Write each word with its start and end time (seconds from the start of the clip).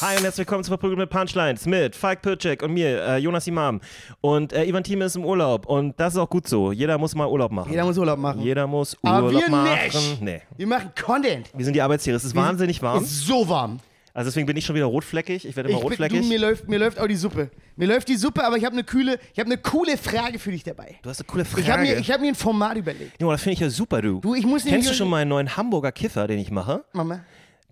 Hi 0.00 0.16
und 0.16 0.22
herzlich 0.24 0.38
willkommen 0.46 0.62
zu 0.62 0.68
Verprügelt 0.70 0.98
mit 0.98 1.10
Punchlines 1.10 1.64
mit 1.64 1.96
Falk 1.96 2.20
Pircek 2.20 2.62
und 2.62 2.72
mir, 2.74 3.02
äh, 3.02 3.16
Jonas 3.18 3.46
Imam. 3.46 3.80
Und 4.20 4.52
äh, 4.52 4.64
Ivan 4.64 4.84
Thieme 4.84 5.06
ist 5.06 5.16
im 5.16 5.24
Urlaub 5.24 5.66
und 5.66 5.98
das 5.98 6.14
ist 6.14 6.18
auch 6.18 6.28
gut 6.28 6.46
so. 6.46 6.70
Jeder 6.72 6.98
muss 6.98 7.14
mal 7.14 7.26
Urlaub 7.26 7.50
machen. 7.50 7.70
Jeder 7.70 7.84
muss 7.84 7.96
Urlaub 7.96 8.18
machen. 8.18 8.40
Jeder 8.42 8.66
muss 8.66 8.96
Aber 9.02 9.26
Urlaub 9.28 9.42
wir 9.42 9.50
machen. 9.50 9.68
nicht. 9.84 10.22
Nee. 10.22 10.42
Wir 10.56 10.66
machen 10.66 10.90
Content. 11.02 11.48
Wir 11.54 11.64
sind 11.64 11.74
die 11.74 11.80
Arbeitstiere. 11.82 12.16
Es 12.16 12.24
ist 12.24 12.34
wahnsinnig 12.36 12.82
warm. 12.82 13.02
Ist 13.04 13.20
so 13.26 13.48
warm. 13.48 13.78
Also 14.12 14.28
deswegen 14.28 14.46
bin 14.46 14.56
ich 14.56 14.64
schon 14.64 14.74
wieder 14.76 14.86
rotfleckig. 14.86 15.46
Ich 15.46 15.56
werde 15.56 15.68
immer 15.70 15.78
Ich 15.78 15.82
bin, 15.82 15.88
rotfleckig. 15.90 16.20
du, 16.20 16.26
mir, 16.26 16.38
läuft, 16.38 16.68
mir 16.68 16.78
läuft 16.78 16.98
auch 16.98 17.06
die 17.06 17.16
Suppe. 17.16 17.50
Mir 17.76 17.86
läuft 17.88 18.08
die 18.08 18.16
Suppe, 18.16 18.44
aber 18.44 18.56
ich 18.56 18.64
habe 18.64 18.72
eine 18.74 18.84
kühle, 18.84 19.18
ich 19.32 19.38
habe 19.38 19.50
eine 19.50 19.58
coole 19.58 19.96
Frage 19.98 20.38
für 20.38 20.50
dich 20.50 20.62
dabei. 20.64 20.96
du 21.02 21.10
hast 21.10 21.20
eine 21.20 21.26
coole 21.26 21.44
Frage. 21.44 21.62
Ich 21.62 21.70
habe 21.70 21.82
mir, 21.82 21.98
ich 21.98 22.10
hab 22.10 22.20
mir 22.20 22.28
ein 22.28 22.34
Format 22.34 22.76
überlegt. 22.76 23.20
Jo, 23.20 23.30
das 23.30 23.42
finde 23.42 23.54
ich 23.54 23.60
ja 23.60 23.70
super, 23.70 24.00
du. 24.02 24.20
Du, 24.20 24.34
ich 24.34 24.46
muss 24.46 24.64
Kennst 24.64 24.88
du 24.90 24.94
schon 24.94 25.08
meinen 25.10 25.28
neuen 25.28 25.54
Hamburger 25.56 25.92
Kiffer, 25.92 26.26
den 26.26 26.38
ich 26.38 26.50
mache? 26.50 26.84
Mama. 26.94 27.20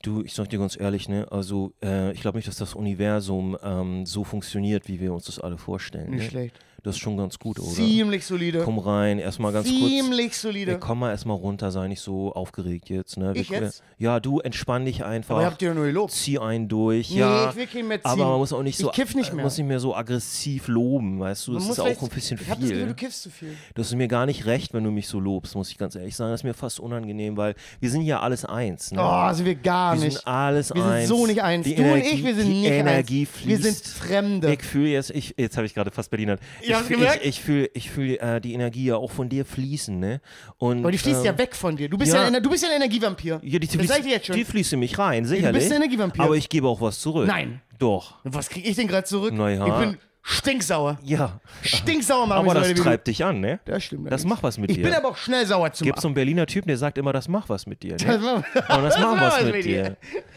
Du, 0.05 0.23
ich 0.23 0.35
sag 0.35 0.51
dir 0.51 0.59
ganz 0.59 0.79
ehrlich, 0.79 1.09
ne, 1.09 1.27
also 1.31 1.73
äh, 1.83 2.13
ich 2.13 2.21
glaube 2.21 2.37
nicht, 2.37 2.47
dass 2.47 2.57
das 2.57 2.75
Universum 2.75 3.57
ähm, 3.63 4.05
so 4.05 4.23
funktioniert, 4.23 4.87
wie 4.87 5.01
wir 5.01 5.15
uns 5.15 5.25
das 5.25 5.39
alle 5.39 5.57
vorstellen. 5.57 6.11
Nicht 6.11 6.25
ne? 6.25 6.29
schlecht. 6.29 6.61
Das 6.85 6.97
ist 6.97 7.01
schon 7.01 7.17
ganz 7.17 7.39
gut, 7.39 7.59
oder? 7.59 7.69
Ziemlich 7.71 8.25
solide. 8.27 8.61
Komm 8.63 8.79
rein, 8.79 9.19
erstmal 9.19 9.53
ganz 9.53 9.67
kurz. 9.67 9.79
Ziemlich 9.81 10.37
solide. 10.37 10.73
Ja, 10.73 10.79
komm 10.79 10.99
mal 11.01 11.11
erstmal 11.11 11.37
runter, 11.37 11.71
sei 11.71 11.89
nicht 11.89 12.01
so 12.03 12.33
aufgeregt 12.33 12.91
jetzt. 12.91 13.17
Ne? 13.17 13.35
Wir- 13.35 13.41
Ich 13.41 13.49
jetzt? 13.49 13.83
Ja, 13.99 14.21
du 14.21 14.41
entspann 14.41 14.85
dich 14.85 15.03
einfach. 15.03 15.37
aber 15.37 15.45
ihr 15.45 15.47
habt 15.51 15.61
dir 15.63 15.73
nur 15.75 15.87
gelobt. 15.87 16.13
Zieh 16.13 16.39
einen 16.39 16.69
durch. 16.69 17.11
Nee, 17.11 17.21
ja, 17.21 17.49
ich 17.51 17.57
will 17.57 17.67
keinen 17.67 17.89
mehr 17.89 18.03
ziehen. 18.03 18.11
Aber 18.11 18.27
man 18.29 18.39
muss 18.39 18.53
auch 18.53 18.63
nicht 18.63 18.77
so, 18.77 18.89
Ich 18.91 18.93
kiff 18.97 19.15
nicht 19.15 19.33
mehr. 19.33 19.43
muss 19.45 19.57
nicht 19.57 19.67
mehr 19.67 19.81
so 19.81 19.97
aggressiv 19.97 20.69
loben, 20.69 21.19
weißt 21.21 21.47
du? 21.47 21.53
Man 21.53 21.63
Das 21.63 21.71
ist 21.71 21.81
auch 21.81 22.03
ein 22.03 22.09
bisschen 22.11 22.39
Ich 22.43 22.51
hab 22.51 22.59
das 22.61 22.69
Gefühl, 22.69 22.77
viel. 22.85 22.87
du 22.87 22.95
kiffst 22.95 23.23
zu 23.23 23.31
viel. 23.31 23.57
Du 23.75 23.83
hast 23.83 23.95
mir 23.95 24.07
gar 24.09 24.27
nicht 24.27 24.45
recht, 24.45 24.75
wenn 24.75 24.85
du 24.85 24.91
mich 24.91 25.09
so 25.09 25.19
lobst, 25.21 25.55
muss 25.55 25.71
ich 25.71 25.79
ganz 25.79 25.95
ehrlich 25.97 26.15
sagen. 26.15 26.33
Das 26.33 26.41
ist 26.41 26.45
mir 26.45 26.53
fast 26.53 26.81
unangenehm, 26.81 27.39
weil 27.39 27.55
wir 27.81 27.89
sind 27.89 28.03
ja 28.03 28.21
alles 28.21 28.45
eins. 28.45 28.93
Ne? 28.93 29.01
Oh, 29.03 29.33
sind 29.33 29.47
wir 29.47 29.55
gar 29.55 29.95
wir 29.97 30.05
nicht. 30.05 30.17
sind 30.19 30.27
alles 30.27 30.75
wir 30.75 30.83
sind 30.83 30.91
eins. 30.93 31.09
so 31.09 31.27
nicht 31.27 31.43
eins. 31.43 31.65
Die 31.67 31.75
du 31.77 31.83
Energie, 31.83 32.09
und 32.11 32.15
ich, 32.19 32.25
wir 32.25 32.35
sind 32.35 32.49
nicht 32.51 32.71
Energie 32.71 33.21
eins. 33.21 33.29
fließt. 33.31 33.49
Wir 33.65 33.73
sind 33.73 33.87
Fremde. 33.87 34.53
Ich 34.53 34.63
fühle 34.63 34.89
jetzt, 34.91 35.09
ich, 35.11 35.35
jetzt 35.39 35.57
habe 35.57 35.67
ich 35.67 35.73
gerade 35.73 35.91
fast 35.91 36.11
Berliner. 36.11 36.37
Ich, 36.61 36.74
Ja, 36.75 36.81
hast 36.81 36.91
du 36.91 36.95
gemerkt? 36.95 37.23
ich, 37.23 37.29
ich 37.29 37.41
fühle 37.41 37.71
ich 37.75 37.91
fühl, 37.91 38.17
äh, 38.17 38.41
die 38.41 38.55
Energie 38.55 38.87
ja 38.87 38.97
auch 38.97 39.11
von 39.11 39.29
dir 39.29 39.45
fließen, 39.45 39.99
ne? 39.99 40.21
Und, 40.59 40.81
aber 40.81 40.91
die 40.91 40.99
fließt 40.99 41.21
ähm, 41.21 41.27
ja 41.27 41.39
weg 41.39 41.55
von 41.55 41.77
dir. 41.77 41.89
Du 41.89 41.97
bist 41.97 42.13
ja. 42.13 42.23
ja, 42.23 42.37
ein, 42.37 42.43
du 42.43 42.51
bist 42.51 42.63
ja 42.63 42.71
ein 42.71 42.77
Energievampir. 42.77 43.41
Ja, 43.43 43.59
die, 43.59 43.67
das 43.67 43.77
fließt, 43.77 43.99
ich 44.01 44.07
jetzt 44.07 44.27
schon. 44.27 44.37
die 44.37 44.45
fließt 44.45 44.73
in 44.75 44.81
mich 44.81 44.99
rein, 44.99 45.25
sicherlich. 45.25 45.61
bist 45.61 45.73
ein 45.73 45.77
Energievampir. 45.77 46.23
Aber 46.23 46.37
ich 46.37 46.49
gebe 46.49 46.69
auch 46.69 46.81
was 46.81 47.01
zurück. 47.01 47.27
Nein. 47.27 47.61
Doch. 47.79 48.15
Was 48.25 48.49
krieg 48.49 48.67
ich 48.67 48.77
denn 48.77 48.89
gerade 48.89 49.07
zurück? 49.07 49.33
Na 49.35 49.51
ja. 49.51 49.67
Ich 49.67 49.87
bin 49.87 49.99
stinksauer. 50.27 50.99
Ja. 51.05 51.39
Stinksauer 51.63 52.27
machen 52.27 52.39
Aber 52.41 52.55
das 52.55 52.69
Leute, 52.69 52.83
treibt 52.83 53.07
dich 53.07 53.23
an, 53.25 53.41
ne? 53.41 53.61
Das 53.67 53.85
stimmt. 53.85 54.11
Das 54.11 54.25
macht 54.25 54.43
was 54.43 54.57
mit 54.57 54.71
Ich 54.71 54.79
dir. 54.79 54.85
bin 54.85 54.95
aber 54.95 55.09
auch 55.11 55.17
schnell 55.19 55.45
sauer 55.45 55.71
zu 55.73 55.85
Gibt 55.85 56.01
so 56.01 56.09
einen 56.09 56.15
Berliner 56.15 56.47
Typen, 56.47 56.69
der 56.69 56.79
sagt 56.79 56.97
immer, 56.97 57.13
das 57.13 57.29
macht 57.29 57.51
was 57.51 57.67
mit 57.67 57.83
dir, 57.83 57.93
ne? 57.93 57.97
Das 57.99 58.21
macht- 58.21 58.45
das 58.69 58.99
macht 58.99 59.21
was 59.21 59.45
mit 59.45 59.65
dir. 59.65 59.97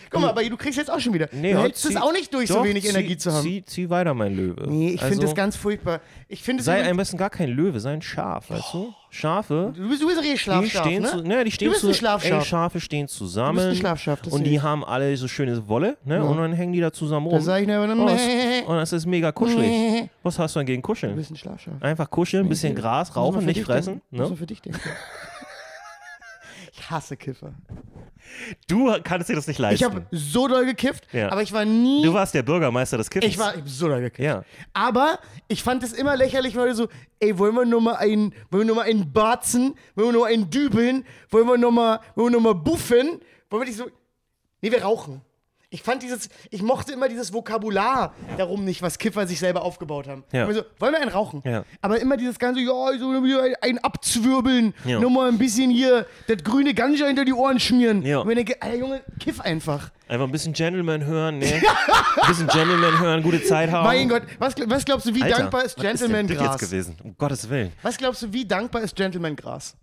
Guck 0.10 0.22
mal, 0.22 0.30
aber 0.30 0.44
du 0.44 0.58
kriegst 0.58 0.78
jetzt 0.78 0.92
auch 0.92 1.00
schon 1.00 1.14
wieder. 1.14 1.30
Nee, 1.32 1.54
du 1.54 1.62
hältst 1.62 1.86
es 1.86 1.96
auch 1.96 2.12
nicht 2.12 2.34
durch, 2.34 2.50
so 2.50 2.56
Doch, 2.56 2.64
wenig 2.66 2.84
zieh, 2.84 2.90
Energie 2.90 3.18
zu 3.18 3.32
haben. 3.32 3.44
Zieh, 3.44 3.64
zieh 3.66 3.90
weiter, 3.90 4.14
mein 4.14 4.36
Löwe. 4.36 4.68
nee, 4.68 4.90
ich 4.90 5.02
also, 5.02 5.14
finde 5.14 5.26
das 5.26 5.36
ganz 5.36 5.56
furchtbar. 5.56 6.02
Ich 6.28 6.44
finde 6.44 6.60
es 6.60 6.66
Sei 6.66 6.88
am 6.90 6.98
besten 6.98 7.18
gar 7.18 7.30
kein 7.30 7.50
Löwe, 7.50 7.80
sei 7.80 7.94
ein 7.94 8.02
Schaf, 8.02 8.50
weißt 8.50 8.74
du? 8.74 8.94
Schafe, 9.10 9.74
Du 9.76 9.88
bist, 9.90 10.02
du 10.02 10.06
bist 10.08 10.18
richtig 10.20 10.34
die 10.34 10.40
Schlafschaf, 10.40 10.82
stehen, 10.86 11.02
ne? 11.04 11.10
zu, 11.10 11.22
ne, 11.24 11.44
die 11.44 11.52
stehen 11.52 11.70
bist 11.70 11.82
zu, 11.82 11.88
ein 11.88 11.94
Schlafschaf. 11.94 12.40
Ey, 12.40 12.46
Schafe 12.46 12.80
stehen 12.80 13.08
zusammen. 13.08 13.58
Du 13.58 13.64
bist 13.64 13.78
ein 13.78 13.80
Schlafschaf, 13.80 14.22
das 14.22 14.34
und 14.34 14.44
die 14.44 14.62
haben 14.62 14.84
alle 14.84 15.16
so 15.18 15.28
schöne 15.28 15.68
Wolle, 15.68 15.98
ne? 16.04 16.24
Und 16.24 16.38
dann 16.38 16.52
hängen 16.54 16.74
die 16.74 16.82
da 16.82 16.92
zusammen 16.92 17.28
rum. 17.28 17.36
Da 17.36 17.42
sag 17.42 17.62
ich 17.62 17.68
mir 17.68 17.78
aber 17.78 17.88
dann, 17.88 18.00
und, 18.00 18.08
das, 18.10 18.22
und 18.68 18.76
das 18.76 18.94
ist 18.94 19.06
mega 19.06 19.32
kuschelig. 19.32 20.10
Was 20.24 20.38
hast 20.38 20.56
du 20.56 20.60
denn 20.60 20.66
gegen 20.68 20.82
Du 20.82 20.88
Kuscheln? 20.88 21.16
bist 21.16 21.32
ein 21.32 21.38
Schlafschaf. 21.38 21.82
Einfach 21.82 22.10
kuscheln, 22.10 22.46
ein 22.46 22.50
bisschen 22.50 22.76
Gras 22.76 23.16
rauchen, 23.16 23.46
nicht 23.46 23.64
fressen. 23.64 23.94
denken. 23.94 24.06
Muss 24.12 24.20
man 24.20 24.30
Ne? 24.32 24.38
für 24.38 24.46
dich 24.48 24.62
denken. 24.62 24.80
Ich 26.78 26.90
hasse 26.92 27.18
Kiffer. 27.18 27.54
Du 28.68 28.94
kannst 29.04 29.30
dir 29.30 29.36
das 29.36 29.48
nicht 29.48 29.56
Ich 29.58 29.62
leisten. 29.62 29.86
habe 29.86 30.06
so 30.12 30.48
doll 30.48 30.66
gekifft, 30.66 31.08
Ja. 31.14 31.32
aber 31.32 31.42
ich 31.42 31.54
war 31.54 31.66
nie. 31.66 32.04
du 32.04 32.14
warst 32.14 32.34
der 32.34 32.44
Bürgermeister 32.44 32.98
des 32.98 33.10
Kiffens. 33.10 33.34
ich 33.34 33.40
war 33.40 33.56
ich 33.56 33.64
so 33.66 33.88
doll 33.88 34.02
gekifft. 34.02 34.20
Ja. 34.26 34.44
Aber 34.74 35.20
ich 35.48 35.64
fand 35.64 35.84
es 35.84 35.94
immer 35.94 36.16
lächerlich, 36.18 36.56
weil 36.56 36.74
so, 36.76 36.88
ey, 37.20 37.38
wollen 37.40 37.56
wir 37.56 37.66
noch 37.66 37.80
mal 37.80 37.96
einen, 37.96 38.34
wollen 38.52 38.68
wir 38.68 38.76
noch 38.76 38.76
mal 38.76 38.90
einen 38.90 39.12
Barzen, 39.12 39.76
wollen 39.96 40.10
wir 40.10 40.14
noch 40.14 40.20
mal 40.22 40.34
einen 40.34 40.50
Dübeln, 40.50 41.06
wollen 41.30 41.48
wir 41.48 41.58
noch 41.58 41.72
mal, 41.72 42.00
wollen 42.16 42.34
wir 42.34 42.40
noch 42.40 42.44
mal 42.44 42.56
buffen, 42.56 43.22
wollen 43.50 43.62
wir 43.62 43.66
nicht 43.66 43.78
so, 43.78 43.86
nee, 44.62 44.72
wir 44.72 44.84
rauchen. 44.84 45.22
Ich 45.70 45.84
fand 45.84 46.02
dieses, 46.02 46.30
ich 46.50 46.62
mochte 46.62 46.94
immer 46.94 47.10
dieses 47.10 47.34
Vokabular 47.34 48.14
darum 48.38 48.64
nicht, 48.64 48.82
was 48.82 48.98
Kiffer 48.98 49.28
sich 49.28 49.38
selber 49.40 49.64
aufgebaut 49.64 50.08
haben. 50.08 50.24
Ja. 50.32 50.46
Immer 50.46 50.54
so, 50.54 50.62
wollen 50.80 50.94
wir 50.94 51.02
einen 51.02 51.12
rauchen? 51.12 51.42
Ja. 51.44 51.66
Aber 51.82 52.00
immer 52.00 52.16
dieses 52.16 52.40
ganze, 52.40 52.62
ja, 52.62 52.68
so 52.98 53.10
ein- 53.62 53.78
abzwirbeln, 53.80 54.74
Ja. 54.86 55.02
noch 55.02 55.10
mal 55.10 55.28
ein 55.28 55.38
bisschen 55.38 55.70
hier 55.70 56.06
das 56.28 56.38
grüne 56.46 56.74
Ganja 56.74 57.08
hinter 57.08 57.26
die 57.26 57.34
Ohren 57.34 57.60
schmieren. 57.60 58.02
Ja. 58.04 58.20
Und 58.20 58.30
ich 58.30 58.36
denke, 58.36 58.62
Alter 58.62 58.78
Junge, 58.78 59.02
kiff 59.20 59.42
einfach. 59.42 59.92
Einfach 60.08 60.26
ein 60.26 60.32
bisschen 60.32 60.54
Gentleman 60.54 61.04
hören, 61.04 61.40
ne? 61.40 61.46
ein 62.22 62.28
bisschen 62.30 62.48
Gentleman 62.48 63.00
hören, 63.02 63.22
gute 63.22 63.44
Zeit 63.44 63.70
haben. 63.70 63.84
Mein 63.88 64.08
Gott, 64.08 64.24
was, 64.40 64.56
was 64.68 64.86
glaubst 64.86 65.06
du, 65.08 65.14
wie 65.16 65.22
Alter, 65.24 65.38
dankbar 65.40 65.66
ist 65.66 65.78
was 65.78 65.84
denn 65.84 65.98
Gentleman 65.98 66.28
das 66.28 66.38
Gras? 66.38 66.62
jetzt 66.62 66.70
gewesen? 66.72 66.96
Um 67.04 67.18
Gottes 67.18 67.50
Willen. 67.50 67.74
Was 67.82 67.98
glaubst 67.98 68.22
du, 68.22 68.32
wie 68.32 68.46
dankbar 68.46 68.84
ist 68.84 68.96
Gentleman 68.96 69.36
Gras? 69.36 69.76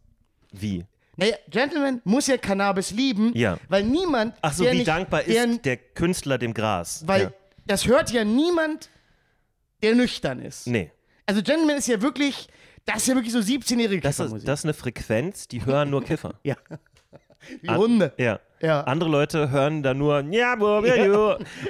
Wie? 0.50 0.87
Naja, 1.16 1.36
Gentleman 1.48 2.00
muss 2.04 2.26
ja 2.26 2.36
Cannabis 2.36 2.91
lieben, 2.91 3.32
Ja. 3.34 3.58
weil 3.69 3.84
niemand. 3.84 4.34
Ach 4.42 4.52
so, 4.52 4.64
wie 4.64 4.70
nicht, 4.78 4.88
dankbar 4.88 5.22
der, 5.22 5.44
ist 5.44 5.64
der 5.64 5.76
Künstler 5.76 6.38
dem 6.38 6.54
Gras? 6.54 7.04
Weil 7.06 7.22
ja. 7.22 7.32
das 7.66 7.86
hört 7.86 8.10
ja 8.10 8.25
niemand, 8.25 8.88
der 9.82 9.94
nüchtern 9.94 10.41
ist. 10.41 10.66
Nee, 10.66 10.91
Also 11.26 11.42
Gentleman 11.42 11.76
ist 11.76 11.88
ja 11.88 12.00
wirklich, 12.02 12.48
das 12.84 12.97
ist 12.98 13.08
ja 13.08 13.14
wirklich 13.14 13.32
so 13.32 13.38
17-jährige 13.38 14.00
das 14.00 14.19
ist, 14.19 14.47
das 14.47 14.60
ist 14.60 14.64
eine 14.64 14.75
Frequenz, 14.75 15.48
die 15.48 15.64
hören 15.64 15.91
nur 15.91 16.02
Kiffer. 16.02 16.34
ja. 16.42 16.56
Wie 17.60 17.70
Hunde. 17.70 18.12
Ja. 18.19 18.41
Ja. 18.60 18.81
Andere 18.82 19.10
Leute 19.10 19.50
hören 19.50 19.82
da 19.82 19.92
nur 19.92 20.22
ja, 20.31 20.54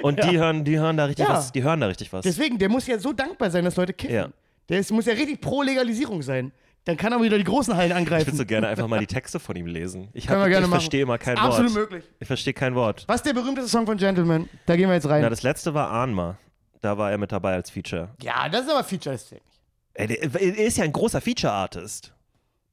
und 0.01 0.23
die 0.23 0.37
hören, 0.39 0.63
die 0.63 0.79
hören 0.79 0.95
da 0.95 1.05
richtig 1.05 1.27
was, 1.27 1.51
die 1.51 1.61
hören 1.61 1.81
da 1.81 1.87
richtig 1.87 2.13
was. 2.13 2.23
Deswegen, 2.23 2.57
der 2.57 2.69
muss 2.69 2.87
ja 2.87 2.97
so 2.97 3.11
dankbar 3.11 3.51
sein, 3.51 3.65
dass 3.65 3.75
Leute 3.75 3.91
kiffen. 3.93 4.15
Ja. 4.15 4.29
Der 4.69 4.79
ist, 4.79 4.91
muss 4.91 5.05
ja 5.05 5.13
richtig 5.13 5.41
pro 5.41 5.61
Legalisierung 5.61 6.21
sein. 6.21 6.53
Dann 6.85 6.97
kann 6.97 7.11
er 7.11 7.21
wieder 7.21 7.37
die 7.37 7.43
großen 7.43 7.75
Hallen 7.75 7.91
ich 7.91 7.97
angreifen. 7.97 8.27
würde 8.27 8.37
so 8.37 8.45
gerne 8.45 8.67
einfach 8.67 8.87
mal 8.87 8.99
die 8.99 9.07
Texte 9.07 9.39
von 9.39 9.55
ihm 9.55 9.65
lesen. 9.65 10.09
Ich, 10.13 10.29
hab, 10.29 10.47
ich 10.47 10.55
verstehe 10.67 11.01
immer 11.01 11.17
kein 11.17 11.35
Ist 11.35 11.43
absolut 11.43 11.71
Wort. 11.75 11.91
möglich. 11.91 12.05
Ich 12.19 12.27
verstehe 12.27 12.53
kein 12.53 12.75
Wort. 12.75 13.03
Was 13.07 13.17
ist 13.17 13.25
der 13.25 13.33
berühmteste 13.33 13.69
Song 13.69 13.85
von 13.87 13.97
Gentleman? 13.97 14.47
Da 14.67 14.75
gehen 14.75 14.87
wir 14.87 14.93
jetzt 14.95 15.09
rein. 15.09 15.21
Na, 15.23 15.29
das 15.29 15.41
letzte 15.43 15.73
war 15.73 15.89
Ahnma. 15.91 16.37
Da 16.81 16.97
war 16.97 17.09
er 17.09 17.17
mit 17.17 17.31
dabei 17.31 17.53
als 17.55 17.71
Feature. 17.71 18.09
ja, 18.21 18.47
das 18.49 18.65
ist 18.65 18.71
aber 18.71 18.83
Feature, 18.83 19.15
das 19.15 19.29
der, 19.29 20.09
er 20.23 20.57
ist 20.67 20.77
ja 20.77 20.83
ein 20.83 20.91
großer 20.91 21.21
Feature-Artist. 21.21 22.13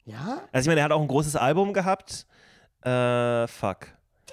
Ja? 0.05 0.43
Also 0.53 0.67
ich 0.67 0.69
meine, 0.69 0.81
er 0.81 0.85
hat 0.85 0.93
auch 0.93 1.01
ein 1.01 1.09
großes 1.09 1.37
Album 1.37 1.73
gehabt. 1.73 2.27
Äh, 2.83 3.47
fuck. 3.47 3.87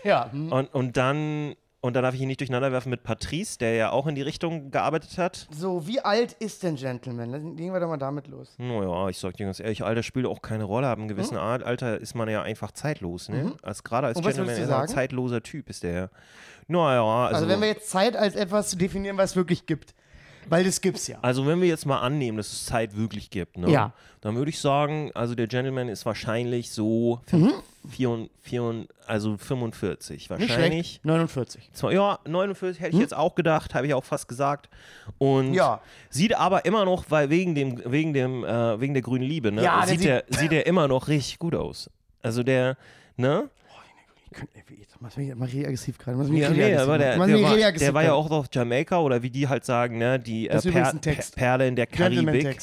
Ja. 0.03 0.31
hm. 0.31 0.51
Und, 0.51 0.73
und 0.73 0.97
dann, 0.97 1.56
und 1.81 1.95
dann 1.95 2.03
darf 2.03 2.13
ich 2.13 2.22
ihn 2.22 2.28
nicht 2.28 2.40
durcheinander 2.41 2.72
werfen 2.72 2.90
mit 2.90 3.03
Patrice, 3.03 3.57
der 3.57 3.73
ja 3.75 3.91
auch 3.91 4.07
in 4.07 4.16
die 4.16 4.22
Richtung 4.22 4.72
gearbeitet 4.72 5.17
hat. 5.17 5.47
So, 5.51 5.88
wie 5.88 6.01
alt 6.01 6.34
ist 6.34 6.63
denn 6.63 6.75
Gentleman? 6.75 7.56
Legen 7.57 7.73
wir 7.73 7.79
doch 7.79 7.88
mal 7.88 7.97
damit 7.97 8.28
los. 8.28 8.53
Naja, 8.57 9.07
ich 9.09 9.17
sag 9.17 9.38
dir 9.38 9.45
ganz 9.45 9.59
ehrlich, 9.59 9.84
Alter 9.84 10.03
spielt 10.03 10.25
auch 10.25 10.41
keine 10.41 10.66
Rolle. 10.66 10.88
Ab 10.89 10.97
einem 10.97 11.07
gewissen 11.07 11.38
Art, 11.38 11.63
Alter 11.63 12.00
ist 12.00 12.16
man 12.16 12.28
ja 12.29 12.41
einfach 12.41 12.72
zeitlos, 12.72 13.29
ne? 13.29 13.53
Als 13.62 13.84
gerade 13.84 14.07
als 14.07 14.18
Mhm. 14.18 14.23
Gentleman 14.23 14.56
ist 14.56 14.69
er 14.69 14.79
ein 14.81 14.88
zeitloser 14.88 15.41
Typ, 15.41 15.69
ist 15.69 15.84
der. 15.84 16.09
Naja, 16.68 17.01
also, 17.03 17.35
Also, 17.35 17.47
wenn 17.47 17.62
wir 17.62 17.68
jetzt 17.69 17.89
Zeit 17.89 18.16
als 18.16 18.35
etwas 18.35 18.72
definieren, 18.78 19.18
was 19.18 19.31
es 19.31 19.35
wirklich 19.35 19.66
gibt. 19.66 19.95
Weil 20.50 20.64
das 20.64 20.82
gibt's 20.82 21.08
ja. 21.08 21.18
also 21.22 21.46
wenn 21.48 21.62
wir 21.62 21.68
jetzt 21.68 21.86
mal 21.86 22.00
annehmen, 22.00 22.38
dass 22.38 22.52
es 22.52 22.66
Zeit 22.66 22.96
wirklich 22.98 23.30
gibt, 23.30 23.58
ne? 23.58 23.70
Ja. 23.72 23.94
Dann 24.22 24.36
würde 24.36 24.50
ich 24.50 24.60
sagen, 24.60 25.12
also 25.14 25.34
der 25.36 25.48
Gentleman 25.48 25.88
ist 25.88 26.06
wahrscheinlich 26.06 26.72
so 26.72 27.22
Mhm. 27.32 27.54
vier, 27.90 28.28
vier, 28.42 28.86
also 29.08 29.38
45. 29.38 30.18
Nicht 30.18 30.30
Wahrscheinlich. 30.30 30.88
schlecht. 30.88 31.06
49. 31.06 31.69
Zwar, 31.74 31.94
ja, 31.94 32.19
49 32.28 32.81
hätte 32.81 32.96
ich 32.96 33.01
jetzt 33.01 33.13
auch 33.16 33.36
gedacht, 33.36 33.74
habe 33.75 33.88
ich 33.88 33.94
auch 33.94 34.04
fast 34.04 34.28
gesagt. 34.28 34.69
Und 35.18 35.48
Hm? 35.48 35.54
Ja. 35.54 35.81
sieht 36.10 36.36
aber 36.36 36.66
immer 36.66 36.84
noch, 36.84 37.06
weil 37.10 37.30
wegen 37.30 37.56
dem, 37.56 37.81
wegen 37.86 38.13
dem, 38.13 38.44
äh, 38.44 38.80
wegen 38.81 38.94
der 38.94 39.04
grünen 39.04 39.24
Liebe, 39.24 39.52
ne, 39.54 39.63
Ja, 39.63 39.86
sieht, 39.88 40.04
der, 40.04 40.25
sieht 40.30 40.52
der 40.52 40.66
immer 40.68 40.88
noch 40.90 41.07
richtig 41.07 41.40
gut 41.40 41.56
aus. 41.56 41.90
Also 42.22 42.44
der, 42.44 42.75
ne? 43.16 43.50
Ich 44.31 44.38
könnte, 44.38 44.54
du 45.16 45.22
mich 45.22 45.34
mach 45.36 45.46
richtig 45.48 45.66
aggressiv 45.66 45.98
gerade. 45.98 46.18
Machst 46.18 46.30
mich 46.31 46.42
Ja, 46.42 46.50
nee, 46.50 46.75
aber 46.75 46.98
der, 46.98 47.18
der, 47.18 47.28
mich 47.28 47.44
war, 47.44 47.72
der 47.72 47.94
war 47.94 48.04
ja 48.04 48.13
auch 48.13 48.30
auf 48.31 48.48
Jamaika 48.51 49.00
oder 49.00 49.22
wie 49.24 49.30
die 49.30 49.48
halt 49.48 49.63
sagen, 49.63 49.98
ne, 49.98 50.19
die 50.19 50.50
äh, 50.50 50.62
per. 50.62 50.94
Per- 50.94 51.16
Perle 51.36 51.68
in 51.68 51.75
der 51.75 51.88
Karibik. 51.88 52.60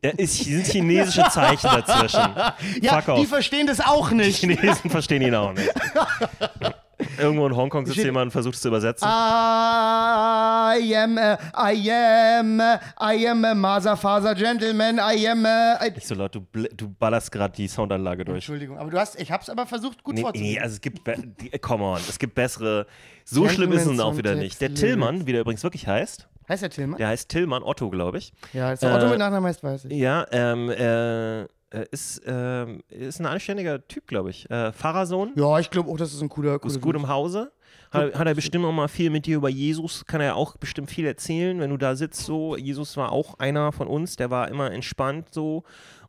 Da 0.00 0.08
ist, 0.10 0.44
sind 0.44 0.66
chinesische 0.66 1.24
Zeichen 1.30 1.68
dazwischen. 1.70 2.20
Ja, 2.82 3.00
Fuck 3.00 3.16
die 3.16 3.22
off. 3.22 3.28
verstehen 3.28 3.66
das 3.66 3.80
auch 3.80 4.10
nicht. 4.10 4.38
Chinesen 4.38 4.90
verstehen 4.90 5.22
ihn 5.22 5.34
auch 5.34 5.52
nicht. 5.52 5.70
Irgendwo 7.18 7.46
in 7.46 7.56
Hongkong 7.56 7.86
sitzt 7.86 7.98
jemand 7.98 8.26
und 8.26 8.30
versucht 8.30 8.54
es 8.54 8.60
zu 8.60 8.68
übersetzen. 8.68 9.06
I 9.06 10.94
am, 10.96 11.18
a, 11.18 11.38
I 11.72 11.90
am, 11.90 12.60
a, 12.60 12.80
I 13.14 13.28
am 13.28 13.44
a 13.44 13.54
Motherfather 13.54 14.34
Gentleman, 14.34 14.96
I 14.98 15.28
am 15.28 15.44
a, 15.46 15.78
I 15.84 15.90
Nicht 15.90 16.06
so 16.06 16.14
laut, 16.14 16.34
du, 16.34 16.40
bl- 16.40 16.74
du 16.74 16.88
ballerst 16.88 17.30
gerade 17.32 17.54
die 17.54 17.68
Soundanlage 17.68 18.24
durch. 18.24 18.36
Entschuldigung, 18.36 18.78
aber 18.78 18.90
du 18.90 18.98
hast, 18.98 19.20
ich 19.20 19.30
hab's 19.30 19.48
aber 19.48 19.66
versucht 19.66 20.02
gut 20.02 20.14
Nee, 20.16 20.22
vorzulesen. 20.22 20.52
nee, 20.54 20.60
also 20.60 20.74
es 20.74 20.80
gibt, 20.80 21.04
be- 21.04 21.16
die- 21.40 21.50
come 21.58 21.84
on, 21.84 22.00
es 22.08 22.18
gibt 22.18 22.34
bessere. 22.34 22.86
So 23.24 23.48
schlimm 23.48 23.72
ist 23.72 23.82
es 23.82 23.84
Gentleman's 23.88 24.00
auch 24.14 24.16
wieder 24.18 24.34
nicht. 24.34 24.60
Der. 24.60 24.74
Tillmann, 24.74 25.26
wie 25.26 25.32
der 25.32 25.40
übrigens 25.42 25.62
wirklich 25.62 25.86
heißt, 25.86 26.28
heißt 26.48 26.62
der 26.62 26.70
Tillmann? 26.70 26.98
der 26.98 27.08
heißt 27.08 27.28
Tillmann 27.28 27.62
Otto, 27.62 27.88
glaube 27.90 28.18
ich. 28.18 28.32
Ja, 28.52 28.72
ist 28.72 28.82
der 28.82 28.94
Otto 28.94 29.06
Äh, 29.06 29.10
mit 29.10 29.18
Nachnamen 29.18 29.46
heißt, 29.48 29.62
weiß 29.62 29.86
ich. 29.86 29.92
Ja, 29.92 30.26
ähm, 30.30 30.68
äh, 30.70 31.42
äh, 31.42 31.46
ist, 31.90 32.22
ähm, 32.26 32.82
ist 32.88 33.20
ein 33.20 33.26
anständiger 33.26 33.86
Typ, 33.88 34.06
glaube 34.06 34.30
ich. 34.30 34.48
Äh, 34.50 34.72
Pfarrersohn, 34.72 35.32
Ja, 35.36 35.58
ich 35.58 35.70
glaube 35.70 35.90
auch, 35.90 35.96
das 35.96 36.12
ist 36.14 36.20
ein 36.22 36.28
cooler, 36.28 36.58
cooler 36.58 36.72
ist 36.74 36.80
gut 36.80 36.94
im 36.96 37.08
Hause. 37.08 37.52
Hat, 37.90 38.14
hat 38.18 38.26
er 38.26 38.34
bestimmt 38.34 38.64
auch 38.64 38.72
mal 38.72 38.88
viel 38.88 39.10
mit 39.10 39.26
dir 39.26 39.36
über 39.36 39.48
Jesus, 39.48 40.04
kann 40.04 40.20
er 40.20 40.34
auch 40.36 40.56
bestimmt 40.56 40.90
viel 40.90 41.06
erzählen, 41.06 41.60
wenn 41.60 41.70
du 41.70 41.76
da 41.76 41.94
sitzt 41.94 42.22
so. 42.24 42.56
Jesus 42.56 42.96
war 42.96 43.12
auch 43.12 43.38
einer 43.38 43.70
von 43.72 43.86
uns, 43.86 44.16
der 44.16 44.30
war 44.30 44.48
immer 44.48 44.72
entspannt 44.72 45.28
so 45.32 45.62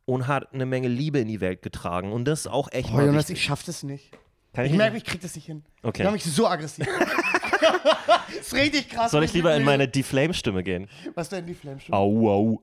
und 0.05 0.27
hat 0.27 0.53
eine 0.53 0.65
Menge 0.65 0.87
Liebe 0.87 1.19
in 1.19 1.27
die 1.27 1.41
Welt 1.41 1.61
getragen. 1.61 2.11
Und 2.11 2.25
das 2.25 2.41
ist 2.41 2.47
auch 2.47 2.69
echt 2.71 2.89
Oh, 2.91 2.95
mal 2.95 3.05
Jonas, 3.05 3.25
wichtig. 3.29 3.37
ich 3.37 3.43
schaff 3.43 3.63
das 3.63 3.83
nicht. 3.83 4.11
Kann 4.53 4.65
Ich 4.65 4.71
nicht- 4.71 4.77
merke, 4.77 4.97
ich 4.97 5.03
krieg 5.03 5.21
das 5.21 5.35
nicht 5.35 5.45
hin. 5.45 5.63
Okay. 5.83 6.01
Ich 6.01 6.05
mach 6.05 6.13
mich 6.13 6.23
so 6.23 6.47
aggressiv. 6.47 6.85
das 6.87 8.35
ist 8.39 8.53
richtig 8.53 8.89
krass. 8.89 9.11
Soll 9.11 9.23
ich 9.23 9.33
lieber 9.33 9.55
in 9.55 9.63
meine 9.63 9.87
Deflame-Stimme 9.87 10.63
gehen? 10.63 10.87
Was 11.13 11.29
denn 11.29 11.45
die 11.45 11.53
Flame 11.53 11.77
Au, 11.91 12.29
au. 12.29 12.61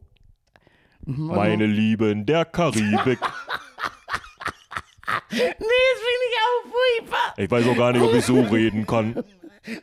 Meine 1.04 1.66
Lieben 1.66 2.26
der 2.26 2.44
Karibik. 2.44 3.18
Nee, 5.30 5.38
das 5.38 5.56
finde 5.58 6.24
ich 6.28 6.36
auch 6.38 6.70
furchtbar. 6.70 7.34
Ich 7.38 7.50
weiß 7.50 7.66
auch 7.68 7.76
gar 7.76 7.92
nicht, 7.92 8.02
ob 8.02 8.14
ich 8.14 8.24
so 8.24 8.40
reden 8.52 8.86
kann. 8.86 9.16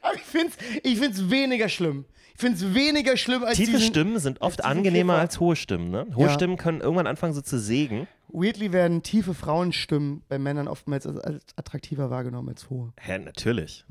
Aber 0.01 0.13
ich 0.15 0.21
finde 0.21 0.49
es 0.49 0.79
ich 0.83 0.99
find's 0.99 1.29
weniger 1.29 1.69
schlimm. 1.69 2.05
Ich 2.35 2.39
finde 2.41 2.57
es 2.57 2.73
weniger 2.75 3.17
schlimm 3.17 3.43
als 3.43 3.57
Tiefe 3.57 3.71
diesen, 3.71 3.87
Stimmen 3.87 4.19
sind 4.19 4.41
oft 4.41 4.63
angenehmer 4.63 5.13
Kiffer. 5.13 5.21
als 5.21 5.39
hohe 5.39 5.55
Stimmen, 5.55 5.89
ne? 5.89 6.07
Hohe 6.15 6.27
Ja. 6.27 6.33
Stimmen 6.33 6.57
können 6.57 6.81
irgendwann 6.81 7.07
anfangen, 7.07 7.33
so 7.33 7.41
zu 7.41 7.59
sägen. 7.59 8.07
Weirdly 8.27 8.71
werden 8.71 9.01
tiefe 9.01 9.33
Frauenstimmen 9.33 10.21
bei 10.29 10.37
Männern 10.37 10.67
oftmals 10.67 11.07
als, 11.07 11.17
als 11.19 11.43
attraktiver 11.55 12.09
wahrgenommen 12.11 12.49
als 12.49 12.69
hohe. 12.69 12.93
Hä, 12.99 13.17
natürlich. 13.17 13.85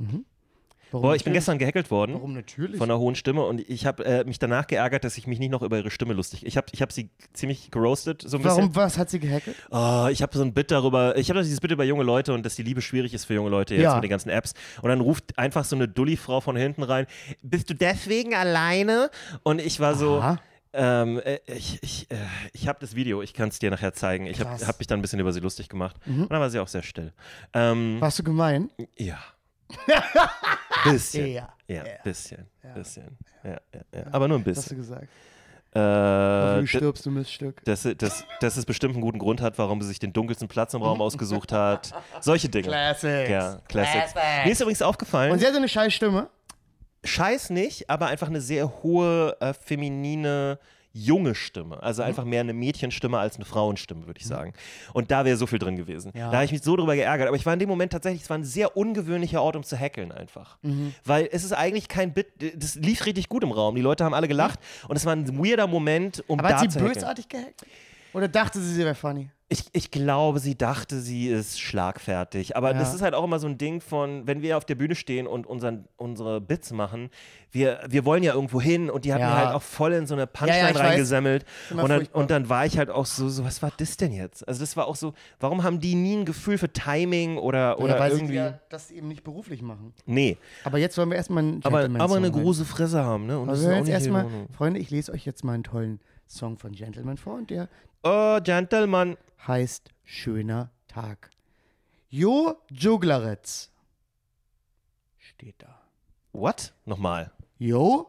Warum 0.90 1.02
Boah, 1.02 1.14
ich 1.14 1.24
bin 1.24 1.32
gestern 1.34 1.58
gehackelt 1.58 1.90
worden. 1.90 2.14
Warum 2.14 2.32
natürlich? 2.32 2.78
Von 2.78 2.90
einer 2.90 2.98
hohen 2.98 3.14
Stimme 3.14 3.44
und 3.44 3.60
ich 3.68 3.84
habe 3.86 4.04
äh, 4.04 4.24
mich 4.24 4.38
danach 4.38 4.66
geärgert, 4.66 5.04
dass 5.04 5.18
ich 5.18 5.26
mich 5.26 5.38
nicht 5.38 5.50
noch 5.50 5.62
über 5.62 5.76
ihre 5.76 5.90
Stimme 5.90 6.14
lustig. 6.14 6.46
Ich 6.46 6.56
habe 6.56 6.66
ich 6.72 6.80
hab 6.82 6.92
sie 6.92 7.10
ziemlich 7.34 7.70
geroastet, 7.70 8.22
so 8.26 8.38
ein 8.38 8.44
Warum, 8.44 8.68
bisschen. 8.68 8.76
was 8.76 8.96
hat 8.98 9.10
sie 9.10 9.20
gehackelt? 9.20 9.56
Oh, 9.70 10.06
ich 10.10 10.22
habe 10.22 10.36
so 10.36 10.42
ein 10.42 10.54
Bit 10.54 10.70
darüber, 10.70 11.16
ich 11.16 11.28
habe 11.30 11.42
dieses 11.42 11.60
Bit 11.60 11.72
über 11.72 11.84
junge 11.84 12.04
Leute 12.04 12.32
und 12.32 12.44
dass 12.46 12.56
die 12.56 12.62
Liebe 12.62 12.80
schwierig 12.80 13.12
ist 13.14 13.26
für 13.26 13.34
junge 13.34 13.50
Leute 13.50 13.74
jetzt 13.74 13.84
Ja. 13.84 13.94
mit 13.96 14.04
den 14.04 14.10
ganzen 14.10 14.30
Apps. 14.30 14.54
Und 14.82 14.88
dann 14.88 15.00
ruft 15.00 15.38
einfach 15.38 15.64
so 15.64 15.76
eine 15.76 15.88
Dulli-Frau 15.88 16.40
von 16.40 16.56
hinten 16.56 16.82
rein, 16.82 17.06
bist 17.42 17.68
du 17.70 17.74
deswegen 17.74 18.34
alleine? 18.34 19.10
Und 19.42 19.60
ich 19.60 19.80
war 19.80 19.94
so, 19.94 20.20
Aha. 20.20 20.38
ähm, 20.72 21.20
äh, 21.24 21.38
ich, 21.46 21.82
ich, 21.82 22.10
äh, 22.10 22.16
ich 22.52 22.66
habe 22.68 22.78
das 22.80 22.94
Video, 22.94 23.20
ich 23.22 23.34
kann 23.34 23.50
es 23.50 23.58
dir 23.58 23.70
nachher 23.70 23.92
zeigen. 23.92 24.26
Ich 24.26 24.40
habe 24.40 24.50
hab 24.66 24.78
mich 24.78 24.86
dann 24.86 24.98
ein 25.00 25.02
bisschen 25.02 25.20
über 25.20 25.32
sie 25.32 25.40
lustig 25.40 25.68
gemacht. 25.68 25.96
Und 26.06 26.30
dann 26.30 26.40
war 26.40 26.48
sie 26.50 26.58
auch 26.60 26.68
sehr 26.68 26.82
still. 26.82 27.12
Ähm, 27.52 27.96
Warst 28.00 28.18
du 28.18 28.22
gemein? 28.22 28.70
ja. 28.96 29.18
bisschen. 30.84 31.26
Ja. 31.28 31.48
Ja, 31.66 31.82
bisschen. 32.02 32.46
Bisschen. 32.74 33.16
Ja, 33.44 33.50
ja, 33.74 33.80
ja. 33.94 34.04
Aber 34.12 34.28
nur 34.28 34.38
ein 34.38 34.46
Was 34.46 34.58
hast 34.58 34.70
du 34.70 34.76
bisschen. 34.76 34.94
gesagt? 35.00 35.08
Äh, 35.74 35.78
du 36.56 36.60
d- 36.62 36.66
stirbst, 36.66 37.04
du 37.06 37.10
Miststück. 37.10 37.62
dass, 37.64 37.82
dass, 37.98 38.24
dass 38.40 38.56
es 38.56 38.64
bestimmt 38.64 38.94
einen 38.94 39.02
guten 39.02 39.18
Grund 39.18 39.40
hat, 39.42 39.58
warum 39.58 39.82
sie 39.82 39.88
sich 39.88 39.98
den 39.98 40.12
dunkelsten 40.14 40.48
Platz 40.48 40.72
im 40.72 40.82
Raum 40.82 41.00
ausgesucht 41.02 41.52
hat. 41.52 41.92
Solche 42.20 42.48
Dinge. 42.48 42.68
Classics. 42.68 43.28
Ja, 43.30 43.60
Classics. 43.68 44.14
Mir 44.44 44.50
ist 44.52 44.60
übrigens 44.62 44.80
aufgefallen, 44.82 45.32
Und 45.32 45.38
sie 45.40 45.44
hat 45.46 45.52
so 45.52 45.58
eine 45.58 45.68
scheiß 45.68 45.92
Stimme. 45.92 46.30
Scheiß 47.04 47.50
nicht, 47.50 47.88
aber 47.90 48.06
einfach 48.06 48.28
eine 48.28 48.40
sehr 48.40 48.82
hohe, 48.82 49.36
äh, 49.40 49.52
feminine, 49.52 50.58
junge 50.92 51.34
Stimme. 51.34 51.82
Also 51.82 52.02
Mhm. 52.02 52.08
einfach 52.08 52.24
mehr 52.24 52.40
eine 52.40 52.52
Mädchenstimme 52.52 53.18
als 53.18 53.36
eine 53.36 53.44
Frauenstimme, 53.44 54.06
würde 54.06 54.20
ich 54.20 54.26
sagen. 54.26 54.52
Und 54.92 55.10
da 55.10 55.24
wäre 55.24 55.36
so 55.36 55.46
viel 55.46 55.58
drin 55.58 55.76
gewesen. 55.76 56.12
Ja. 56.14 56.30
Da 56.30 56.36
habe 56.38 56.44
ich 56.44 56.52
mich 56.52 56.62
so 56.62 56.76
drüber 56.76 56.96
geärgert. 56.96 57.28
Aber 57.28 57.36
ich 57.36 57.46
war 57.46 57.52
in 57.52 57.58
dem 57.58 57.68
Moment 57.68 57.92
tatsächlich, 57.92 58.22
es 58.22 58.30
war 58.30 58.38
ein 58.38 58.44
sehr 58.44 58.76
ungewöhnlicher 58.76 59.42
Ort, 59.42 59.56
um 59.56 59.62
zu 59.62 59.78
hackeln 59.78 60.12
einfach. 60.12 60.58
Mhm. 60.62 60.94
Weil 61.04 61.28
es 61.30 61.44
ist 61.44 61.52
eigentlich 61.52 61.88
kein 61.88 62.12
Bit, 62.12 62.28
das 62.56 62.74
lief 62.76 63.06
richtig 63.06 63.28
gut 63.28 63.42
im 63.42 63.52
Raum. 63.52 63.74
Die 63.74 63.82
Leute 63.82 64.04
haben 64.04 64.14
alle 64.14 64.28
gelacht 64.28 64.58
und 64.88 64.96
es 64.96 65.04
war 65.06 65.14
ein 65.14 65.38
weirder 65.38 65.66
Moment, 65.66 66.24
um 66.26 66.38
Aber 66.38 66.48
da 66.48 66.60
hat 66.60 66.72
sie 66.72 66.78
bösartig 66.78 67.28
gehackt? 67.28 67.64
Oder 68.14 68.28
dachte 68.28 68.58
sie, 68.60 68.72
sie 68.74 68.84
wäre 68.84 68.94
funny? 68.94 69.30
Ich, 69.50 69.64
ich 69.72 69.90
glaube, 69.90 70.40
sie 70.40 70.58
dachte, 70.58 71.00
sie 71.00 71.28
ist 71.28 71.58
schlagfertig. 71.58 72.54
Aber 72.54 72.72
Ja. 72.72 72.78
das 72.78 72.92
ist 72.92 73.00
halt 73.00 73.14
auch 73.14 73.24
immer 73.24 73.38
so 73.38 73.46
ein 73.46 73.56
Ding 73.56 73.80
von, 73.80 74.26
wenn 74.26 74.42
wir 74.42 74.58
auf 74.58 74.66
der 74.66 74.74
Bühne 74.74 74.94
stehen 74.94 75.26
und 75.26 75.46
unseren, 75.46 75.86
unsere 75.96 76.38
Bits 76.42 76.70
machen, 76.70 77.08
wir, 77.50 77.80
wir 77.88 78.04
wollen 78.04 78.22
ja 78.22 78.34
irgendwo 78.34 78.60
hin 78.60 78.90
und 78.90 79.06
die 79.06 79.12
hat 79.14 79.20
Ja. 79.20 79.28
mir 79.30 79.36
halt 79.36 79.54
auch 79.54 79.62
voll 79.62 79.94
in 79.94 80.06
so 80.06 80.12
eine 80.14 80.26
Punchline 80.26 80.72
Ja, 80.74 80.78
reingesammelt. 80.78 81.46
Und 81.70 81.88
dann, 81.88 82.06
und 82.12 82.30
dann 82.30 82.50
war 82.50 82.66
ich 82.66 82.76
halt 82.76 82.90
auch 82.90 83.06
so, 83.06 83.30
so, 83.30 83.42
was 83.42 83.62
war 83.62 83.72
das 83.74 83.96
denn 83.96 84.12
jetzt? 84.12 84.46
Also 84.46 84.60
das 84.60 84.76
war 84.76 84.86
auch 84.86 84.96
so, 84.96 85.14
warum 85.40 85.62
haben 85.62 85.80
die 85.80 85.94
nie 85.94 86.16
ein 86.18 86.24
Gefühl 86.26 86.58
für 86.58 86.70
Timing 86.70 87.38
oder, 87.38 87.78
oder 87.80 87.98
weil 87.98 88.10
irgendwie. 88.10 88.32
sie 88.32 88.34
ja 88.34 88.60
das 88.68 88.90
eben 88.90 89.08
nicht 89.08 89.24
beruflich 89.24 89.62
machen. 89.62 89.94
nee, 90.04 90.36
Aber 90.64 90.76
jetzt 90.76 90.98
wollen 90.98 91.08
wir 91.08 91.16
erstmal 91.16 91.42
einen 91.42 91.64
aber, 91.64 91.84
aber 91.98 92.16
eine 92.16 92.30
große 92.30 92.66
Fresse 92.66 93.02
haben, 93.02 93.24
ne? 93.26 93.38
Und 93.38 93.48
das 93.48 93.60
Also 93.60 93.70
ist 93.70 93.74
auch 93.76 93.78
jetzt 93.78 93.88
erstmal. 93.88 94.26
Freunde, 94.54 94.78
ich 94.78 94.90
lese 94.90 95.10
euch 95.10 95.24
jetzt 95.24 95.42
mal 95.42 95.54
einen 95.54 95.64
tollen 95.64 96.00
Song 96.28 96.58
von 96.58 96.72
Gentleman 96.72 97.16
vor 97.16 97.36
und 97.36 97.48
der 97.48 97.70
Oh, 98.04 98.38
Gentleman. 98.44 99.16
Heißt 99.46 99.90
Schöner 100.04 100.70
Tag. 100.86 101.30
Jo 102.08 102.56
Juglaretz 102.70 103.70
steht 105.18 105.56
da. 105.62 105.80
What? 106.32 106.72
Nochmal. 106.84 107.30
Jo 107.58 108.08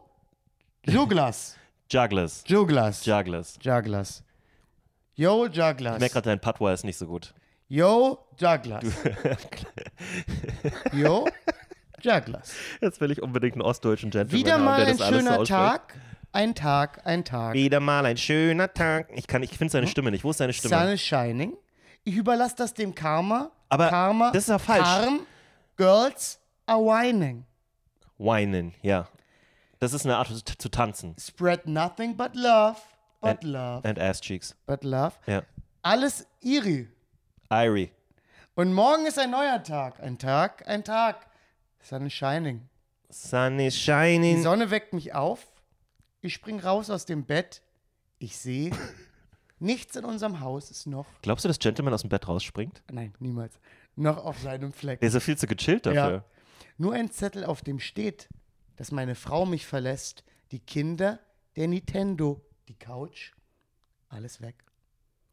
Juglas. 0.86 1.56
Jugglers. 1.90 2.44
Juglas. 2.48 3.04
Jugglers. 3.04 3.58
Juglas. 3.60 4.24
Yo 5.14 5.44
Ich 5.46 5.56
merke 5.56 5.82
Juglas. 5.82 6.12
gerade, 6.12 6.22
dein 6.30 6.40
Patois 6.40 6.72
ist 6.72 6.84
nicht 6.84 6.96
so 6.96 7.06
gut. 7.06 7.34
Yo 7.68 8.18
Juglas. 8.38 8.84
Yo 10.92 11.28
Juglas. 12.02 12.54
Jetzt 12.80 13.00
will 13.00 13.10
ich 13.10 13.20
unbedingt 13.22 13.54
einen 13.54 13.62
ostdeutschen 13.62 14.10
Gentleman 14.10 14.40
Wieder 14.40 14.54
haben, 14.54 14.64
mal 14.64 14.78
der 14.80 14.88
ein 14.88 14.96
so 14.96 15.04
schöner 15.04 15.30
ausspricht. 15.40 15.48
Tag. 15.50 15.94
Ein 16.32 16.54
Tag, 16.54 17.00
ein 17.04 17.24
Tag. 17.24 17.54
Wieder 17.54 17.80
mal 17.80 18.06
ein 18.06 18.16
schöner 18.16 18.72
Tag. 18.72 19.08
Ich, 19.14 19.26
kann- 19.26 19.42
ich 19.42 19.56
finde 19.56 19.72
seine 19.72 19.86
Stimme 19.88 20.10
nicht. 20.10 20.22
Wo 20.24 20.30
ist 20.30 20.38
seine 20.38 20.52
Stimme? 20.52 20.76
Sun 20.78 20.88
is 20.88 21.00
shining. 21.00 21.56
Ich 22.04 22.14
überlasse 22.14 22.54
das 22.56 22.72
dem 22.72 22.94
Karma. 22.94 23.50
Aber 23.68 23.88
Karma. 23.88 24.30
das 24.30 24.44
ist 24.44 24.48
ja 24.48 24.58
falsch. 24.58 24.82
Karm. 24.84 25.20
Girls 25.76 26.38
are 26.66 26.80
whining. 26.80 27.44
Whinen, 28.18 28.74
ja. 28.82 29.08
Das 29.80 29.92
ist 29.92 30.04
eine 30.04 30.16
Art 30.18 30.28
zu, 30.28 30.42
zu 30.56 30.68
tanzen. 30.68 31.16
Spread 31.18 31.66
nothing 31.66 32.16
but 32.16 32.34
love. 32.36 32.76
But 33.20 33.30
And- 33.30 33.44
love. 33.44 33.88
And 33.88 33.98
ass 33.98 34.20
cheeks. 34.20 34.54
But 34.66 34.84
love. 34.84 35.12
Ja. 35.26 35.42
Alles 35.82 36.26
Iri. 36.40 36.88
Irie. 37.50 37.90
Und 38.54 38.72
morgen 38.72 39.06
ist 39.06 39.18
ein 39.18 39.30
neuer 39.30 39.62
Tag. 39.62 40.00
Ein 40.00 40.18
Tag, 40.18 40.66
ein 40.68 40.84
Tag. 40.84 41.26
Sun 41.82 42.06
is 42.06 42.12
shining. 42.12 42.68
Sun 43.08 43.58
is 43.58 43.74
Die 43.74 43.80
shining. 43.80 44.42
Sonne 44.42 44.70
weckt 44.70 44.92
mich 44.92 45.14
auf. 45.14 45.46
Ich 46.20 46.34
spring 46.34 46.60
raus 46.60 46.90
aus 46.90 47.06
dem 47.06 47.24
Bett. 47.24 47.62
Ich 48.18 48.36
sehe, 48.36 48.70
nichts 49.58 49.96
in 49.96 50.04
unserem 50.04 50.40
Haus 50.40 50.70
ist 50.70 50.86
noch, 50.86 51.06
Glaubst 51.22 51.44
du, 51.44 51.48
dass 51.48 51.58
Gentleman 51.58 51.94
aus 51.94 52.02
dem 52.02 52.10
Bett 52.10 52.28
rausspringt? 52.28 52.82
nein, 52.92 53.14
niemals, 53.18 53.58
noch 53.96 54.18
auf 54.18 54.38
seinem 54.38 54.72
Fleck. 54.72 55.00
Der 55.00 55.08
ist 55.08 55.14
ja 55.14 55.20
viel 55.20 55.38
zu 55.38 55.46
gechillt 55.46 55.86
dafür. 55.86 56.10
Ja. 56.10 56.24
Nur 56.76 56.92
ein 56.94 57.10
Zettel, 57.10 57.44
auf 57.44 57.62
dem 57.62 57.80
steht, 57.80 58.28
dass 58.76 58.92
meine 58.92 59.14
Frau 59.14 59.46
mich 59.46 59.66
verlässt, 59.66 60.24
die 60.52 60.60
Kinder, 60.60 61.18
der 61.56 61.68
Nintendo, 61.68 62.40
die 62.68 62.74
Couch, 62.74 63.32
alles 64.08 64.40
weg. 64.40 64.64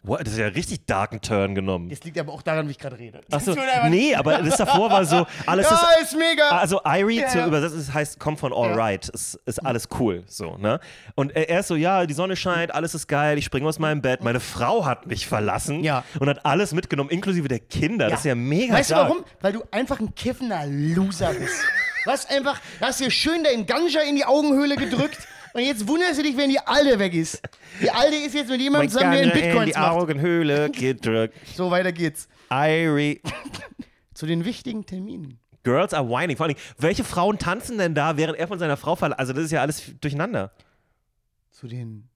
What? 0.04 0.22
Das 0.22 0.34
ist 0.34 0.40
ja 0.40 0.48
richtig 0.48 0.86
darken 0.86 1.20
Turn 1.22 1.54
genommen. 1.54 1.90
Das 1.90 2.02
liegt 2.04 2.18
aber 2.18 2.32
auch 2.32 2.42
daran, 2.42 2.68
wie 2.68 2.72
ich 2.72 2.78
gerade 2.80 2.98
rede. 2.98 3.20
Achso, 3.30 3.56
nee, 3.90 4.16
aber 4.16 4.38
das 4.42 4.56
davor 4.58 4.90
war 4.90 5.04
so, 5.04 5.26
alles 5.46 5.70
Ja, 5.70 5.76
ist 6.02 6.14
ist 6.14 6.18
mega. 6.18 6.50
Also 6.50 6.80
Irie 6.86 7.22
Ja, 7.22 7.28
zu 7.28 7.40
ja. 7.40 7.48
übersetzen 7.48 7.80
das 7.80 7.94
heißt 7.94 8.20
kommt 8.20 8.40
von 8.40 8.54
alright, 8.54 9.10
ist, 9.10 9.38
ist 9.46 9.60
alles 9.66 9.90
cool 10.00 10.24
so, 10.28 10.56
ne? 10.58 10.80
Und 11.16 11.36
er 11.36 11.60
ist 11.60 11.68
so, 11.68 11.76
ja, 11.76 12.06
die 12.06 12.14
Sonne 12.14 12.36
scheint, 12.38 12.74
alles 12.74 12.94
ist 12.96 13.08
geil, 13.08 13.38
ich 13.38 13.46
springe 13.46 13.68
aus 13.68 13.80
meinem 13.80 14.02
Bett, 14.02 14.24
meine 14.24 14.40
Frau 14.40 14.86
hat 14.86 15.08
mich 15.08 15.28
verlassen 15.28 15.84
Ja. 15.84 16.04
und 16.20 16.30
hat 16.30 16.46
alles 16.46 16.74
mitgenommen, 16.74 17.10
inklusive 17.10 17.48
der 17.50 17.60
Kinder. 17.60 18.10
Das 18.10 18.20
ist 18.20 18.26
ja 18.26 18.36
mega 18.36 18.76
Weißt 18.76 18.92
dark. 18.92 19.08
du 19.10 19.14
warum? 19.16 19.26
Weil 19.42 19.54
du 19.54 19.64
einfach 19.72 20.00
ein 20.00 20.16
kiffender 20.16 20.64
Loser 20.68 21.34
bist. 21.34 21.60
Was 22.06 22.30
einfach, 22.30 22.62
du 22.80 22.86
hast 22.86 23.02
dir 23.02 23.12
schön 23.12 23.44
deinen 23.44 23.66
Ganja 23.66 24.02
in 24.02 24.16
die 24.16 24.24
Augenhöhle 24.24 24.78
gedrückt 24.78 25.18
und 25.54 25.62
jetzt 25.62 25.88
wunderst 25.88 26.20
du 26.20 26.24
dich, 26.24 26.38
wenn 26.38 26.50
die 26.50 26.60
Alte 26.60 27.00
weg 27.00 27.14
ist. 27.14 27.42
Die 27.82 27.90
Alte 27.90 28.16
ist 28.16 28.34
jetzt 28.34 28.50
mit 28.50 28.62
jemandem 28.62 28.90
zusammen, 28.90 29.12
der 29.14 29.24
in 29.24 29.30
Ganja 29.30 29.40
in 29.40 29.48
Bitcoins 29.48 29.74
die 29.74 29.80
macht. 29.80 29.92
Augenhöhle 29.92 30.70
gedrückt. 30.70 31.36
So, 31.56 31.72
weiter 31.72 31.92
geht's. 31.92 32.28
Irie. 32.50 33.22
Zu 34.14 34.26
den 34.26 34.46
wichtigen 34.46 34.86
Terminen. 34.86 35.40
Girls 35.64 35.94
are 35.94 36.08
whining. 36.08 36.38
Vor 36.38 36.46
allem, 36.46 36.56
welche 36.78 37.04
Frauen 37.04 37.38
tanzen 37.40 37.78
denn 37.78 37.94
da, 37.94 38.18
während 38.18 38.38
er 38.38 38.48
von 38.48 38.58
seiner 38.60 38.78
Frau 38.78 38.96
verlässt? 38.96 39.20
Also 39.20 39.34
das 39.34 39.46
ist 39.46 39.52
ja 39.52 39.62
alles 39.62 39.92
durcheinander. 40.00 40.52
Zu, 41.52 41.68
den, 41.68 42.10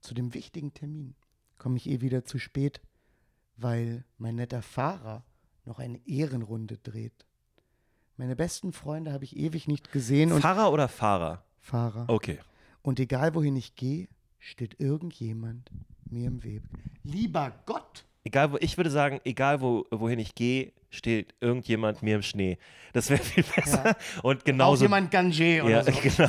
zu 0.00 0.14
dem 0.14 0.34
wichtigen 0.34 0.74
Termin 0.74 1.14
komme 1.58 1.76
ich 1.76 1.88
eh 1.88 2.00
wieder 2.00 2.24
zu 2.24 2.38
spät, 2.38 2.80
weil 3.56 4.04
mein 4.18 4.34
netter 4.36 4.62
Fahrer 4.62 5.24
noch 5.64 5.78
eine 5.78 6.00
Ehrenrunde 6.06 6.78
dreht. 6.78 7.26
Meine 8.16 8.34
besten 8.34 8.72
Freunde 8.72 9.12
habe 9.12 9.24
ich 9.24 9.36
ewig 9.36 9.68
nicht 9.68 9.92
gesehen 9.92 10.32
und 10.32 10.40
Pfarrer 10.40 10.72
oder 10.72 10.88
Fahrer? 10.88 11.44
Fahrer. 11.60 12.06
Okay. 12.08 12.38
Und 12.86 13.00
egal 13.00 13.34
wohin 13.34 13.56
ich 13.56 13.74
gehe, 13.74 14.06
steht 14.38 14.78
irgendjemand 14.78 15.72
mir 16.08 16.28
im 16.28 16.44
Weg. 16.44 16.62
Lieber 17.02 17.52
Gott! 17.66 18.04
Egal, 18.22 18.52
wo, 18.52 18.58
ich 18.60 18.76
würde 18.76 18.90
sagen, 18.90 19.20
egal 19.24 19.60
wo, 19.60 19.86
wohin 19.90 20.20
ich 20.20 20.36
gehe, 20.36 20.72
steht 20.90 21.34
irgendjemand 21.40 22.04
mir 22.04 22.14
im 22.14 22.22
Schnee. 22.22 22.58
Das 22.92 23.10
wäre 23.10 23.20
viel 23.20 23.42
besser. 23.42 23.96
Und 24.22 24.42
Auch 24.42 24.44
genauso. 24.44 24.84
jemand 24.84 25.10
Gange 25.10 25.64
oder 25.64 25.68
ja, 25.68 25.82
so. 25.82 25.90
genau. 26.00 26.28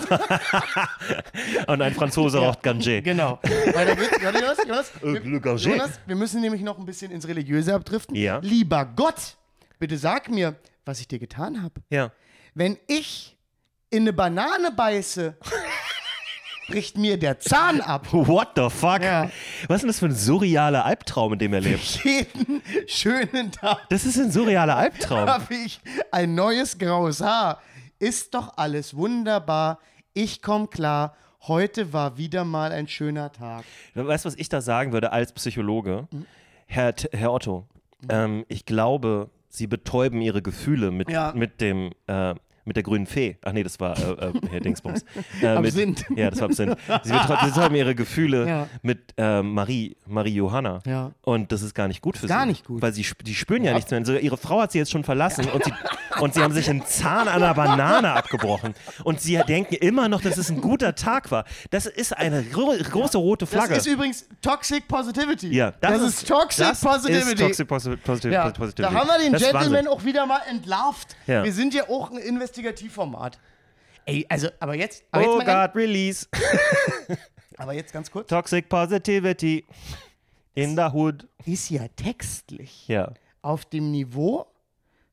Und 1.73 1.81
ein 1.83 1.93
Franzose 1.93 2.39
raucht 2.39 2.63
Gange. 2.63 3.03
Genau. 3.03 3.39
Weiter 3.43 3.95
geht's. 3.95 4.23
Warte, 4.23 4.39
Jonas, 4.39 4.57
Jonas, 4.67 4.91
Äh. 5.03 5.69
Jonas, 5.69 5.99
wir 6.07 6.15
müssen 6.15 6.41
nämlich 6.41 6.63
noch 6.63 6.79
ein 6.79 6.87
bisschen 6.87 7.11
ins 7.11 7.27
Religiöse 7.27 7.75
abdriften. 7.75 8.15
Ja. 8.15 8.39
Lieber 8.39 8.83
Gott, 8.83 9.37
bitte 9.77 9.95
sag 9.95 10.27
mir, 10.31 10.55
was 10.85 10.99
ich 11.01 11.07
dir 11.07 11.19
getan 11.19 11.61
habe. 11.61 11.83
Ja. 11.91 12.11
Wenn 12.55 12.79
ich 12.87 13.37
in 13.91 14.01
eine 14.01 14.13
Banane 14.13 14.71
beiße, 14.71 15.37
bricht 16.67 16.97
mir 16.97 17.17
der 17.17 17.39
Zahn 17.39 17.81
ab. 17.81 18.07
What 18.11 18.49
the 18.55 18.69
fuck? 18.69 19.01
Ja. 19.01 19.29
Was 19.67 19.77
ist 19.77 19.81
denn 19.83 19.87
das 19.87 19.99
für 19.99 20.05
ein 20.07 20.15
surrealer 20.15 20.85
Albtraum, 20.85 21.33
in 21.33 21.39
dem 21.39 21.53
er 21.53 21.61
lebt? 21.61 22.03
Jeden 22.03 22.61
schönen 22.87 23.51
Tag 23.51 23.87
Das 23.89 24.05
ist 24.05 24.17
ein 24.17 24.31
surrealer 24.31 24.75
Albtraum. 24.75 25.27
habe 25.27 25.53
ich 25.53 25.79
ein 26.11 26.35
neues 26.35 26.77
graues 26.77 27.21
Haar. 27.21 27.61
Ist 27.99 28.33
doch 28.33 28.57
alles 28.57 28.95
wunderbar. 28.95 29.79
Ich 30.13 30.41
komme 30.41 30.67
klar. 30.67 31.15
Heute 31.47 31.93
war 31.93 32.17
wieder 32.17 32.43
mal 32.43 32.71
ein 32.71 32.87
schöner 32.87 33.31
Tag. 33.31 33.63
Weißt 33.95 34.25
du, 34.25 34.27
was 34.27 34.35
ich 34.35 34.49
da 34.49 34.59
sagen 34.61 34.91
würde 34.91 35.11
als 35.13 35.31
Psychologe? 35.31 36.07
Mhm. 36.11 36.25
Herr, 36.65 36.93
Herr 37.13 37.31
Otto, 37.31 37.65
ähm, 38.09 38.43
ich 38.49 38.65
glaube, 38.65 39.29
Sie 39.47 39.65
betäuben 39.67 40.21
Ihre 40.21 40.41
Gefühle 40.41 40.91
mit, 40.91 41.09
Ja. 41.09 41.31
mit 41.33 41.61
dem. 41.61 41.91
Äh, 42.07 42.35
mit 42.67 42.75
der 42.75 42.83
grünen 42.83 43.07
Fee. 43.07 43.37
Ach 43.43 43.53
nee, 43.53 43.63
das 43.63 43.79
war 43.79 43.97
äh, 43.97 44.27
äh, 44.27 44.33
Herr 44.51 44.59
Dingsbums. 44.59 45.03
Äh, 45.41 45.59
mit, 45.59 45.67
Absinth. 45.67 46.05
Ja, 46.15 46.29
das 46.29 46.39
war 46.41 46.49
Absinth. 46.49 46.77
Sie 47.03 47.09
sie 47.09 47.45
betäuben 47.45 47.75
ihre 47.75 47.95
Gefühle 47.95 48.47
Ja. 48.47 48.67
mit 48.81 49.13
äh, 49.17 49.41
Marie, 49.41 49.95
Marie 50.05 50.33
Johanna. 50.33 50.81
Ja. 50.85 51.11
Und 51.21 51.51
das 51.51 51.61
ist 51.61 51.73
gar 51.75 51.87
nicht 51.87 52.01
gut 52.01 52.17
für 52.17 52.27
Gar 52.27 52.41
sie. 52.41 52.47
nicht 52.49 52.65
gut. 52.65 52.81
Weil 52.81 52.93
sie, 52.93 53.05
die 53.25 53.35
spüren 53.35 53.63
ja, 53.63 53.73
nichts 53.73 53.91
mehr. 53.91 53.99
Also 53.99 54.15
ihre 54.17 54.37
Frau 54.37 54.61
hat 54.61 54.71
sie 54.71 54.79
jetzt 54.79 54.91
schon 54.91 55.03
verlassen 55.03 55.47
und, 55.49 55.63
sie, 55.63 55.73
und 56.19 56.33
sie 56.33 56.41
haben 56.41 56.53
sich 56.53 56.69
einen 56.69 56.85
Zahn 56.85 57.27
an 57.27 57.41
einer 57.41 57.53
Banane 57.53 58.11
abgebrochen. 58.13 58.73
Und 59.03 59.21
sie 59.21 59.39
denken 59.47 59.75
immer 59.75 60.09
noch, 60.09 60.21
dass 60.21 60.37
es 60.37 60.49
ein 60.49 60.61
guter 60.61 60.95
Tag 60.95 61.31
war. 61.31 61.45
Das 61.69 61.85
ist 61.85 62.15
eine 62.17 62.43
gro 62.43 62.73
große 62.77 63.17
rote 63.17 63.45
Das 63.45 63.53
Flagge. 63.53 63.75
ist 63.75 63.85
übrigens 63.85 64.27
Toxic 64.41 64.87
Positivity. 64.87 65.53
Ja, 65.55 65.71
das, 65.79 66.01
ist, 66.01 66.27
Toxic 66.27 66.65
das 66.67 66.81
Positivity. 66.81 67.31
Ist 67.31 67.39
Toxic 67.39 67.67
Posi 67.67 67.97
Posi 67.97 68.29
ja, 68.29 68.49
Positivity. 68.49 68.81
da 68.81 68.93
haben 68.93 69.07
wir 69.07 69.19
den 69.19 69.33
Das 69.33 69.41
ist 69.41 69.51
Gentleman 69.51 69.87
auch 69.87 70.03
wieder 70.03 70.25
mal 70.25 70.41
entlarvt. 70.49 71.15
Ja. 71.27 71.43
Wir 71.43 71.53
sind 71.53 71.73
ja 71.73 71.87
auch 71.89 72.11
ein 72.11 72.17
Investigativformat. 72.57 73.39
Ey, 74.05 74.25
also, 74.29 74.47
aber 74.59 74.75
jetzt, 74.75 75.03
aber 75.11 75.25
Oh 75.27 75.37
jetzt, 75.37 75.47
mal 75.47 75.67
God, 75.67 75.75
release. 75.75 76.27
ganz, 76.31 77.19
aber 77.57 77.73
jetzt 77.73 77.91
ganz 77.93 78.09
kurz. 78.09 78.27
Toxic 78.29 78.69
Positivity. 78.69 79.65
In 80.55 80.75
the 80.75 80.83
hood. 80.93 81.27
Ist 81.45 81.69
ja 81.69 81.87
textlich 81.95 82.87
Ja. 82.87 83.11
auf 83.41 83.65
dem 83.65 83.91
Niveau 83.91 84.47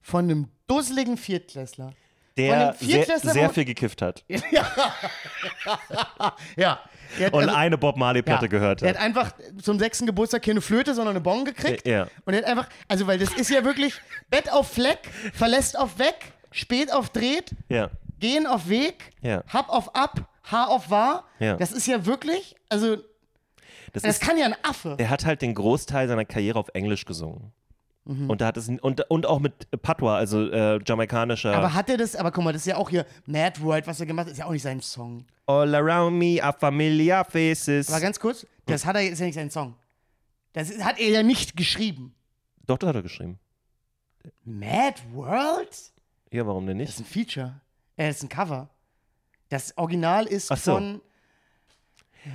von 0.00 0.24
einem 0.24 0.48
dusseligen 0.66 1.16
Viertklässler. 1.18 1.92
Der 2.36 2.74
sehr, 2.80 3.04
sehr 3.20 3.50
viel 3.50 3.64
gekifft 3.64 4.00
hat. 4.02 4.24
Ja. 6.56 6.80
Der 7.18 7.26
hat 7.26 7.32
Und 7.32 7.44
also- 7.44 7.54
eine 7.54 7.78
Bob 7.78 7.96
Marley-Platte 7.96 8.46
ja, 8.46 8.48
gehört 8.50 8.80
Der 8.80 8.88
hat. 8.90 8.96
hat 8.96 9.04
einfach 9.04 9.32
zum 9.62 9.78
sechsten 9.78 10.06
Geburtstag 10.06 10.42
keine 10.42 10.60
Flöte, 10.60 10.94
sondern 10.94 11.14
eine 11.14 11.20
Bon 11.20 11.44
gekriegt. 11.44 11.86
Ja. 11.86 12.08
Und 12.24 12.34
er 12.34 12.40
hat 12.40 12.46
einfach, 12.46 12.68
also 12.88 13.06
weil 13.06 13.18
das 13.18 13.32
ist 13.34 13.50
ja 13.50 13.64
wirklich 13.64 13.94
Bett 14.30 14.50
auf 14.50 14.68
Fleck, 14.72 14.98
verlässt 15.32 15.78
auf 15.78 15.98
weg, 15.98 16.32
spät 16.54 16.92
auf 16.92 17.10
dreht, 17.10 17.50
Ja. 17.68 17.90
gehen 18.20 18.46
auf 18.46 18.68
Weg, 18.68 19.12
Ja. 19.20 19.42
hab 19.48 19.68
auf 19.68 19.94
ab, 19.94 20.28
Haar 20.44 20.68
auf 20.68 20.90
wahr. 20.90 21.24
Ja. 21.38 21.56
Das 21.56 21.72
ist 21.72 21.86
ja 21.86 22.04
wirklich, 22.06 22.54
also 22.68 22.96
Das 23.92 24.02
das 24.02 24.16
ist, 24.16 24.20
kann 24.22 24.36
ja 24.36 24.44
ein 24.46 24.54
Affe. 24.62 24.94
er 24.98 25.08
hat 25.10 25.24
halt 25.24 25.40
den 25.42 25.54
Großteil 25.54 26.06
seiner 26.06 26.24
Karriere 26.26 26.58
auf 26.58 26.68
Englisch 26.74 27.04
gesungen. 27.06 27.52
Mhm. 28.04 28.28
Und, 28.28 28.42
da 28.42 28.46
hat 28.48 28.58
es, 28.58 28.68
und, 28.68 29.00
und 29.10 29.24
auch 29.24 29.38
mit 29.40 29.70
Patois, 29.80 30.12
also 30.16 30.46
äh, 30.50 30.78
jamaikanischer. 30.86 31.54
Aber 31.56 31.72
hat 31.72 31.88
er 31.88 31.96
das, 31.96 32.14
aber 32.14 32.30
guck 32.30 32.44
mal, 32.44 32.52
das 32.52 32.60
ist 32.62 32.66
ja 32.66 32.76
auch 32.76 32.90
hier 32.90 33.06
Mad 33.24 33.58
World, 33.62 33.86
was 33.86 33.98
er 34.00 34.04
gemacht 34.06 34.26
hat, 34.26 34.32
ist 34.32 34.38
ja 34.38 34.44
auch 34.44 34.50
nicht 34.52 34.60
sein 34.62 34.82
Song. 34.82 35.24
All 35.46 35.74
around 35.74 36.18
me 36.18 36.38
are 36.42 36.52
familiar 36.58 37.24
faces. 37.24 37.88
Aber 37.90 38.00
ganz 38.02 38.20
kurz, 38.20 38.46
das 38.66 38.84
hat 38.84 38.96
er, 38.96 39.08
ist 39.08 39.18
ja 39.20 39.24
nicht 39.26 39.34
sein 39.36 39.50
Song. 39.50 39.74
Das 40.52 40.70
hat 40.84 40.98
er 41.00 41.08
ja 41.08 41.22
nicht 41.22 41.56
geschrieben. 41.56 42.14
Doch, 42.66 42.76
das 42.76 42.88
hat 42.88 42.96
er 42.96 43.02
geschrieben. 43.02 43.38
Mad 44.44 45.00
World? 45.14 45.92
Ja, 46.34 46.46
warum 46.46 46.66
denn 46.66 46.78
Das 46.78 46.88
nicht? 46.88 46.98
ist 46.98 47.00
ein 47.00 47.04
Feature. 47.06 47.60
Äh, 47.96 48.08
das 48.08 48.16
ist 48.16 48.22
ein 48.24 48.28
Cover. 48.28 48.68
Das 49.48 49.76
Original 49.78 50.26
ist 50.26 50.50
Ach 50.50 50.56
so. 50.56 50.74
von 50.74 51.00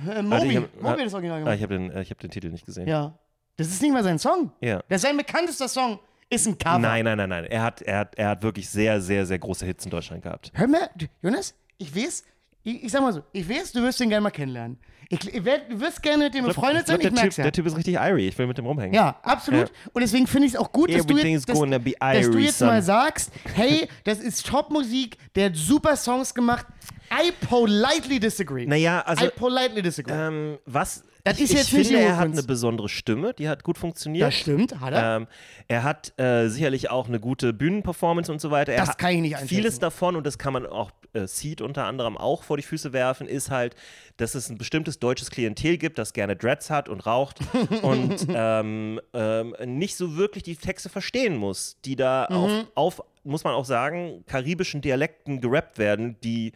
äh, 0.08 0.22
Moby. 0.22 0.46
ich 0.48 0.56
hab- 0.56 0.74
Moby 0.76 0.98
hat 0.98 1.06
das 1.06 1.14
Original 1.14 1.36
Ah, 1.36 1.40
gemacht. 1.40 1.56
ich 1.56 1.62
habe 1.62 1.74
den, 1.74 1.90
äh, 1.90 2.02
ich 2.02 2.10
hab 2.10 2.18
den 2.18 2.30
Titel 2.30 2.48
nicht 2.48 2.64
gesehen. 2.64 2.88
Ja. 2.88 3.18
Das 3.56 3.66
ist 3.68 3.82
nicht 3.82 3.92
mal 3.92 4.02
sein 4.02 4.18
Song. 4.18 4.52
Ja. 4.60 4.82
Das 4.88 4.96
ist 4.96 5.02
sein 5.02 5.16
bekanntester 5.16 5.68
Song. 5.68 5.98
Ist 6.30 6.46
ein 6.46 6.56
Cover. 6.56 6.78
Nein, 6.78 7.04
nein, 7.04 7.18
nein, 7.18 7.28
nein. 7.28 7.44
Er 7.44 7.62
hat, 7.62 7.82
er, 7.82 7.98
hat, 7.98 8.14
er 8.14 8.28
hat 8.30 8.42
wirklich 8.42 8.70
sehr, 8.70 9.00
sehr, 9.02 9.26
sehr 9.26 9.38
große 9.38 9.66
Hits 9.66 9.84
in 9.84 9.90
Deutschland 9.90 10.22
gehabt. 10.22 10.50
Hör 10.54 10.68
mal, 10.68 10.88
Jonas, 11.20 11.54
ich 11.76 11.94
weiß, 11.94 12.24
ich, 12.70 12.84
ich 12.84 12.92
sag 12.92 13.02
mal 13.02 13.12
so, 13.12 13.22
ich 13.32 13.48
weiß, 13.48 13.72
du 13.72 13.82
wirst 13.82 14.00
den 14.00 14.08
gerne 14.08 14.22
mal 14.22 14.30
kennenlernen. 14.30 14.78
Ich, 15.12 15.34
ich 15.34 15.44
werd, 15.44 15.70
du 15.70 15.80
wirst 15.80 16.00
gerne 16.02 16.24
mit 16.24 16.34
dem 16.34 16.44
befreundet 16.44 16.86
sein, 16.86 16.96
Ich 16.96 17.00
glaub, 17.00 17.12
ich 17.12 17.14
der, 17.14 17.22
merk's 17.22 17.34
typ, 17.34 17.38
ja. 17.38 17.42
der 17.44 17.52
Typ 17.52 17.66
ist 17.66 17.76
richtig 17.76 17.94
irie. 17.94 18.28
Ich 18.28 18.38
will 18.38 18.46
mit 18.46 18.58
dem 18.58 18.66
rumhängen. 18.66 18.94
Ja, 18.94 19.18
absolut. 19.22 19.68
Ja. 19.68 19.74
Und 19.92 20.02
deswegen 20.02 20.28
finde 20.28 20.46
ich 20.46 20.54
es 20.54 20.58
auch 20.58 20.70
gut, 20.70 20.88
dass 20.94 21.04
du, 21.04 21.16
jetzt, 21.16 21.48
dass, 21.48 21.58
dass 21.58 22.30
du 22.30 22.38
jetzt 22.38 22.60
mal 22.60 22.80
sagst, 22.80 23.32
hey, 23.54 23.88
das 24.04 24.20
ist 24.20 24.46
Top-Musik, 24.46 25.16
der 25.34 25.46
hat 25.46 25.56
super 25.56 25.96
Songs 25.96 26.32
gemacht. 26.32 26.66
I 27.12 27.32
politely 27.48 28.20
disagree. 28.20 28.66
Naja, 28.66 29.00
also. 29.00 29.26
I 29.26 29.30
politely 29.30 29.82
disagree. 29.82 30.12
Ähm, 30.14 30.58
was? 30.64 31.02
Das 31.24 31.36
ich, 31.38 31.44
ist 31.44 31.52
jetzt 31.52 31.68
ich 31.68 31.72
nicht 31.74 31.88
finde, 31.88 32.02
er 32.02 32.16
hat 32.16 32.30
eine 32.30 32.42
besondere 32.42 32.88
Stimme, 32.88 33.34
die 33.34 33.48
hat 33.48 33.62
gut 33.64 33.78
funktioniert. 33.78 34.26
das 34.26 34.34
stimmt, 34.34 34.80
hat 34.80 34.92
er. 34.92 35.16
Ähm, 35.16 35.26
er 35.68 35.82
hat 35.82 36.18
äh, 36.18 36.48
sicherlich 36.48 36.90
auch 36.90 37.08
eine 37.08 37.20
gute 37.20 37.52
Bühnenperformance 37.52 38.30
und 38.32 38.40
so 38.40 38.50
weiter. 38.50 38.72
Er 38.72 38.84
Das 38.86 38.96
kann 38.96 39.12
ich 39.12 39.20
nicht 39.20 39.34
einschätzen. 39.36 39.54
Vieles 39.54 39.78
davon, 39.78 40.16
und 40.16 40.26
das 40.26 40.38
kann 40.38 40.52
man 40.52 40.66
auch 40.66 40.90
äh, 41.12 41.26
Seed 41.26 41.60
unter 41.60 41.84
anderem 41.86 42.16
auch 42.16 42.42
vor 42.42 42.56
die 42.56 42.62
Füße 42.62 42.92
werfen, 42.92 43.26
ist 43.26 43.50
halt, 43.50 43.74
dass 44.16 44.34
es 44.34 44.48
ein 44.48 44.58
bestimmtes 44.58 44.98
deutsches 44.98 45.30
Klientel 45.30 45.76
gibt, 45.78 45.98
das 45.98 46.12
gerne 46.12 46.36
Dreads 46.36 46.70
hat 46.70 46.88
und 46.88 47.06
raucht 47.06 47.38
und 47.82 48.26
ähm, 48.32 49.00
ähm, 49.12 49.54
nicht 49.66 49.96
so 49.96 50.16
wirklich 50.16 50.42
die 50.44 50.56
Texte 50.56 50.88
verstehen 50.88 51.36
muss, 51.36 51.76
die 51.84 51.96
da 51.96 52.28
Mhm. 52.30 52.36
auf, 52.36 52.52
auf, 52.74 53.02
muss 53.24 53.44
man 53.44 53.54
auch 53.54 53.64
sagen, 53.64 54.24
karibischen 54.26 54.80
Dialekten 54.80 55.40
gerappt 55.40 55.78
werden, 55.78 56.16
die 56.22 56.52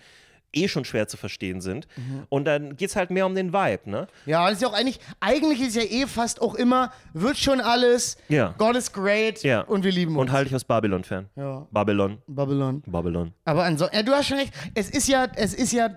eh 0.56 0.68
schon 0.68 0.84
schwer 0.84 1.08
zu 1.08 1.16
verstehen 1.16 1.60
sind. 1.60 1.86
Mhm. 1.96 2.24
Und 2.28 2.44
dann 2.46 2.76
geht 2.76 2.90
es 2.90 2.96
halt 2.96 3.10
mehr 3.10 3.26
um 3.26 3.34
den 3.34 3.52
Vibe, 3.52 3.90
ne? 3.90 4.06
Ja, 4.26 4.44
das 4.46 4.54
ist 4.54 4.62
ja 4.62 4.68
auch 4.68 4.72
eigentlich, 4.74 5.00
eigentlich 5.20 5.60
ist 5.60 5.76
ja 5.76 5.82
eh 5.82 6.06
fast 6.06 6.40
auch 6.42 6.54
immer, 6.54 6.92
wird 7.12 7.36
schon 7.36 7.60
alles, 7.60 8.16
Ja. 8.28 8.54
God 8.58 8.76
is 8.76 8.92
great 8.92 9.42
Ja. 9.42 9.60
und 9.62 9.84
wir 9.84 9.92
lieben 9.92 10.12
uns. 10.16 10.20
Und 10.22 10.32
halte 10.32 10.48
ich 10.48 10.54
aus 10.54 10.64
Babylon 10.64 11.04
fern. 11.04 11.28
Ja. 11.36 11.66
Babylon. 11.70 12.18
Babylon. 12.26 12.82
Babylon. 12.86 13.32
Aber 13.44 13.64
ansonsten, 13.64 13.96
ja, 13.96 14.02
du 14.02 14.12
hast 14.12 14.26
schon 14.28 14.38
recht, 14.38 14.52
es 14.74 14.90
ist 14.90 15.08
ja, 15.08 15.26
es 15.36 15.54
ist 15.54 15.72
ja 15.72 15.90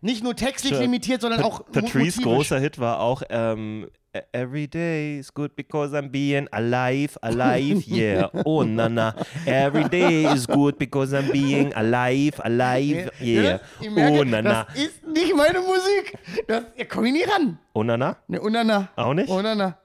nicht 0.00 0.22
nur 0.22 0.36
textlich 0.36 0.72
Sure. 0.72 0.82
limitiert, 0.82 1.20
sondern 1.22 1.42
auch 1.42 1.60
mo- 1.60 1.64
Patrice 1.72 2.18
motivisch. 2.20 2.22
großer 2.22 2.58
Hit 2.60 2.78
war 2.78 3.00
auch 3.00 3.22
ähm, 3.30 3.88
Every 4.32 4.66
day 4.68 5.18
is 5.18 5.30
good 5.34 5.56
because 5.56 5.92
I'm 5.92 6.08
being 6.08 6.46
alive, 6.52 7.18
alive, 7.22 7.82
yeah. 7.86 8.28
Oh 8.46 8.62
na 8.62 8.86
na. 8.88 9.12
Every 9.44 9.88
day 9.88 10.24
is 10.32 10.46
good 10.46 10.78
because 10.78 11.12
I'm 11.12 11.32
being 11.32 11.72
alive, 11.74 12.40
alive, 12.44 13.10
yeah. 13.20 13.58
Ich 13.80 13.90
merke, 13.90 14.20
Oh 14.20 14.24
na 14.24 14.40
na. 14.40 14.64
Das 14.64 14.76
ist 14.76 15.06
nicht 15.06 15.34
meine 15.34 15.58
Musik. 15.60 16.16
Das, 16.46 16.64
ja, 16.76 16.84
komm 16.84 17.06
ich 17.06 17.12
nie 17.12 17.24
ran. 17.24 17.58
Oh 17.74 17.82
na 17.82 17.96
na? 17.96 18.16
Ne, 18.28 18.40
oh, 18.40 18.48
na, 18.48 18.62
na. 18.62 18.88
Auch 18.94 19.14
nicht? 19.14 19.28
Oh, 19.28 19.42
na, 19.42 19.54
na. 19.54 19.78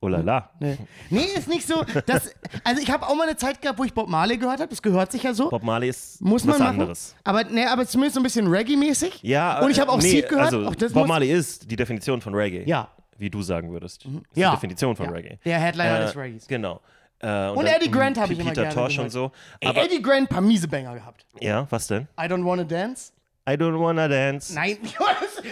Oh 0.00 0.08
la 0.08 0.20
la. 0.20 0.50
Nee. 0.60 0.76
nee, 1.08 1.24
ist 1.34 1.48
nicht 1.48 1.66
so. 1.66 1.82
Das, 2.04 2.30
also 2.62 2.82
ich 2.82 2.90
habe 2.90 3.06
auch 3.08 3.14
mal 3.16 3.26
eine 3.26 3.36
Zeit 3.38 3.62
gehabt, 3.62 3.78
wo 3.78 3.84
ich 3.84 3.94
Bob 3.94 4.06
Marley 4.06 4.36
gehört 4.36 4.60
habe. 4.60 4.68
Das 4.68 4.82
gehört 4.82 5.10
sich 5.10 5.22
ja 5.22 5.32
so. 5.32 5.48
Bob 5.48 5.62
Marley 5.62 5.88
ist 5.88 6.20
muss 6.20 6.44
man 6.44 6.52
was 6.52 6.58
machen. 6.60 6.80
anderes. 6.80 7.14
Aber, 7.24 7.42
nee, 7.44 7.64
aber 7.64 7.86
zumindest 7.86 8.14
so 8.16 8.20
ein 8.20 8.22
bisschen 8.22 8.46
Reggae-mäßig. 8.46 9.20
Ja, 9.22 9.60
Und 9.60 9.70
ich 9.70 9.80
habe 9.80 9.90
auch 9.90 9.98
äh, 9.98 10.02
nee, 10.02 10.10
Seed 10.10 10.28
gehört. 10.28 10.52
Also, 10.52 10.70
Bob 10.92 11.06
Marley 11.06 11.32
ist 11.32 11.70
die 11.70 11.76
Definition 11.76 12.20
von 12.20 12.34
Reggae. 12.34 12.64
Ja. 12.66 12.88
Wie 13.18 13.30
du 13.30 13.42
sagen 13.42 13.70
würdest. 13.72 14.04
Ist 14.04 14.12
Ja. 14.34 14.50
Die 14.50 14.56
Definition 14.56 14.96
von 14.96 15.06
Ja. 15.06 15.12
Reggae. 15.12 15.38
Der 15.44 15.58
Headliner 15.58 15.98
Äh, 16.00 16.02
des 16.02 16.16
Reggaes. 16.16 16.46
Genau. 16.46 16.80
Äh, 17.20 17.48
Und 17.50 17.64
dann 17.66 17.76
Eddie 17.76 17.90
Grant 17.90 18.18
habe 18.18 18.32
ich 18.32 18.38
immer 18.38 18.50
Peter 18.50 18.68
Tosh 18.70 18.98
und 18.98 19.10
so. 19.10 19.30
Ey, 19.60 19.68
Aber, 19.68 19.84
Eddie 19.84 20.02
Grant, 20.02 20.28
paar 20.28 20.40
miese 20.40 20.68
Banger 20.68 20.94
gehabt. 20.94 21.24
ja, 21.40 21.66
was 21.70 21.86
denn? 21.86 22.08
I 22.20 22.24
don't 22.24 22.44
wanna 22.44 22.64
dance. 22.64 23.12
I 23.48 23.52
don't 23.52 23.78
wanna 23.78 24.08
dance. 24.08 24.54
Nein, 24.54 24.78
du 24.82 24.88
kannst 25.04 25.42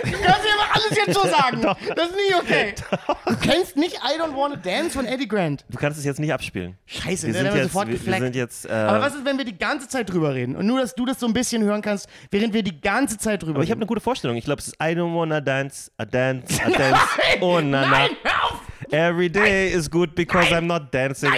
alles 0.72 0.90
jetzt 0.96 1.14
so 1.14 1.26
sagen. 1.26 1.62
Das 1.96 2.08
ist 2.08 2.16
nicht 2.16 2.34
okay. 2.36 2.74
Du 3.26 3.36
kennst 3.36 3.76
nicht 3.76 3.96
I 3.96 4.18
don't 4.20 4.34
wanna 4.36 4.56
dance 4.56 4.90
von 4.90 5.04
Eddie 5.06 5.28
Grant. 5.28 5.64
Du 5.68 5.78
kannst 5.78 5.98
es 5.98 6.04
jetzt 6.04 6.20
nicht 6.20 6.32
abspielen. 6.32 6.76
Scheiße, 6.86 7.26
Wir 7.26 7.32
der 7.34 7.42
sind 7.42 7.54
jetzt, 7.54 7.64
sofort 7.72 7.86
wir, 7.88 7.92
wir 7.94 7.98
gefleckt. 7.98 8.22
sind 8.22 8.36
jetzt 8.36 8.66
äh, 8.66 8.72
Aber 8.72 9.00
was 9.00 9.14
ist, 9.14 9.24
wenn 9.24 9.38
wir 9.38 9.44
die 9.44 9.56
ganze 9.58 9.88
Zeit 9.88 10.10
drüber 10.12 10.34
reden? 10.34 10.56
Und 10.56 10.66
nur, 10.66 10.80
dass 10.80 10.94
du 10.94 11.04
das 11.04 11.18
so 11.20 11.26
ein 11.26 11.32
bisschen 11.32 11.62
hören 11.62 11.82
kannst, 11.82 12.08
während 12.30 12.52
wir 12.54 12.62
die 12.62 12.80
ganze 12.80 13.18
Zeit 13.18 13.42
drüber 13.42 13.56
Aber 13.56 13.64
ich 13.64 13.70
habe 13.70 13.78
eine 13.78 13.86
gute 13.86 14.00
Vorstellung. 14.00 14.36
Ich 14.36 14.44
glaube, 14.44 14.60
es 14.60 14.68
ist 14.68 14.74
I 14.82 14.94
don't 14.94 15.14
wanna 15.14 15.40
dance, 15.40 15.90
a 15.98 16.04
dance, 16.04 16.60
a 16.64 16.70
dance. 16.78 17.00
oh 17.40 17.60
na 17.60 17.82
na. 17.82 17.90
Nein, 17.90 18.10
hör 18.22 18.44
auf! 18.44 18.60
Every 18.90 19.30
day 19.30 19.72
is 19.72 19.88
good 19.90 20.14
because 20.14 20.50
I'm 20.52 20.66
not 20.66 20.92
dancing. 20.92 21.30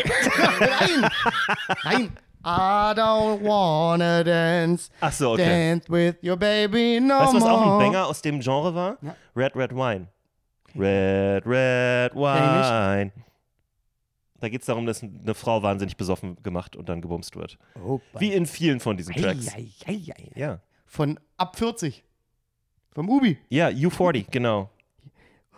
Nein! 0.60 1.10
Nein! 1.84 2.12
I 2.44 2.92
don't 2.94 3.40
wanna 3.42 4.22
dance. 4.24 4.90
Ach 5.00 5.12
so, 5.12 5.32
okay. 5.32 5.44
Dance 5.44 5.88
with 5.88 6.16
your 6.22 6.36
baby 6.36 7.00
no 7.00 7.20
Weißt 7.20 7.32
du, 7.32 7.36
was 7.36 7.44
auch 7.44 7.62
ein 7.62 7.68
more. 7.68 7.78
Banger 7.78 8.06
aus 8.06 8.20
dem 8.22 8.40
Genre 8.40 8.74
war? 8.74 8.98
Red 9.34 9.56
Red 9.56 9.72
Wine. 9.72 10.08
Red 10.76 11.46
Red 11.46 12.14
Wine. 12.14 13.12
Da 14.40 14.48
geht 14.50 14.60
es 14.60 14.66
darum, 14.66 14.84
dass 14.84 15.02
eine 15.02 15.34
Frau 15.34 15.62
wahnsinnig 15.62 15.96
besoffen 15.96 16.36
gemacht 16.42 16.76
und 16.76 16.88
dann 16.88 17.00
gebumst 17.00 17.34
wird. 17.36 17.56
Oh, 17.82 18.00
Wie 18.18 18.32
in 18.32 18.44
vielen 18.44 18.78
von 18.80 18.96
diesen 18.96 19.14
Tracks. 19.14 19.48
ei, 19.54 19.70
ei, 19.86 20.02
ei. 20.14 20.30
Ja. 20.34 20.60
Von 20.84 21.18
ab 21.38 21.56
40. 21.56 22.04
Vom 22.92 23.08
Ubi. 23.08 23.38
Ja, 23.48 23.68
U40, 23.68 24.26
genau. 24.30 24.68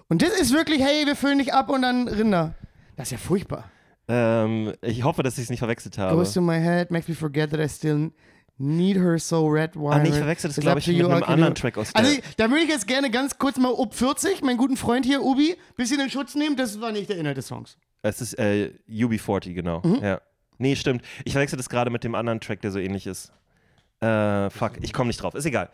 Und 0.09 0.23
das 0.23 0.31
ist 0.39 0.53
wirklich, 0.53 0.81
hey, 0.83 1.05
wir 1.05 1.17
füllen 1.17 1.39
dich 1.39 1.53
ab 1.53 1.69
und 1.69 1.83
dann 1.83 2.07
Rinder. 2.07 2.55
Das 2.97 3.09
ist 3.09 3.13
ja 3.13 3.19
furchtbar. 3.19 3.71
Ähm, 4.09 4.73
ich 4.83 5.03
hoffe, 5.03 5.23
dass 5.23 5.37
ich 5.39 5.45
es 5.45 5.51
nicht 5.51 5.59
verwechselt 5.59 5.99
habe. 5.99 6.17
Goes 6.17 6.33
to 6.33 6.41
my 6.41 6.59
head, 6.61 6.91
makes 6.91 7.09
me 7.09 7.15
forget 7.15 7.51
that 7.51 7.61
I 7.61 7.69
still 7.69 8.13
need 8.59 8.97
her 8.97 9.19
so 9.19 9.47
red 9.49 9.75
wine. 9.75 9.91
Ah, 9.93 9.99
nee, 9.99 10.09
ich 10.11 10.15
verwechsel 10.15 10.49
das, 10.49 10.61
glaube 10.61 10.79
ich, 10.79 10.87
mit 10.87 11.05
einem 11.05 11.23
anderen 11.25 11.55
Track 11.55 11.77
aus 11.77 11.93
der. 11.93 12.03
Also, 12.05 12.21
da 12.37 12.49
würde 12.51 12.63
ich 12.63 12.69
jetzt 12.71 12.87
gerne 12.87 13.11
ganz 13.11 13.37
kurz 13.39 13.59
mal 13.59 13.75
up 13.77 13.95
40, 13.95 14.43
meinen 14.43 14.57
guten 14.59 14.77
Freund 14.77 15.05
hier, 15.05 15.23
Ubi, 15.23 15.57
bisschen 15.77 16.01
in 16.01 16.09
Schutz 16.11 16.35
nehmen. 16.35 16.57
Das 16.57 16.81
war 16.81 16.93
nicht 16.93 17.09
der 17.11 17.19
Inhalt 17.19 17.37
des 17.37 17.49
Songs. 17.49 17.77
es 18.03 18.21
ist 18.23 18.39
äh, 18.39 18.71
UB40, 18.89 19.53
genau. 19.55 19.81
Mhm. 19.85 19.99
Ja. 20.03 20.21
Nee, 20.59 20.77
stimmt. 20.77 21.03
Ich 21.25 21.33
verwechsel 21.33 21.57
das 21.59 21.69
gerade 21.69 21.91
mit 21.91 22.03
dem 22.05 22.15
anderen 22.15 22.41
Track, 22.41 22.63
der 22.63 22.71
so 22.71 22.79
ähnlich 22.79 23.07
ist. 23.07 23.31
Äh, 24.01 24.49
fuck, 24.51 24.73
ich 24.81 24.93
komme 24.93 25.09
nicht 25.09 25.21
drauf. 25.23 25.35
Ist 25.35 25.45
egal. 25.47 25.69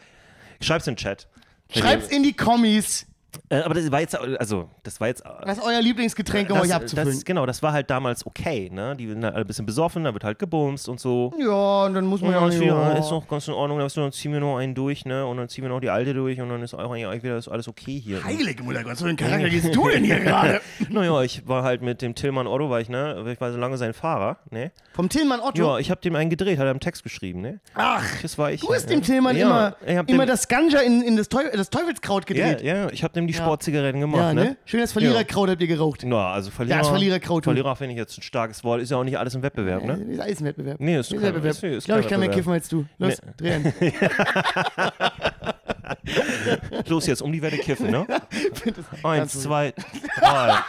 Schreib's 0.60 0.86
in 0.86 0.94
den 0.94 0.98
Chat. 0.98 1.28
Ihr- 1.74 2.10
in 2.10 2.22
die 2.22 2.32
Kommis. 2.32 3.06
Äh, 3.48 3.60
aber 3.60 3.74
das 3.74 3.90
war 3.90 4.00
jetzt, 4.00 4.18
also, 4.18 4.68
das 4.82 5.00
war 5.00 5.08
jetzt. 5.08 5.22
Was 5.42 5.58
ist 5.58 5.64
euer 5.64 5.80
Lieblingsgetränk, 5.80 6.50
um 6.50 6.56
das, 6.56 6.66
euch 6.66 6.74
abzufüllen? 6.74 7.08
das, 7.14 7.24
genau, 7.24 7.46
das 7.46 7.62
war 7.62 7.72
halt 7.72 7.90
damals 7.90 8.26
okay, 8.26 8.70
ne? 8.72 8.94
Die 8.96 9.08
sind 9.08 9.24
halt 9.24 9.34
ein 9.36 9.46
bisschen 9.46 9.66
besoffen, 9.66 10.04
da 10.04 10.12
wird 10.12 10.24
halt 10.24 10.38
gebumst 10.38 10.88
und 10.88 11.00
so. 11.00 11.32
ja, 11.38 11.84
und 11.84 11.94
dann 11.94 12.06
muss 12.06 12.20
man 12.20 12.32
Ja, 12.32 12.40
ja, 12.40 12.46
ist, 12.48 12.54
auch 12.56 12.88
nicht, 12.88 12.98
ist 12.98 13.10
noch 13.10 13.28
ganz 13.28 13.48
in 13.48 13.54
Ordnung, 13.54 13.78
dann 13.78 14.12
ziehen 14.12 14.32
wir 14.32 14.40
noch 14.40 14.56
einen 14.58 14.74
durch, 14.74 15.04
ne? 15.04 15.26
Und 15.26 15.36
dann 15.36 15.48
ziehen 15.48 15.64
wir 15.64 15.68
noch 15.68 15.80
die 15.80 15.90
alte 15.90 16.14
durch 16.14 16.40
und 16.40 16.48
dann 16.48 16.62
ist 16.62 16.74
auch 16.74 16.90
eigentlich 16.90 17.22
wieder 17.22 17.40
alles 17.50 17.68
okay 17.68 18.00
hier. 18.00 18.22
Heilige 18.24 18.62
Mutter, 18.62 18.84
was 18.84 19.00
für 19.02 19.08
ein 19.08 19.16
Charakter 19.16 19.48
gehst 19.48 19.74
du 19.74 19.88
denn 19.88 20.04
hier 20.04 20.20
gerade? 20.20 20.60
Naja, 20.88 21.22
ich 21.22 21.46
war 21.48 21.62
halt 21.62 21.80
mit 21.80 22.02
dem 22.02 22.14
Tillmann 22.14 22.46
Otto, 22.46 22.68
war 22.68 22.80
ich, 22.80 22.88
ne? 22.88 23.24
Ich 23.32 23.40
war 23.40 23.52
so 23.52 23.58
lange 23.58 23.76
sein 23.78 23.92
Fahrer, 23.94 24.38
ne? 24.50 24.72
Vom 24.92 25.08
Tillmann 25.08 25.40
Otto. 25.40 25.62
Ja, 25.62 25.78
ich 25.78 25.90
habe 25.90 26.00
dem 26.00 26.14
einen 26.16 26.28
gedreht, 26.28 26.58
hat 26.58 26.66
er 26.66 26.70
im 26.70 26.80
Text 26.80 27.02
geschrieben, 27.02 27.40
ne? 27.40 27.60
Ach, 27.74 28.04
Das 28.22 28.36
war 28.36 28.50
ich. 28.52 28.60
du 28.60 28.72
hast 28.74 28.84
ja. 28.90 28.96
dem 28.96 29.02
Tillmann 29.02 29.36
ja, 29.36 29.74
immer, 29.86 29.96
hab 29.98 30.08
immer 30.10 30.26
das 30.26 30.48
Ganja 30.48 30.80
in, 30.80 31.02
in 31.02 31.16
das, 31.16 31.28
Teufel, 31.28 31.50
das 31.56 31.70
Teufelskraut 31.70 32.28
Ja, 32.30 32.48
gedreht. 32.52 32.62
ja, 32.62 32.90
ich 32.90 33.02
habe 33.04 33.14
dem 33.14 33.21
die 33.26 33.34
Sportzigaretten 33.34 34.00
gemacht, 34.00 34.20
Ja, 34.20 34.34
ne? 34.34 34.44
ne? 34.44 34.56
Schönes 34.64 34.92
Verliererkraut 34.92 35.50
habt 35.50 35.60
ihr 35.60 35.66
geraucht. 35.66 36.02
Na, 36.04 36.32
also 36.32 36.50
Verlierer. 36.50 36.78
Das 36.78 36.88
Verliererkraut. 36.88 37.44
Verlierer 37.44 37.76
finde 37.76 37.92
ich 37.94 37.98
jetzt 37.98 38.18
ein 38.18 38.22
starkes 38.22 38.62
Wort. 38.64 38.80
Ist 38.82 38.90
ja 38.90 38.96
auch 38.96 39.04
nicht 39.04 39.18
alles 39.18 39.34
im 39.34 39.42
Wettbewerb, 39.42 39.84
ne? 39.84 39.98
Das 39.98 40.08
ist 40.08 40.20
alles 40.20 40.40
ein 40.40 40.44
Wettbewerb. 40.46 40.80
Nee, 40.80 40.98
ist 40.98 41.12
Das 41.12 41.18
kein- 41.20 41.28
ein 41.28 41.34
Wettbewerb. 41.34 41.52
ist- 41.54 41.62
ist 41.64 41.78
ich 41.78 41.84
glaube, 41.84 42.00
ich 42.02 42.08
kann 42.08 42.20
mehr 42.20 42.30
kiffen 42.30 42.52
als 42.52 42.68
du. 42.68 42.84
Los, 42.98 43.18
Nee. 43.40 43.60
drehen. 43.62 43.72
Los 46.88 47.06
jetzt, 47.06 47.22
um 47.22 47.32
die 47.32 47.42
Wette 47.42 47.58
kiffen, 47.58 47.90
ne? 47.90 48.06
Eins, 49.02 49.42
zwei, 49.42 49.72
drei. 50.18 50.54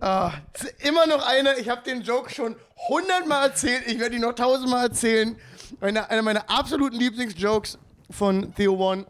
Ah, 0.00 0.32
ist 0.54 0.74
immer 0.88 1.06
noch 1.06 1.22
einer, 1.28 1.58
ich 1.58 1.68
habe 1.68 1.82
den 1.82 2.00
Joke 2.00 2.30
schon 2.32 2.56
hundertmal 2.88 3.48
erzählt, 3.48 3.82
ich 3.86 4.00
werde 4.00 4.14
ihn 4.16 4.22
noch 4.22 4.32
tausendmal 4.34 4.86
erzählen. 4.86 5.36
Eine, 5.82 6.08
einer 6.08 6.22
meiner 6.22 6.48
absoluten 6.48 6.96
Lieblingsjokes 6.96 7.78
von 8.10 8.54
Theo 8.54 8.72
One. 8.76 9.04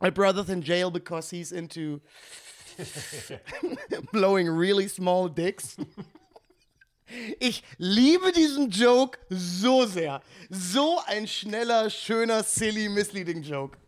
My 0.00 0.10
brother's 0.10 0.50
in 0.50 0.62
jail 0.62 0.90
because 0.90 1.30
he's 1.30 1.52
into 1.52 2.00
blowing 4.12 4.48
really 4.48 4.88
small 4.88 5.28
dicks. 5.28 5.76
Ich 7.38 7.62
liebe 7.78 8.32
diesen 8.32 8.68
Joke 8.68 9.20
so 9.28 9.86
sehr. 9.86 10.20
So 10.50 10.98
ein 11.06 11.28
schneller, 11.28 11.88
schöner, 11.88 12.42
silly, 12.42 12.88
misleading 12.88 13.42
Joke. 13.42 13.78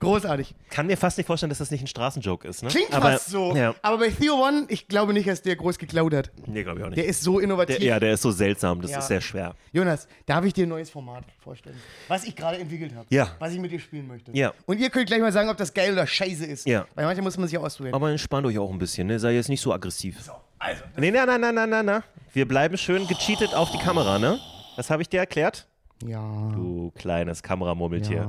Großartig. 0.00 0.54
Kann 0.70 0.86
mir 0.86 0.96
fast 0.96 1.16
nicht 1.18 1.26
vorstellen, 1.26 1.50
dass 1.50 1.58
das 1.58 1.70
nicht 1.70 1.80
ein 1.82 1.86
Straßenjoke 1.86 2.46
ist, 2.48 2.62
ne? 2.62 2.68
Klingt 2.68 2.92
Aber, 2.92 3.12
fast 3.12 3.28
so. 3.30 3.54
Ja. 3.56 3.74
Aber 3.82 3.98
bei 3.98 4.10
Theo 4.10 4.34
One, 4.34 4.66
ich 4.68 4.88
glaube 4.88 5.12
nicht, 5.12 5.28
dass 5.28 5.42
der 5.42 5.56
groß 5.56 5.78
geklaut 5.78 6.14
hat. 6.14 6.30
Nee, 6.46 6.62
glaube 6.62 6.78
ich 6.80 6.84
auch 6.84 6.88
nicht. 6.90 6.98
Der 6.98 7.06
ist 7.06 7.22
so 7.22 7.38
innovativ. 7.38 7.76
Der, 7.78 7.86
ja, 7.86 8.00
der 8.00 8.12
ist 8.14 8.22
so 8.22 8.30
seltsam, 8.30 8.80
das 8.82 8.90
Ja. 8.90 8.98
ist 8.98 9.08
sehr 9.08 9.20
schwer. 9.20 9.54
Jonas, 9.72 10.06
darf 10.26 10.44
ich 10.44 10.52
dir 10.52 10.66
ein 10.66 10.68
neues 10.68 10.90
Format 10.90 11.24
vorstellen? 11.42 11.76
Was 12.08 12.24
ich 12.24 12.34
gerade 12.36 12.58
entwickelt 12.58 12.94
habe. 12.94 13.06
Ja. 13.10 13.34
Was 13.38 13.52
ich 13.52 13.58
mit 13.58 13.70
dir 13.72 13.80
spielen 13.80 14.06
möchte. 14.06 14.30
Ja. 14.32 14.52
Und 14.66 14.78
ihr 14.78 14.90
könnt 14.90 15.06
gleich 15.06 15.20
mal 15.20 15.32
sagen, 15.32 15.48
ob 15.48 15.56
das 15.56 15.72
geil 15.72 15.92
oder 15.92 16.06
scheiße 16.06 16.44
ist. 16.46 16.66
Ja. 16.66 16.86
Weil 16.94 17.06
manchmal 17.06 17.24
muss 17.24 17.36
man 17.38 17.46
sich 17.48 17.54
ja 17.54 17.60
ausprobieren. 17.60 17.94
Aber 17.94 18.10
entspannt 18.10 18.46
euch 18.46 18.58
auch 18.58 18.70
ein 18.70 18.78
bisschen, 18.78 19.06
ne? 19.06 19.18
Sei 19.18 19.32
jetzt 19.34 19.48
nicht 19.48 19.60
so 19.60 19.72
aggressiv. 19.72 20.16
also. 20.58 20.82
Nee, 20.96 21.10
nein, 21.10 21.26
nein, 21.26 21.40
nein, 21.40 21.54
nein, 21.54 21.70
nein, 21.70 21.84
nein. 21.86 22.02
Wir 22.32 22.46
bleiben 22.46 22.76
schön 22.76 23.06
gecheatet 23.06 23.54
auf 23.54 23.70
die 23.70 23.78
Kamera, 23.78 24.18
ne? 24.18 24.38
Das 24.76 24.90
habe 24.90 25.00
ich 25.02 25.08
dir 25.08 25.20
erklärt? 25.20 25.66
Ja. 26.04 26.50
Du 26.54 26.92
kleines 26.94 27.42
Kameramurmeltier. 27.42 28.28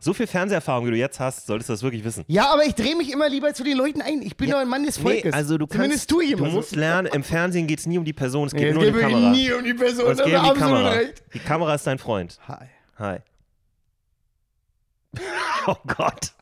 So 0.00 0.12
viel 0.14 0.26
Fernseherfahrung, 0.26 0.86
wie 0.86 0.90
du 0.90 0.96
jetzt 0.96 1.20
hast, 1.20 1.46
solltest 1.46 1.68
du 1.68 1.72
das 1.74 1.82
wirklich 1.84 2.02
wissen. 2.04 2.24
Ja, 2.26 2.52
aber 2.52 2.64
ich 2.64 2.74
drehe 2.74 2.96
mich 2.96 3.12
immer 3.12 3.28
lieber 3.28 3.54
zu 3.54 3.62
den 3.62 3.76
Leuten 3.76 4.02
ein. 4.02 4.20
Ich 4.22 4.36
bin 4.36 4.50
doch 4.50 4.58
ein 4.58 4.68
Mann 4.68 4.84
des 4.84 4.98
Volkes. 4.98 5.32
also 5.32 5.56
du 5.56 5.66
Zumindest 5.66 6.08
kannst, 6.08 6.10
du 6.10 6.16
du 6.16 6.22
jemand. 6.22 6.52
musst 6.54 6.74
lernen, 6.74 7.08
im 7.12 7.22
Fernsehen 7.22 7.68
geht 7.68 7.78
es 7.78 7.86
nie 7.86 7.98
um 7.98 8.04
die 8.04 8.12
Person, 8.12 8.48
es 8.48 8.52
geht 8.52 8.62
Nee, 8.62 8.72
nur 8.72 8.86
um 8.88 8.92
die 8.92 9.00
Kamera. 9.00 9.30
nie 9.30 9.52
um 9.52 9.62
die 9.64 9.74
Person. 9.74 10.10
es 10.10 10.18
geht 10.24 10.34
um 10.36 10.54
die 10.54 10.58
Kamera. 10.60 10.88
recht. 10.90 11.22
Die 11.34 11.38
Kamera 11.38 11.74
ist 11.76 11.86
dein 11.86 11.98
Freund. 11.98 12.38
Hi. 12.48 12.66
Hi. 12.98 13.18
Oh 15.66 15.76
Gott. 15.96 16.32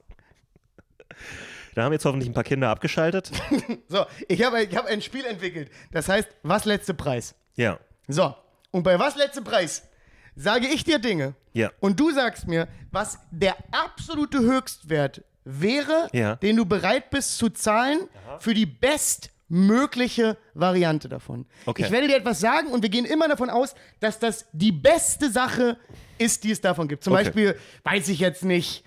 Da 1.75 1.85
haben 1.85 1.93
jetzt 1.93 2.05
hoffentlich 2.05 2.29
ein 2.29 2.35
paar 2.35 2.43
Kinder 2.45 2.71
abgeschaltet. 2.71 3.31
So, 3.89 4.05
ich 4.27 4.43
habe 4.43 4.63
ich 4.65 4.75
hab 4.77 4.87
ein 4.87 5.01
Spiel 5.03 5.25
entwickelt. 5.27 5.71
Das 5.93 6.09
heißt, 6.09 6.29
was 6.43 6.65
letzte 6.65 6.95
Preis? 6.95 7.35
Ja. 7.55 7.79
So, 8.09 8.35
und 8.73 8.83
bei 8.83 8.99
was 8.99 9.17
letzte 9.17 9.43
Preis 9.43 9.87
sage 10.37 10.67
ich 10.69 10.85
dir 10.85 10.99
Dinge. 10.99 11.35
Ja. 11.53 11.71
Und 11.81 12.01
du 12.01 12.11
sagst 12.13 12.47
mir, 12.49 12.69
was 12.91 13.19
der 13.31 13.55
absolute 13.71 14.41
Höchstwert 14.41 15.23
wäre, 15.45 16.09
Ja. 16.13 16.37
den 16.37 16.57
du 16.57 16.65
bereit 16.65 17.11
bist 17.11 17.37
zu 17.39 17.51
zahlen 17.51 18.09
für 18.39 18.55
die 18.55 18.65
bestmögliche 18.67 20.37
Variante 20.55 21.09
davon. 21.09 21.47
Okay. 21.67 21.83
Ich 21.85 21.91
werde 21.91 22.07
dir 22.09 22.17
etwas 22.17 22.41
sagen 22.41 22.69
und 22.69 22.83
wir 22.83 22.89
gehen 22.89 23.05
immer 23.05 23.29
davon 23.29 23.51
aus, 23.51 23.75
dass 24.01 24.19
das 24.19 24.47
die 24.53 24.73
beste 24.73 25.31
Sache 25.31 25.77
ist, 26.19 26.45
die 26.45 26.53
es 26.53 26.61
davon 26.61 26.89
gibt. 26.89 27.05
Zum 27.05 27.13
Okay. 27.13 27.25
Beispiel, 27.25 27.59
weiß 27.85 28.09
ich 28.09 28.21
jetzt 28.21 28.45
nicht, 28.45 28.85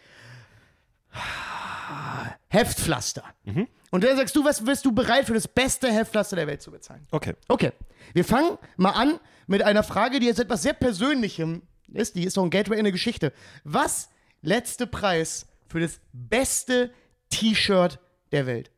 Heftpflaster. 2.49 3.23
Mhm. 3.43 3.67
Und 3.91 4.03
dann 4.03 4.17
sagst 4.17 4.35
du, 4.35 4.43
was 4.43 4.65
wirst 4.65 4.85
du 4.85 4.91
bereit 4.91 5.25
für 5.25 5.33
das 5.33 5.47
beste 5.47 5.91
Heftpflaster 5.91 6.35
der 6.35 6.47
Welt 6.47 6.61
zu 6.61 6.71
bezahlen? 6.71 7.05
Okay. 7.11 7.33
Okay, 7.47 7.71
wir 8.13 8.25
fangen 8.25 8.57
mal 8.77 8.91
an 8.91 9.19
mit 9.47 9.61
einer 9.61 9.83
Frage, 9.83 10.19
die 10.19 10.25
jetzt 10.27 10.39
etwas 10.39 10.61
sehr 10.63 10.73
Persönlichem 10.73 11.61
ist. 11.93 12.15
Die 12.15 12.23
ist 12.23 12.33
so 12.33 12.43
ein 12.43 12.49
Gateway 12.49 12.75
in 12.75 12.79
eine 12.79 12.91
Geschichte. 12.91 13.31
Was 13.63 14.09
letzte 14.41 14.87
Preis 14.87 15.47
für 15.67 15.79
das 15.79 15.99
beste 16.13 16.91
T-Shirt 17.29 17.99
der 18.31 18.45
Welt? 18.47 18.71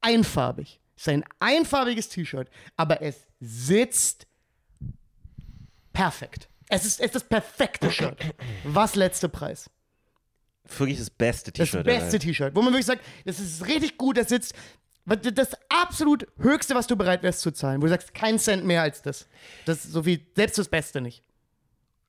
Einfarbig. 0.00 0.80
Es 0.96 1.02
ist 1.02 1.08
ein 1.08 1.24
einfarbiges 1.40 2.08
T-Shirt, 2.08 2.48
aber 2.76 3.02
es 3.02 3.26
sitzt 3.40 4.26
perfekt. 5.92 6.48
Es 6.68 6.84
ist, 6.84 7.00
es 7.00 7.06
ist 7.06 7.14
das 7.14 7.24
perfekte 7.24 7.90
Shirt. 7.90 8.18
Was 8.64 8.94
letzte 8.96 9.28
Preis? 9.28 9.70
Wirklich 10.78 10.98
das 10.98 11.10
beste 11.10 11.52
Das 11.52 11.68
T-Shirt. 11.70 11.86
der 11.86 11.98
beste. 12.00 12.18
T-Shirt, 12.18 12.54
wo 12.54 12.62
man 12.62 12.72
wirklich 12.72 12.86
sagt, 12.86 13.04
das 13.24 13.38
ist 13.38 13.66
richtig 13.66 13.96
gut, 13.98 14.16
das 14.16 14.28
sitzt. 14.28 14.54
Das 15.06 15.50
absolut 15.68 16.26
höchste, 16.38 16.74
was 16.74 16.86
du 16.88 16.96
bereit 16.96 17.22
wärst 17.22 17.40
zu 17.40 17.52
zahlen, 17.52 17.80
wo 17.80 17.86
du 17.86 17.90
sagst, 17.90 18.12
kein 18.12 18.38
Cent 18.38 18.64
mehr 18.64 18.82
als 18.82 19.02
das. 19.02 19.26
Das 19.64 19.84
ist 19.84 19.92
so 19.92 20.02
viel, 20.02 20.20
selbst 20.34 20.58
das 20.58 20.68
Beste 20.68 21.00
nicht. 21.00 21.22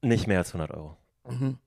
Nicht 0.01 0.27
mehr 0.27 0.39
als 0.39 0.49
100 0.49 0.71
Euro. 0.75 0.97
Mhm. 1.27 1.57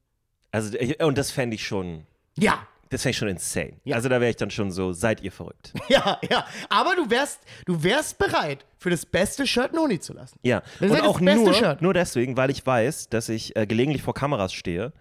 Also, 0.51 0.77
und 1.01 1.17
das 1.19 1.31
fände 1.31 1.55
ich 1.55 1.65
schon, 1.65 2.07
Ja, 2.37 2.67
das 2.89 3.03
fände 3.03 3.11
ich 3.13 3.19
schon 3.19 3.29
insane. 3.29 3.75
Also, 3.93 4.09
da 4.09 4.21
wäre 4.21 4.31
ich 4.31 4.37
dann 4.37 4.51
schon 4.51 4.73
so, 4.73 4.93
seid 4.93 5.21
ihr 5.21 5.31
verrückt. 5.31 5.73
ja, 5.89 6.19
ja. 6.29 6.45
Aber 6.69 6.97
du 6.97 7.09
wärst, 7.09 7.41
du 7.65 7.81
wärst 7.83 8.19
bereit, 8.19 8.67
für 8.79 8.91
das 8.91 9.07
beste 9.07 9.47
Shirt 9.47 9.73
Noni 9.73 10.01
zu 10.01 10.13
lassen. 10.13 10.39
Ja, 10.43 10.61
Das 10.61 10.71
ist 10.71 10.83
und 10.83 10.99
das 10.99 11.03
auch 11.03 11.21
nur, 11.21 11.55
Shirt. 11.55 11.83
nur 11.83 11.95
deswegen, 11.95 12.37
weil 12.37 12.51
ich 12.51 12.67
weiß, 12.67 13.09
dass 13.09 13.29
ich 13.29 13.55
äh, 13.55 13.67
gelegentlich 13.67 14.03
vor 14.03 14.15
Kameras 14.15 14.53
stehe 14.53 14.93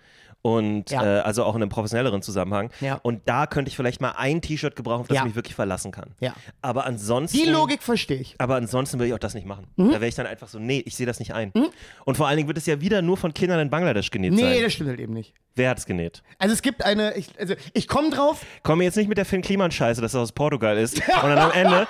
und 0.42 0.90
Ja. 0.92 1.04
äh, 1.04 1.20
also 1.22 1.44
auch 1.44 1.56
in 1.56 1.62
einem 1.62 1.70
professionelleren 1.70 2.22
Zusammenhang. 2.22 2.70
Ja. 2.80 2.96
Und 3.04 3.22
da 3.28 3.46
könnte 3.48 3.70
ich 3.70 3.76
vielleicht 3.76 4.00
mal 4.02 4.12
ein 4.18 4.42
T-Shirt 4.42 4.76
gebrauchen, 4.76 5.02
auf 5.02 5.08
das 5.08 5.16
Ja. 5.16 5.22
ich 5.22 5.28
mich 5.28 5.36
wirklich 5.36 5.56
verlassen 5.56 5.92
kann. 5.92 6.12
Ja. 6.20 6.34
Aber 6.62 6.86
ansonsten. 6.86 7.38
Die 7.38 7.46
Logik 7.46 7.84
verstehe 7.84 8.18
ich. 8.20 8.36
Aber 8.38 8.56
ansonsten 8.56 9.00
würde 9.00 9.08
ich 9.10 9.14
auch 9.14 9.20
das 9.20 9.34
nicht 9.34 9.46
machen. 9.48 9.68
Mhm. 9.76 9.88
Da 9.92 9.94
wäre 9.96 10.08
ich 10.08 10.16
dann 10.16 10.28
einfach 10.28 10.48
so, 10.48 10.60
nee, 10.60 10.82
ich 10.86 10.96
sehe 10.96 11.06
das 11.06 11.20
nicht 11.20 11.34
ein. 11.34 11.52
Und 12.06 12.16
vor 12.18 12.28
allen 12.28 12.38
Dingen 12.38 12.48
wird 12.48 12.58
es 12.58 12.66
ja 12.66 12.80
wieder 12.82 13.02
nur 13.02 13.18
von 13.18 13.34
Kindern 13.34 13.60
in 13.60 13.70
Bangladesch 13.70 14.12
genäht 14.12 14.34
Nee, 14.34 14.42
sein. 14.42 14.64
das 14.64 14.74
stimmt 14.74 14.90
halt 14.90 15.00
eben 15.00 15.14
nicht. 15.14 15.34
Wer 15.60 15.72
hat 15.72 15.78
es 15.78 15.86
genäht? 15.86 16.24
Also 16.38 16.54
es 16.54 16.62
gibt 16.62 16.86
eine, 16.86 17.18
ich, 17.18 17.28
also 17.38 17.54
ich 17.74 17.90
komme 17.90 18.12
drauf, 18.12 18.46
Komm 18.64 18.78
mir 18.78 18.86
jetzt 18.86 18.96
nicht 18.96 19.10
mit 19.10 19.18
der 19.18 19.26
Finn 19.26 19.42
Kliman-Scheiße, 19.42 20.00
dass 20.02 20.14
das 20.14 20.22
aus 20.22 20.32
Portugal 20.32 20.78
ist. 20.78 20.96
Und 21.22 21.30
dann 21.30 21.38
am 21.38 21.52
Ende 21.52 21.86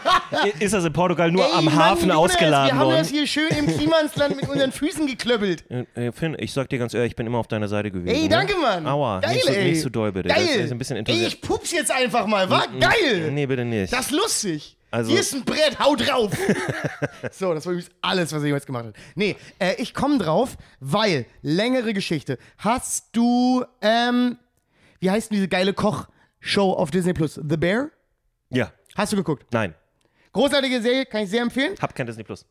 ist 0.59 0.73
das 0.73 0.85
in 0.85 0.91
Portugal 0.91 1.31
nur 1.31 1.45
Ey, 1.45 1.51
am 1.53 1.65
Mann, 1.65 1.75
Hafen 1.75 2.09
Jonas, 2.09 2.31
ausgeladen 2.31 2.75
Wir 2.75 2.79
haben 2.79 2.89
das 2.89 3.11
worden. 3.11 3.15
hier 3.15 3.27
schön 3.27 3.47
im 3.49 3.67
Klimansland 3.67 4.35
mit 4.37 4.49
unseren 4.49 4.71
Füßen 4.71 5.05
geklöppelt. 5.05 5.65
Äh, 5.69 6.07
äh, 6.07 6.11
Finn, 6.11 6.35
ich 6.39 6.51
sag 6.51 6.67
dir 6.69 6.79
ganz 6.79 6.95
ehrlich, 6.95 7.11
ich 7.11 7.15
bin 7.15 7.27
immer 7.27 7.37
auf 7.37 7.47
deiner 7.47 7.67
Seite 7.67 7.91
gewesen. 7.91 8.07
Ey, 8.15 8.23
ne? 8.23 8.29
danke, 8.29 8.55
Mann. 8.57 8.87
Aua, 8.87 9.19
Geil, 9.19 9.35
nicht, 9.35 9.45
so, 9.45 9.51
ey. 9.53 9.69
nicht 9.69 9.81
so 9.81 9.89
doll 9.89 10.11
bitte. 10.13 10.29
Geil. 10.29 10.47
Das 10.47 10.55
ist 10.65 10.71
ein 10.71 10.77
bisschen 10.79 10.95
Ey, 10.95 10.99
interessiert. 11.01 11.27
ich 11.27 11.41
pups 11.41 11.71
jetzt 11.71 11.91
einfach 11.91 12.25
mal, 12.25 12.49
war 12.49 12.65
geil. 12.79 13.29
Nee, 13.31 13.45
bitte 13.45 13.65
nicht. 13.65 13.93
Das 13.93 14.07
ist 14.07 14.11
lustig. 14.13 14.78
Also- 14.91 15.11
Hier 15.11 15.19
ist 15.19 15.33
ein 15.33 15.43
Brett, 15.45 15.77
hau 15.79 15.95
drauf. 15.95 16.31
so, 17.31 17.53
das 17.53 17.65
war 17.65 17.73
übrigens 17.73 17.91
alles, 18.01 18.31
was 18.33 18.41
ich 18.41 18.47
jemals 18.47 18.65
gemacht 18.65 18.85
habe. 18.85 18.93
Nee, 19.15 19.35
äh, 19.59 19.75
ich 19.77 19.93
komme 19.93 20.17
drauf, 20.17 20.57
weil, 20.79 21.25
längere 21.41 21.93
Geschichte. 21.93 22.37
Hast 22.57 23.09
du, 23.15 23.63
ähm, 23.81 24.37
wie 24.99 25.11
heißt 25.11 25.29
denn 25.29 25.35
diese 25.35 25.47
geile 25.47 25.73
Koch-Show 25.73 26.73
auf 26.73 26.89
Disney 26.91 27.13
Plus? 27.13 27.35
The 27.35 27.57
Bear? 27.57 27.89
Ja, 28.49 28.71
Hast 28.95 29.11
du 29.13 29.17
geguckt? 29.17 29.45
nein, 29.53 29.75
Großartige 30.31 30.81
Serie, 30.81 31.05
kann 31.05 31.23
ich 31.23 31.29
sehr 31.29 31.41
empfehlen. 31.41 31.75
hab 31.81 31.93
kein 31.95 32.05
Disney 32.07 32.23
Plus. 32.23 32.45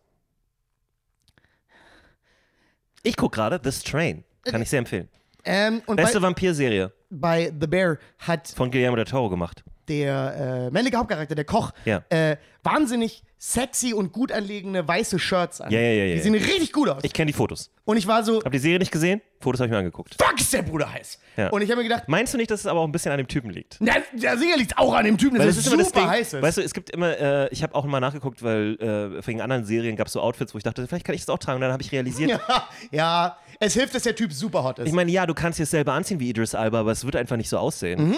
Ich 3.03 3.17
guck 3.17 3.33
gerade 3.33 3.61
The 3.63 3.73
Strain. 3.73 4.25
Kann 4.45 4.63
ich 4.63 4.71
sehr 4.71 4.79
empfehlen. 4.81 5.09
Ähm, 5.45 5.83
Beste 5.87 6.21
Vampir-Serie 6.21 6.93
bei 7.11 7.53
The 7.59 7.67
Bear 7.67 7.99
hat 8.19 8.49
von 8.49 8.71
Guillermo 8.71 8.97
del 8.97 9.05
Toro 9.07 9.29
gemacht. 9.29 9.63
Der 9.89 10.67
äh, 10.69 10.71
männliche 10.71 10.97
Hauptcharakter, 10.99 11.35
der 11.35 11.45
Koch, 11.45 11.73
Ja. 11.85 12.03
äh, 12.11 12.37
wahnsinnig 12.63 13.23
sexy 13.41 13.95
und 13.95 14.13
gut 14.13 14.33
anlegene 14.33 14.87
weiße 14.87 15.19
Shirts 15.21 15.61
an. 15.61 15.71
Ja, 15.71 15.79
ja, 15.79 15.91
ja, 15.91 16.05
ja, 16.07 16.15
Die 16.17 16.21
sehen 16.23 16.35
richtig 16.35 16.73
gut 16.73 16.89
aus. 16.89 17.05
Ich 17.05 17.13
kenne 17.13 17.27
die 17.29 17.33
Fotos. 17.33 17.71
und 17.85 17.97
ich 17.97 18.07
war 18.09 18.25
so, 18.25 18.43
Hab 18.45 18.51
die 18.51 18.59
Serie 18.59 18.81
nicht 18.81 18.91
gesehen? 18.91 19.21
Fotos 19.41 19.61
habe 19.61 19.69
ich 19.69 19.71
mir 19.71 19.79
angeguckt. 19.79 20.17
fuck, 20.21 20.41
ist 20.41 20.53
der 20.53 20.63
Bruder 20.63 20.93
heiß. 20.93 21.21
Ja. 21.37 21.49
Und 21.51 21.63
ich 21.63 21.71
habe 21.71 21.81
mir 21.81 21.89
gedacht, 21.89 22.09
Meinst 22.09 22.35
du 22.35 22.39
nicht, 22.39 22.51
dass 22.51 22.61
es 22.61 22.67
aber 22.67 22.81
auch 22.81 22.85
ein 22.85 22.91
bisschen 22.91 23.13
an 23.13 23.19
dem 23.19 23.29
Typen 23.29 23.51
liegt? 23.51 23.77
na, 23.79 23.93
ja, 24.17 24.37
sicher 24.37 24.57
liegt 24.57 24.77
auch 24.77 24.93
an 24.93 25.05
dem 25.05 25.17
Typen, 25.17 25.37
dass 25.37 25.43
Weil 25.43 25.49
das 25.49 25.59
ist 25.59 25.67
immer 25.73 25.85
super 25.85 25.85
das 25.85 25.93
Ding, 26.03 26.11
heiß 26.11 26.33
ist. 26.35 26.43
weißt 26.43 26.57
du, 26.59 26.63
es 26.63 26.75
gibt 26.75 26.91
immer, 26.91 27.17
äh, 27.17 27.49
ich 27.51 27.63
habe 27.63 27.77
auch 27.77 27.85
mal 27.85 28.01
nachgeguckt, 28.01 28.43
weil 28.43 28.75
äh, 28.81 29.25
wegen 29.27 29.41
anderen 29.41 29.65
Serien 29.65 29.95
gab 29.95 30.09
es 30.09 30.15
so 30.15 30.21
Outfits, 30.21 30.53
wo 30.53 30.59
ich 30.59 30.65
dachte, 30.65 30.85
vielleicht 30.89 31.07
kann 31.07 31.15
ich 31.15 31.21
das 31.21 31.29
auch 31.33 31.39
tragen. 31.39 31.57
Und 31.57 31.61
dann 31.63 31.73
habe 31.73 31.83
ich 31.83 31.93
realisiert, 31.93 32.31
ja, 32.31 32.69
ja, 32.91 33.37
es 33.61 33.75
hilft, 33.75 33.95
dass 33.95 34.03
der 34.03 34.17
Typ 34.17 34.33
super 34.33 34.65
hot 34.65 34.81
ist. 34.81 34.89
ich 34.89 34.93
meine, 34.93 35.13
ja, 35.13 35.27
du 35.27 35.35
kannst 35.35 35.61
dir 35.61 35.63
es 35.63 35.71
selber 35.71 35.93
anziehen 35.93 36.19
wie 36.19 36.29
Idris 36.29 36.57
Alba, 36.57 36.81
aber 36.81 36.91
es 36.91 37.05
wird 37.05 37.15
einfach 37.15 37.37
nicht 37.37 37.49
so 37.49 37.59
aussehen. 37.59 38.17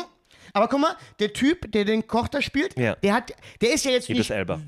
Aber 0.52 0.68
guck 0.68 0.80
mal, 0.80 0.96
der 1.18 1.32
Typ, 1.32 1.70
der 1.72 1.84
den 1.84 2.06
Koch 2.06 2.28
da 2.28 2.40
spielt, 2.42 2.78
Ja. 2.78 2.94
der 2.96 3.14
hat, 3.14 3.32
der 3.60 3.72
ist 3.74 3.84
ja 3.84 3.90
jetzt 3.92 4.08
Idris 4.08 4.28
nicht 4.28 4.32
Alba. 4.38 4.60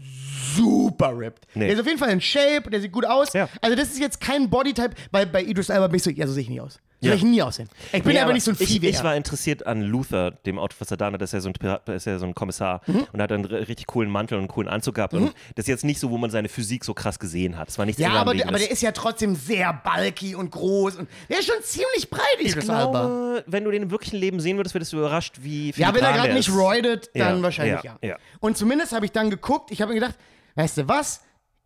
super 0.56 1.16
ripped. 1.18 1.46
Nee. 1.54 1.66
Der 1.66 1.74
ist 1.74 1.80
auf 1.80 1.86
jeden 1.86 1.98
Fall 1.98 2.10
in 2.10 2.20
Shape, 2.20 2.70
der 2.70 2.80
sieht 2.80 2.92
gut 2.92 3.04
aus. 3.06 3.32
Ja. 3.32 3.48
Also 3.60 3.76
das 3.76 3.88
ist 3.88 3.98
jetzt 4.00 4.20
kein 4.20 4.48
Bodytype, 4.50 4.94
weil 5.10 5.26
bei 5.26 5.42
Idris 5.42 5.68
Elba 5.68 5.86
bin 5.88 5.96
ich 5.96 6.02
so, 6.02 6.10
ja, 6.10 6.26
so 6.26 6.32
sehe 6.32 6.42
ich 6.42 6.50
nie 6.50 6.60
aus. 6.60 6.78
Ja. 7.02 7.10
soll 7.10 7.16
ich 7.18 7.24
nie 7.24 7.42
aussehen. 7.42 7.68
Ich 7.92 8.02
bin 8.02 8.12
Nee, 8.14 8.20
aber 8.20 8.32
nicht 8.32 8.44
so 8.44 8.52
ein 8.52 8.56
Vieh 8.56 8.64
ich, 8.78 8.82
ich 8.84 9.02
war 9.04 9.16
interessiert 9.16 9.66
an 9.66 9.82
Luther, 9.82 10.30
dem 10.30 10.58
Outfit, 10.58 10.80
was 10.82 10.90
er 10.90 10.96
da 10.96 11.12
hat. 11.12 11.20
Das 11.20 11.30
ist 11.30 11.34
ja 11.34 11.40
so 11.40 11.48
ein, 11.48 11.52
Pirat- 11.54 11.88
ist 11.88 12.06
ja 12.06 12.18
so 12.18 12.26
ein 12.26 12.34
Kommissar 12.34 12.80
Mhm. 12.86 13.06
und 13.12 13.20
hat 13.20 13.32
einen 13.32 13.44
richtig 13.44 13.86
coolen 13.86 14.10
Mantel 14.10 14.34
und 14.34 14.42
einen 14.42 14.48
coolen 14.48 14.68
Anzug 14.68 14.94
gehabt. 14.94 15.14
Und 15.14 15.34
das 15.56 15.64
ist 15.64 15.68
jetzt 15.68 15.84
nicht 15.84 15.98
so, 16.00 16.10
wo 16.10 16.18
man 16.18 16.30
seine 16.30 16.48
Physik 16.48 16.84
so 16.84 16.94
krass 16.94 17.18
gesehen 17.18 17.58
hat. 17.58 17.68
Das 17.68 17.78
war 17.78 17.86
nichts 17.86 18.00
ja, 18.00 18.10
aber, 18.12 18.34
der- 18.34 18.48
aber 18.48 18.58
der 18.58 18.70
ist 18.70 18.82
ja 18.82 18.92
trotzdem 18.92 19.34
sehr 19.34 19.72
bulky 19.72 20.34
und 20.34 20.50
groß 20.50 20.96
und 20.96 21.08
der 21.28 21.40
ist 21.40 21.46
schon 21.46 21.62
ziemlich 21.62 22.08
breit, 22.08 22.22
Ich 22.38 22.54
glaube, 22.56 23.42
wenn 23.46 23.64
du 23.64 23.70
den 23.70 23.82
im 23.84 23.90
wirklichen 23.90 24.16
Leben 24.16 24.40
sehen 24.40 24.56
würdest, 24.56 24.74
würdest 24.74 24.92
du 24.92 24.98
überrascht, 24.98 25.36
wie 25.40 25.70
Ja, 25.76 25.94
wenn 25.94 26.02
er 26.04 26.12
gerade 26.12 26.34
nicht 26.34 26.50
roidet, 26.50 27.10
dann 27.14 27.36
Ja, 27.38 27.42
wahrscheinlich 27.42 27.82
ja, 27.82 27.96
ja, 28.02 28.08
ja. 28.10 28.16
Und 28.40 28.56
zumindest 28.56 28.92
habe 28.92 29.04
ich 29.04 29.12
dann 29.12 29.30
geguckt, 29.30 29.70
ich 29.70 29.80
habe 29.82 29.92
mir 29.92 30.00
gedacht, 30.00 30.16
weißt 30.54 30.78
du 30.78 30.88
was? 30.88 31.22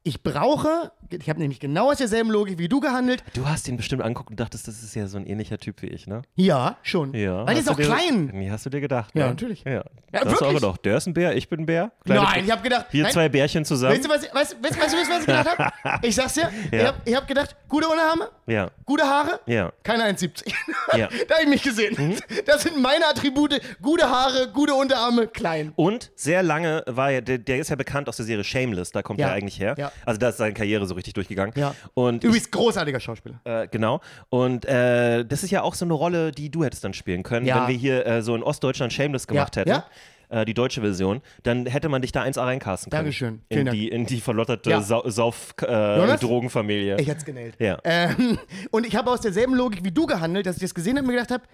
Ich 0.08 0.22
brauche, 0.22 0.92
ich 1.10 1.28
habe 1.28 1.40
nämlich 1.40 1.58
genau 1.58 1.90
aus 1.90 1.98
derselben 1.98 2.30
Logik 2.30 2.58
wie 2.58 2.68
du 2.68 2.78
gehandelt. 2.78 3.24
Du 3.34 3.48
hast 3.48 3.66
ihn 3.66 3.76
bestimmt 3.76 4.02
angeguckt 4.02 4.30
und 4.30 4.38
dachtest, 4.38 4.68
das 4.68 4.80
ist 4.84 4.94
ja 4.94 5.08
so 5.08 5.18
ein 5.18 5.26
ähnlicher 5.26 5.58
Typ 5.58 5.82
wie 5.82 5.88
ich, 5.88 6.06
ne? 6.06 6.22
Ja, 6.36 6.76
schon. 6.84 7.12
Ja. 7.12 7.38
Weil 7.44 7.46
der 7.46 7.64
ist 7.64 7.68
Hast 7.68 7.70
auch 7.70 7.76
dir, 7.76 7.86
klein. 7.86 8.30
Nee, 8.32 8.48
hast 8.48 8.64
du 8.64 8.70
dir 8.70 8.80
gedacht. 8.80 9.10
Ja, 9.16 9.24
ne? 9.24 9.30
natürlich. 9.30 9.64
Ja. 9.64 9.72
Ja, 9.72 9.82
das 10.12 10.26
hast 10.26 10.26
du 10.26 10.34
auch 10.36 10.40
wirklich? 10.52 10.60
gedacht. 10.62 10.84
Der 10.84 10.96
ist 10.98 11.06
ein 11.08 11.12
Bär, 11.14 11.34
ich 11.36 11.48
bin 11.48 11.60
ein 11.62 11.66
Bär. 11.66 11.90
Nein, 12.04 12.44
ich 12.44 12.50
habe 12.52 12.62
gedacht, 12.62 12.86
Wir 12.92 13.02
nein, 13.02 13.12
zwei 13.12 13.28
Bärchen 13.28 13.64
zusammen. 13.64 13.94
Weißt 13.96 14.04
du, 14.04 14.08
was, 14.08 14.22
ich- 14.24 14.32
weißt, 14.32 14.56
weißt, 14.62 14.80
weißt, 14.80 14.92
du, 14.94 14.96
was 15.10 15.20
ich 15.20 15.26
gedacht 15.26 15.58
habe? 15.58 15.72
Ich 16.06 16.14
sag's 16.14 16.34
dir, 16.34 16.50
ich 16.70 16.78
Ja. 16.80 16.86
habe 16.86 16.98
ich 17.04 17.14
hab 17.16 17.26
gedacht, 17.26 17.56
gute 17.68 17.88
Unterarme, 17.88 18.28
ja. 18.46 18.70
gute 18.84 19.02
Haare, 19.02 19.40
Ja. 19.46 19.72
keine 19.82 20.04
1,70. 20.04 20.52
Ja. 20.96 21.08
da 21.28 21.34
habe 21.34 21.42
ich 21.42 21.48
mich 21.48 21.62
gesehen. 21.64 22.14
Das 22.46 22.62
sind 22.62 22.80
meine 22.80 23.06
Attribute, 23.08 23.60
gute 23.82 24.08
Haare, 24.08 24.50
gute 24.52 24.74
Unterarme, 24.74 25.26
klein. 25.26 25.72
Und 25.74 26.12
sehr 26.14 26.44
lange 26.44 26.84
war 26.86 27.10
er, 27.10 27.22
der, 27.22 27.38
der 27.38 27.58
ist 27.58 27.70
ja 27.70 27.76
bekannt 27.76 28.08
aus 28.08 28.16
der 28.18 28.26
Serie 28.26 28.44
Shameless, 28.44 28.92
da 28.92 29.02
kommt 29.02 29.18
Ja. 29.18 29.28
er 29.28 29.32
eigentlich 29.34 29.58
her. 29.58 29.74
Ja. 29.76 29.90
Also 30.04 30.18
da 30.18 30.28
ist 30.28 30.36
seine 30.38 30.54
Karriere 30.54 30.86
so 30.86 30.94
richtig 30.94 31.14
durchgegangen. 31.14 31.52
Ja. 31.56 31.74
Und 31.94 32.22
ich, 32.24 32.28
Übrigens 32.28 32.50
großartiger 32.50 33.00
Schauspieler. 33.00 33.40
äh, 33.44 33.68
genau. 33.68 34.00
Und 34.28 34.64
äh, 34.66 35.24
das 35.24 35.42
ist 35.42 35.50
ja 35.50 35.62
auch 35.62 35.74
so 35.74 35.84
eine 35.84 35.94
Rolle, 35.94 36.32
die 36.32 36.50
du 36.50 36.64
hättest 36.64 36.84
dann 36.84 36.92
spielen 36.94 37.22
können, 37.22 37.46
Ja. 37.46 37.62
wenn 37.62 37.68
wir 37.68 37.76
hier 37.76 38.06
äh, 38.06 38.22
so 38.22 38.34
in 38.34 38.42
Ostdeutschland 38.42 38.92
Shameless 38.92 39.26
gemacht 39.26 39.56
Ja. 39.56 39.60
hätten. 39.60 39.70
Ja. 39.70 39.84
Äh, 40.28 40.44
die 40.44 40.54
deutsche 40.54 40.80
Version, 40.80 41.22
dann 41.44 41.66
hätte 41.66 41.88
man 41.88 42.02
dich 42.02 42.10
da 42.10 42.22
1A 42.24 42.42
reincasten 42.44 42.90
können. 42.90 43.04
Dankeschön. 43.04 43.42
Vielen 43.48 43.60
In 43.60 43.66
Dank. 43.66 43.76
die, 43.78 43.88
in 43.88 44.06
die 44.06 44.20
verlotterte 44.20 44.70
Ja. 44.70 44.80
Sau 44.80 45.02
Jonas? 45.04 45.14
Sauf-Drogenfamilie. 45.14 46.96
Ich 47.00 47.06
hätte 47.06 47.18
es 47.18 47.24
genäht. 47.24 47.54
ja. 47.60 47.78
Ähm, 47.84 48.38
und 48.72 48.84
ich 48.86 48.96
habe 48.96 49.10
aus 49.10 49.20
derselben 49.20 49.54
Logik 49.54 49.84
wie 49.84 49.92
du 49.92 50.06
gehandelt, 50.06 50.46
dass 50.46 50.56
ich 50.56 50.62
das 50.62 50.74
gesehen 50.74 50.96
habe 50.96 51.06
und 51.06 51.12
mir 51.14 51.20
gedacht 51.20 51.30
habe, 51.30 51.44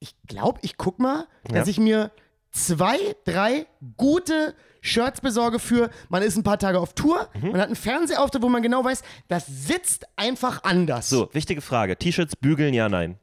ich 0.00 0.14
glaube, 0.26 0.58
ich 0.62 0.76
guck 0.76 0.98
mal, 0.98 1.26
dass 1.44 1.66
Ja. 1.66 1.70
ich 1.70 1.78
mir 1.78 2.10
zwei, 2.50 2.96
drei 3.24 3.66
gute 3.96 4.54
Shirts 4.86 5.20
besorge 5.22 5.58
für, 5.58 5.88
man 6.10 6.22
ist 6.22 6.36
ein 6.36 6.42
paar 6.42 6.58
Tage 6.58 6.78
auf 6.78 6.92
Tour, 6.94 7.28
Mhm. 7.40 7.52
man 7.52 7.60
hat 7.60 7.66
einen 7.68 7.76
Fernsehauftritt, 7.76 8.42
wo 8.42 8.48
man 8.50 8.62
genau 8.62 8.84
weiß, 8.84 9.02
das 9.28 9.46
sitzt 9.46 10.06
einfach 10.16 10.62
anders. 10.62 11.08
So, 11.08 11.30
wichtige 11.32 11.60
Frage. 11.62 11.96
T-Shirts 11.96 12.36
bügeln, 12.36 12.74
ja, 12.74 12.88
nein. 12.90 13.16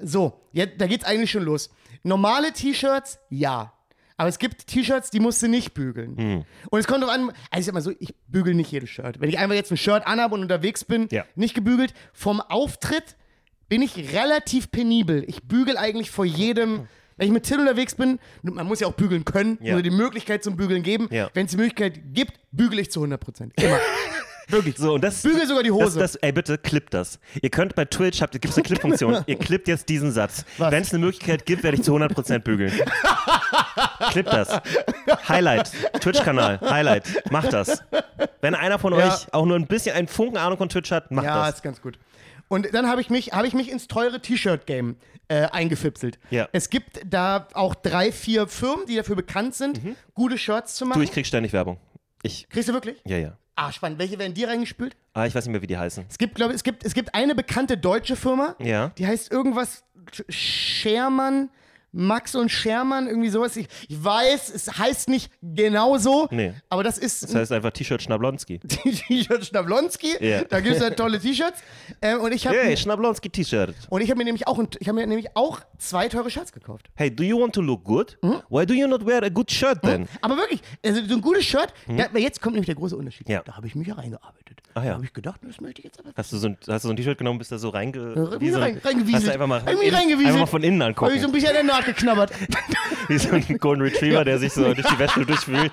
So, 0.00 0.40
jetzt, 0.52 0.80
da 0.80 0.86
geht's 0.86 1.04
eigentlich 1.04 1.30
schon 1.30 1.44
los. 1.44 1.70
Normale 2.02 2.52
T-Shirts, 2.52 3.18
ja. 3.30 3.72
Aber 4.16 4.28
es 4.28 4.38
gibt 4.38 4.66
T-Shirts, 4.68 5.10
die 5.10 5.18
musst 5.20 5.42
du 5.42 5.48
nicht 5.48 5.74
bügeln. 5.74 6.16
Hm. 6.16 6.44
Und 6.70 6.78
es 6.78 6.86
kommt 6.86 7.02
drauf 7.02 7.10
an, 7.10 7.32
also 7.50 7.58
ich 7.60 7.64
sag 7.66 7.74
mal 7.74 7.80
so, 7.80 7.90
ich 7.98 8.14
bügel 8.28 8.54
nicht 8.54 8.70
jedes 8.70 8.90
Shirt. 8.90 9.20
Wenn 9.20 9.28
ich 9.28 9.38
einfach 9.38 9.56
jetzt 9.56 9.72
ein 9.72 9.76
Shirt 9.76 10.06
anhabe 10.06 10.34
und 10.34 10.42
unterwegs 10.42 10.84
bin, 10.84 11.08
Ja. 11.10 11.24
nicht 11.34 11.54
gebügelt, 11.54 11.94
vom 12.12 12.40
Auftritt 12.40 13.16
bin 13.68 13.82
ich 13.82 14.12
relativ 14.12 14.70
penibel. 14.70 15.24
Ich 15.26 15.42
bügel 15.42 15.76
eigentlich 15.76 16.10
vor 16.12 16.24
jedem, 16.24 16.86
wenn 17.16 17.26
ich 17.28 17.32
mit 17.32 17.44
Till 17.44 17.60
unterwegs 17.60 17.94
bin, 17.94 18.18
man 18.42 18.66
muss 18.66 18.80
ja 18.80 18.86
auch 18.86 18.92
bügeln 18.94 19.24
können, 19.24 19.58
Ja. 19.60 19.74
oder 19.74 19.82
die 19.82 19.90
Möglichkeit 19.90 20.42
zum 20.44 20.56
Bügeln 20.56 20.82
geben. 20.82 21.08
Ja. 21.10 21.30
Wenn 21.34 21.46
es 21.46 21.52
die 21.52 21.56
Möglichkeit 21.58 22.00
gibt, 22.12 22.32
bügele 22.52 22.80
ich 22.82 22.90
zu 22.90 23.00
100 23.00 23.20
Prozent. 23.20 23.52
Immer. 23.62 23.78
Wirklich. 24.48 24.76
So, 24.76 24.94
und 24.94 25.02
das, 25.04 25.22
Bügel 25.22 25.46
sogar 25.46 25.62
die 25.62 25.70
Hose. 25.70 25.98
Das, 25.98 26.12
das, 26.12 26.16
ey, 26.16 26.32
bitte, 26.32 26.58
klippt 26.58 26.92
das. 26.94 27.18
Ihr 27.40 27.50
könnt 27.50 27.74
bei 27.74 27.84
Twitch, 27.84 28.20
habt, 28.20 28.32
gibt 28.32 28.46
es 28.46 28.56
eine 28.56 28.62
Clip-Funktion, 28.64 29.22
ihr 29.26 29.36
klippt 29.38 29.68
jetzt 29.68 29.88
diesen 29.88 30.12
Satz. 30.12 30.44
Wenn 30.58 30.82
es 30.82 30.90
eine 30.92 31.04
Möglichkeit 31.04 31.46
gibt, 31.46 31.62
werde 31.62 31.76
ich 31.78 31.82
zu 31.82 31.94
100% 31.96 32.38
bügeln. 32.40 32.72
Klippt 34.10 34.32
das. 34.32 34.60
Highlight. 35.28 35.70
Twitch-Kanal. 36.00 36.60
Highlight. 36.60 37.30
Macht 37.30 37.52
das. 37.52 37.82
Wenn 38.40 38.54
einer 38.54 38.78
von 38.78 38.92
Ja. 38.92 39.08
euch 39.08 39.32
auch 39.32 39.46
nur 39.46 39.56
ein 39.56 39.66
bisschen 39.66 39.94
einen 39.96 40.08
Funken 40.08 40.36
Ahnung 40.36 40.58
von 40.58 40.68
Twitch 40.68 40.90
hat, 40.90 41.10
macht 41.10 41.26
Ja, 41.26 41.46
das. 41.46 41.56
ist 41.56 41.62
ganz 41.62 41.80
gut. 41.80 41.98
Und 42.48 42.72
dann 42.74 42.86
habe 42.88 43.00
ich, 43.00 43.10
mich- 43.10 43.32
habe 43.32 43.46
ich 43.46 43.54
mich 43.54 43.70
ins 43.70 43.88
teure 43.88 44.20
T-Shirt-Game 44.20 44.96
äh, 45.28 45.46
eingefipselt. 45.50 46.18
Ja. 46.30 46.48
Es 46.52 46.68
gibt 46.68 47.00
da 47.06 47.48
auch 47.54 47.74
drei, 47.74 48.12
vier 48.12 48.46
Firmen, 48.46 48.84
die 48.86 48.96
dafür 48.96 49.16
bekannt 49.16 49.54
sind, 49.54 49.80
gute 50.12 50.36
Shirts 50.36 50.74
zu 50.74 50.84
machen. 50.84 50.98
Du, 50.98 51.04
ich 51.04 51.12
krieg 51.12 51.26
ständig 51.26 51.52
Werbung. 51.54 51.78
Ich, 52.22 52.46
Kriegst 52.50 52.68
du 52.68 52.72
wirklich? 52.74 53.00
ja, 53.06 53.16
ja. 53.16 53.36
Ah, 53.56 53.70
spannend. 53.72 53.98
Welche 53.98 54.18
werden 54.18 54.34
dir 54.34 54.48
reingespült? 54.48 54.96
Ah, 55.12 55.26
ich 55.26 55.34
weiß 55.34 55.44
nicht 55.46 55.52
mehr, 55.52 55.62
wie 55.62 55.66
die 55.68 55.78
heißen. 55.78 56.06
Es 56.08 56.18
gibt, 56.18 56.34
glaube 56.34 56.52
ich, 56.52 56.56
es 56.56 56.64
gibt, 56.64 56.84
es 56.84 56.92
gibt 56.94 57.14
eine 57.14 57.34
bekannte 57.34 57.76
deutsche 57.78 58.16
Firma, 58.16 58.56
Ja. 58.58 58.88
die 58.98 59.06
heißt 59.06 59.30
irgendwas 59.30 59.84
Sch- 60.12 60.24
Schermann, 60.30 61.50
Max 61.94 62.34
und 62.34 62.50
Schermann, 62.50 63.06
irgendwie 63.06 63.28
sowas. 63.30 63.56
Ich, 63.56 63.68
ich 63.88 64.02
weiß, 64.04 64.52
es 64.54 64.78
heißt 64.78 65.08
nicht 65.08 65.30
genau 65.42 65.96
so, 65.98 66.28
Nee. 66.30 66.52
aber 66.68 66.82
das 66.82 66.98
ist 66.98 67.22
Das 67.22 67.34
heißt 67.34 67.52
einfach 67.52 67.70
T-Shirt 67.70 68.02
Schnablonski. 68.02 68.58
T-Shirt 69.08 69.46
Schnablonski. 69.46 70.16
Ja. 70.20 70.44
Da 70.44 70.60
gibt 70.60 70.76
es 70.76 70.82
halt 70.82 70.96
tolle 70.98 71.20
T-Shirts. 71.20 71.60
Ähm, 72.02 72.20
und 72.20 72.32
ich 72.32 72.46
habe 72.46 72.56
Hey, 72.58 72.76
Schnablonski 72.76 73.30
T-Shirt. 73.30 73.74
und 73.90 74.00
ich 74.00 74.10
habe 74.10 74.18
mir 74.18 74.24
nämlich 74.24 74.46
auch 74.46 74.58
ein- 74.58 74.68
ich 74.80 74.88
habe 74.88 74.98
mir 75.00 75.06
nämlich 75.06 75.28
auch 75.36 75.60
zwei 75.78 76.08
teure 76.08 76.30
Shirts 76.30 76.52
gekauft. 76.52 76.86
Hey, 76.94 77.14
do 77.14 77.22
you 77.22 77.40
want 77.40 77.54
to 77.54 77.60
look 77.60 77.84
good? 77.84 78.18
Hm? 78.22 78.42
Why 78.48 78.66
do 78.66 78.74
you 78.74 78.86
not 78.88 79.06
wear 79.06 79.22
a 79.22 79.28
good 79.28 79.50
shirt 79.50 79.80
then? 79.82 80.08
Aber 80.20 80.36
wirklich, 80.36 80.60
also 80.84 81.00
so 81.06 81.14
ein 81.14 81.20
gutes 81.20 81.44
Shirt, 81.44 81.72
da, 81.86 82.06
aber 82.06 82.18
jetzt 82.18 82.40
kommt 82.42 82.54
nämlich 82.54 82.66
der 82.66 82.74
große 82.74 82.96
Unterschied. 82.96 83.26
Hm? 83.28 83.32
Ja. 83.34 83.42
Da 83.44 83.56
habe 83.56 83.66
ich 83.66 83.74
mich 83.74 83.86
ja 83.86 83.94
reingearbeitet. 83.94 84.60
Ah, 84.76 84.80
ja. 84.82 84.88
Da 84.88 84.94
habe 84.96 85.04
ich 85.04 85.12
gedacht, 85.12 85.40
das 85.46 85.60
möchte 85.60 85.80
ich 85.80 85.84
jetzt 85.84 86.00
aber. 86.00 86.10
Hast 86.16 86.32
du 86.32 86.36
so 86.38 86.48
ein, 86.48 86.56
hast 86.66 86.82
du 86.84 86.88
so 86.88 86.92
ein 86.92 86.96
T-Shirt 86.96 87.16
genommen, 87.18 87.38
bist 87.38 87.52
da 87.52 87.58
so 87.58 87.68
reinge... 87.68 87.98
Äh, 88.40 88.50
so, 88.50 88.58
rein, 88.58 88.80
reingewieselt. 88.82 89.14
Hast 89.14 89.26
du 89.28 89.32
einfach 89.32 89.46
mal, 89.46 89.60
einfach 89.64 90.38
mal 90.40 90.46
von 90.46 90.62
innen 90.64 90.82
Habe 90.82 90.90
ich 90.92 90.96
so 90.98 91.04
angucken. 91.06 91.24
ein 91.26 91.32
bisschen 91.32 91.48
an 91.50 91.54
der 91.54 91.62
Naht 91.64 91.83
geknabbert. 91.84 92.32
Wie 93.08 93.18
so 93.18 93.30
ein 93.30 93.58
Golden 93.58 93.82
Retriever, 93.82 94.24
der 94.24 94.38
sich 94.38 94.52
so 94.52 94.74
durch 94.74 94.86
die 94.86 94.98
Wäsche 94.98 95.24
durchwühlt. 95.26 95.72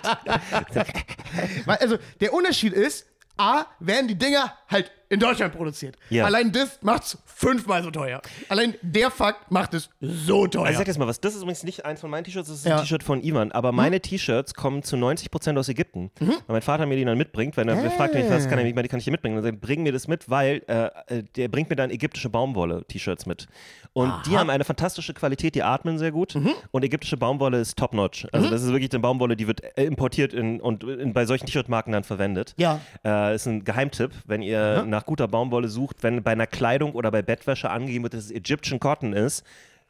Also 1.66 1.98
der 2.20 2.34
Unterschied 2.34 2.74
ist, 2.74 3.08
A, 3.38 3.66
werden 3.80 4.08
die 4.08 4.18
Dinger 4.18 4.54
halt 4.70 4.92
in 5.12 5.20
Deutschland 5.20 5.54
produziert. 5.54 5.98
Ja. 6.10 6.26
Allein 6.26 6.52
das 6.52 6.80
macht's 6.82 7.18
fünfmal 7.26 7.84
so 7.84 7.92
teuer. 7.92 8.22
Allein 8.50 8.76
der 8.82 9.12
Fakt 9.12 9.52
macht 9.52 9.74
es 9.74 9.90
so 10.00 10.48
teuer. 10.48 10.62
Also 10.62 10.72
ich 10.72 10.78
sag 10.78 10.88
jetzt 10.88 10.98
mal 10.98 11.08
was, 11.08 11.20
das 11.20 11.36
ist 11.36 11.42
übrigens 11.42 11.64
nicht 11.64 11.86
eins 11.86 12.00
von 12.00 12.10
meinen 12.10 12.24
T-Shirts, 12.24 12.48
das 12.48 12.60
ist 12.60 12.66
Ja. 12.66 12.78
ein 12.78 12.82
T-Shirt 12.84 13.04
von 13.04 13.22
Ivan, 13.22 13.52
aber 13.52 13.72
meine 13.74 14.00
T-Shirts 14.00 14.54
kommen 14.54 14.84
zu 14.84 14.96
90% 14.96 15.58
aus 15.58 15.68
Ägypten. 15.70 16.12
Weil 16.20 16.38
mein 16.48 16.62
Vater 16.62 16.86
mir 16.86 16.96
die 16.96 17.04
dann 17.06 17.18
mitbringt, 17.18 17.58
wenn 17.58 17.68
er 17.68 17.92
fragt 17.92 18.14
mich, 18.16 18.30
was 18.30 18.48
kann, 18.48 18.58
er, 18.60 18.64
die 18.64 18.74
kann 18.88 19.00
ich 19.00 19.04
hier 19.04 19.12
mitbringen? 19.12 19.38
Und 19.38 19.44
dann 19.44 19.60
bring 19.60 19.84
mir 19.84 19.92
das 19.92 20.08
mit, 20.08 20.30
weil 20.30 20.62
äh, 20.68 20.86
äh, 21.20 21.24
der 21.36 21.50
bringt 21.50 21.70
mir 21.70 21.76
dann 21.76 21.90
ägyptische 21.92 22.30
Baumwolle-T-Shirts 22.30 23.26
mit. 23.26 23.48
Und 23.94 24.14
die 24.28 24.38
haben 24.38 24.50
eine 24.50 24.64
fantastische 24.64 25.14
Qualität, 25.14 25.56
die 25.56 25.64
atmen 25.64 25.98
sehr 25.98 26.12
gut. 26.12 26.38
Und 26.72 26.84
ägyptische 26.84 27.18
Baumwolle 27.18 27.60
ist 27.60 27.78
top-notch. 27.78 28.28
Also 28.32 28.50
das 28.50 28.64
ist 28.64 28.72
wirklich 28.72 28.92
eine 28.94 29.02
Baumwolle, 29.02 29.36
die 29.36 29.48
wird 29.48 29.62
äh, 29.78 29.84
importiert 29.84 30.34
in, 30.34 30.62
und 30.62 30.86
in, 30.86 31.12
bei 31.12 31.26
solchen 31.26 31.46
T-Shirt-Marken 31.48 31.92
dann 31.92 32.06
verwendet. 32.06 32.54
Ja. 32.58 32.80
Äh, 33.04 33.36
ist 33.36 33.46
ein 33.48 33.66
Geheimtipp, 33.66 34.12
wenn 34.26 34.42
ihr 34.42 34.84
nach 34.88 35.01
guter 35.06 35.28
Baumwolle 35.28 35.68
sucht, 35.68 36.04
wenn 36.04 36.24
bei 36.24 36.32
einer 36.32 36.48
Kleidung 36.48 36.94
oder 36.94 37.12
bei 37.12 37.22
Bettwäsche 37.22 37.70
angegeben 37.70 38.04
wird, 38.04 38.14
dass 38.14 38.26
es 38.26 38.32
Egyptian 38.32 38.80
Cotton 38.80 39.14
ist, 39.14 39.46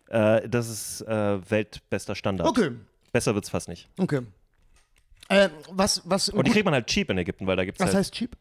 äh, 0.10 0.48
das 0.48 0.70
ist 0.70 1.02
äh, 1.02 1.50
weltbester 1.50 2.16
Standard. 2.16 2.48
Okay. 2.48 2.72
Besser 3.12 3.36
wird's 3.36 3.50
fast 3.50 3.68
nicht. 3.68 3.90
Okay. 3.98 4.22
Äh, 5.30 5.50
was, 5.70 6.02
was, 6.06 6.30
Und 6.30 6.48
die 6.48 6.52
kriegt 6.52 6.66
man 6.66 6.74
halt 6.74 6.88
cheap 6.88 7.10
in 7.10 7.18
Ägypten, 7.18 7.48
weil 7.48 7.56
da 7.56 7.64
gibt 7.66 7.78
es 7.78 7.80
was 7.80 7.94
halt. 7.94 8.00
heißt 8.00 8.14
cheap? 8.14 8.36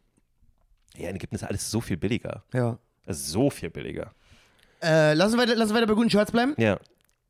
Ja, 0.96 1.08
in 1.08 1.16
Ägypten 1.16 1.36
ist 1.36 1.44
alles 1.44 1.70
so 1.70 1.80
viel 1.80 1.96
billiger. 1.96 2.42
Ja. 2.52 2.78
Ist 3.06 3.28
so 3.28 3.50
viel 3.50 3.70
billiger. 3.70 4.12
Äh, 4.82 5.14
lass, 5.14 5.32
uns 5.32 5.40
weiter, 5.40 5.54
lass 5.54 5.68
uns 5.68 5.76
weiter 5.76 5.86
bei 5.86 5.94
guten 5.94 6.10
Shirts 6.10 6.32
bleiben. 6.32 6.54
Ja. 6.58 6.78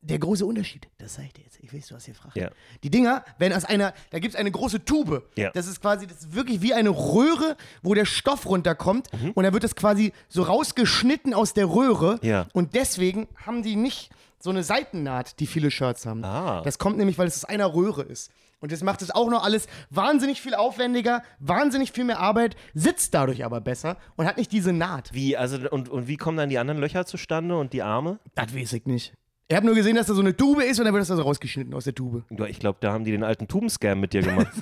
Der 0.02 0.18
große 0.18 0.46
Unterschied, 0.46 0.88
das 0.96 1.14
sag 1.14 1.24
ich 1.26 1.32
dir 1.34 1.42
jetzt. 1.42 1.58
Ich 1.60 1.74
weiß, 1.74 1.88
du 1.88 1.94
hast 1.94 2.06
hier 2.06 2.14
gefragt. 2.14 2.36
Ja. 2.36 2.50
Die 2.82 2.90
Dinger 2.90 3.22
werden 3.38 3.52
aus 3.52 3.66
einer, 3.66 3.92
da 4.10 4.18
gibt 4.18 4.34
es 4.34 4.40
eine 4.40 4.50
große 4.50 4.84
Tube. 4.84 5.28
Ja. 5.36 5.50
Das 5.50 5.66
ist 5.66 5.82
quasi, 5.82 6.06
das 6.06 6.20
ist 6.20 6.34
wirklich 6.34 6.62
wie 6.62 6.72
eine 6.72 6.88
Röhre, 6.88 7.56
wo 7.82 7.92
der 7.92 8.06
Stoff 8.06 8.46
runterkommt. 8.46 9.12
Mhm. 9.12 9.32
Und 9.32 9.44
dann 9.44 9.52
wird 9.52 9.62
das 9.62 9.76
quasi 9.76 10.12
so 10.28 10.42
rausgeschnitten 10.42 11.34
aus 11.34 11.52
der 11.52 11.66
Röhre. 11.66 12.18
Ja. 12.22 12.46
Und 12.54 12.74
deswegen 12.74 13.28
haben 13.44 13.62
die 13.62 13.76
nicht 13.76 14.10
so 14.38 14.48
eine 14.48 14.64
Seitennaht, 14.64 15.38
die 15.38 15.46
viele 15.46 15.70
Shirts 15.70 16.06
haben. 16.06 16.24
Ah. 16.24 16.62
Das 16.62 16.78
kommt 16.78 16.96
nämlich, 16.96 17.18
weil 17.18 17.28
es 17.28 17.36
aus 17.36 17.44
einer 17.44 17.74
Röhre 17.74 18.02
ist. 18.02 18.30
Und 18.60 18.72
das 18.72 18.82
macht 18.82 19.02
es 19.02 19.10
auch 19.10 19.28
noch 19.30 19.42
alles 19.42 19.66
wahnsinnig 19.88 20.40
viel 20.40 20.54
aufwendiger, 20.54 21.22
wahnsinnig 21.38 21.92
viel 21.92 22.04
mehr 22.04 22.20
Arbeit, 22.20 22.56
sitzt 22.74 23.14
dadurch 23.14 23.44
aber 23.44 23.60
besser 23.60 23.96
und 24.16 24.26
hat 24.26 24.36
nicht 24.36 24.52
diese 24.52 24.72
Naht. 24.72 25.12
Wie, 25.14 25.36
also, 25.36 25.58
und, 25.70 25.88
und 25.88 26.08
wie 26.08 26.16
kommen 26.16 26.36
dann 26.36 26.50
die 26.50 26.58
anderen 26.58 26.80
Löcher 26.80 27.06
zustande 27.06 27.56
und 27.56 27.72
die 27.72 27.82
Arme? 27.82 28.18
Das 28.34 28.54
weiß 28.54 28.74
ich 28.74 28.86
nicht. 28.86 29.14
Ich 29.50 29.56
habe 29.56 29.66
nur 29.66 29.74
gesehen, 29.74 29.96
dass 29.96 30.06
da 30.06 30.14
so 30.14 30.20
eine 30.20 30.36
Tube 30.36 30.62
ist 30.62 30.78
und 30.78 30.84
dann 30.84 30.94
wird 30.94 31.02
das 31.02 31.10
also 31.10 31.24
rausgeschnitten 31.24 31.74
aus 31.74 31.82
der 31.82 31.92
Tube. 31.94 32.22
Ja, 32.30 32.46
Ich 32.46 32.60
glaube, 32.60 32.78
da 32.80 32.92
haben 32.92 33.04
die 33.04 33.10
den 33.10 33.24
alten 33.24 33.48
Tubenscam 33.48 33.98
mit 33.98 34.12
dir 34.12 34.22
gemacht. 34.22 34.46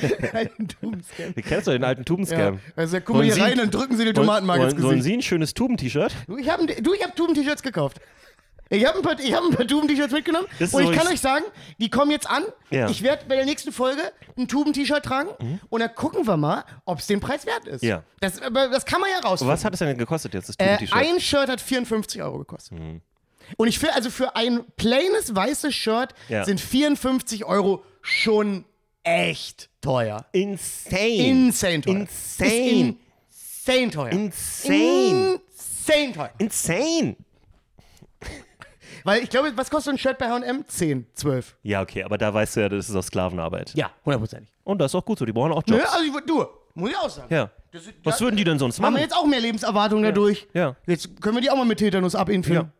Ein 0.32 0.66
Tubenscan. 0.66 1.32
Du 1.34 1.42
kennst 1.42 1.68
doch 1.68 1.72
den 1.72 1.84
alten 1.84 2.04
Tubenscam. 2.04 2.54
Ja. 2.54 2.60
Also, 2.74 2.96
guck 2.98 3.10
mal 3.10 3.14
Wollen 3.18 3.24
hier 3.26 3.34
Sie- 3.34 3.40
rein, 3.40 3.56
dann 3.56 3.70
drücken 3.70 3.96
sie 3.96 4.04
die 4.04 4.12
Tomatenmark 4.12 4.60
ins 4.62 4.72
Wollen, 4.72 4.82
wollen 4.82 4.96
Gesicht. 4.96 5.12
Sie 5.12 5.18
ein 5.18 5.22
schönes 5.22 5.54
Tuben-T-Shirt? 5.54 6.12
Du, 6.26 6.36
ich 6.38 6.48
habe 6.50 6.66
du, 6.66 6.92
ich 6.92 7.04
hab 7.04 7.14
Tuben-T-Shirts 7.14 7.62
gekauft. 7.62 8.00
Ich 8.72 8.86
habe 8.86 8.98
ein 8.98 9.02
paar, 9.02 9.18
ich 9.18 9.32
hab 9.34 9.42
ein 9.42 9.50
paar 9.50 9.66
Tuben-T-Shirts 9.66 10.12
mitgenommen 10.12 10.46
Das 10.60 10.72
und 10.72 10.84
ich 10.84 10.92
kann 10.92 11.06
euch 11.08 11.20
sagen, 11.20 11.44
die 11.78 11.90
kommen 11.90 12.10
jetzt 12.12 12.30
an. 12.30 12.44
Ja. 12.70 12.88
Ich 12.88 13.02
werde 13.02 13.24
bei 13.26 13.34
der 13.34 13.44
nächsten 13.44 13.72
Folge 13.72 14.00
ein 14.38 14.46
Tuben-T-Shirt 14.46 15.02
tragen 15.04 15.30
und 15.68 15.80
dann 15.80 15.92
gucken 15.94 16.26
wir 16.26 16.36
mal, 16.36 16.64
ob 16.84 17.00
es 17.00 17.06
den 17.08 17.18
Preis 17.20 17.46
wert 17.46 17.66
ist. 17.66 17.82
Ja. 17.82 18.04
Das, 18.20 18.40
aber 18.40 18.68
das 18.68 18.86
kann 18.86 19.00
man 19.00 19.10
ja 19.10 19.18
rausfinden. 19.26 19.52
Was 19.52 19.64
hat 19.64 19.72
es 19.72 19.80
denn 19.80 19.98
gekostet 19.98 20.34
jetzt, 20.34 20.48
das 20.50 20.56
Äh, 20.58 20.76
Tuben-T-Shirt? 20.76 20.96
ein 20.96 21.20
Shirt 21.20 21.48
hat 21.48 21.60
54 21.60 22.22
Euro 22.22 22.38
gekostet. 22.38 22.78
Mhm. 22.78 23.00
Und 23.56 23.66
ich 23.66 23.80
finde, 23.80 23.96
also 23.96 24.10
für 24.10 24.36
ein 24.36 24.64
plaines 24.76 25.34
weißes 25.34 25.74
Shirt 25.74 26.14
Ja. 26.28 26.44
sind 26.44 26.60
54 26.60 27.44
Euro 27.44 27.82
schon 28.02 28.64
echt 29.02 29.68
teuer. 29.80 30.26
Insane. 30.30 30.98
Insane 31.16 31.80
teuer. 31.80 31.96
Insane. 31.96 32.96
Insane 33.66 33.90
teuer. 33.90 34.12
Insane. 34.12 35.40
Insane 35.88 36.12
teuer. 36.14 36.30
Insane. 36.38 37.16
Weil 39.04 39.22
ich 39.22 39.30
glaube, 39.30 39.52
was 39.56 39.70
kostet 39.70 39.94
ein 39.94 39.98
Shirt 39.98 40.18
bei 40.18 40.28
H&M? 40.28 40.64
10, 40.66 41.06
12. 41.14 41.56
Ja, 41.62 41.82
okay, 41.82 42.02
aber 42.04 42.18
da 42.18 42.32
weißt 42.32 42.56
du 42.56 42.60
ja, 42.60 42.68
das 42.68 42.88
ist 42.88 42.94
auch 42.96 43.02
Sklavenarbeit. 43.02 43.72
Ja, 43.74 43.90
hundertprozentig. 44.04 44.52
Und 44.64 44.78
das 44.78 44.90
ist 44.92 44.94
auch 44.94 45.04
gut 45.04 45.18
so, 45.18 45.24
die 45.24 45.32
brauchen 45.32 45.52
auch 45.52 45.62
Nö, 45.66 45.76
Jobs. 45.78 45.92
also 45.92 46.04
ich, 46.04 46.12
würd- 46.12 46.26
du, 46.26 46.44
muss 46.74 46.90
ich 46.90 46.96
auch 46.96 47.10
sagen. 47.10 47.32
Ja. 47.34 47.50
Das, 47.72 47.82
Was 48.02 48.18
da- 48.18 48.24
würden 48.24 48.36
die 48.36 48.44
denn 48.44 48.58
sonst 48.58 48.76
Haben 48.78 48.84
wir 48.84 48.90
machen? 48.92 49.02
jetzt 49.02 49.16
auch 49.16 49.26
mehr 49.26 49.40
Lebenserwartung 49.40 50.02
dadurch. 50.02 50.48
Ja. 50.54 50.76
Jetzt 50.86 51.20
können 51.20 51.36
wir 51.36 51.42
die 51.42 51.50
auch 51.50 51.56
mal 51.56 51.64
mit 51.66 51.78
Tetanus 51.78 52.14
abimpfen. 52.14 52.70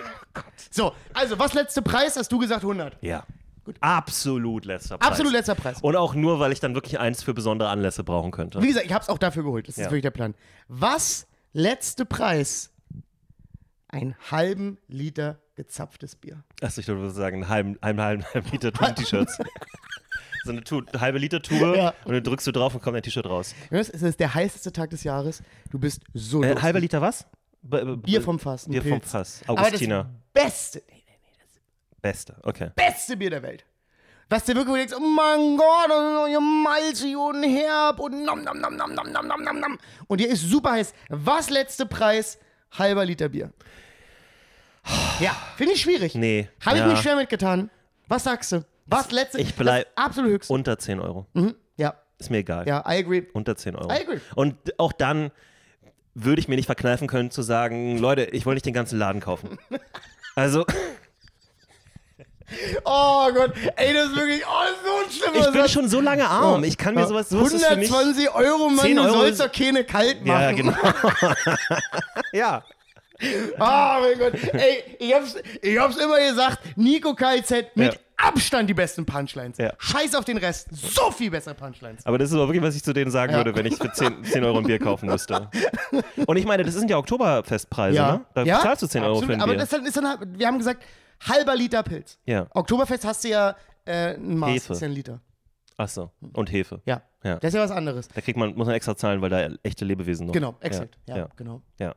so, 0.70 0.92
also, 1.14 1.38
was 1.38 1.54
letzte 1.54 1.82
Preis? 1.82 2.16
Hast 2.16 2.30
du 2.30 2.38
gesagt 2.38 2.62
100. 2.62 2.96
Ja. 3.02 3.24
Absolut 3.80 4.64
letzter 4.64 4.96
Preis. 4.98 5.08
Absolut 5.10 5.32
letzter 5.32 5.54
Preis. 5.56 5.78
Und 5.82 5.96
auch 5.96 6.14
nur, 6.14 6.38
weil 6.38 6.52
ich 6.52 6.60
dann 6.60 6.74
wirklich 6.74 7.00
eins 7.00 7.24
für 7.24 7.34
besondere 7.34 7.68
Anlässe 7.68 8.04
brauchen 8.04 8.30
könnte. 8.30 8.62
Wie 8.62 8.68
gesagt, 8.68 8.86
ich 8.86 8.92
habe 8.92 9.02
es 9.02 9.08
auch 9.08 9.18
dafür 9.18 9.42
geholt. 9.42 9.66
Das 9.66 9.76
ist 9.76 9.84
Ja. 9.84 9.90
wirklich 9.90 10.02
der 10.02 10.12
Plan. 10.12 10.34
Was 10.68 11.26
letzte 11.52 12.04
Preis? 12.06 12.70
Einen 13.88 14.14
halben 14.30 14.78
Liter 14.86 15.38
gezapftes 15.56 16.14
Bier. 16.16 16.42
Achso, 16.62 16.80
ich 16.80 16.86
würde 16.88 17.10
sagen, 17.10 17.36
einen 17.42 17.48
halben, 17.48 17.78
einen 17.82 18.00
halben, 18.00 18.24
halben 18.34 18.50
Liter 18.50 18.72
Tuben-T-Shirts. 18.72 19.38
so 20.44 20.52
eine, 20.52 20.62
tu 20.62 20.82
eine 20.92 21.00
halbe 21.00 21.18
Liter 21.18 21.42
Tube 21.42 21.76
Ja. 21.76 21.94
und 22.04 22.12
dann 22.14 22.22
drückst 22.22 22.46
du 22.46 22.52
drauf 22.52 22.74
und 22.74 22.82
kommt 22.82 22.96
ein 22.96 23.02
T-Shirt 23.02 23.26
raus. 23.26 23.54
Es 23.70 23.88
ist 23.88 24.20
der 24.20 24.34
heißeste 24.34 24.72
Tag 24.72 24.90
des 24.90 25.02
Jahres. 25.02 25.42
Du 25.70 25.78
bist 25.78 26.02
so 26.14 26.42
Äh, 26.42 26.56
halber 26.60 26.78
Liter 26.80 27.00
was? 27.00 27.26
B 27.62 27.84
Bier 27.96 28.22
vom 28.22 28.38
Fass. 28.38 28.66
ein 28.66 28.72
Bier 28.72 28.82
vom 28.82 29.00
Pilz. 29.00 29.10
Fass. 29.10 29.42
Aber 29.48 29.70
das 29.70 29.80
beste, 30.32 30.82
nee, 30.88 31.02
nee, 31.06 31.12
Beste, 32.00 32.36
okay. 32.44 32.70
beste 32.76 33.16
Bier 33.16 33.30
der 33.30 33.42
Welt. 33.42 33.64
Was 34.28 34.44
dir 34.44 34.54
wirklich 34.56 34.76
denkst, 34.76 34.94
oh 34.96 35.00
mein 35.00 35.56
Gott, 35.56 35.90
und 35.90 36.32
so 36.34 36.40
malzig 36.40 37.16
und 37.16 37.42
herb 37.44 37.98
und 38.00 38.24
nom 38.24 38.42
nom 38.42 38.60
nom 38.60 38.76
nom 38.76 38.92
nom 38.94 39.12
nom 39.12 39.26
nom 39.26 39.42
nom 39.44 39.60
nom. 39.60 39.78
Und 40.08 40.20
dir 40.20 40.28
ist 40.28 40.42
super 40.42 40.72
heiß. 40.72 40.92
Was 41.08 41.48
letzte 41.50 41.86
Preis? 41.86 42.38
Halber 42.72 43.04
Liter 43.04 43.28
Bier. 43.28 43.52
Ja, 45.20 45.34
finde 45.56 45.72
ich 45.74 45.80
schwierig. 45.82 46.14
Nee. 46.14 46.48
Habe 46.64 46.76
ich 46.76 46.82
ja. 46.82 46.88
mich 46.88 47.00
schwer 47.00 47.16
mitgetan. 47.16 47.70
Was 48.08 48.24
sagst 48.24 48.52
du? 48.52 48.64
Was 48.86 49.10
letzte? 49.10 49.40
Ich 49.40 49.54
bleib- 49.54 49.86
das 49.96 50.04
absolut 50.04 50.30
höchste. 50.30 50.52
Unter 50.52 50.78
10 50.78 51.00
Euro. 51.00 51.26
ja, 51.76 51.94
Ist 52.18 52.30
mir 52.30 52.38
egal. 52.38 52.66
ja, 52.68 52.80
I 52.88 52.98
agree. 52.98 53.24
Unter 53.32 53.56
10 53.56 53.74
Euro. 53.76 53.88
I 53.90 54.02
agree. 54.02 54.20
Und 54.36 54.56
auch 54.78 54.92
dann 54.92 55.30
würde 56.14 56.40
ich 56.40 56.48
mir 56.48 56.56
nicht 56.56 56.66
verkneifen 56.66 57.08
können 57.08 57.30
zu 57.30 57.42
sagen, 57.42 57.98
Leute, 57.98 58.22
ich 58.26 58.46
wollte 58.46 58.56
nicht 58.56 58.66
den 58.66 58.74
ganzen 58.74 58.98
Laden 58.98 59.20
kaufen. 59.20 59.58
Also, 60.38 60.66
Oh 62.84 63.28
Gott, 63.32 63.54
ey, 63.76 63.92
das 63.92 64.06
ist 64.10 64.16
wirklich, 64.16 64.42
oh, 64.46 64.62
das 64.62 64.70
ist 64.70 64.84
so 64.84 65.04
ein 65.04 65.10
schlimmer 65.32 65.46
ich 65.46 65.52
bin 65.52 65.62
Satz. 65.62 65.70
schon 65.72 65.88
so 65.88 66.00
lange 66.00 66.28
arm. 66.28 66.62
Ich 66.62 66.78
kann 66.78 66.94
mir 66.94 67.00
Ja. 67.00 67.06
sowas, 67.08 67.28
sowas 67.28 67.52
ist 67.52 67.64
für 67.64 67.76
mich... 67.76 67.90
120 67.90 68.30
Euro, 68.34 68.68
Mann, 68.68 68.84
10 68.84 68.96
du 68.96 69.02
Euro 69.02 69.12
sollst 69.14 69.40
doch 69.40 69.50
keine 69.50 69.82
kalt 69.84 70.24
machen. 70.24 70.40
Ja, 70.42 70.52
genau. 70.52 70.72
ja. 72.32 72.64
Ah, 73.58 73.98
mein 74.00 74.18
Gott. 74.18 74.34
Ey, 74.54 74.96
ich 74.98 75.14
hab's, 75.14 75.36
ich 75.62 75.78
hab's 75.78 75.96
immer 75.96 76.18
gesagt, 76.18 76.58
Nico 76.76 77.14
KZ 77.14 77.74
mit 77.76 77.94
Ja. 77.94 78.00
Abstand 78.18 78.68
die 78.70 78.74
besten 78.74 79.04
Punchlines. 79.04 79.58
Ja. 79.58 79.72
Scheiß 79.78 80.14
auf 80.14 80.24
den 80.24 80.38
Rest. 80.38 80.68
So 80.72 81.10
viel 81.10 81.30
bessere 81.30 81.54
Punchlines. 81.54 82.04
Aber 82.06 82.16
das 82.16 82.30
ist 82.30 82.34
aber 82.34 82.46
wirklich, 82.48 82.62
was 82.62 82.74
ich 82.74 82.82
zu 82.82 82.92
denen 82.94 83.10
sagen 83.10 83.32
Ja. 83.32 83.38
würde, 83.38 83.54
wenn 83.54 83.66
ich 83.66 83.76
für 83.76 83.92
10, 83.92 84.24
10 84.24 84.42
Euro 84.44 84.58
ein 84.58 84.64
Bier 84.64 84.78
kaufen 84.78 85.06
müsste. 85.10 85.50
Und 86.26 86.36
ich 86.36 86.46
meine, 86.46 86.64
das 86.64 86.74
sind 86.74 86.90
ja 86.90 86.96
Oktoberfestpreise, 86.96 88.00
ne? 88.00 88.24
Da 88.34 88.44
zahlst 88.62 88.82
du 88.82 88.86
10 88.86 89.02
Euro 89.02 89.12
absolut. 89.18 89.26
für 89.26 89.32
ein 89.34 89.40
Aber 89.42 89.52
Bier. 89.52 89.58
das 89.60 89.72
ist 89.72 89.96
dann, 89.96 90.08
halt- 90.08 90.20
wir 90.38 90.46
haben 90.46 90.58
gesagt, 90.58 90.82
halber 91.28 91.54
Liter 91.56 91.82
Pilz. 91.82 92.18
ja. 92.24 92.46
Oktoberfest 92.54 93.04
hast 93.04 93.24
du 93.24 93.28
ja 93.28 93.54
äh, 93.84 94.14
ein 94.14 94.36
Maß, 94.38 94.50
Hefe. 94.50 94.72
ist 94.72 94.80
ja 94.80 94.88
ein 94.88 94.94
Liter. 94.94 95.20
Achso. 95.76 96.10
Und 96.32 96.50
Hefe. 96.50 96.80
Ja. 96.86 97.02
Ja. 97.22 97.36
Das 97.36 97.48
ist 97.48 97.54
ja 97.54 97.62
was 97.62 97.70
anderes. 97.70 98.08
Da 98.08 98.20
kriegt 98.22 98.38
man, 98.38 98.54
muss 98.54 98.66
man 98.66 98.74
extra 98.74 98.96
zahlen, 98.96 99.20
weil 99.20 99.28
da 99.28 99.48
echte 99.62 99.84
Lebewesen 99.84 100.26
noch. 100.26 100.32
Genau, 100.32 100.56
exakt. 100.60 100.96
Ja, 101.06 101.16
Ja. 101.18 101.28
genau. 101.36 101.60
ja. 101.78 101.94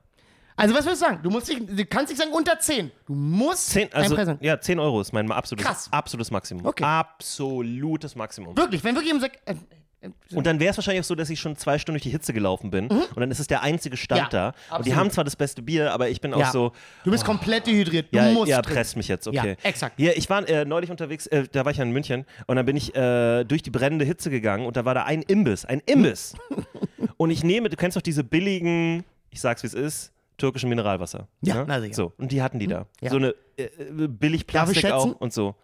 Also, 0.60 0.76
was 0.76 0.86
würdest 0.86 1.02
du 1.02 1.06
sagen? 1.06 1.20
Du, 1.24 1.30
musst 1.30 1.48
dich, 1.48 1.66
du 1.66 1.86
kannst 1.86 2.10
nicht 2.10 2.20
sagen 2.20 2.32
unter 2.32 2.60
10. 2.60 2.92
Du 3.06 3.14
musst 3.14 3.70
10, 3.70 3.94
einen 3.94 4.18
also, 4.18 4.38
ja, 4.42 4.60
10 4.60 4.80
Euro 4.80 5.02
ist 5.02 5.14
mein 5.14 5.32
absolutes, 5.32 5.66
Krass. 5.66 5.88
absolutes 5.92 6.32
Maximum. 6.32 6.66
Okay. 6.66 6.84
Absolutes 6.84 8.16
Maximum. 8.16 8.58
Wirklich, 8.58 8.84
wenn 8.84 8.96
wirklich 8.96 9.08
jemand 9.08 9.24
sagt, 9.24 9.40
äh, 9.46 9.56
äh, 10.02 10.10
Und 10.34 10.48
dann 10.48 10.60
wäre 10.60 10.72
es 10.72 10.78
wahrscheinlich 10.78 11.02
auch 11.02 11.08
so, 11.08 11.16
dass 11.16 11.30
ich 11.30 11.40
schon 11.40 11.56
zwei 11.58 11.78
Stunden 11.78 11.96
durch 11.96 12.04
die 12.04 12.10
Hitze 12.10 12.34
gelaufen 12.34 12.72
bin 12.72 12.88
und 12.88 13.20
dann 13.20 13.32
ist 13.32 13.40
es 13.40 13.48
der 13.48 13.62
einzige 13.64 13.98
Stand 13.98 14.20
Mhm. 14.22 14.26
Ja, 14.26 14.30
da. 14.30 14.48
Und 14.48 14.54
die 14.56 14.92
absolut. 14.92 14.98
haben 14.98 15.12
zwar 15.12 15.24
das 15.24 15.36
beste 15.36 15.62
Bier, 15.62 15.94
aber 15.94 16.10
ich 16.10 16.22
bin 16.22 16.34
auch 16.34 16.40
ja. 16.40 16.52
so, 16.52 16.72
du 17.04 17.12
bist 17.12 17.26
komplett 17.26 17.68
dehydriert. 17.68 18.08
Du 18.12 18.18
ja, 18.18 18.32
musst 18.32 18.50
ja, 18.50 18.62
trinken. 18.62 18.76
presst 18.76 18.98
mich 18.98 19.08
jetzt, 19.08 19.28
okay. 19.28 19.56
Ja, 19.62 19.70
exakt. 19.70 19.96
Hier, 19.98 20.18
ich 20.18 20.30
war 20.30 20.48
äh, 20.48 20.66
neulich 20.66 20.92
unterwegs, 20.92 21.28
äh, 21.28 21.48
da 21.52 21.66
war 21.66 21.72
ich 21.72 21.78
ja 21.78 21.84
in 21.84 21.92
München 21.92 22.26
und 22.48 22.56
dann 22.56 22.66
bin 22.66 22.76
ich 22.76 22.96
äh, 22.96 23.44
durch 23.44 23.62
die 23.62 23.72
brennende 23.72 24.06
Hitze 24.06 24.30
gegangen 24.30 24.66
und 24.66 24.78
da 24.78 24.86
war 24.86 24.94
da 24.94 25.04
ein 25.04 25.22
Imbiss, 25.22 25.66
ein 25.66 25.82
Imbiss. 25.86 26.36
und 27.18 27.32
ich 27.32 27.44
nehme, 27.44 27.70
du 27.70 27.76
kennst 27.76 27.98
doch 27.98 28.02
diese 28.02 28.24
billigen, 28.24 29.04
ich 29.30 29.42
sag's 29.42 29.64
wie 29.64 29.68
es 29.68 29.74
ist, 29.74 30.12
türkischen 30.40 30.70
Mineralwasser. 30.70 31.28
Ja, 31.42 31.56
ne? 31.56 31.66
na 31.68 31.80
sicher. 31.82 31.94
So, 31.94 32.14
und 32.18 32.32
die 32.32 32.42
hatten 32.42 32.58
die 32.60 32.68
da. 32.68 32.88
Ja. 33.02 33.12
So 33.12 33.18
eine 33.18 33.36
äh, 33.58 33.64
äh, 33.64 34.08
billig 34.08 34.48
Plastik 34.48 34.86
auch 34.92 35.16
und 35.20 35.32
so. 35.34 35.56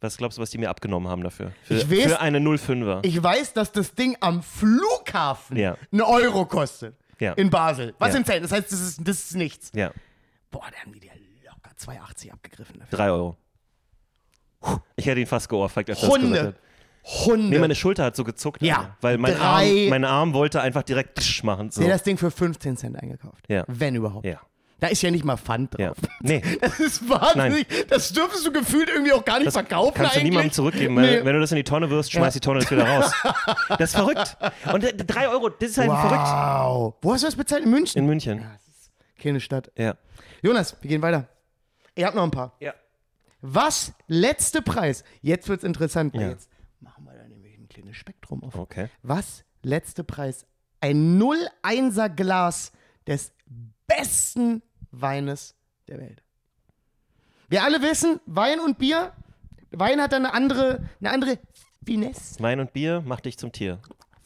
Was 0.00 0.16
glaubst 0.18 0.38
du, 0.38 0.42
was 0.42 0.50
die 0.50 0.58
mir 0.58 0.68
abgenommen 0.70 1.08
haben 1.08 1.22
dafür? 1.22 1.52
Für, 1.62 1.74
Ich 1.74 1.84
weiß- 1.84 2.08
für 2.08 2.20
eine 2.20 2.38
05er. 2.38 3.00
Ich 3.04 3.22
weiß, 3.22 3.52
dass 3.54 3.72
das 3.72 3.94
Ding 3.94 4.16
am 4.20 4.42
Flughafen 4.42 5.56
Ja. 5.56 5.76
einen 5.92 6.02
Euro 6.02 6.46
kostet. 6.46 6.94
Ja. 7.20 7.32
In 7.34 7.48
Basel. 7.50 7.94
Was 7.98 8.12
Ja. 8.12 8.18
in 8.18 8.24
Zelt. 8.24 8.44
Das 8.44 8.52
heißt, 8.52 8.70
das 8.72 8.80
ist, 8.80 9.00
das 9.02 9.18
ist 9.24 9.34
nichts. 9.36 9.70
ja, 9.74 9.92
Boah, 10.50 10.64
da 10.70 10.76
haben 10.78 10.92
die 10.92 11.00
dir 11.00 11.10
locker 11.46 11.70
2,80 11.76 12.32
abgegriffen 12.32 12.80
dafür. 12.80 12.98
3 12.98 13.10
Euro. 13.10 13.36
Ich 14.96 15.06
hätte 15.06 15.20
ihn 15.20 15.26
fast 15.26 15.48
geohrfeigt, 15.48 15.90
als 15.90 16.02
Hunde. 16.06 16.54
Hunde. 17.04 17.48
Nee, 17.50 17.58
meine 17.58 17.74
Schulter 17.74 18.04
hat 18.04 18.16
so 18.16 18.24
gezuckt. 18.24 18.62
Ja. 18.62 18.76
Alter. 18.78 18.96
Weil 19.02 19.18
mein 19.18 19.36
Arm, 19.38 19.88
mein 19.90 20.04
Arm 20.04 20.32
wollte 20.34 20.60
einfach 20.62 20.82
direkt 20.82 21.18
tsch 21.20 21.42
machen. 21.44 21.70
So. 21.70 21.82
Der 21.82 21.90
das 21.90 22.02
Ding 22.02 22.16
für 22.16 22.30
15 22.30 22.76
Cent 22.78 22.96
eingekauft. 23.00 23.44
Ja. 23.48 23.64
Wenn 23.66 23.94
überhaupt. 23.94 24.24
Ja. 24.24 24.40
Da 24.80 24.88
ist 24.88 25.02
ja 25.02 25.10
nicht 25.10 25.24
mal 25.24 25.36
Pfand 25.36 25.78
Ja. 25.78 25.88
drauf. 25.88 25.96
Nee, 26.20 26.42
Das 26.60 26.80
ist 26.80 27.08
wahnsinnig. 27.08 27.66
Das 27.88 28.12
dürftest 28.12 28.46
du 28.46 28.52
gefühlt 28.52 28.88
irgendwie 28.88 29.12
auch 29.12 29.24
gar 29.24 29.38
nicht 29.38 29.52
verkaufen 29.52 29.92
kannst 29.94 30.14
du 30.14 30.18
eigentlich. 30.18 30.30
niemandem 30.30 30.52
zurückgeben. 30.52 30.96
Wenn, 30.96 31.02
Nee. 31.04 31.24
wenn 31.24 31.34
du 31.34 31.40
das 31.40 31.52
in 31.52 31.56
die 31.56 31.64
Tonne 31.64 31.88
wirst, 31.90 32.10
schmeiß 32.12 32.34
die 32.34 32.40
Tonne 32.40 32.60
jetzt 32.60 32.70
wieder 32.70 32.86
raus. 32.86 33.12
Das 33.78 33.90
ist 33.90 33.96
verrückt. 33.96 34.36
Und 34.72 34.84
äh, 34.84 34.94
drei 34.94 35.28
Euro, 35.28 35.48
das 35.48 35.70
ist 35.70 35.78
halt 35.78 35.90
verrückt. 35.90 36.26
Wow. 36.26 36.94
Wo 37.02 37.12
hast 37.12 37.22
du 37.22 37.26
das 37.28 37.36
bezahlt? 37.36 37.64
In 37.64 37.70
München? 37.70 37.98
In 37.98 38.06
München. 38.06 38.44
Keine 39.22 39.40
Stadt. 39.40 39.70
Ja. 39.76 39.94
Jonas, 40.42 40.76
wir 40.82 40.88
gehen 40.88 41.02
weiter. 41.02 41.28
Ich 41.94 42.04
hab 42.04 42.14
noch 42.14 42.24
ein 42.24 42.30
paar. 42.30 42.52
Ja. 42.60 42.74
Was? 43.40 43.92
Letzte 44.06 44.60
Preis. 44.62 45.04
Jetzt 45.22 45.48
wird's 45.48 45.64
interessant. 45.64 46.14
Ja. 46.14 46.28
Jetzt 46.30 46.50
machen 46.80 47.04
wir 47.04 47.12
da 47.14 47.26
nämlich 47.28 47.56
ein 47.58 47.68
kleines 47.68 47.96
Spektrum 48.34 48.42
auf. 48.44 48.54
Okay. 48.58 48.88
Was? 49.02 49.44
Letzte 49.62 50.04
Preis. 50.04 50.46
Ein 50.80 51.18
0,1er 51.20 52.08
Glas 52.10 52.72
des 53.06 53.32
besten 53.86 54.62
Weines 54.90 55.54
der 55.88 55.98
Welt. 55.98 56.22
Wir 57.48 57.62
alle 57.62 57.80
wissen, 57.82 58.20
Wein 58.26 58.60
und 58.60 58.78
Bier, 58.78 59.12
Wein 59.70 60.00
hat 60.00 60.14
eine 60.14 60.32
andere, 60.34 60.88
eine 61.00 61.10
andere 61.10 61.38
Finesse. 61.84 62.40
Wein 62.42 62.60
und 62.60 62.72
Bier 62.72 63.02
macht 63.04 63.24
dich 63.24 63.38
zum 63.38 63.52
Tier. 63.52 63.78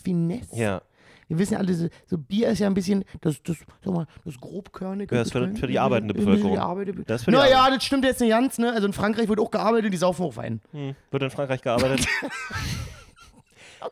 Finesse. 0.02 0.54
Ja. 0.56 0.82
Wir 1.26 1.38
wissen 1.38 1.54
ja 1.54 1.58
alle, 1.58 1.74
so, 1.74 1.88
so 2.06 2.16
Bier 2.16 2.48
ist 2.48 2.58
ja 2.60 2.66
ein 2.68 2.74
bisschen 2.74 3.04
das, 3.20 3.42
das, 3.42 3.58
sag 3.84 3.92
mal, 3.94 4.06
das 4.24 4.38
grobkörnige. 4.40 5.14
Ja, 5.14 5.20
das 5.22 5.28
ist 5.28 5.32
für- 5.32 5.54
für 5.56 5.66
die 5.66 5.78
arbeitende 5.78 6.14
Bevölkerung. 6.14 6.52
Die 6.52 6.58
arbeitende, 6.58 7.04
Das 7.04 7.24
für 7.24 7.30
die 7.30 7.36
naja, 7.36 7.68
das 7.70 7.84
stimmt 7.84 8.04
jetzt 8.04 8.20
nicht 8.20 8.30
ganz, 8.30 8.56
ne? 8.58 8.72
Also 8.72 8.86
in 8.86 8.92
Frankreich 8.94 9.28
wird 9.28 9.38
auch 9.40 9.50
gearbeitet, 9.50 9.92
die 9.92 9.98
saufen 9.98 10.22
auch 10.24 10.36
Wein. 10.36 10.62
Hm. 10.72 10.94
Wird 11.10 11.22
in 11.22 11.30
Frankreich 11.30 11.60
gearbeitet? 11.60 12.06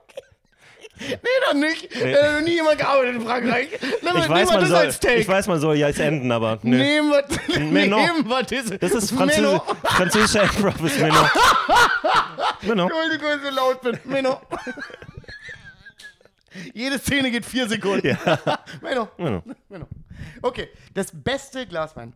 Nee, 0.98 1.16
doch 1.46 1.52
nicht. 1.54 1.94
Nee. 1.94 2.12
Äh, 2.12 2.32
noch 2.32 2.40
nie 2.40 2.54
jemand 2.54 2.78
gearbeitet 2.78 3.16
in 3.16 3.20
Frankreich. 3.20 3.68
Nehmen 4.02 4.16
Ich 4.22 4.28
weiß, 4.30 4.48
man 4.48 4.60
das 4.60 4.68
soll, 4.70 4.78
als 4.78 4.98
Take. 4.98 5.16
ich 5.16 5.28
weiß, 5.28 5.46
man 5.46 5.60
soll 5.60 5.76
ja 5.76 5.88
jetzt 5.88 6.00
enden, 6.00 6.32
aber 6.32 6.58
nö. 6.62 6.78
Nehmen 6.78 7.10
wir 7.10 7.60
Menno. 7.70 7.98
nehmen 7.98 8.26
wir 8.26 8.42
diese. 8.44 8.78
Das 8.78 8.92
ist 8.92 9.10
Französisch, 9.12 9.60
französischer 9.84 10.44
Improv 10.44 10.80
ist 10.82 10.98
Menno. 10.98 11.28
Menno. 12.62 12.82
Entschuldigung, 12.84 13.28
wenn 13.28 13.38
ich 13.40 13.44
so 13.44 13.50
laut 13.54 13.82
bin. 13.82 13.98
Menno. 14.04 14.40
Jede 16.72 16.98
Szene 16.98 17.30
geht 17.30 17.44
vier 17.44 17.68
Sekunden. 17.68 18.06
Ja. 18.06 18.38
Menno. 18.80 19.08
Menno. 19.18 19.42
Menno. 19.68 19.86
Okay, 20.40 20.70
das 20.94 21.08
beste 21.12 21.66
Glas 21.66 21.94
Wein. 21.94 22.14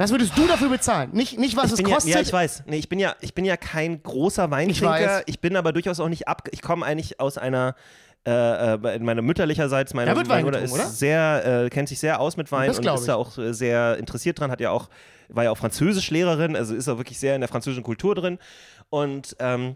Was 0.00 0.10
würdest 0.12 0.32
du 0.34 0.46
dafür 0.46 0.70
bezahlen? 0.70 1.10
Nicht, 1.12 1.38
nicht 1.38 1.56
was 1.58 1.66
Ich 1.66 1.72
es 1.72 1.76
bin 1.76 1.88
ja, 1.88 1.94
kostet. 1.94 2.14
ja, 2.14 2.20
ich 2.22 2.32
weiß. 2.32 2.62
Nee, 2.66 2.78
ich 2.78 2.88
bin 2.88 2.98
ja, 2.98 3.14
ich 3.20 3.34
bin 3.34 3.44
ja 3.44 3.58
kein 3.58 4.02
großer 4.02 4.50
Weintrinker. 4.50 4.88
weiß. 4.88 5.22
Ich, 5.26 5.40
bin 5.40 5.56
aber 5.56 5.74
durchaus 5.74 6.00
auch 6.00 6.08
nicht 6.08 6.26
ab. 6.26 6.48
Ich 6.52 6.62
komme 6.62 6.86
eigentlich 6.86 7.20
aus 7.20 7.36
einer. 7.36 7.74
Äh, 8.26 8.30
äh, 8.74 8.96
in 8.96 9.04
meiner 9.04 9.22
mütterlicherseits, 9.22 9.94
meine 9.94 10.10
Da 10.10 10.16
wird 10.16 10.28
Wein 10.28 10.44
Mutter 10.44 10.60
getrunken, 10.60 10.78
ist 10.78 10.86
oder? 10.86 10.90
sehr, 10.90 11.64
äh, 11.64 11.70
kennt 11.70 11.88
sich 11.88 11.98
sehr 11.98 12.20
aus 12.20 12.36
mit 12.36 12.52
Wein 12.52 12.68
und 12.68 12.84
ist 12.84 13.00
ich. 13.00 13.06
da 13.06 13.14
auch 13.14 13.38
äh, 13.38 13.54
sehr 13.54 13.96
interessiert 13.96 14.38
dran, 14.38 14.50
hat 14.50 14.60
ja 14.60 14.70
auch, 14.72 14.90
war 15.30 15.44
ja 15.44 15.50
auch 15.50 15.56
Französischlehrerin, 15.56 16.54
also 16.54 16.74
ist 16.74 16.86
auch 16.90 16.98
wirklich 16.98 17.18
sehr 17.18 17.34
in 17.34 17.40
der 17.40 17.48
französischen 17.48 17.82
Kultur 17.82 18.14
drin. 18.14 18.38
Und 18.90 19.36
ähm, 19.38 19.74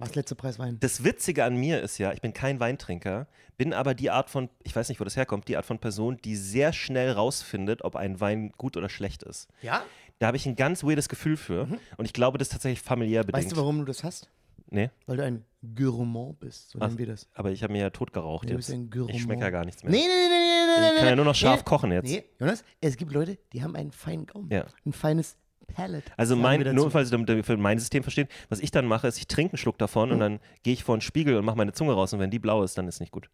Was 0.00 0.14
letzte 0.14 0.34
Preis 0.34 0.58
Wein? 0.58 0.78
das 0.80 1.04
Witzige 1.04 1.44
an 1.44 1.56
mir 1.56 1.80
ist 1.80 1.98
ja, 1.98 2.12
ich 2.12 2.20
bin 2.20 2.32
kein 2.32 2.58
Weintrinker, 2.58 3.26
bin 3.56 3.72
aber 3.72 3.94
die 3.94 4.10
Art 4.10 4.30
von, 4.30 4.48
ich 4.62 4.74
weiß 4.74 4.88
nicht, 4.88 5.00
wo 5.00 5.04
das 5.04 5.16
herkommt, 5.16 5.46
die 5.48 5.56
Art 5.56 5.66
von 5.66 5.78
Person, 5.78 6.16
die 6.24 6.36
sehr 6.36 6.72
schnell 6.72 7.12
rausfindet, 7.12 7.82
ob 7.84 7.96
ein 7.96 8.20
Wein 8.20 8.50
gut 8.56 8.76
oder 8.76 8.88
schlecht 8.88 9.22
ist. 9.22 9.48
Ja? 9.62 9.82
Da 10.18 10.26
habe 10.28 10.36
ich 10.36 10.46
ein 10.46 10.56
ganz 10.56 10.82
weirdes 10.82 11.08
Gefühl 11.08 11.36
für 11.36 11.68
und 11.96 12.04
ich 12.04 12.12
glaube, 12.12 12.38
das 12.38 12.48
ist 12.48 12.52
tatsächlich 12.52 12.80
familiär 12.82 13.22
bedingt. 13.22 13.44
Mhm. 13.44 13.46
Weißt 13.46 13.52
du, 13.52 13.60
warum 13.60 13.78
du 13.78 13.84
das 13.84 14.02
hast? 14.04 14.30
Nee, 14.72 14.88
Weil 15.06 15.16
du 15.16 15.24
ein 15.24 15.44
Gourmand 15.74 16.38
bist, 16.38 16.70
so 16.70 16.78
Ach, 16.80 16.86
nennen 16.86 16.98
wir 16.98 17.06
das. 17.06 17.28
aber 17.34 17.50
ich 17.50 17.62
habe 17.64 17.72
mir 17.72 17.80
ja 17.80 17.90
tot 17.90 18.12
geraucht 18.12 18.44
Nee, 18.44 18.52
du 18.52 18.56
bist 18.56 18.68
jetzt. 18.68 18.78
ein 18.78 18.88
Gourmand. 18.90 19.16
Ich 19.16 19.22
schmecke 19.22 19.42
ja 19.42 19.50
gar 19.50 19.64
nichts 19.64 19.82
mehr. 19.82 19.90
Nee, 19.90 19.98
nee, 19.98 20.06
nee, 20.06 20.28
nee, 20.28 20.76
nee, 20.76 20.80
nee. 20.80 20.90
Ich 20.92 20.98
kann 20.98 21.08
ja 21.08 21.16
nur 21.16 21.24
noch 21.24 21.34
scharf 21.34 21.60
nee, 21.60 21.64
kochen 21.64 21.90
jetzt. 21.92 22.08
Nee, 22.08 22.24
Jonas, 22.38 22.62
es 22.80 22.96
gibt 22.96 23.12
Leute, 23.12 23.36
die 23.52 23.62
haben 23.64 23.74
einen 23.74 23.90
feinen 23.90 24.26
Gaumen. 24.26 24.48
Ja. 24.50 24.66
Ein 24.86 24.92
feines 24.92 25.36
Palate. 25.74 26.10
Also 26.16 26.36
mein, 26.36 26.74
nur 26.74 26.90
falls 26.90 27.08
Sie 27.10 27.16
damit 27.16 27.46
für 27.46 27.56
mein 27.56 27.78
System 27.78 28.02
verstehen, 28.02 28.28
was 28.48 28.60
ich 28.60 28.70
dann 28.70 28.86
mache, 28.86 29.06
ist, 29.08 29.18
ich 29.18 29.26
trinke 29.26 29.52
einen 29.54 29.58
Schluck 29.58 29.78
davon 29.78 30.08
Mhm. 30.08 30.14
und 30.14 30.20
dann 30.20 30.40
gehe 30.62 30.72
ich 30.72 30.84
vor 30.84 30.96
den 30.96 31.00
Spiegel 31.00 31.36
und 31.36 31.44
mache 31.44 31.56
meine 31.56 31.72
Zunge 31.72 31.92
raus 31.92 32.12
und 32.12 32.20
wenn 32.20 32.30
die 32.30 32.38
blau 32.38 32.62
ist, 32.62 32.76
dann 32.78 32.86
ist 32.88 33.00
nicht 33.00 33.12
gut. 33.12 33.28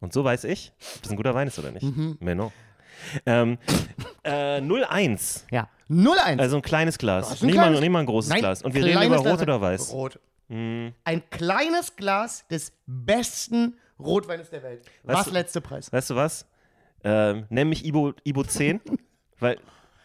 Und 0.00 0.12
so 0.12 0.22
weiß 0.24 0.44
ich, 0.44 0.72
ob 0.96 1.02
das 1.02 1.10
ein 1.10 1.16
guter 1.16 1.34
Wein 1.34 1.48
ist 1.48 1.58
oder 1.58 1.70
nicht. 1.72 1.82
Mhm. 1.82 2.16
Menno. 2.20 2.52
Ähm, 3.26 3.58
äh, 4.22 4.60
01. 4.60 5.44
Ja. 5.50 5.68
0-1. 5.88 6.38
Also 6.38 6.56
ein 6.56 6.62
kleines 6.62 6.98
Glas. 6.98 7.40
ein 7.40 7.46
Nicht 7.46 7.56
mal, 7.56 7.62
kleines- 7.62 7.80
nicht 7.80 7.90
mal 7.90 8.00
ein 8.00 8.06
großes 8.06 8.30
Nein, 8.30 8.40
Glas. 8.40 8.62
Und 8.62 8.74
wir 8.74 8.84
reden 8.84 9.02
über 9.02 9.16
rot 9.16 9.24
Glas- 9.24 9.42
oder 9.42 9.60
weiß. 9.60 9.92
Rot. 9.92 10.20
Hm. 10.48 10.92
Ein 11.04 11.22
kleines 11.30 11.96
Glas 11.96 12.46
des 12.48 12.72
besten 12.86 13.76
Rotweines 13.98 14.50
der 14.50 14.62
Welt. 14.62 14.82
Weißt 15.02 15.18
Was 15.18 15.26
du- 15.26 15.32
letzte 15.32 15.60
Preis? 15.60 15.92
Weißt 15.92 16.10
du 16.10 16.16
was? 16.16 16.46
Ähm, 17.04 17.46
nenn 17.48 17.68
mich 17.68 17.84
Ibo, 17.84 18.12
Ibo 18.24 18.44
10. 18.44 18.80
weil, 19.40 19.58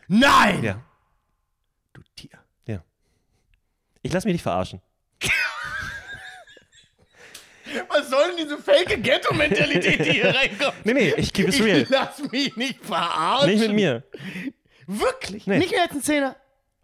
Nein! 0.07 0.63
ja, 0.63 0.81
Du 1.93 2.01
Tier. 2.15 2.29
ich 4.01 4.11
lasse 4.11 4.27
mich 4.27 4.33
nicht 4.33 4.43
verarschen. 4.43 4.81
Was 7.87 8.09
soll 8.09 8.27
denn 8.29 8.37
diese 8.45 8.57
fake 8.57 9.01
Ghetto-Mentalität, 9.01 10.05
die 10.05 10.11
hier 10.11 10.35
reinkommt? 10.35 10.85
Nee, 10.85 10.93
nee, 10.93 11.13
ich 11.17 11.31
keep 11.33 11.47
it 11.47 11.59
real. 11.63 11.81
Ich 11.81 11.89
lass 11.89 12.19
mich 12.31 12.55
nicht 12.55 12.83
verarschen. 12.85 13.49
Nicht 13.49 13.61
mit 13.61 13.73
mir. 13.73 14.03
Wirklich? 14.85 15.47
Nee. 15.47 15.59
Nicht 15.59 15.71
mehr 15.71 15.83
als 15.83 15.91
ein 15.93 16.01
Zehner? 16.01 16.35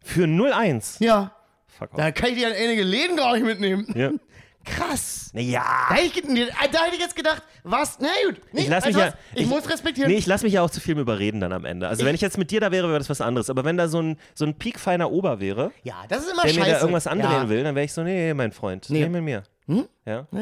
Für 0.02 0.24
01. 0.26 1.00
Ja. 1.00 1.36
Fuck 1.68 1.92
off. 1.94 1.98
Da 1.98 2.12
kann 2.12 2.30
ich 2.30 2.36
dir 2.38 2.48
an 2.48 2.54
einige 2.54 2.84
Läden 2.84 3.18
gar 3.18 3.34
nicht 3.34 3.46
mitnehmen. 3.46 3.86
Ja. 3.96 4.12
Krass. 4.70 5.30
Naja. 5.34 5.64
Da 5.90 5.96
hätte, 5.96 6.06
ich, 6.06 6.14
ge- 6.14 6.48
da 6.72 6.84
hätte 6.86 6.96
ich 6.96 7.02
jetzt 7.02 7.16
gedacht, 7.16 7.44
was? 7.64 7.98
Na 8.00 8.08
gut. 8.26 8.42
Nee, 8.52 8.62
Ich 8.62 8.68
lass 8.68 8.86
mich 8.86 8.96
ja. 8.96 9.08
was? 9.08 9.14
Ich, 9.36 9.46
muss 9.48 9.70
respektieren. 9.70 10.10
Nee, 10.12 10.18
ich 10.18 10.26
lasse 10.26 10.44
mich 10.44 10.54
ja 10.54 10.62
auch 10.62 10.70
zu 10.70 10.80
viel 10.80 10.98
überreden 10.98 11.40
dann 11.40 11.52
am 11.54 11.66
Ende. 11.66 11.88
Also, 11.88 12.06
wenn 12.06 12.16
ich 12.16 12.22
jetzt 12.22 12.38
mit 12.38 12.52
dir 12.52 12.60
da 12.62 12.72
wäre, 12.72 12.88
wäre 12.88 12.98
das 13.00 13.10
was 13.10 13.22
anderes. 13.22 13.50
Aber 13.50 13.64
wenn 13.66 13.78
da 13.78 13.88
so 13.88 14.02
ein, 14.02 14.18
so 14.34 14.46
ein 14.46 14.56
piekfeiner 14.58 15.12
Ober 15.12 15.40
wäre, 15.40 15.72
ja, 15.84 16.04
das 16.10 16.24
ist 16.24 16.32
immer 16.34 16.44
der 16.44 16.50
scheiße. 16.50 16.60
mir 16.68 16.72
da 16.74 16.80
irgendwas 16.80 17.08
andrehen 17.08 17.32
ja. 17.32 17.50
will, 17.50 17.64
dann 17.64 17.76
wäre 17.76 17.86
ich 17.86 17.94
so, 17.94 18.04
nee, 18.04 18.34
mein 18.34 18.52
Freund, 18.52 18.90
Nee. 18.90 19.02
nee. 19.02 19.10
mit 19.10 19.24
mir. 19.24 19.44
Hm? 19.68 19.88
Ja, 20.06 20.28
Ja, 20.32 20.42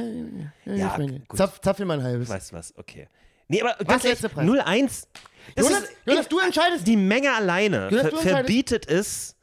Ja, 0.73 0.87
ich 0.93 0.97
meine, 0.97 1.19
gut. 1.27 1.37
Zapf, 1.37 1.59
zapf 1.59 1.79
mir 1.79 1.85
mal 1.85 1.99
ein 1.99 2.03
halbes. 2.05 2.29
weißt 2.29 2.51
du 2.51 2.55
was, 2.55 2.73
okay. 2.77 3.07
Nee, 3.49 3.61
aber 3.61 3.75
ganz 3.83 4.03
ehrlich, 4.05 4.21
letzter 4.21 4.29
Preis? 4.29 4.45
0-1. 4.47 5.07
Das 5.55 5.65
Jonas, 5.69 5.83
ist, 5.83 5.93
Jonas, 6.05 6.27
du 6.27 6.39
entscheidest. 6.39 6.87
die 6.87 6.97
Menge 6.97 7.33
alleine 7.33 7.87
Jonas, 7.89 8.09
ver 8.09 8.17
verbietet 8.19 8.89
es, 8.89 9.35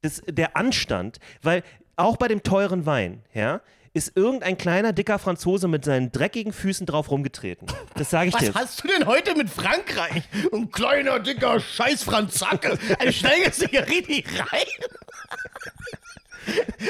das, 0.00 0.20
der 0.26 0.56
Anstand, 0.56 1.18
weil 1.42 1.62
auch 1.96 2.16
bei 2.16 2.26
dem 2.28 2.42
teuren 2.42 2.86
Wein, 2.86 3.22
ja, 3.32 3.60
ist 3.94 4.12
irgendein 4.16 4.56
kleiner, 4.56 4.92
dicker 4.92 5.18
Franzose 5.18 5.68
mit 5.68 5.84
seinen 5.84 6.12
dreckigen 6.12 6.52
Füßen 6.52 6.86
drauf 6.86 7.10
rumgetreten. 7.10 7.66
Das 7.94 8.10
sage 8.10 8.30
ich 8.30 8.34
dir 8.36 8.54
Was 8.54 8.62
hast 8.62 8.84
du 8.84 8.88
denn 8.88 9.06
heute 9.06 9.34
mit 9.34 9.50
Frankreich? 9.50 10.22
Ein 10.52 10.70
kleiner, 10.70 11.18
dicker 11.20 11.60
Scheiß 11.60 12.02
Franzacke. 12.02 12.78
Ein 12.98 13.12
steigerst 13.12 13.62
du 13.62 13.66
hier 13.66 13.86
richtig 13.86 14.24
rein? 14.38 14.66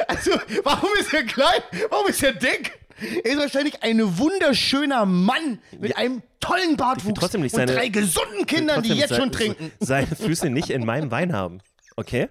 Also, 0.09 0.31
warum 0.65 0.91
ist 0.99 1.13
er 1.13 1.25
klein? 1.25 1.61
Warum 1.91 2.07
ist 2.09 2.23
er 2.23 2.33
dick? 2.33 2.73
Er 3.25 3.33
ist 3.33 3.39
wahrscheinlich 3.39 3.83
ein 3.83 4.19
wunderschöner 4.19 5.05
Mann 5.05 5.59
mit 5.79 5.97
einem 5.97 6.23
tollen 6.41 6.77
Bartwuchs 6.77 7.19
trotzdem 7.19 7.43
nicht 7.43 7.53
und 7.55 7.59
seine- 7.61 7.73
drei 7.75 7.89
gesunden 7.89 8.47
Kindern, 8.47 8.83
die 8.83 8.95
jetzt 8.95 9.17
schon 9.17 9.33
trinken. 9.33 9.73
Seine 9.81 10.07
Füße 10.07 10.51
nicht 10.51 10.71
in 10.71 10.85
meinem 10.87 11.11
Wein 11.11 11.33
haben. 11.33 11.59
Okay? 11.97 12.29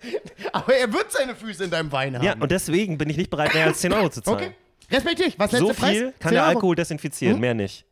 Aber 0.54 0.74
er 0.76 0.92
wird 0.92 1.12
seine 1.12 1.36
Füße 1.36 1.66
in 1.66 1.70
deinem 1.70 1.92
Wein 1.92 2.16
haben. 2.16 2.26
Ja, 2.26 2.34
und 2.40 2.50
deswegen 2.52 2.98
bin 2.98 3.10
ich 3.12 3.18
nicht 3.18 3.30
bereit, 3.30 3.54
mehr 3.54 3.66
als 3.66 3.80
10 3.80 3.94
Euro 3.94 4.10
zu 4.10 4.22
zahlen. 4.22 4.38
okay. 4.38 4.52
Respektiere 4.92 5.30
ich. 5.30 5.40
Was 5.40 5.52
So 5.52 5.68
letzter 5.68 5.74
Preis? 5.82 5.92
viel 5.98 6.12
kann 6.20 6.30
10 6.30 6.32
der 6.32 6.42
Euro. 6.44 6.50
Alkohol 6.56 6.76
desinfizieren, 6.76 7.40
mehr 7.40 7.54
nicht. 7.54 7.86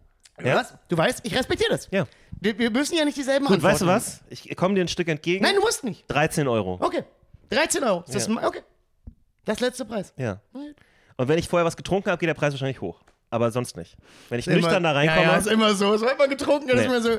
Ja? 0.43 0.55
Was? 0.55 0.73
Du 0.88 0.97
weißt, 0.97 1.21
ich 1.23 1.35
respektiere 1.35 1.71
das. 1.71 1.88
Ja. 1.91 2.05
Wir, 2.39 2.57
wir 2.57 2.69
müssen 2.71 2.95
ja 2.97 3.03
nicht 3.05 3.17
dieselben 3.17 3.45
Gut, 3.45 3.55
Antworten 3.55 3.73
weißt 3.73 3.81
du 3.81 3.88
was? 3.88 4.21
Ich 4.29 4.55
komme 4.55 4.75
dir 4.75 4.81
ein 4.81 4.88
Stück 4.88 5.07
entgegen. 5.09 5.43
Nein, 5.43 5.55
du 5.55 5.62
musst 5.62 5.83
nicht. 5.83 6.05
13 6.07 6.47
Euro. 6.47 6.77
Okay. 6.81 7.03
13 7.49 7.83
Euro. 7.83 8.03
Ist 8.07 8.15
das 8.15 8.27
Ja. 8.27 8.38
ein- 8.38 8.45
okay. 8.45 8.62
Das 9.45 9.59
letzte 9.59 9.83
Preis. 9.85 10.13
Ja. 10.15 10.39
Und 11.17 11.27
wenn 11.27 11.38
ich 11.39 11.47
vorher 11.49 11.65
was 11.65 11.75
getrunken 11.75 12.09
habe, 12.09 12.19
geht 12.19 12.29
der 12.29 12.33
Preis 12.35 12.53
wahrscheinlich 12.53 12.79
hoch. 12.81 13.01
Aber 13.31 13.51
sonst 13.51 13.77
nicht. 13.77 13.95
Wenn 14.29 14.39
ich 14.39 14.47
Immer- 14.47 14.57
nüchtern 14.57 14.81
da 14.83 14.91
reinkomme. 14.91 15.21
Ja, 15.21 15.31
ja, 15.33 15.37
ist 15.37 15.47
immer 15.47 15.75
so. 15.75 15.93
Es 15.93 16.01
wird 16.01 16.13
immer 16.13 16.27
getrunken. 16.27 16.71
Nee. 16.75 16.83
immer 16.85 16.99
so. 17.01 17.09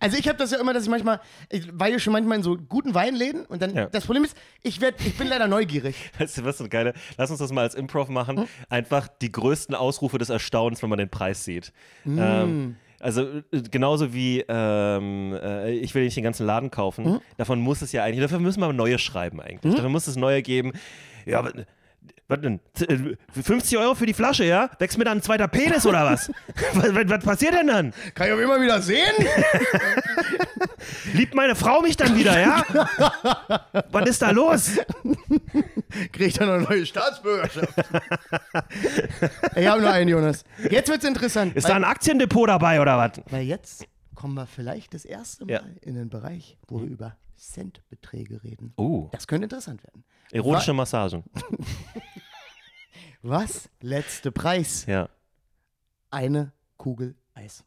Also 0.00 0.18
ich 0.18 0.28
habe 0.28 0.36
das 0.36 0.50
ja 0.50 0.60
immer, 0.60 0.74
dass 0.74 0.82
ich 0.84 0.90
manchmal, 0.90 1.20
ich 1.50 1.66
war 1.72 1.88
ja 1.88 1.98
schon 1.98 2.12
manchmal 2.12 2.36
in 2.36 2.42
so 2.42 2.56
guten 2.56 2.94
Weinläden 2.94 3.46
und 3.46 3.62
dann, 3.62 3.74
Ja. 3.74 3.86
das 3.86 4.04
Problem 4.04 4.24
ist, 4.24 4.36
ich, 4.62 4.80
werd, 4.82 5.00
ich 5.00 5.16
bin 5.16 5.28
leider 5.28 5.46
neugierig. 5.48 5.96
Weißt 6.18 6.38
du, 6.38 6.44
was 6.44 6.58
so 6.58 6.68
geile? 6.68 6.92
Lass 7.16 7.30
uns 7.30 7.38
das 7.38 7.52
mal 7.52 7.62
als 7.62 7.74
Improv 7.74 8.08
machen. 8.10 8.40
Hm? 8.40 8.48
Einfach 8.68 9.08
die 9.08 9.32
größten 9.32 9.74
Ausrufe 9.74 10.18
des 10.18 10.28
Erstaunens, 10.28 10.82
wenn 10.82 10.90
man 10.90 10.98
den 10.98 11.08
Preis 11.10 11.44
sieht. 11.44 11.72
Hm. 12.04 12.18
Ähm, 12.20 12.76
also 13.00 13.22
äh, 13.22 13.62
genauso 13.70 14.12
wie 14.12 14.44
ähm, 14.48 15.32
äh, 15.42 15.72
ich 15.72 15.94
will 15.94 16.04
nicht 16.04 16.16
den 16.16 16.24
ganzen 16.24 16.44
Laden 16.46 16.70
kaufen. 16.70 17.04
Hm? 17.06 17.20
Davon 17.38 17.60
muss 17.60 17.80
es 17.80 17.92
ja 17.92 18.04
eigentlich, 18.04 18.20
dafür 18.20 18.40
müssen 18.40 18.60
wir 18.60 18.72
neue 18.74 18.98
schreiben 18.98 19.40
eigentlich. 19.40 19.74
Dafür 19.74 19.88
muss 19.90 20.06
es 20.06 20.16
neue 20.16 20.42
geben. 20.42 20.72
Ja, 21.24 21.38
aber 21.38 21.52
was 22.28 22.40
denn? 22.40 22.58
Z- 22.74 22.90
äh, 22.90 23.16
50 23.42 23.78
Euro 23.78 23.94
für 23.94 24.06
die 24.06 24.14
Flasche, 24.14 24.44
ja? 24.44 24.68
Wächst 24.80 24.98
mir 24.98 25.04
dann 25.04 25.18
ein 25.18 25.22
zweiter 25.22 25.46
Penis 25.48 25.86
oder 25.86 26.04
was? 26.04 26.30
was, 26.74 26.92
was? 26.94 27.08
Was 27.08 27.24
passiert 27.24 27.54
denn 27.54 27.68
dann? 27.68 27.92
Kann 28.14 28.26
ich 28.28 28.32
auch 28.32 28.38
immer 28.38 28.60
wieder 28.60 28.80
sehen? 28.82 29.12
Liebt 31.14 31.34
meine 31.34 31.54
Frau 31.54 31.80
mich 31.82 31.96
dann 31.96 32.16
wieder, 32.16 32.38
ja? 32.38 32.64
was 33.90 34.08
ist 34.08 34.22
da 34.22 34.30
los? 34.30 34.72
Krieg 36.12 36.28
ich 36.28 36.34
dann 36.34 36.48
eine 36.50 36.62
neue 36.64 36.86
Staatsbürgerschaft. 36.86 37.72
ich 39.54 39.66
habe 39.66 39.80
nur 39.80 39.90
einen, 39.90 40.08
Jonas. 40.08 40.44
Jetzt 40.70 40.88
wird's 40.90 41.04
interessant. 41.04 41.56
Ist 41.56 41.68
da 41.68 41.74
ein 41.74 41.84
Aktiendepot 41.84 42.48
dabei 42.48 42.80
oder 42.80 42.98
was? 42.98 43.12
weil 43.30 43.42
jetzt 43.44 43.86
kommen 44.14 44.34
wir 44.34 44.46
vielleicht 44.46 44.94
das 44.94 45.04
erste 45.04 45.44
Mal 45.44 45.52
Ja. 45.52 45.60
in 45.82 45.94
den 45.94 46.08
Bereich, 46.08 46.56
wo 46.68 46.80
wir 46.80 46.88
über 46.88 47.16
Centbeträge 47.36 48.42
reden. 48.42 48.72
Oh, 48.76 49.08
Das 49.12 49.26
könnte 49.26 49.44
interessant 49.44 49.82
werden. 49.84 50.04
erotische 50.32 50.72
Massagen. 50.72 51.24
Was? 53.22 53.68
Letzte 53.80 54.30
Preis. 54.32 54.86
Ja. 54.86 55.08
eine 56.10 56.52
Kugel 56.76 57.16
Eis. 57.34 57.64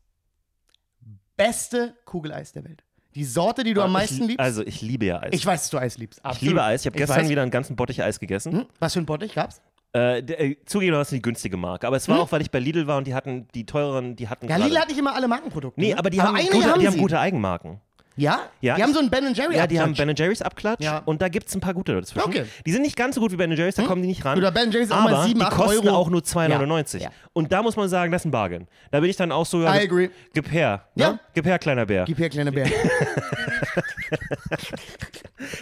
Beste 1.35 1.95
Kugel 2.05 2.33
Eis 2.33 2.51
der 2.51 2.63
Welt. 2.65 2.83
Die 3.15 3.23
Sorte, 3.23 3.63
die 3.63 3.73
du 3.73 3.81
am 3.81 3.91
meisten 3.91 4.21
ich, 4.23 4.27
liebst. 4.29 4.39
Also, 4.39 4.63
ich 4.63 4.81
liebe 4.81 5.05
ja 5.05 5.19
Eis. 5.21 5.31
ich 5.33 5.45
weiß, 5.45 5.61
dass 5.63 5.69
du 5.71 5.77
Eis 5.79 5.97
liebst. 5.97 6.19
Ich 6.19 6.25
Absolut. 6.25 6.49
liebe 6.49 6.63
Eis. 6.63 6.81
Ich 6.81 6.85
habe 6.85 6.97
gestern 6.97 7.21
weiß. 7.23 7.29
wieder 7.29 7.41
einen 7.41 7.51
ganzen 7.51 7.75
Bottich 7.75 8.03
Eis 8.03 8.19
gegessen. 8.19 8.53
Hm? 8.53 8.65
Was 8.79 8.93
für 8.93 8.99
ein 8.99 9.05
Bottich 9.05 9.33
gab's? 9.33 9.61
Äh, 9.91 10.21
der, 10.21 10.39
äh, 10.39 10.57
zugegeben, 10.65 10.95
das 10.97 11.07
ist 11.07 11.13
eine 11.13 11.21
günstige 11.21 11.57
Marke. 11.57 11.87
Aber 11.87 11.97
es 11.97 12.07
war 12.07 12.19
auch, 12.19 12.31
weil 12.31 12.41
ich 12.41 12.51
bei 12.51 12.59
Lidl 12.59 12.85
war 12.85 12.97
und 12.97 13.07
die 13.07 13.15
hatten 13.15 13.47
die 13.55 13.65
teureren, 13.65 14.15
die 14.15 14.27
hatten. 14.27 14.47
Ja, 14.47 14.57
Lidl 14.57 14.77
hat 14.77 14.87
nicht 14.89 14.99
immer 14.99 15.15
alle 15.15 15.27
Markenprodukte. 15.27 15.79
Nee, 15.81 15.93
ne? 15.93 15.97
aber 15.97 16.11
die 16.11 16.21
haben, 16.21 16.35
einige 16.35 16.53
gute, 16.53 16.71
haben 16.71 16.79
die 16.79 16.87
haben 16.87 16.97
gute 16.97 17.19
Eigenmarken. 17.19 17.81
Ja? 18.19 18.41
Ja, 18.61 18.75
Die 18.75 18.83
haben 18.83 18.93
so 18.93 18.99
einen 18.99 19.09
Ben 19.09 19.33
Jerry 19.33 19.55
Ja, 19.55 19.65
die 19.67 19.79
haben. 19.79 19.93
Ben 19.93 20.13
Jerry's 20.15 20.41
Abklatsch 20.41 20.83
Ja. 20.83 21.01
und 21.05 21.21
da 21.21 21.29
gibt 21.29 21.47
es 21.47 21.55
ein 21.55 21.61
paar 21.61 21.73
gute 21.73 21.93
dazwischen. 21.93 22.27
Okay. 22.27 22.45
Die 22.65 22.71
sind 22.71 22.81
nicht 22.81 22.95
ganz 22.97 23.15
so 23.15 23.21
gut 23.21 23.31
wie 23.31 23.35
Ben 23.37 23.51
Jerry's, 23.51 23.75
da 23.75 23.83
kommen 23.83 24.01
die 24.01 24.07
nicht 24.09 24.25
ran. 24.25 24.37
Oder 24.37 24.51
Ben 24.51 24.71
Jerry's 24.71 24.91
auch 24.91 24.97
aber 24.97 25.11
mal 25.11 25.25
7, 25.27 25.39
die 25.39 25.45
8 25.45 25.51
kosten 25.55 25.87
Euro. 25.87 25.97
auch 25.97 26.09
nur 26.09 26.21
2,99. 26.21 26.97
Ja, 26.97 27.03
ja. 27.05 27.09
Und 27.33 27.51
da 27.51 27.61
muss 27.63 27.75
man 27.75 27.87
sagen, 27.89 28.11
das 28.11 28.21
ist 28.21 28.25
ein 28.25 28.31
Bargain. 28.31 28.67
Da 28.91 28.99
bin 28.99 29.09
ich 29.09 29.15
dann 29.15 29.31
auch 29.31 29.45
so, 29.45 29.61
ja, 29.63 29.73
I 29.75 29.83
agree. 29.83 30.09
gib 30.33 30.51
her. 30.51 30.83
Ja. 30.95 31.11
Ne? 31.11 31.19
Gib 31.33 31.45
her, 31.45 31.57
kleiner 31.59 31.85
Bär. 31.85 32.03
Gib 32.05 32.17
her, 32.19 32.29
kleiner 32.29 32.51
Bär. 32.51 32.67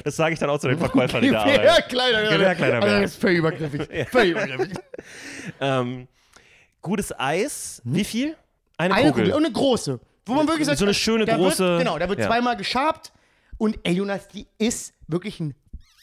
Das 0.04 0.16
sage 0.16 0.34
ich 0.34 0.40
dann 0.40 0.50
auch 0.50 0.60
zu 0.60 0.68
den 0.68 0.78
Verkäufern, 0.80 1.22
die 1.22 1.28
Gib 1.28 1.38
da 1.38 1.46
her, 1.46 1.60
arbeiten. 1.72 1.90
kleiner 1.90 2.20
Bär. 2.22 2.30
Gib 2.32 2.40
her, 2.42 2.56
kleiner 2.56 2.76
Also, 2.76 2.88
Bär. 2.88 3.02
Das 3.02 3.12
ist 3.12 3.22
völlig 3.22 3.38
übergriffig. 3.40 4.08
Völlig 4.12 4.32
übergriffig. 4.32 4.78
Ähm, 5.62 6.08
gutes 6.82 7.18
Eis, 7.18 7.82
wie 7.86 8.04
viel? 8.04 8.36
Eine, 8.78 8.94
Eine 8.96 9.10
Kugel. 9.12 9.24
Kugel 9.26 9.38
und 9.38 9.46
eine 9.46 9.54
große. 9.54 10.00
Wo 10.28 10.34
man 10.36 10.48
wirklich 10.48 10.66
sagt, 10.68 10.78
So 10.80 10.86
eine 10.86 10.94
schöne 10.94 11.26
da 11.26 11.36
große- 11.36 11.60
Wird, 11.60 11.80
genau, 11.80 11.98
da 11.98 12.08
wird 12.10 12.20
ja. 12.20 12.28
zweimal 12.28 12.56
geschabt. 12.58 13.12
Und 13.58 13.80
ey, 13.84 13.94
Jonas, 13.94 14.28
die 14.28 14.46
ist 14.58 14.94
wirklich 15.08 15.40
ein 15.40 15.56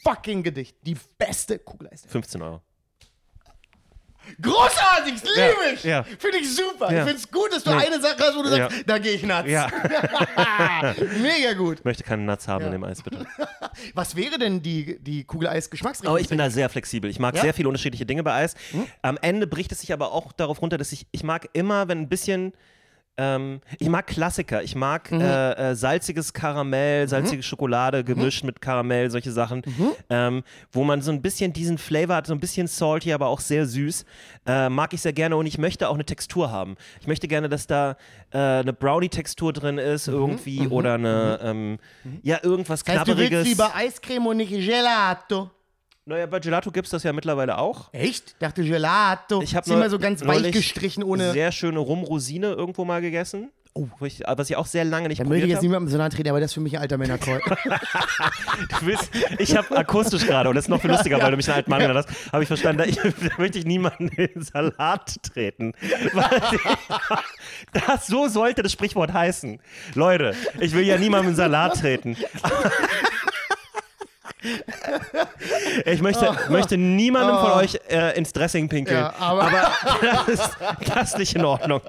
fucking 0.03 0.43
Gedicht. 0.43 0.77
Die 0.83 0.97
beste 1.18 1.59
Kugel 1.59 1.89
ist. 1.93 2.11
15 2.11 2.43
Euro. 2.43 2.61
Großartig, 4.41 5.22
liebe 5.22 5.39
Ja, 5.39 5.72
ich. 5.75 5.85
ja. 5.85 6.03
Finde 6.03 6.39
ich 6.39 6.55
super. 6.57 6.91
Ja. 6.91 7.01
Ich 7.01 7.05
finde 7.11 7.16
es 7.18 7.31
gut, 7.31 7.53
dass 7.53 7.62
du 7.62 7.70
Nee. 7.75 7.85
eine 7.87 8.01
Sache 8.01 8.16
hast, 8.20 8.35
wo 8.35 8.43
du 8.43 8.49
sagst, 8.49 8.83
da 8.87 8.97
gehe 8.97 9.12
ich 9.12 9.22
nuts. 9.22 9.45
Mega 11.20 11.53
gut. 11.53 11.81
Ich 11.81 11.85
möchte 11.85 12.03
keinen 12.05 12.25
Nuts 12.25 12.49
haben 12.49 12.64
in 12.64 12.72
dem 12.72 12.83
Eis, 12.85 13.03
bitte. 13.03 13.27
Was 13.95 14.16
wäre 14.16 14.39
denn 14.39 14.62
die, 14.62 14.99
die 15.01 15.25
Kugel 15.25 15.49
Eis 15.49 15.68
Geschmacksrichtung? 15.68 16.09
Aber 16.11 16.20
ich 16.20 16.29
bin 16.29 16.39
da 16.39 16.49
sehr 16.49 16.70
flexibel. 16.70 17.11
Ich 17.11 17.18
mag 17.18 17.37
sehr 17.37 17.53
viele 17.53 17.68
unterschiedliche 17.68 18.07
Dinge 18.07 18.22
bei 18.22 18.33
Eis. 18.33 18.55
Am 19.03 19.18
Ende 19.20 19.47
bricht 19.47 19.72
es 19.72 19.81
sich 19.81 19.93
aber 19.93 20.12
auch 20.12 20.33
darauf 20.33 20.62
runter, 20.62 20.79
dass 20.79 20.93
ich, 20.93 21.07
ich 21.12 21.22
mag 21.22 21.49
immer, 21.53 21.87
wenn 21.89 21.99
ein 22.01 22.09
bisschen. 22.09 22.55
Ähm, 23.17 23.61
ich 23.79 23.89
mag 23.89 24.07
Klassiker. 24.07 24.62
Ich 24.62 24.75
mag 24.75 25.11
äh, 25.12 25.53
äh, 25.71 25.75
salziges 25.75 26.33
Karamell, 26.33 27.09
salzige 27.09 27.43
Schokolade 27.43 28.03
gemischt 28.03 28.43
mit 28.45 28.61
Karamell, 28.61 29.11
solche 29.11 29.31
Sachen, 29.31 29.62
ähm, 30.11 30.43
wo 30.73 30.83
man 30.85 31.01
so 31.01 31.12
ein 31.12 31.23
bisschen 31.23 31.53
diesen 31.53 31.79
Flavor 31.79 32.17
hat, 32.17 32.27
so 32.27 32.33
ein 32.33 32.41
bisschen 32.41 32.67
salty, 32.67 33.12
aber 33.12 33.29
auch 33.29 33.41
sehr 33.41 33.67
süß. 33.67 34.05
Äh, 34.47 34.69
mag 34.69 34.93
ich 34.93 35.01
sehr 35.03 35.12
gerne 35.12 35.37
und 35.37 35.47
ich 35.47 35.59
möchte 35.59 35.89
auch 35.89 35.95
eine 35.95 36.05
Textur 36.05 36.51
haben. 36.51 36.77
Ich 37.01 37.07
möchte 37.07 37.29
gerne, 37.29 37.49
dass 37.49 37.67
da 37.67 37.97
äh, 38.33 38.39
eine 38.39 38.73
Brownie-Textur 38.73 39.53
drin 39.53 39.79
ist, 39.79 40.09
irgendwie, 40.09 40.67
oder 40.67 40.95
eine, 40.95 41.39
ähm, 41.43 41.79
ja, 42.23 42.39
irgendwas 42.43 42.83
das 42.83 42.97
heißt, 42.97 43.09
du 43.09 43.17
willst 43.17 43.31
Knabberiges. 43.31 43.49
lieber 43.49 43.75
Eiscreme 43.75 44.27
und 44.27 44.37
nicht 44.39 44.51
Gelato. 44.51 45.51
Naja, 46.07 46.27
bei 46.27 46.39
Gelato 46.39 46.71
gibt 46.71 46.87
es 46.87 46.91
das 46.91 47.03
ja 47.03 47.13
mittlerweile 47.15 47.57
auch. 47.57 47.89
Echt? 47.95 48.37
Dachte 48.41 48.63
Gelato. 48.63 49.41
Ich 49.41 49.57
habe 49.57 49.71
immer 49.73 49.89
so 49.89 49.99
ganz 49.99 50.25
weich 50.27 50.53
gestrichen 50.53 51.03
ohne. 51.03 51.33
sehr 51.33 51.51
schöne 51.51 51.79
Rumrosine 51.79 52.49
irgendwo 52.53 52.85
mal 52.85 53.01
gegessen. 53.01 53.51
Oh. 53.77 53.89
Ich, 54.03 54.21
was 54.25 54.49
ich 54.51 54.55
auch 54.57 54.67
sehr 54.67 54.85
lange 54.85 55.09
nicht 55.09 55.21
da 55.21 55.25
möchte 55.25 55.39
ich 55.39 55.41
probiert 55.43 55.49
jetzt 55.49 55.57
habe. 55.57 55.67
niemandem 55.67 55.91
so 55.91 55.99
nahe 55.99 56.09
treten, 56.09 56.29
aber 56.29 56.39
das 56.39 56.51
ist 56.51 56.55
für 56.55 56.61
mich 56.61 56.77
ein 56.77 56.83
alter 56.83 56.97
Männercall. 56.99 57.41
Du 58.81 58.87
willst- 58.87 59.11
Ich 59.39 59.57
habe 59.57 59.77
akustisch 59.77 60.27
gerade, 60.27 60.49
und 60.49 60.55
das 60.55 60.67
ist 60.67 60.69
noch 60.69 60.81
viel 60.81 60.91
lustiger, 60.91 61.21
weil 61.21 61.33
du 61.33 61.37
mich 61.37 61.49
einen 61.49 61.57
alten 61.57 61.71
Mann 61.71 61.81
genannt 61.81 62.07
hast, 62.07 62.33
habe 62.33 62.43
ich 62.45 62.47
verstanden, 62.49 62.79
da, 62.79 62.85
ich, 62.85 62.97
da 62.97 63.11
möchte 63.39 63.59
ich 63.59 63.65
niemanden 63.65 64.09
in 64.09 64.29
den 64.33 64.43
Salat 64.43 65.17
treten. 65.23 65.73
Das, 67.73 68.07
so 68.07 68.29
sollte 68.29 68.63
das 68.63 68.73
Sprichwort 68.73 69.13
heißen. 69.13 69.59
Leute, 69.95 70.35
ich 70.61 70.73
will 70.75 70.85
ja 70.85 70.97
niemandem 70.97 71.31
in 71.31 71.33
den 71.33 71.37
Salat 71.37 71.79
treten. 71.81 72.17
Ich 75.87 76.03
möchte, 76.03 76.35
möchte 76.51 76.77
niemandem 76.77 77.37
von 77.39 77.53
euch 77.53 77.79
äh, 77.89 78.17
ins 78.17 78.33
Dressing 78.33 78.69
pinkeln. 78.69 78.99
Oh. 78.99 79.21
Ja, 79.21 79.27
aber- 79.27 79.51
das, 80.03 80.29
ist, 80.29 80.51
das 80.95 81.09
ist 81.11 81.19
nicht 81.19 81.35
in 81.37 81.45
Ordnung. 81.45 81.81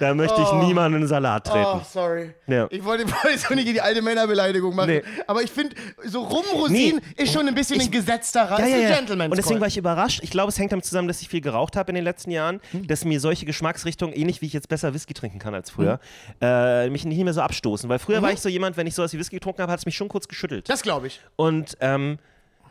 da 0.00 0.14
möchte 0.14 0.40
ich 0.42 0.52
niemanden 0.52 0.96
in 0.96 1.02
den 1.02 1.08
Salat 1.08 1.48
oh, 1.48 1.52
treten. 1.52 1.80
sorry. 1.92 2.34
Ja. 2.46 2.66
Ich 2.70 2.84
wollte, 2.84 3.04
wollte 3.10 3.38
so 3.38 3.54
nicht 3.54 3.68
die 3.68 3.80
alte 3.80 4.02
Männerbeleidigung 4.02 4.74
machen. 4.74 4.90
Nee. 4.90 5.02
Aber 5.26 5.42
ich 5.42 5.50
finde, 5.50 5.74
so 6.04 6.22
Rumrosinen 6.22 7.00
Nee. 7.16 7.22
ist 7.22 7.32
schon 7.32 7.46
ein 7.48 7.54
bisschen 7.54 7.80
ein 7.80 7.90
gesetzterer. 7.90 8.58
Ja, 8.58 8.64
ist 8.64 8.70
ja, 8.70 8.76
ein 8.76 8.82
ja. 8.82 8.96
Gentleman's 8.96 9.30
Und 9.30 9.36
deswegen 9.38 9.60
war 9.60 9.68
ich 9.68 9.76
überrascht. 9.76 10.20
Ich 10.22 10.30
glaube, 10.30 10.48
es 10.50 10.58
hängt 10.58 10.72
damit 10.72 10.84
zusammen, 10.84 11.08
dass 11.08 11.20
ich 11.22 11.28
viel 11.28 11.40
geraucht 11.40 11.76
habe 11.76 11.90
in 11.90 11.94
den 11.94 12.04
letzten 12.04 12.30
Jahren, 12.30 12.60
Hm. 12.72 12.86
dass 12.86 13.04
mir 13.04 13.20
solche 13.20 13.46
Geschmacksrichtungen, 13.46 14.14
ähnlich 14.14 14.40
wie 14.42 14.46
ich 14.46 14.52
jetzt 14.52 14.68
besser 14.68 14.94
Whisky 14.94 15.14
trinken 15.14 15.38
kann 15.38 15.54
als 15.54 15.70
früher, 15.70 16.00
äh, 16.40 16.88
mich 16.90 17.04
nicht 17.04 17.22
mehr 17.22 17.31
so 17.32 17.40
abstoßen. 17.42 17.88
Weil 17.88 17.98
früher 17.98 18.22
war 18.22 18.32
ich 18.32 18.40
so 18.40 18.48
jemand, 18.48 18.76
wenn 18.76 18.86
ich 18.86 18.94
sowas 18.94 19.12
wie 19.12 19.18
Whisky 19.18 19.36
getrunken 19.36 19.62
habe, 19.62 19.72
hat 19.72 19.78
es 19.78 19.86
mich 19.86 19.96
schon 19.96 20.08
kurz 20.08 20.28
geschüttelt. 20.28 20.68
Das 20.68 20.82
glaube 20.82 21.06
ich. 21.08 21.20
Und 21.36 21.76
ähm, 21.80 22.18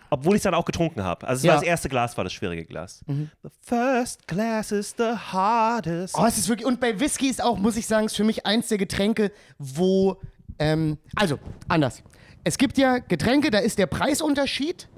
obwohl 0.09 0.35
ich 0.35 0.39
es 0.39 0.43
dann 0.43 0.53
auch 0.53 0.65
getrunken 0.65 1.03
habe. 1.03 1.25
Also 1.27 1.39
es 1.39 1.43
Ja. 1.43 1.51
Mhm. 1.51 1.55
war 1.55 1.61
das 1.61 1.67
erste 1.69 1.89
Glas, 1.89 2.17
war 2.17 2.23
das 2.25 2.33
schwierige 2.33 2.65
Glas. 2.65 3.03
The 3.07 3.27
first 3.61 4.27
glass 4.27 4.71
is 4.71 4.93
the 4.97 5.13
hardest. 5.15 6.15
Oh, 6.17 6.25
es 6.25 6.37
ist 6.37 6.49
wirklich. 6.49 6.67
Und 6.67 6.79
bei 6.81 6.99
Whisky 6.99 7.29
ist 7.29 7.41
auch, 7.41 7.57
muss 7.57 7.77
ich 7.77 7.87
sagen, 7.87 8.07
ist 8.07 8.15
für 8.17 8.23
mich 8.25 8.45
eins 8.45 8.67
der 8.67 8.77
Getränke, 8.77 9.31
wo. 9.57 10.17
Ähm, 10.59 10.97
also, 11.15 11.39
anders. 11.67 12.03
Es 12.43 12.57
gibt 12.57 12.77
ja 12.77 12.97
Getränke, 12.97 13.51
da 13.51 13.59
ist 13.59 13.79
der 13.79 13.85
Preisunterschied 13.87 14.89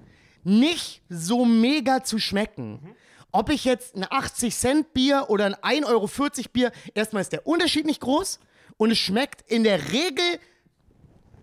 nicht 0.43 1.03
so 1.09 1.45
mega 1.45 2.03
zu 2.03 2.17
schmecken. 2.19 2.95
Ob 3.31 3.49
ich 3.49 3.65
jetzt 3.65 3.95
ein 3.95 4.05
80-Cent-Bier 4.05 5.25
oder 5.29 5.45
ein 5.45 5.55
1,40 5.55 5.85
Euro 5.87 6.09
Bier, 6.51 6.71
erstmal 6.93 7.21
ist 7.21 7.31
der 7.33 7.47
Unterschied 7.47 7.85
nicht 7.85 8.01
groß 8.01 8.39
und 8.77 8.91
es 8.91 8.97
schmeckt 8.97 9.41
in 9.49 9.63
der 9.63 9.91
Regel, 9.91 10.39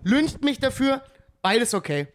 lüncht 0.02 0.42
mich 0.44 0.58
dafür, 0.58 1.02
beides 1.42 1.74
okay. 1.74 2.08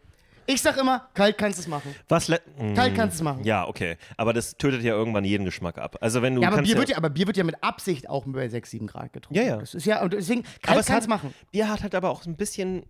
Ich 0.48 0.62
sag 0.62 0.78
immer, 0.78 1.10
kalt 1.16 1.40
kannst 1.40 1.58
du 1.58 1.64
es 1.64 1.68
machen. 1.68 1.96
Was 2.08 2.28
Kalt 2.28 2.96
kannst 2.96 3.16
du 3.16 3.18
es 3.18 3.22
machen. 3.24 3.44
Ja, 3.44 3.68
okay. 3.68 3.98
Aber 4.16 4.32
das 4.32 4.58
tötet 4.58 4.84
ja 4.84 4.94
irgendwann 4.94 5.26
jeden 5.26 5.44
Geschmack 5.44 5.80
ab. 5.80 5.98
Also 6.02 6.22
wenn 6.22 6.36
du 6.36 6.42
Ja, 6.44 6.50
aber 6.50 6.62
Bier, 6.62 6.78
wird 6.78 6.90
ja, 6.90 6.98
aber 6.98 7.10
Bier 7.10 7.26
wird 7.26 7.38
ja 7.38 7.44
mit 7.44 7.64
Absicht 7.64 8.08
auch 8.08 8.26
bei 8.28 8.48
6, 8.48 8.70
7 8.70 8.88
Grad 8.88 9.12
getrunken. 9.12 9.42
Ja, 9.42 9.44
ja. 9.44 9.58
Das 9.58 9.74
ist 9.74 9.86
ja, 9.86 10.04
und 10.04 10.14
deswegen, 10.14 10.42
aber 10.42 10.74
kalt 10.74 10.80
es 10.82 10.86
kannst 10.86 11.08
du 11.08 11.10
machen. 11.10 11.34
Bier 11.52 11.68
hat 11.68 11.82
halt 11.82 11.96
aber 11.96 12.12
auch 12.12 12.26
ein 12.28 12.36
bisschen, 12.36 12.86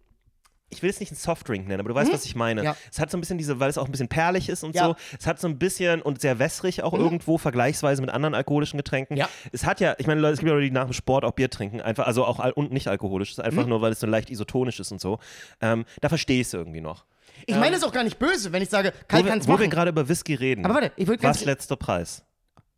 ich 0.70 0.82
will 0.82 0.90
es 0.90 1.00
nicht 1.00 1.12
einen 1.12 1.18
Softdrink 1.20 1.68
nennen, 1.68 1.80
aber 1.80 1.90
du 1.90 1.96
weißt, 1.96 2.12
was 2.12 2.26
ich 2.26 2.36
meine. 2.36 2.62
Mhm. 2.62 2.66
Ja. 2.66 2.78
Es 2.92 3.00
hat 3.00 3.12
so 3.12 3.18
ein 3.18 3.22
bisschen 3.22 3.38
diese, 3.38 3.60
weil 3.60 3.70
es 3.70 3.78
auch 3.78 3.86
ein 3.86 3.92
bisschen 3.92 4.08
perlig 4.08 4.50
ist 4.50 4.64
und 4.64 4.76
Ja. 4.76 4.90
Mhm. 4.90 4.92
so, 4.94 4.96
es 5.20 5.28
hat 5.28 5.40
so 5.40 5.48
ein 5.48 5.58
bisschen 5.60 6.02
und 6.02 6.20
sehr 6.22 6.40
wässrig 6.40 6.82
auch 6.84 6.94
irgendwo, 6.94 7.38
vergleichsweise 7.38 8.02
mit 8.02 8.10
anderen 8.10 8.34
alkoholischen 8.34 8.78
Getränken. 8.78 9.16
Ja. 9.16 9.30
Es 9.52 9.66
hat 9.66 9.80
ja, 9.80 9.96
ich 10.00 10.08
meine, 10.08 10.22
Leute, 10.22 10.34
es 10.34 10.40
gibt 10.40 10.50
ja 10.50 10.56
Leute, 10.56 10.66
die 10.68 10.72
nach 10.72 10.86
dem 10.86 10.94
Sport 10.94 11.24
auch 11.24 11.32
Bier 11.32 11.50
trinken, 11.50 11.82
einfach, 11.82 12.08
also 12.08 12.26
auch 12.26 12.40
und 12.56 12.72
nicht 12.74 12.88
alkoholisch, 12.88 13.32
ist 13.32 13.38
Mhm. 13.38 13.44
einfach 13.46 13.68
nur, 13.68 13.82
weil 13.82 13.92
es 13.92 14.00
so 14.00 14.08
leicht 14.08 14.30
isotonisch 14.30 14.80
ist 14.80 14.92
und 14.92 15.00
so. 15.00 15.20
Ähm, 15.62 15.86
da 16.02 16.10
verstehe 16.10 16.42
ich 16.42 16.48
es 16.48 16.54
irgendwie 16.54 16.82
noch. 16.82 17.06
Ich 17.46 17.56
meine 17.56 17.76
es 17.76 17.84
auch 17.84 17.92
gar 17.92 18.04
nicht 18.04 18.18
böse, 18.18 18.52
wenn 18.52 18.62
ich 18.64 18.70
sage, 18.70 18.92
Wo 18.98 19.06
kalt 19.08 19.26
wir, 19.26 19.32
kannst 19.32 19.48
wo 19.48 19.52
du 19.54 19.60
wir 19.60 19.66
machen. 19.66 19.72
gerade 19.72 19.90
über 19.92 20.10
Whisky 20.10 20.34
reden. 20.34 20.66
Aber 20.66 20.76
warte, 20.76 20.92
ich 20.96 21.08
würde 21.08 21.22
Was 21.24 21.46
letzter 21.46 21.76
Preis? 21.76 22.24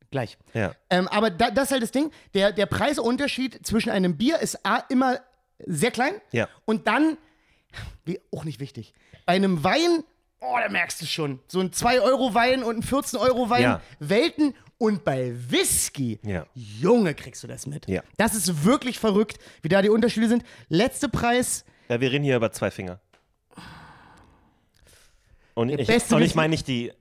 gleich. 0.09 0.37
Ja. 0.53 0.71
Ähm, 0.89 1.07
aber 1.09 1.29
da, 1.29 1.51
das 1.51 1.65
ist 1.65 1.71
halt 1.71 1.83
das 1.83 1.91
Ding, 1.91 2.11
der, 2.33 2.53
der 2.53 2.65
Preisunterschied 2.65 3.65
zwischen 3.65 3.89
einem 3.89 4.17
Bier 4.17 4.39
ist 4.39 4.65
A, 4.65 4.77
immer 4.89 5.19
sehr 5.65 5.91
klein 5.91 6.13
Ja. 6.31 6.47
und 6.65 6.87
dann, 6.87 7.17
wie, 8.05 8.19
auch 8.31 8.43
nicht 8.43 8.59
wichtig, 8.59 8.93
bei 9.25 9.33
einem 9.33 9.63
Wein, 9.63 10.03
oh, 10.39 10.55
da 10.61 10.69
merkst 10.69 11.01
du 11.01 11.05
schon, 11.05 11.39
so 11.47 11.59
ein 11.59 11.71
2-Euro-Wein 11.71 12.63
und 12.63 12.77
ein 12.77 12.83
14-Euro-Wein, 12.83 13.61
Ja. 13.61 13.81
Welten 13.99 14.53
und 14.77 15.03
bei 15.03 15.33
Whisky, 15.49 16.19
Ja. 16.23 16.45
Junge, 16.53 17.13
kriegst 17.15 17.43
du 17.43 17.47
das 17.47 17.65
mit. 17.67 17.87
Ja. 17.87 18.01
Das 18.17 18.35
ist 18.35 18.63
wirklich 18.63 18.99
verrückt, 18.99 19.37
wie 19.61 19.69
da 19.69 19.81
die 19.81 19.89
Unterschiede 19.89 20.27
sind. 20.27 20.43
Letzte 20.69 21.09
Preis, 21.09 21.65
Ja, 21.89 21.99
wir 21.99 22.11
reden 22.11 22.23
hier 22.23 22.35
über 22.37 22.51
zwei 22.51 22.71
Finger. 22.71 22.99
Und 25.55 25.69
ich, 25.69 25.89
und 26.11 26.21
ich 26.21 26.35
meine 26.35 26.51
nicht 26.51 26.67
die, 26.67 26.91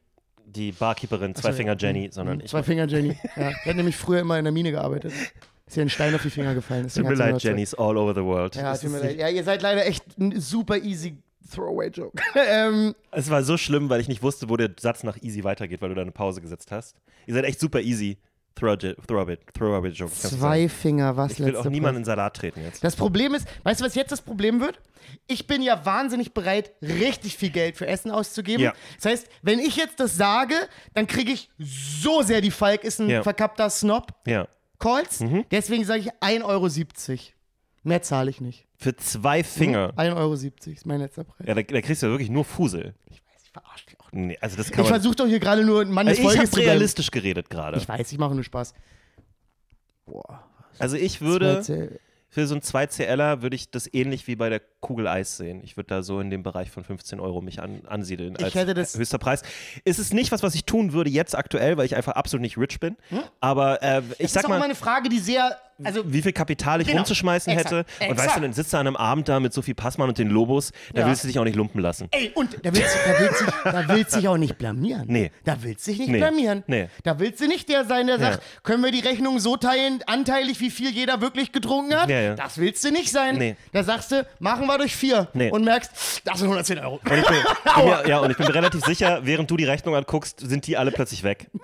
die 0.46 0.72
Barkeeperin, 0.72 1.34
zwei 1.34 1.52
Finger 1.52 1.76
Jenny, 1.78 2.08
sondern 2.10 2.40
ich. 2.40 2.50
zwei 2.50 2.62
Finger 2.62 2.86
Jenny. 2.86 3.14
Ja, 3.36 3.50
die 3.50 3.68
hat 3.68 3.76
nämlich 3.76 3.96
früher 3.96 4.20
immer 4.20 4.38
in 4.38 4.44
der 4.44 4.52
Mine 4.52 4.70
gearbeitet. 4.70 5.12
Ist 5.66 5.76
ihr 5.76 5.82
ein 5.82 5.90
Stein 5.90 6.14
auf 6.14 6.22
die 6.22 6.30
Finger 6.30 6.54
gefallen. 6.54 6.88
Tut 6.88 7.04
mir 7.04 7.14
leid, 7.14 7.42
Jennys 7.42 7.74
all 7.74 7.96
over 7.96 8.14
the 8.14 8.22
world. 8.22 8.54
Ja, 8.54 8.76
tut 8.76 8.90
mir 8.90 9.00
leid. 9.00 9.16
Ja, 9.18 9.28
ihr 9.28 9.42
seid 9.42 9.62
leider 9.62 9.84
echt 9.84 10.04
ein 10.18 10.40
super 10.40 10.78
easy 10.78 11.18
Throwaway-Joke. 11.52 12.16
ähm, 12.34 12.94
Es 13.10 13.30
war 13.30 13.42
so 13.42 13.56
schlimm, 13.56 13.88
weil 13.88 14.00
ich 14.00 14.08
nicht 14.08 14.22
wusste, 14.22 14.48
wo 14.48 14.56
der 14.56 14.70
Satz 14.78 15.02
nach 15.02 15.20
easy 15.22 15.42
weitergeht, 15.44 15.82
weil 15.82 15.88
du 15.88 15.94
da 15.96 16.02
eine 16.02 16.12
Pause 16.12 16.40
gesetzt 16.40 16.70
hast. 16.70 16.96
Ihr 17.26 17.34
seid 17.34 17.44
echt 17.44 17.60
super 17.60 17.80
easy. 17.80 18.18
Throw-away 18.56 18.94
throw 19.06 19.26
throw 19.52 19.84
Joke. 19.88 20.10
kannst 20.10 20.32
du 20.32 20.38
zwei. 20.38 20.68
Finger, 20.70 21.14
was 21.16 21.32
Ich 21.32 21.40
will 21.40 21.56
auch 21.56 21.66
niemanden 21.66 21.98
in 21.98 22.04
Salat 22.06 22.36
treten 22.36 22.62
jetzt. 22.62 22.82
Das 22.82 22.96
Problem 22.96 23.34
ist, 23.34 23.46
weißt 23.64 23.80
du, 23.80 23.84
was 23.84 23.94
jetzt 23.94 24.12
das 24.12 24.22
Problem 24.22 24.60
wird? 24.60 24.80
Ich 25.26 25.46
bin 25.46 25.60
ja 25.60 25.84
wahnsinnig 25.84 26.32
bereit, 26.32 26.72
richtig 26.80 27.36
viel 27.36 27.50
Geld 27.50 27.76
für 27.76 27.86
Essen 27.86 28.10
auszugeben. 28.10 28.62
Ja. 28.62 28.72
Das 28.96 29.12
heißt, 29.12 29.28
wenn 29.42 29.58
ich 29.58 29.76
jetzt 29.76 30.00
das 30.00 30.16
sage, 30.16 30.54
dann 30.94 31.06
kriege 31.06 31.32
ich 31.32 31.50
so 31.58 32.22
sehr 32.22 32.40
die 32.40 32.50
Falk 32.50 32.82
ist 32.82 32.98
ein 32.98 33.10
Ja. 33.10 33.22
verkappter 33.22 33.68
Snob 33.68 34.14
Ja. 34.26 34.48
Calls. 34.78 35.24
Deswegen 35.50 35.84
sage 35.84 36.00
ich 36.00 36.12
1,70 36.14 36.44
Euro. 36.44 36.68
Mehr 37.82 38.02
zahle 38.02 38.30
ich 38.30 38.40
nicht. 38.40 38.66
Für 38.76 38.96
zwei 38.96 39.44
Finger. 39.44 39.92
1,70 39.96 40.16
Euro 40.16 40.34
ist 40.34 40.86
mein 40.86 41.00
letzter 41.00 41.24
Preis. 41.24 41.46
Ja, 41.46 41.54
da, 41.54 41.62
da 41.62 41.80
kriegst 41.80 42.02
du 42.02 42.06
ja 42.06 42.12
wirklich 42.12 42.30
nur 42.30 42.44
Fusel. 42.44 42.94
Ich 43.06 43.22
weiß, 43.24 43.42
ich 43.44 43.50
verarsche 43.50 43.86
dich 43.86 44.00
auch. 44.00 44.08
Nee, 44.12 44.36
also 44.40 44.56
das 44.56 44.70
kann 44.70 44.84
Ich 44.84 44.88
versuche 44.90 45.14
doch 45.14 45.26
hier 45.26 45.40
gerade 45.40 45.64
nur 45.64 45.82
ein 45.82 45.90
Mann 45.90 46.06
des 46.06 46.18
Also 46.18 46.30
ich 46.30 46.36
Volkes 46.36 46.52
habe 46.52 46.62
realistisch 46.62 47.10
geredet 47.10 47.48
gerade. 47.48 47.78
Ich 47.78 47.88
weiß, 47.88 48.10
ich 48.10 48.18
mache 48.18 48.34
nur 48.34 48.44
Spaß. 48.44 48.74
Boah. 50.04 50.44
Also 50.78 50.96
ich 50.96 51.20
würde 51.20 51.62
für 52.28 52.46
so 52.46 52.54
einen 52.54 52.62
2CLer 52.62 53.42
würde 53.42 53.56
ich 53.56 53.70
das 53.70 53.92
ähnlich 53.92 54.26
wie 54.26 54.36
bei 54.36 54.50
der 54.50 54.60
Kugel 54.86 55.08
Eis 55.08 55.36
sehen. 55.36 55.60
Ich 55.64 55.76
würde 55.76 55.88
da 55.88 56.02
so 56.02 56.20
in 56.20 56.30
dem 56.30 56.42
Bereich 56.42 56.70
von 56.70 56.84
15 56.84 57.18
Euro 57.20 57.40
mich 57.40 57.60
an, 57.60 57.80
ansiedeln 57.88 58.34
Ich 58.38 58.44
als 58.44 58.54
hätte 58.54 58.72
das- 58.74 58.96
höchster 58.96 59.18
Preis. 59.18 59.42
Ist 59.84 59.98
es 59.98 60.12
nicht 60.12 60.30
was, 60.32 60.42
was 60.42 60.54
ich 60.54 60.64
tun 60.64 60.92
würde 60.92 61.10
jetzt 61.10 61.36
aktuell, 61.36 61.76
weil 61.76 61.86
ich 61.86 61.96
einfach 61.96 62.12
absolut 62.12 62.42
nicht 62.42 62.56
rich 62.56 62.78
bin. 62.80 62.96
Aber 63.40 63.82
äh, 63.82 63.98
ich 63.98 64.04
Hm? 64.04 64.14
Das 64.20 64.32
sag 64.32 64.40
ist 64.40 64.44
auch 64.46 64.48
mal, 64.50 64.62
eine 64.62 64.74
Frage, 64.74 65.08
die 65.08 65.18
sehr, 65.18 65.56
also 65.82 66.10
wie 66.12 66.22
viel 66.22 66.32
Kapital 66.32 66.80
ich 66.80 66.86
Genau. 66.86 67.00
rumzuschmeißen 67.00 67.52
Exakt. 67.52 67.70
hätte. 67.72 67.78
Und 68.00 68.12
Exakt. 68.12 68.28
weißt 68.28 68.36
du, 68.36 68.40
dann 68.42 68.52
sitzt 68.52 68.72
du 68.72 68.76
an 68.78 68.86
einem 68.86 68.96
Abend 68.96 69.28
da 69.28 69.40
mit 69.40 69.52
Sophie 69.52 69.74
Passmann 69.74 70.08
und 70.08 70.18
den 70.18 70.28
Lobos, 70.30 70.72
da 70.94 71.02
Ja. 71.02 71.06
willst 71.08 71.24
du 71.24 71.28
dich 71.28 71.38
auch 71.38 71.44
nicht 71.44 71.56
lumpen 71.56 71.80
lassen. 71.80 72.08
Ey, 72.12 72.30
und 72.34 72.54
da 72.64 72.72
willst, 72.74 72.94
du- 72.94 73.12
da 73.12 73.18
willst, 73.20 73.40
du, 73.40 73.46
da 73.72 73.88
willst 73.88 74.16
dich 74.16 74.28
auch 74.28 74.36
nicht 74.38 74.56
blamieren. 74.56 75.04
Nee. 75.08 75.30
Da 75.44 75.56
willst 75.62 75.86
du 75.86 75.90
dich 75.90 76.00
nicht 76.00 76.10
Nee. 76.10 76.18
blamieren. 76.18 76.62
Nee. 76.66 76.88
Da 77.02 77.18
willst 77.18 77.40
du 77.40 77.46
nicht 77.48 77.68
der 77.68 77.84
sein, 77.84 78.06
der 78.06 78.18
sagt, 78.18 78.42
können 78.62 78.82
wir 78.84 78.90
die 78.92 79.00
Rechnung 79.00 79.38
so 79.38 79.56
teilen, 79.56 80.00
anteilig, 80.06 80.60
wie 80.60 80.70
viel 80.70 80.90
jeder 80.90 81.20
wirklich 81.20 81.52
getrunken 81.52 81.94
hat? 81.94 82.08
Ja, 82.08 82.20
ja. 82.20 82.34
Das 82.36 82.58
willst 82.58 82.84
du 82.84 82.90
nicht 82.90 83.10
sein. 83.10 83.36
Nee. 83.36 83.56
Da 83.72 83.82
sagst 83.82 84.12
du, 84.12 84.26
machen 84.38 84.66
wir 84.66 84.75
durch 84.78 84.94
vier. 84.96 85.28
Nee. 85.34 85.50
Und 85.50 85.64
merkst, 85.64 86.22
das 86.24 86.38
sind 86.38 86.46
110 86.46 86.78
Euro. 86.78 86.94
Und 87.04 87.18
ich 87.18 87.26
bin, 87.26 87.36
bin 87.76 87.84
mir, 87.84 88.08
ja, 88.08 88.18
und 88.20 88.30
ich 88.30 88.36
bin 88.36 88.46
mir 88.46 88.54
relativ 88.54 88.84
sicher, 88.84 89.20
während 89.24 89.50
du 89.50 89.56
die 89.56 89.64
Rechnung 89.64 89.94
anguckst, 89.96 90.40
sind 90.40 90.66
die 90.66 90.76
alle 90.76 90.90
plötzlich 90.92 91.22
weg. 91.22 91.50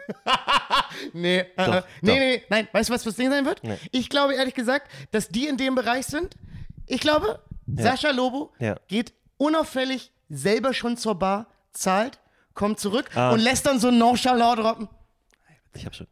Nee, 1.14 1.38
äh, 1.38 1.46
Doch, 1.56 1.74
äh, 1.74 1.82
nee, 2.02 2.10
doch. 2.10 2.14
nee, 2.18 2.42
nein. 2.48 2.68
Weißt 2.72 2.88
du, 2.90 2.94
was 2.94 3.02
das 3.02 3.16
Ding 3.16 3.30
sein 3.30 3.44
wird? 3.44 3.60
Ich 3.90 4.08
glaube 4.08 4.34
ehrlich 4.34 4.54
gesagt, 4.54 4.88
dass 5.10 5.28
die 5.28 5.46
in 5.46 5.56
dem 5.56 5.74
Bereich 5.74 6.06
sind. 6.06 6.36
Ich 6.86 7.00
glaube, 7.00 7.40
Sascha 7.66 8.10
Lobo 8.10 8.52
Ja. 8.58 8.76
geht 8.88 9.12
unauffällig 9.38 10.12
selber 10.28 10.74
schon 10.74 10.96
zur 10.96 11.14
Bar, 11.18 11.46
zahlt, 11.72 12.18
kommt 12.54 12.78
zurück 12.78 13.10
Ah. 13.16 13.30
und 13.32 13.40
lässt 13.40 13.66
dann 13.66 13.80
so 13.80 13.90
nonchalant 13.90 14.58
droppen. 14.60 14.88
Ich 15.74 15.86
hab 15.86 15.94
schon. 15.94 16.06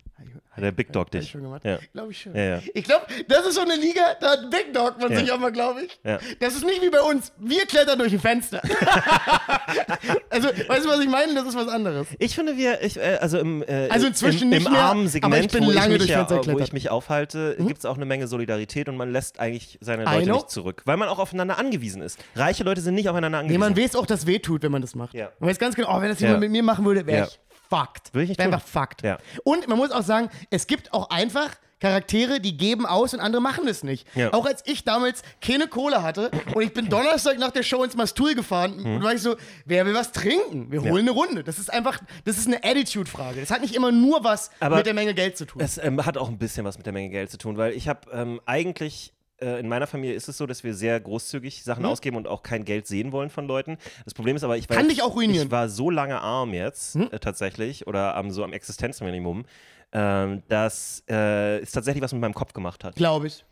Hat 0.60 0.66
der 0.66 0.72
Big 0.72 0.92
Dog 0.92 1.08
ich 1.12 1.20
dich. 1.20 1.30
schon 1.30 1.42
gemacht? 1.42 1.62
Ja. 1.64 1.78
Glaube 1.92 2.12
ich 2.12 2.20
schon. 2.20 2.34
Ja, 2.34 2.42
ja. 2.42 2.62
Ich 2.74 2.84
glaube, 2.84 3.06
das 3.28 3.46
ist 3.46 3.54
so 3.54 3.60
eine 3.62 3.76
Liga, 3.76 4.02
da 4.20 4.32
hat 4.32 4.50
Big 4.50 4.72
Dog 4.72 4.98
man 5.00 5.10
Ja. 5.12 5.18
sich 5.18 5.32
auch 5.32 5.38
mal, 5.38 5.52
glaube 5.52 5.82
ich. 5.82 6.00
Das 6.40 6.54
ist 6.54 6.64
nicht 6.64 6.82
wie 6.82 6.90
bei 6.90 7.00
uns. 7.00 7.32
Wir 7.38 7.66
klettern 7.66 7.98
durch 7.98 8.12
ein 8.12 8.20
Fenster. 8.20 8.60
also, 10.30 10.48
weißt 10.48 10.84
du, 10.84 10.88
was 10.88 11.00
ich 11.00 11.08
meine? 11.08 11.34
Das 11.34 11.46
ist 11.46 11.56
was 11.56 11.68
anderes. 11.68 12.06
Ich 12.18 12.34
finde, 12.34 12.56
wir, 12.56 12.82
ich, 12.82 12.96
äh, 12.96 13.18
also 13.20 13.38
im, 13.38 13.62
äh, 13.62 13.88
Also 13.90 14.06
inzwischen 14.06 14.44
im, 14.44 14.48
nicht 14.50 14.66
im 14.66 14.72
mehr, 14.72 14.82
armen 14.82 15.06
ich 15.06 15.12
Segment, 15.12 15.52
bin 15.52 15.66
wo, 15.66 15.70
ich 15.70 15.88
mich 15.88 15.98
durch 15.98 16.10
ja, 16.10 16.24
Fenster 16.26 16.52
wo 16.52 16.58
ich 16.58 16.72
mich 16.72 16.90
aufhalte, 16.90 17.56
gibt 17.58 17.78
es 17.78 17.84
auch 17.84 17.96
eine 17.96 18.04
Menge 18.04 18.26
Solidarität 18.26 18.88
und 18.88 18.96
man 18.96 19.12
lässt 19.12 19.40
eigentlich 19.40 19.78
seine 19.80 20.04
Leute 20.04 20.30
nicht 20.30 20.50
zurück, 20.50 20.82
weil 20.84 20.96
man 20.96 21.08
auch 21.08 21.18
aufeinander 21.18 21.58
angewiesen 21.58 22.02
ist. 22.02 22.18
Reiche 22.34 22.64
Leute 22.64 22.80
sind 22.80 22.94
nicht 22.94 23.08
aufeinander 23.08 23.38
Nee, 23.38 23.54
angewiesen. 23.54 23.60
man 23.60 23.76
weiß 23.76 23.96
auch, 23.96 24.06
dass 24.06 24.26
weh 24.26 24.38
tut, 24.38 24.62
wenn 24.62 24.72
man 24.72 24.82
das 24.82 24.94
macht. 24.94 25.14
Man 25.14 25.28
weiß 25.40 25.58
ganz 25.58 25.74
genau, 25.74 25.96
oh, 25.96 26.00
wenn 26.00 26.08
das 26.08 26.20
jemand 26.20 26.40
mit 26.40 26.50
mir 26.50 26.62
machen 26.62 26.84
würde, 26.84 27.06
wäre 27.06 27.26
ich 27.28 27.38
fucked. 27.70 28.12
Würde 28.12 28.24
ich 28.24 28.28
nicht 28.30 28.40
tun. 28.40 28.52
einfach 28.52 28.66
fucked. 28.66 29.02
Ja. 29.02 29.18
Und 29.44 29.68
man 29.68 29.78
muss 29.78 29.90
auch 29.92 30.02
sagen, 30.02 30.28
es 30.50 30.66
gibt 30.66 30.92
auch 30.92 31.08
einfach 31.10 31.50
Charaktere, 31.80 32.40
die 32.40 32.58
geben 32.58 32.84
aus 32.84 33.14
und 33.14 33.20
andere 33.20 33.40
machen 33.40 33.66
es 33.66 33.82
nicht. 33.82 34.06
Ja. 34.14 34.34
Auch 34.34 34.44
als 34.44 34.62
ich 34.66 34.84
damals 34.84 35.22
keine 35.40 35.66
Kohle 35.66 36.02
hatte 36.02 36.30
und 36.54 36.60
ich 36.62 36.74
bin 36.74 36.90
Donnerstag 36.90 37.38
nach 37.38 37.52
der 37.52 37.62
Show 37.62 37.82
ins 37.82 37.96
Mastul 37.96 38.34
gefahren 38.34 38.76
Mhm. 38.76 38.96
und 38.96 39.02
war 39.02 39.14
ich 39.14 39.22
so, 39.22 39.34
wer 39.64 39.86
will 39.86 39.94
was 39.94 40.12
trinken? 40.12 40.70
Wir 40.70 40.82
holen 40.82 41.08
eine 41.08 41.12
Runde. 41.12 41.42
Das 41.42 41.58
ist 41.58 41.72
einfach, 41.72 41.98
das 42.26 42.36
ist 42.36 42.48
eine 42.48 42.62
Attitude-Frage. 42.62 43.40
Das 43.40 43.50
hat 43.50 43.62
nicht 43.62 43.74
immer 43.74 43.92
nur 43.92 44.22
was 44.24 44.50
Aber 44.60 44.76
mit 44.76 44.84
der 44.84 44.92
Menge 44.92 45.14
Geld 45.14 45.38
zu 45.38 45.46
tun. 45.46 45.62
Es 45.62 45.78
ähm, 45.78 46.04
hat 46.04 46.18
auch 46.18 46.28
ein 46.28 46.36
bisschen 46.36 46.66
was 46.66 46.76
mit 46.76 46.84
der 46.84 46.92
Menge 46.92 47.08
Geld 47.08 47.30
zu 47.30 47.38
tun, 47.38 47.56
weil 47.56 47.72
ich 47.72 47.88
habe 47.88 48.00
ähm, 48.12 48.42
eigentlich 48.44 49.14
in 49.40 49.68
meiner 49.68 49.86
Familie 49.86 50.14
ist 50.14 50.28
es 50.28 50.36
so, 50.36 50.46
dass 50.46 50.64
wir 50.64 50.74
sehr 50.74 50.98
großzügig 51.00 51.62
Sachen 51.64 51.84
ausgeben 51.86 52.16
und 52.16 52.28
auch 52.28 52.42
kein 52.42 52.64
Geld 52.64 52.86
sehen 52.86 53.12
wollen 53.12 53.30
von 53.30 53.46
Leuten. 53.46 53.78
Das 54.04 54.14
Problem 54.14 54.36
ist 54.36 54.44
aber, 54.44 54.56
ich 54.56 54.68
war, 54.68 54.76
Kann 54.76 54.88
dich 54.88 55.02
auch 55.02 55.14
ruinieren. 55.14 55.46
ich 55.46 55.50
war 55.50 55.68
so 55.68 55.90
lange 55.90 56.20
arm 56.20 56.52
jetzt 56.52 56.96
äh, 56.96 57.18
tatsächlich 57.18 57.86
oder 57.86 58.16
am, 58.16 58.30
so 58.30 58.44
am 58.44 58.52
Existenzminimum, 58.52 59.44
ähm, 59.92 60.42
dass 60.48 61.02
äh, 61.08 61.58
es 61.60 61.72
tatsächlich 61.72 62.02
was 62.02 62.12
mit 62.12 62.20
meinem 62.20 62.34
Kopf 62.34 62.52
gemacht 62.52 62.84
hat. 62.84 62.96
Glaube 62.96 63.28
ich. 63.28 63.44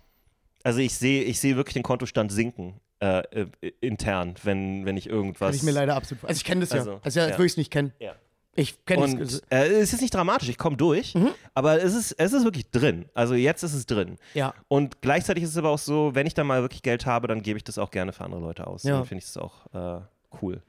Also 0.62 0.80
ich 0.80 0.95
sehe 0.95 1.22
ich 1.22 1.41
sehe 1.41 1.57
wirklich 1.57 1.74
den 1.74 1.82
Kontostand 1.82 2.32
sinken 2.32 2.80
äh, 3.01 3.20
äh, 3.20 3.47
intern, 3.80 4.34
wenn, 4.43 4.84
wenn 4.84 4.97
ich 4.97 5.09
irgendwas. 5.09 5.49
Kann 5.49 5.57
ich 5.57 5.62
mir 5.62 5.70
leider 5.70 5.95
absolut. 5.97 6.24
Also 6.24 6.36
ich 6.36 6.45
kenne 6.45 6.62
das 6.62 6.70
ja. 6.70 6.78
Also, 6.78 7.01
Also, 7.03 7.20
ja, 7.20 7.26
ja. 7.28 7.32
würde 7.34 7.47
ich 7.47 7.53
es 7.53 7.57
nicht 7.57 7.70
kennen. 7.70 7.93
ja. 7.99 8.14
Ich 8.55 8.84
kenne 8.86 9.20
es. 9.22 9.40
äh, 9.51 9.66
es 9.68 9.92
ist 9.92 10.01
nicht 10.01 10.12
dramatisch, 10.14 10.49
ich 10.49 10.59
komme 10.59 10.76
durch, 10.76 11.14
Mhm. 11.14 11.30
aber 11.55 11.80
es 11.82 11.94
ist, 11.94 12.12
es 12.12 12.32
ist 12.32 12.42
wirklich 12.44 12.70
drin. 12.70 13.07
Also 13.14 13.34
jetzt 13.34 13.62
ist 13.62 13.72
es 13.74 13.86
drin. 13.86 14.16
Ja. 14.34 14.53
Und 14.66 15.01
gleichzeitig 15.01 15.44
ist 15.44 15.51
es 15.51 15.57
aber 15.57 15.70
auch 15.70 15.78
so, 15.78 16.14
wenn 16.14 16.26
ich 16.26 16.34
dann 16.34 16.46
mal 16.49 16.61
wirklich 16.62 16.82
Geld 16.82 17.07
habe, 17.07 17.28
dann 17.28 17.42
gebe 17.42 17.57
ich 17.57 17.62
das 17.64 17.78
auch 17.78 17.90
gerne 17.92 18.12
für 18.12 18.24
andere 18.24 18.40
Leute 18.40 18.66
aus. 18.66 18.82
Ja. 18.82 18.96
Dann 18.96 19.05
finde 19.07 19.24
ich 19.24 19.32
das 19.32 19.36
auch 19.36 19.66
äh, 19.74 20.01
cool. 20.42 20.61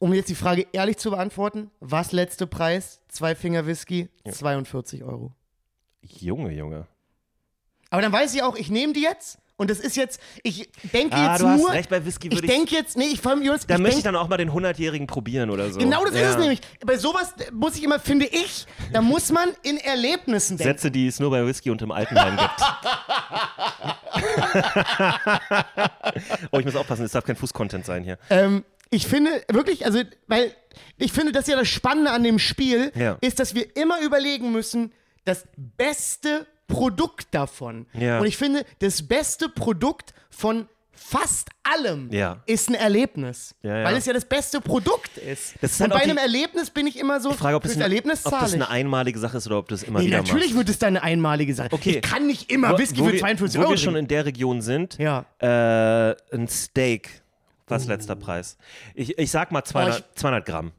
Um 0.00 0.12
jetzt 0.14 0.28
die 0.30 0.34
Frage 0.34 0.66
ehrlich 0.72 0.96
zu 0.96 1.10
beantworten, 1.10 1.70
was 1.80 2.10
letzte 2.12 2.46
Preis? 2.46 3.00
Zwei 3.08 3.34
Finger 3.34 3.66
Whisky, 3.66 4.08
42 4.28 5.04
Euro. 5.04 5.32
Junge, 6.02 6.52
Junge. 6.52 6.86
Aber 7.90 8.00
dann 8.02 8.12
weiß 8.12 8.34
ich 8.34 8.42
auch, 8.42 8.56
ich 8.56 8.70
nehme 8.70 8.92
die 8.94 9.02
jetzt 9.02 9.38
und 9.60 9.70
das 9.70 9.78
ist 9.78 9.96
jetzt, 9.96 10.20
ich 10.42 10.68
denke 10.92 11.14
Ah, 11.14 11.32
jetzt 11.32 11.42
du 11.42 11.48
hast 11.48 11.60
nur, 11.60 11.70
recht, 11.70 11.90
bei 11.90 12.04
Whisky 12.04 12.28
ich 12.28 12.34
würde 12.34 12.46
ich. 12.46 12.52
denke 12.52 12.74
jetzt, 12.74 12.96
nee, 12.96 13.04
ich 13.12 13.20
vor 13.20 13.32
allem, 13.32 13.42
Jonas, 13.42 13.66
da 13.66 13.74
ich 13.74 13.80
möchte 13.80 13.98
ich 13.98 14.04
dann 14.04 14.16
auch 14.16 14.28
mal 14.28 14.38
den 14.38 14.50
100-Jährigen 14.50 15.06
probieren 15.06 15.50
oder 15.50 15.70
so. 15.70 15.78
genau 15.78 16.04
das 16.04 16.14
ja. 16.14 16.22
ist 16.22 16.28
es 16.30 16.36
nämlich. 16.38 16.60
Bei 16.84 16.96
sowas 16.96 17.34
muss 17.52 17.76
ich 17.76 17.84
immer, 17.84 18.00
finde 18.00 18.26
ich, 18.26 18.66
da 18.92 19.02
muss 19.02 19.30
man 19.30 19.50
in 19.62 19.76
Erlebnissen 19.76 20.56
denken. 20.56 20.72
Sätze, 20.72 20.90
die 20.90 21.06
es 21.06 21.20
nur 21.20 21.30
bei 21.30 21.46
Whisky 21.46 21.70
und 21.70 21.82
im 21.82 21.92
Altenheim 21.92 22.36
gibt. 22.38 22.50
oh, 26.52 26.58
ich 26.58 26.64
muss 26.64 26.76
aufpassen, 26.76 27.04
es 27.04 27.12
darf 27.12 27.24
kein 27.24 27.36
Fußcontent 27.36 27.84
sein 27.84 28.02
hier. 28.02 28.18
Ähm, 28.30 28.64
ich 28.90 29.06
finde 29.06 29.30
wirklich, 29.52 29.84
also, 29.86 30.00
weil 30.26 30.52
ich 30.98 31.12
finde, 31.12 31.32
das 31.32 31.44
ist 31.44 31.50
ja 31.52 31.58
das 31.58 31.68
Spannende 31.68 32.10
an 32.10 32.22
dem 32.22 32.38
Spiel, 32.38 32.92
Ja. 32.96 33.16
ist, 33.20 33.38
dass 33.40 33.54
wir 33.54 33.76
immer 33.76 34.00
überlegen 34.00 34.52
müssen, 34.52 34.92
das 35.24 35.44
beste 35.56 36.46
Produkt 36.70 37.28
davon. 37.32 37.86
Ja. 37.92 38.18
Und 38.20 38.26
ich 38.26 38.36
finde, 38.36 38.64
das 38.78 39.06
beste 39.06 39.48
Produkt 39.48 40.14
von 40.30 40.66
fast 40.92 41.48
allem 41.62 42.10
Ja. 42.12 42.42
ist 42.46 42.68
ein 42.68 42.74
Erlebnis. 42.74 43.54
Ja. 43.62 43.84
Weil 43.84 43.96
es 43.96 44.04
ja 44.06 44.12
das 44.12 44.24
beste 44.26 44.60
Produkt 44.60 45.16
ist. 45.16 45.56
Ist 45.62 45.80
Und 45.80 45.90
halt 45.90 45.92
bei 45.92 45.98
die- 46.04 46.10
einem 46.10 46.18
Erlebnis 46.18 46.70
bin 46.70 46.86
ich 46.86 46.98
immer 46.98 47.20
so, 47.20 47.30
Ich 47.30 47.36
frage, 47.36 47.56
ob 47.56 47.62
das, 47.62 47.72
eine, 47.74 47.84
Erlebnis 47.84 48.26
ob 48.26 48.32
das 48.38 48.50
ich. 48.50 48.54
eine 48.54 48.68
einmalige 48.68 49.18
Sache 49.18 49.38
ist 49.38 49.46
oder 49.46 49.58
ob 49.58 49.68
das 49.68 49.82
immer 49.82 50.00
Nee, 50.00 50.06
wieder 50.06 50.18
natürlich 50.18 50.46
machst. 50.48 50.56
wird 50.58 50.68
es 50.68 50.78
da 50.78 50.86
eine 50.88 51.02
einmalige 51.02 51.54
Sache. 51.54 51.70
Okay. 51.72 51.96
Ich 51.96 52.02
kann 52.02 52.26
nicht 52.26 52.50
immer 52.52 52.72
Wo- 52.74 52.78
Whisky 52.78 52.98
wo 53.00 53.06
für 53.06 53.12
wir- 53.14 53.20
42 53.20 53.58
Wo 53.58 53.62
Euro 53.64 53.70
wir 53.72 53.78
schon 53.78 53.96
in 53.96 54.08
der 54.08 54.26
Region 54.26 54.60
sind, 54.60 54.98
äh, 55.00 55.04
ein 55.40 56.48
Steak, 56.48 57.22
was 57.66 57.86
letzter 57.86 58.14
Preis? 58.16 58.58
Ich, 58.94 59.18
ich 59.18 59.30
sag 59.30 59.52
mal 59.52 59.64
200, 59.64 60.02
Oh, 60.02 60.12
200 60.16 60.44
Gramm. 60.46 60.72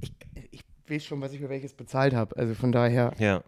Ich, 0.00 0.12
ich 0.52 0.62
weiß 0.88 1.04
schon, 1.04 1.20
was 1.20 1.32
ich 1.32 1.40
für 1.40 1.48
welches 1.48 1.72
bezahlt 1.74 2.14
habe. 2.14 2.36
Also 2.36 2.54
von 2.54 2.70
daher. 2.72 3.12
Ja, 3.18 3.42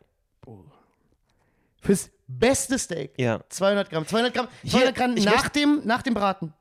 Fürs 1.81 2.11
beste 2.27 2.79
Steak. 2.79 3.13
ja. 3.19 3.41
200 3.49 3.91
Gramm. 3.91 4.07
200 4.07 4.35
Gramm, 4.35 4.49
200 4.67 4.95
Gramm 4.95 5.17
ich 5.17 5.25
nach 5.25 5.49
dem, 5.49 5.83
nach 5.85 6.03
dem 6.03 6.15
Braten. 6.15 6.53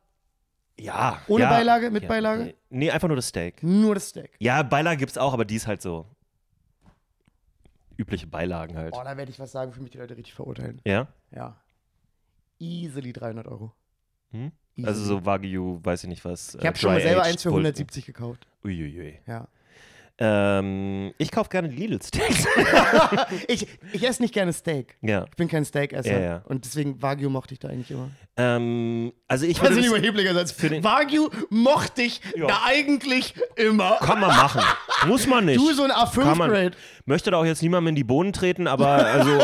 Ja. 0.79 1.21
Ohne 1.27 1.43
ja. 1.43 1.49
Beilage, 1.49 1.91
mit 1.91 2.03
ja. 2.03 2.09
Beilage? 2.09 2.55
Nee, 2.69 2.89
einfach 2.89 3.07
nur 3.07 3.17
das 3.17 3.27
Steak. 3.27 3.61
Nur 3.61 3.95
das 3.95 4.09
Steak. 4.09 4.31
Ja, 4.39 4.63
Beilage 4.63 4.97
gibt's 4.97 5.17
auch, 5.17 5.33
aber 5.33 5.45
die 5.45 5.55
ist 5.55 5.67
halt 5.67 5.81
so 5.81 6.05
übliche 7.97 8.27
Beilagen 8.27 8.77
halt. 8.77 8.95
Oh, 8.95 9.01
da 9.03 9.17
werde 9.17 9.29
ich 9.29 9.39
was 9.39 9.51
sagen, 9.51 9.73
für 9.73 9.81
mich 9.81 9.91
die 9.91 9.97
Leute 9.97 10.15
richtig 10.15 10.33
verurteilen. 10.33 10.81
Ja? 10.85 11.07
Ja. 11.31 11.61
Easily 12.59 13.11
300 13.11 13.47
Euro. 13.47 13.73
Hm? 14.31 14.51
Easily. 14.75 14.87
Also 14.87 15.03
so 15.03 15.25
Wagyu, 15.25 15.79
weiß 15.83 16.03
ich 16.03 16.09
nicht 16.09 16.23
was. 16.23 16.55
ich 16.55 16.65
habe 16.65 16.77
schon 16.77 16.93
mal 16.93 17.01
selber 17.01 17.23
eins 17.23 17.43
für 17.43 17.49
170 17.49 18.05
gekauft. 18.05 18.47
Uiuiui. 18.63 19.19
Ja. 19.27 19.47
Ähm, 20.21 21.13
ich 21.17 21.31
kaufe 21.31 21.49
gerne 21.49 21.69
Lidl-Steaks. 21.69 22.45
Ich, 23.47 23.67
ich 23.93 24.07
esse 24.07 24.21
nicht 24.21 24.33
gerne 24.33 24.53
Steak. 24.53 24.95
ja. 25.01 25.25
Ich 25.29 25.35
bin 25.35 25.47
kein 25.47 25.63
Steakesser. 25.65 26.11
Ja, 26.11 26.19
ja. 26.19 26.41
Und 26.45 26.65
deswegen 26.65 27.01
Wagyu 27.01 27.29
mochte 27.29 27.53
ich 27.53 27.59
da 27.59 27.69
eigentlich 27.69 27.89
immer. 27.91 28.09
Ähm, 28.37 29.11
also 29.27 29.45
ich 29.45 29.59
Also 29.59 29.63
würde 29.71 29.75
nicht 29.75 29.85
das, 29.91 29.97
überheblicher 29.97 30.33
Satz. 30.33 30.51
für 30.51 30.69
den- 30.69 30.83
Wagyu 30.83 31.29
mochte 31.49 32.01
ich 32.03 32.21
da 32.35 32.61
eigentlich 32.65 33.33
immer. 33.55 33.97
kann 33.99 34.19
man 34.19 34.29
machen. 34.29 34.61
Muss 35.07 35.25
man 35.27 35.45
nicht. 35.45 35.57
Du 35.59 35.71
so 35.73 35.83
ein 35.83 35.89
Kann 35.91 36.37
man. 36.37 36.49
A5-Grade. 36.51 36.75
Möchte 37.05 37.31
da 37.31 37.37
auch 37.37 37.45
jetzt 37.45 37.61
niemandem 37.63 37.89
in 37.89 37.95
die 37.95 38.03
Bohnen 38.03 38.33
treten, 38.33 38.67
aber 38.67 38.87
also 39.05 39.39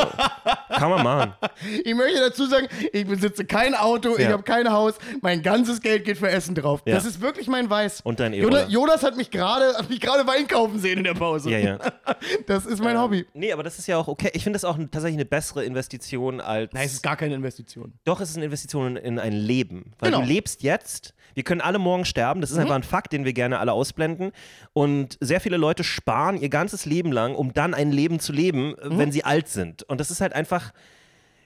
kann 0.69 0.89
man 0.89 1.03
machen. 1.03 1.33
Ich 1.83 1.95
möchte 1.95 2.19
dazu 2.19 2.45
sagen, 2.45 2.67
ich 2.93 3.05
besitze 3.07 3.45
kein 3.45 3.73
Auto, 3.75 4.15
ich 4.17 4.25
Ja. 4.25 4.31
habe 4.31 4.43
kein 4.43 4.71
Haus, 4.71 4.95
mein 5.21 5.41
ganzes 5.41 5.81
Geld 5.81 6.05
geht 6.05 6.17
für 6.17 6.29
Essen 6.29 6.53
drauf. 6.55 6.81
Ja. 6.85 6.93
Das 6.95 7.05
ist 7.05 7.21
wirklich 7.21 7.47
mein 7.47 7.69
Weiß. 7.69 8.01
Und 8.01 8.19
dein 8.19 8.33
Jonas. 8.33 8.65
Jonas 8.71 9.03
hat 9.03 9.15
mich 9.17 9.31
gerade 9.31 9.73
hat 9.77 9.89
mich 9.89 9.99
gerade 9.99 10.27
Wein 10.27 10.47
kaufen 10.47 10.64
sehen 10.75 10.99
in 10.99 11.03
der 11.03 11.13
Pause. 11.13 11.51
Ja, 11.51 11.57
ja. 11.59 11.77
Das 12.47 12.65
ist 12.65 12.81
mein 12.83 12.97
Hobby. 12.99 13.25
Nee, 13.33 13.51
aber 13.51 13.63
das 13.63 13.77
ist 13.79 13.87
ja 13.87 13.97
auch 13.97 14.07
okay. 14.07 14.29
Ich 14.33 14.43
finde 14.43 14.55
das 14.57 14.65
auch 14.65 14.77
tatsächlich 14.77 15.13
eine 15.15 15.25
bessere 15.25 15.63
Investition 15.65 16.41
als. 16.41 16.71
Nein, 16.73 16.85
es 16.85 16.93
ist 16.93 17.03
gar 17.03 17.15
keine 17.17 17.35
Investition. 17.35 17.93
Doch, 18.03 18.19
es 18.21 18.29
ist 18.31 18.35
eine 18.35 18.45
Investition 18.45 18.97
in, 18.97 19.03
in 19.05 19.19
ein 19.19 19.33
Leben. 19.33 19.91
Weil 19.99 20.09
Genau. 20.11 20.21
Mhm. 20.21 20.27
du 20.27 20.33
lebst 20.33 20.63
jetzt. 20.63 21.13
Wir 21.33 21.43
können 21.43 21.61
alle 21.61 21.79
morgen 21.79 22.05
sterben. 22.05 22.41
Das 22.41 22.51
ist 22.51 22.57
einfach 22.57 22.75
ein 22.75 22.83
Fakt, 22.83 23.11
den 23.13 23.25
wir 23.25 23.33
gerne 23.33 23.59
alle 23.59 23.73
ausblenden. 23.73 24.31
Und 24.73 25.17
sehr 25.19 25.41
viele 25.41 25.57
Leute 25.57 25.83
sparen 25.83 26.37
ihr 26.37 26.49
ganzes 26.49 26.85
Leben 26.85 27.11
lang, 27.11 27.35
um 27.35 27.53
dann 27.53 27.73
ein 27.73 27.91
Leben 27.91 28.19
zu 28.19 28.31
leben, 28.31 28.75
Mhm. 28.83 28.97
wenn 28.97 29.11
sie 29.11 29.23
alt 29.23 29.47
sind. 29.49 29.83
Und 29.83 29.99
das 29.99 30.11
ist 30.11 30.21
halt 30.21 30.33
einfach. 30.33 30.71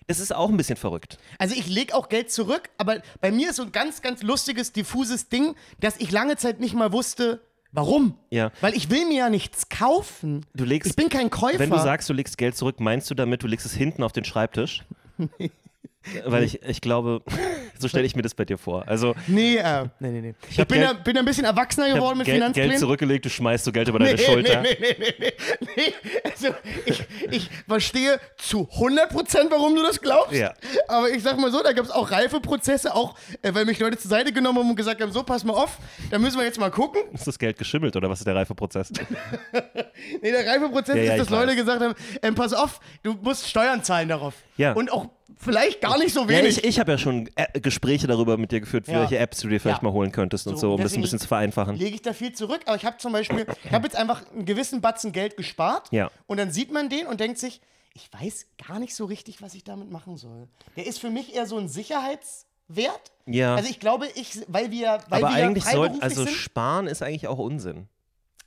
Das 0.07 0.19
ist 0.19 0.33
auch 0.33 0.49
ein 0.49 0.57
bisschen 0.57 0.75
verrückt. 0.75 1.19
Also 1.37 1.53
ich 1.55 1.67
lege 1.67 1.93
auch 1.93 2.09
Geld 2.09 2.31
zurück, 2.31 2.69
aber 2.79 2.97
bei 3.21 3.29
mir 3.31 3.51
ist 3.51 3.57
so 3.57 3.61
ein 3.63 3.71
ganz, 3.71 4.01
ganz 4.01 4.23
lustiges, 4.23 4.71
diffuses 4.71 5.29
Ding, 5.29 5.53
dass 5.79 5.97
ich 5.97 6.09
lange 6.11 6.35
Zeit 6.35 6.59
nicht 6.59 6.73
mal 6.73 6.91
wusste, 6.91 7.41
warum. 7.71 8.15
Ja. 8.29 8.51
Weil 8.61 8.75
ich 8.75 8.89
will 8.89 9.05
mir 9.05 9.17
ja 9.17 9.29
nichts 9.29 9.69
kaufen. 9.69 10.45
Du 10.53 10.65
legst, 10.65 10.89
ich 10.89 10.95
bin 10.95 11.09
kein 11.09 11.29
Käufer. 11.29 11.59
Wenn 11.59 11.69
du 11.69 11.79
sagst, 11.79 12.09
du 12.09 12.13
legst 12.13 12.37
Geld 12.37 12.55
zurück, 12.55 12.79
meinst 12.79 13.09
du 13.09 13.15
damit, 13.15 13.43
du 13.43 13.47
legst 13.47 13.65
es 13.65 13.73
hinten 13.73 14.03
auf 14.03 14.11
den 14.11 14.23
Schreibtisch? 14.23 14.83
Weil 16.25 16.43
ich, 16.43 16.63
ich 16.63 16.81
glaube, 16.81 17.21
so 17.79 17.87
stelle 17.87 18.05
ich 18.05 18.15
mir 18.15 18.21
das 18.21 18.33
bei 18.35 18.45
dir 18.45 18.57
vor. 18.57 18.87
Also, 18.87 19.15
Nee, 19.27 19.57
äh, 19.57 19.85
nee, 19.99 20.09
nee, 20.09 20.21
nee. 20.21 20.35
Ich, 20.49 20.59
hab 20.59 20.67
bin, 20.67 20.79
Geld- 20.79 20.89
da, 20.89 20.93
bin 20.93 21.17
ein 21.17 21.25
bisschen 21.25 21.45
erwachsener 21.45 21.87
ich 21.87 21.93
geworden 21.93 22.17
mit 22.17 22.25
Geld, 22.25 22.37
Finanzplänen. 22.37 22.69
Geld 22.71 22.79
zurückgelegt, 22.79 23.25
du 23.25 23.29
schmeißt 23.29 23.65
so 23.65 23.71
Geld 23.71 23.87
über 23.87 23.99
deine 23.99 24.15
nee, 24.15 24.23
Schulter. 24.23 24.61
Nee, 24.61 24.77
nee, 24.79 24.95
nee, 24.99 25.13
nee, 25.19 25.27
nee. 25.75 25.93
Also, 26.23 26.49
ich, 26.85 27.03
ich 27.31 27.49
verstehe 27.67 28.19
zu 28.37 28.67
100%, 28.77 29.49
warum 29.49 29.75
du 29.75 29.81
das 29.83 29.99
glaubst. 30.01 30.33
Ja. 30.33 30.53
Aber 30.87 31.09
ich 31.09 31.23
sag 31.23 31.39
mal 31.39 31.51
so, 31.51 31.61
da 31.63 31.71
gab 31.73 31.85
es 31.85 31.91
auch 31.91 32.11
Reifeprozesse, 32.11 32.93
auch 32.93 33.15
äh, 33.41 33.53
weil 33.53 33.65
mich 33.65 33.79
Leute 33.79 33.97
zur 33.97 34.09
Seite 34.09 34.31
genommen 34.31 34.59
haben 34.59 34.69
und 34.69 34.75
gesagt 34.75 35.01
haben, 35.01 35.11
so, 35.11 35.23
pass 35.23 35.43
mal 35.43 35.53
auf, 35.53 35.77
da 36.11 36.19
müssen 36.19 36.37
wir 36.37 36.45
jetzt 36.45 36.59
mal 36.59 36.71
gucken. 36.71 37.01
Ist 37.13 37.27
das 37.27 37.39
Geld 37.39 37.57
geschimmelt 37.57 37.95
oder 37.95 38.09
was 38.09 38.19
ist 38.19 38.25
der 38.25 38.35
Reifeprozess? 38.35 38.91
Nee, 40.21 40.31
der 40.31 40.45
Reifeprozess 40.45 40.95
Ja, 40.95 41.01
ja, 41.03 41.11
ist, 41.13 41.19
dass 41.19 41.27
ich 41.27 41.31
Leute 41.33 41.55
gesagt 41.55 41.81
haben, 41.81 41.93
ähm, 42.21 42.35
pass 42.35 42.53
auf, 42.53 42.79
du 43.03 43.13
musst 43.21 43.47
Steuern 43.47 43.83
zahlen 43.83 44.09
darauf. 44.09 44.33
Ja. 44.57 44.73
Und 44.73 44.91
auch 44.91 45.07
vielleicht 45.39 45.81
gar 45.81 45.97
nicht 45.97 46.13
so 46.13 46.21
Ja, 46.23 46.27
wenig. 46.27 46.57
ich 46.59 46.63
ich 46.65 46.79
habe 46.79 46.91
ja 46.91 46.97
schon 46.97 47.29
äh, 47.35 47.59
Gespräche 47.59 48.05
darüber 48.07 48.37
mit 48.37 48.51
dir 48.51 48.59
geführt, 48.59 48.87
Ja. 48.87 48.99
welche 49.01 49.17
Apps 49.17 49.39
du 49.39 49.47
dir 49.47 49.59
vielleicht 49.59 49.81
Ja. 49.81 49.87
mal 49.87 49.93
holen 49.93 50.11
könntest 50.11 50.45
und 50.47 50.55
So, 50.55 50.67
so, 50.69 50.73
um 50.75 50.81
das 50.81 50.93
ein 50.95 51.01
bisschen 51.01 51.19
zu 51.19 51.27
vereinfachen. 51.27 51.75
lege 51.75 51.95
ich 51.95 52.01
da 52.01 52.13
viel 52.13 52.33
zurück, 52.33 52.61
aber 52.65 52.75
ich 52.75 52.85
habe 52.85 52.97
zum 52.97 53.13
Beispiel, 53.13 53.45
ich 53.63 53.71
habe 53.71 53.85
jetzt 53.85 53.95
einfach 53.95 54.29
einen 54.31 54.45
gewissen 54.45 54.81
Batzen 54.81 55.11
Geld 55.11 55.37
gespart 55.37 55.87
Ja. 55.91 56.11
und 56.27 56.37
dann 56.37 56.51
sieht 56.51 56.71
man 56.71 56.89
den 56.89 57.07
und 57.07 57.19
denkt 57.19 57.37
sich, 57.39 57.61
ich 57.95 58.09
weiß 58.13 58.45
gar 58.67 58.79
nicht 58.79 58.93
so 58.95 59.05
richtig, 59.05 59.41
was 59.41 59.55
ich 59.55 59.63
damit 59.63 59.89
machen 59.89 60.15
soll. 60.17 60.47
Der 60.75 60.85
ist 60.85 60.99
für 60.99 61.09
mich 61.09 61.33
eher 61.35 61.45
so 61.45 61.57
ein 61.57 61.67
Sicherheitswert. 61.67 63.11
Ja. 63.25 63.55
Also 63.55 63.69
ich 63.69 63.79
glaube, 63.79 64.07
ich, 64.15 64.39
weil 64.47 64.71
wir, 64.71 64.99
weil 65.09 65.23
Aber 65.23 65.33
wir 65.35 65.43
eigentlich 65.43 65.63
soll, 65.63 65.73
freiberuflich 65.87 66.03
also 66.03 66.23
sind. 66.25 66.33
sparen 66.35 66.87
ist 66.87 67.01
eigentlich 67.01 67.27
auch 67.27 67.39
Unsinn. 67.39 67.87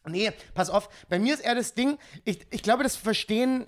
Nee, 0.07 0.33
pass 0.55 0.69
auf, 0.69 0.89
bei 1.09 1.19
mir 1.21 1.33
ist 1.35 1.41
eher 1.41 1.55
das 1.55 1.75
Ding, 1.75 1.97
ich, 2.25 2.41
ich 2.51 2.63
glaube, 2.63 2.83
das 2.83 2.97
verstehen 2.97 3.67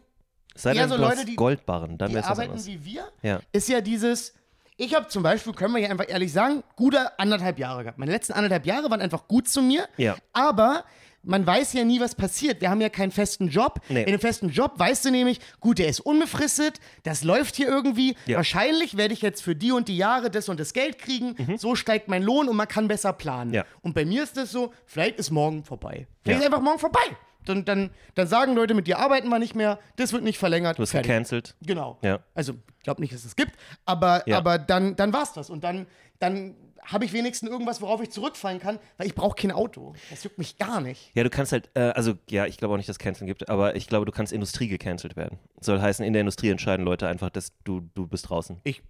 Sei 0.55 0.75
Eher 0.75 0.83
denn, 0.83 0.91
so 0.91 0.97
Leute, 0.97 1.25
die- 1.25 1.37
Goldbarren, 1.37 1.99
dann 1.99 2.11
die 2.11 2.19
arbeiten 2.19 2.65
wie 2.65 2.85
wir, 2.85 3.05
Ja. 3.23 3.41
ist 3.53 3.69
ja 3.69 3.81
dieses, 3.81 4.35
ich 4.77 4.95
habe 4.95 5.09
zum 5.09 5.23
Beispiel, 5.23 5.53
können 5.53 5.73
wir 5.75 5.81
hier 5.81 5.91
einfach 5.91 6.09
ehrlich 6.09 6.33
sagen, 6.33 6.63
gute 6.77 7.19
anderthalb 7.19 7.59
Jahre 7.59 7.83
gehabt. 7.83 7.99
Meine 7.99 8.13
letzten 8.13 8.33
anderthalb 8.35 8.67
Jahre 8.67 8.91
waren 8.91 9.01
einfach 9.01 9.27
gut 9.29 9.49
zu 9.49 9.63
mir, 9.63 9.89
Ja. 9.97 10.17
aber 10.33 10.85
man 11.27 11.47
weiß 11.47 11.73
ja 11.73 11.85
nie, 11.85 12.01
was 12.01 12.15
passiert. 12.15 12.61
Wir 12.61 12.69
haben 12.69 12.83
ja 12.83 12.91
keinen 12.91 13.11
festen 13.11 13.49
Job. 13.49 13.81
Nee. 13.89 14.03
In 14.03 14.09
einem 14.09 14.21
festen 14.21 14.51
Job 14.51 14.73
weißt 14.77 15.07
du 15.07 15.11
nämlich, 15.11 15.41
gut, 15.59 15.79
der 15.79 15.89
ist 15.89 16.01
unbefristet, 16.01 16.81
das 17.03 17.25
läuft 17.25 17.57
hier 17.57 17.67
irgendwie. 17.67 18.15
Ja. 18.27 18.37
Wahrscheinlich 18.37 18.97
werde 18.99 19.15
ich 19.15 19.23
jetzt 19.23 19.43
für 19.43 19.57
die 19.57 19.73
und 19.73 19.89
die 19.89 19.97
Jahre 19.97 20.31
das 20.31 20.51
und 20.51 20.61
das 20.61 20.75
Geld 20.75 20.99
kriegen. 20.99 21.35
So 21.57 21.77
steigt 21.77 22.09
mein 22.09 22.23
Lohn 22.23 22.47
und 22.49 22.57
man 22.57 22.69
kann 22.69 22.89
besser 22.89 23.13
planen. 23.15 23.49
Mhm. 23.51 23.55
Ja. 23.55 23.65
Und 23.81 23.95
bei 23.95 24.05
mir 24.05 24.23
ist 24.23 24.37
das 24.37 24.53
so, 24.53 24.73
vielleicht 24.85 25.19
ist 25.19 25.31
morgen 25.31 25.65
vorbei. 25.65 26.07
Vielleicht 26.23 26.41
Ja. 26.43 26.47
ist 26.47 26.53
einfach 26.53 26.63
morgen 26.63 26.79
vorbei. 26.79 27.01
Dann, 27.45 27.65
dann, 27.65 27.91
dann 28.15 28.27
sagen 28.27 28.55
Leute, 28.55 28.75
mit 28.75 28.87
dir 28.87 28.99
arbeiten 28.99 29.29
wir 29.29 29.39
nicht 29.39 29.55
mehr, 29.55 29.79
das 29.97 30.13
wird 30.13 30.23
nicht 30.25 30.39
verlängert. 30.39 30.79
Du 30.79 30.83
bist 30.83 30.93
fertig. 30.93 31.11
gecancelt. 31.11 31.55
Genau. 31.63 31.99
Ja. 32.03 32.21
Also, 32.35 32.55
ich 32.79 32.83
glaube 32.85 33.01
nicht, 33.01 33.13
dass 33.13 33.25
es 33.25 33.37
gibt, 33.37 33.53
aber, 33.85 34.23
Ja. 34.29 34.39
aber 34.39 34.59
dann, 34.59 34.97
dann 34.97 35.13
war 35.13 35.23
es 35.23 35.33
das. 35.33 35.51
Und 35.51 35.65
dann, 35.65 35.87
dann 36.19 36.55
habe 36.83 37.07
ich 37.07 37.15
wenigstens 37.15 37.49
irgendwas, 37.49 37.81
worauf 37.81 38.03
ich 38.03 38.11
zurückfallen 38.11 38.59
kann, 38.61 38.79
weil 38.99 39.07
ich 39.07 39.15
brauche 39.15 39.35
kein 39.37 39.51
Auto. 39.53 39.95
Das 40.11 40.23
juckt 40.23 40.37
mich 40.37 40.59
gar 40.59 40.83
nicht. 40.83 41.11
Ja, 41.15 41.23
du 41.25 41.31
kannst 41.31 41.53
halt, 41.53 41.71
äh, 41.75 41.81
also 41.81 42.13
ja, 42.29 42.45
ich 42.47 42.59
glaube 42.59 42.75
auch 42.75 42.77
nicht, 42.77 42.89
dass 42.89 42.95
es 42.95 42.99
Canceln 42.99 43.27
gibt, 43.27 43.49
aber 43.49 43.75
ich 43.75 43.87
glaube, 43.87 44.05
du 44.05 44.13
kannst 44.13 44.33
Industrie 44.35 44.69
gecancelt 44.69 45.17
werden. 45.17 45.39
Soll 45.61 45.81
heißen, 45.81 46.05
in 46.05 46.13
der 46.13 46.21
Industrie 46.21 46.51
entscheiden 46.51 46.85
Leute 46.85 47.09
einfach, 47.09 47.31
dass 47.31 47.53
du, 47.65 47.89
du 47.95 48.07
bist 48.07 48.29
draußen. 48.29 48.61
Ich 48.65 48.83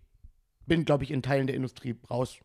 bin, 0.67 0.85
glaube 0.85 1.05
ich, 1.05 1.13
in 1.13 1.23
Teilen 1.23 1.47
der 1.47 1.55
Industrie 1.55 1.95
raus. 2.11 2.39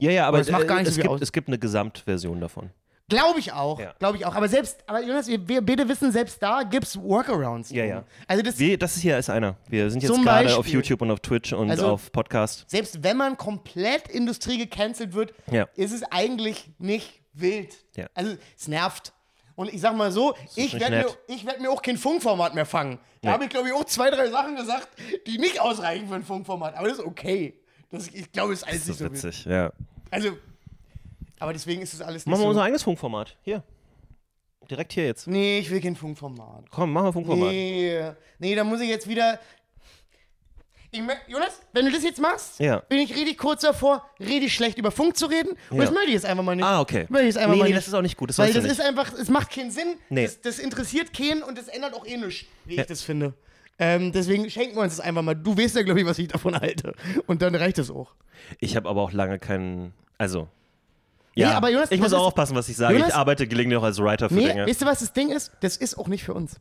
Ja, 0.00 0.10
ja, 0.10 0.26
aber 0.26 0.36
Aber 0.38 0.40
es 0.40 0.50
macht 0.50 0.68
gar 0.68 0.78
nicht 0.80 0.88
es, 0.88 0.96
so 0.96 1.00
gibt, 1.00 1.10
aus. 1.14 1.20
es 1.22 1.32
gibt 1.32 1.48
eine 1.48 1.58
Gesamtversion 1.58 2.40
davon. 2.40 2.70
Glaube 3.08 3.38
ich 3.38 3.52
auch. 3.52 3.78
Ja. 3.80 3.92
Glaube 3.98 4.16
ich 4.16 4.24
auch. 4.24 4.34
Aber 4.34 4.48
selbst, 4.48 4.82
aber 4.86 5.02
Jonas, 5.02 5.26
wir, 5.26 5.46
wir 5.46 5.60
bitte 5.60 5.86
wissen, 5.88 6.10
selbst 6.10 6.42
da 6.42 6.62
gibt 6.62 6.84
es 6.86 6.98
Workarounds. 7.00 7.70
Ja, 7.70 7.84
ja. 7.84 8.04
Also 8.26 8.42
das, 8.42 8.58
Wir, 8.58 8.78
das 8.78 8.96
ist 8.96 9.02
hier 9.02 9.18
ist 9.18 9.28
einer. 9.28 9.56
Wir 9.68 9.90
sind 9.90 10.02
jetzt 10.02 10.22
gerade 10.22 10.56
auf 10.56 10.66
YouTube 10.66 11.02
und 11.02 11.10
auf 11.10 11.20
Twitch 11.20 11.52
und 11.52 11.70
Also- 11.70 11.86
auf 11.88 12.10
Podcast. 12.12 12.64
selbst 12.68 13.02
wenn 13.02 13.16
man 13.18 13.36
komplett 13.36 14.08
Industrie 14.08 14.56
gecancelt 14.56 15.12
wird, 15.12 15.34
Ja. 15.50 15.68
ist 15.76 15.92
es 15.92 16.02
eigentlich 16.04 16.70
nicht 16.78 17.20
wild. 17.34 17.76
Ja. 17.94 18.06
Also 18.14 18.36
es 18.56 18.68
nervt. 18.68 19.12
Und 19.56 19.72
ich 19.72 19.80
sag 19.82 19.94
mal 19.94 20.10
so, 20.10 20.34
ich 20.56 20.72
werde 20.80 20.96
mir, 20.96 21.06
ich 21.28 21.44
werd 21.46 21.60
mir 21.60 21.70
auch 21.70 21.82
kein 21.82 21.96
Funkformat 21.98 22.54
mehr 22.54 22.66
fangen. 22.66 22.98
Da 23.22 23.32
habe 23.32 23.44
ich, 23.44 23.50
glaube 23.50 23.68
ich, 23.68 23.74
auch 23.74 23.84
zwei, 23.84 24.10
drei 24.10 24.28
Sachen 24.30 24.56
gesagt, 24.56 24.88
die 25.26 25.38
nicht 25.38 25.60
ausreichen 25.60 26.08
für 26.08 26.14
ein 26.16 26.24
Funkformat. 26.24 26.74
Aber 26.76 26.88
das 26.88 26.98
ist 26.98 27.04
okay. 27.04 27.60
Das, 27.90 28.08
ich 28.08 28.32
glaube, 28.32 28.52
es 28.54 28.60
ist 28.62 28.68
alles 28.68 28.86
Das 28.86 28.88
ist 28.88 28.88
nicht 28.88 28.98
so 28.98 29.04
wild. 29.04 29.34
witzig, 29.34 29.44
ja. 29.44 29.72
Also, 30.10 30.30
aber 31.38 31.52
deswegen 31.52 31.82
ist 31.82 31.94
es 31.94 32.00
alles 32.00 32.24
nicht 32.24 32.30
Machen 32.30 32.40
wir 32.40 32.44
so. 32.44 32.48
unser 32.50 32.62
eigenes 32.62 32.82
Funkformat. 32.82 33.36
Hier. 33.42 33.62
Direkt 34.70 34.92
hier 34.94 35.04
jetzt. 35.06 35.26
Nee, 35.26 35.58
ich 35.58 35.70
will 35.70 35.80
kein 35.80 35.94
Funkformat. 35.96 36.70
Komm, 36.70 36.92
machen 36.92 37.06
wir 37.08 37.12
Funkformat. 37.12 37.48
Nee, 37.50 38.00
nee, 38.38 38.54
da 38.54 38.64
muss 38.64 38.80
ich 38.80 38.88
jetzt 38.88 39.06
wieder. 39.08 39.38
Ich 40.90 41.00
mö- 41.00 41.16
Jonas, 41.26 41.60
wenn 41.72 41.86
du 41.86 41.90
das 41.92 42.04
jetzt 42.04 42.20
machst, 42.20 42.60
Ja. 42.60 42.76
bin 42.88 43.00
ich 43.00 43.10
richtig 43.14 43.36
kurz 43.36 43.62
davor, 43.62 44.08
richtig 44.20 44.54
schlecht 44.54 44.78
über 44.78 44.92
Funk 44.92 45.16
zu 45.16 45.26
reden. 45.26 45.50
Und 45.70 45.78
Ja. 45.78 45.84
das 45.84 45.90
möchte 45.90 46.06
ich 46.08 46.14
jetzt 46.14 46.24
einfach 46.24 46.44
mal 46.44 46.54
nicht. 46.54 46.64
Ah, 46.64 46.80
okay. 46.80 47.06
Möchte 47.08 47.26
ich 47.26 47.34
jetzt 47.34 47.38
einfach 47.38 47.50
nee, 47.54 47.58
mal 47.58 47.64
nee, 47.64 47.70
nicht. 47.70 47.78
das 47.78 47.88
ist 47.88 47.94
auch 47.94 48.00
nicht 48.02 48.16
gut. 48.16 48.30
Das 48.30 48.38
Weil 48.38 48.46
weißt 48.46 48.56
du 48.56 48.60
das 48.60 48.68
nicht. 48.70 48.78
ist 48.78 48.86
einfach, 48.86 49.12
es 49.12 49.28
macht 49.28 49.50
keinen 49.50 49.72
Sinn. 49.72 49.96
Nee. 50.08 50.22
Das, 50.22 50.40
das 50.40 50.58
interessiert 50.60 51.12
keinen 51.12 51.42
und 51.42 51.58
das 51.58 51.66
ändert 51.66 51.94
auch 51.94 52.06
eh 52.06 52.16
nichts, 52.16 52.46
wie 52.64 52.76
Ja. 52.76 52.82
ich 52.82 52.86
das 52.86 53.02
finde. 53.02 53.34
Ähm, 53.76 54.12
deswegen 54.12 54.48
schenken 54.48 54.76
wir 54.76 54.82
uns 54.82 54.96
das 54.96 55.04
einfach 55.04 55.22
mal. 55.22 55.34
Du 55.34 55.58
weißt 55.58 55.74
ja, 55.74 55.82
glaube 55.82 55.98
ich, 56.00 56.06
was 56.06 56.16
ich 56.20 56.28
davon 56.28 56.54
halte. 56.58 56.94
Und 57.26 57.42
dann 57.42 57.56
reicht 57.56 57.78
es 57.78 57.90
auch. 57.90 58.14
Ich 58.60 58.76
habe 58.76 58.88
aber 58.88 59.02
auch 59.02 59.10
lange 59.12 59.40
keinen. 59.40 59.92
Also. 60.16 60.46
Nee, 61.36 61.42
Ja, 61.42 61.56
aber 61.56 61.68
Jonas, 61.70 61.90
ich 61.90 62.00
muss 62.00 62.12
auch 62.12 62.18
ist- 62.18 62.24
aufpassen, 62.26 62.54
was 62.56 62.68
ich 62.68 62.76
sage. 62.76 62.94
Jonas- 62.94 63.08
ich 63.08 63.14
arbeite 63.14 63.46
gelegentlich 63.48 63.78
auch 63.78 63.82
als 63.84 63.98
Writer 63.98 64.28
für 64.28 64.34
Nee, 64.36 64.46
Dinge. 64.48 64.66
weißt 64.66 64.82
du, 64.82 64.86
was 64.86 65.00
das 65.00 65.12
Ding 65.12 65.30
ist? 65.30 65.50
Das 65.60 65.76
ist 65.76 65.98
auch 65.98 66.06
nicht 66.08 66.22
für 66.24 66.34
uns. 66.34 66.60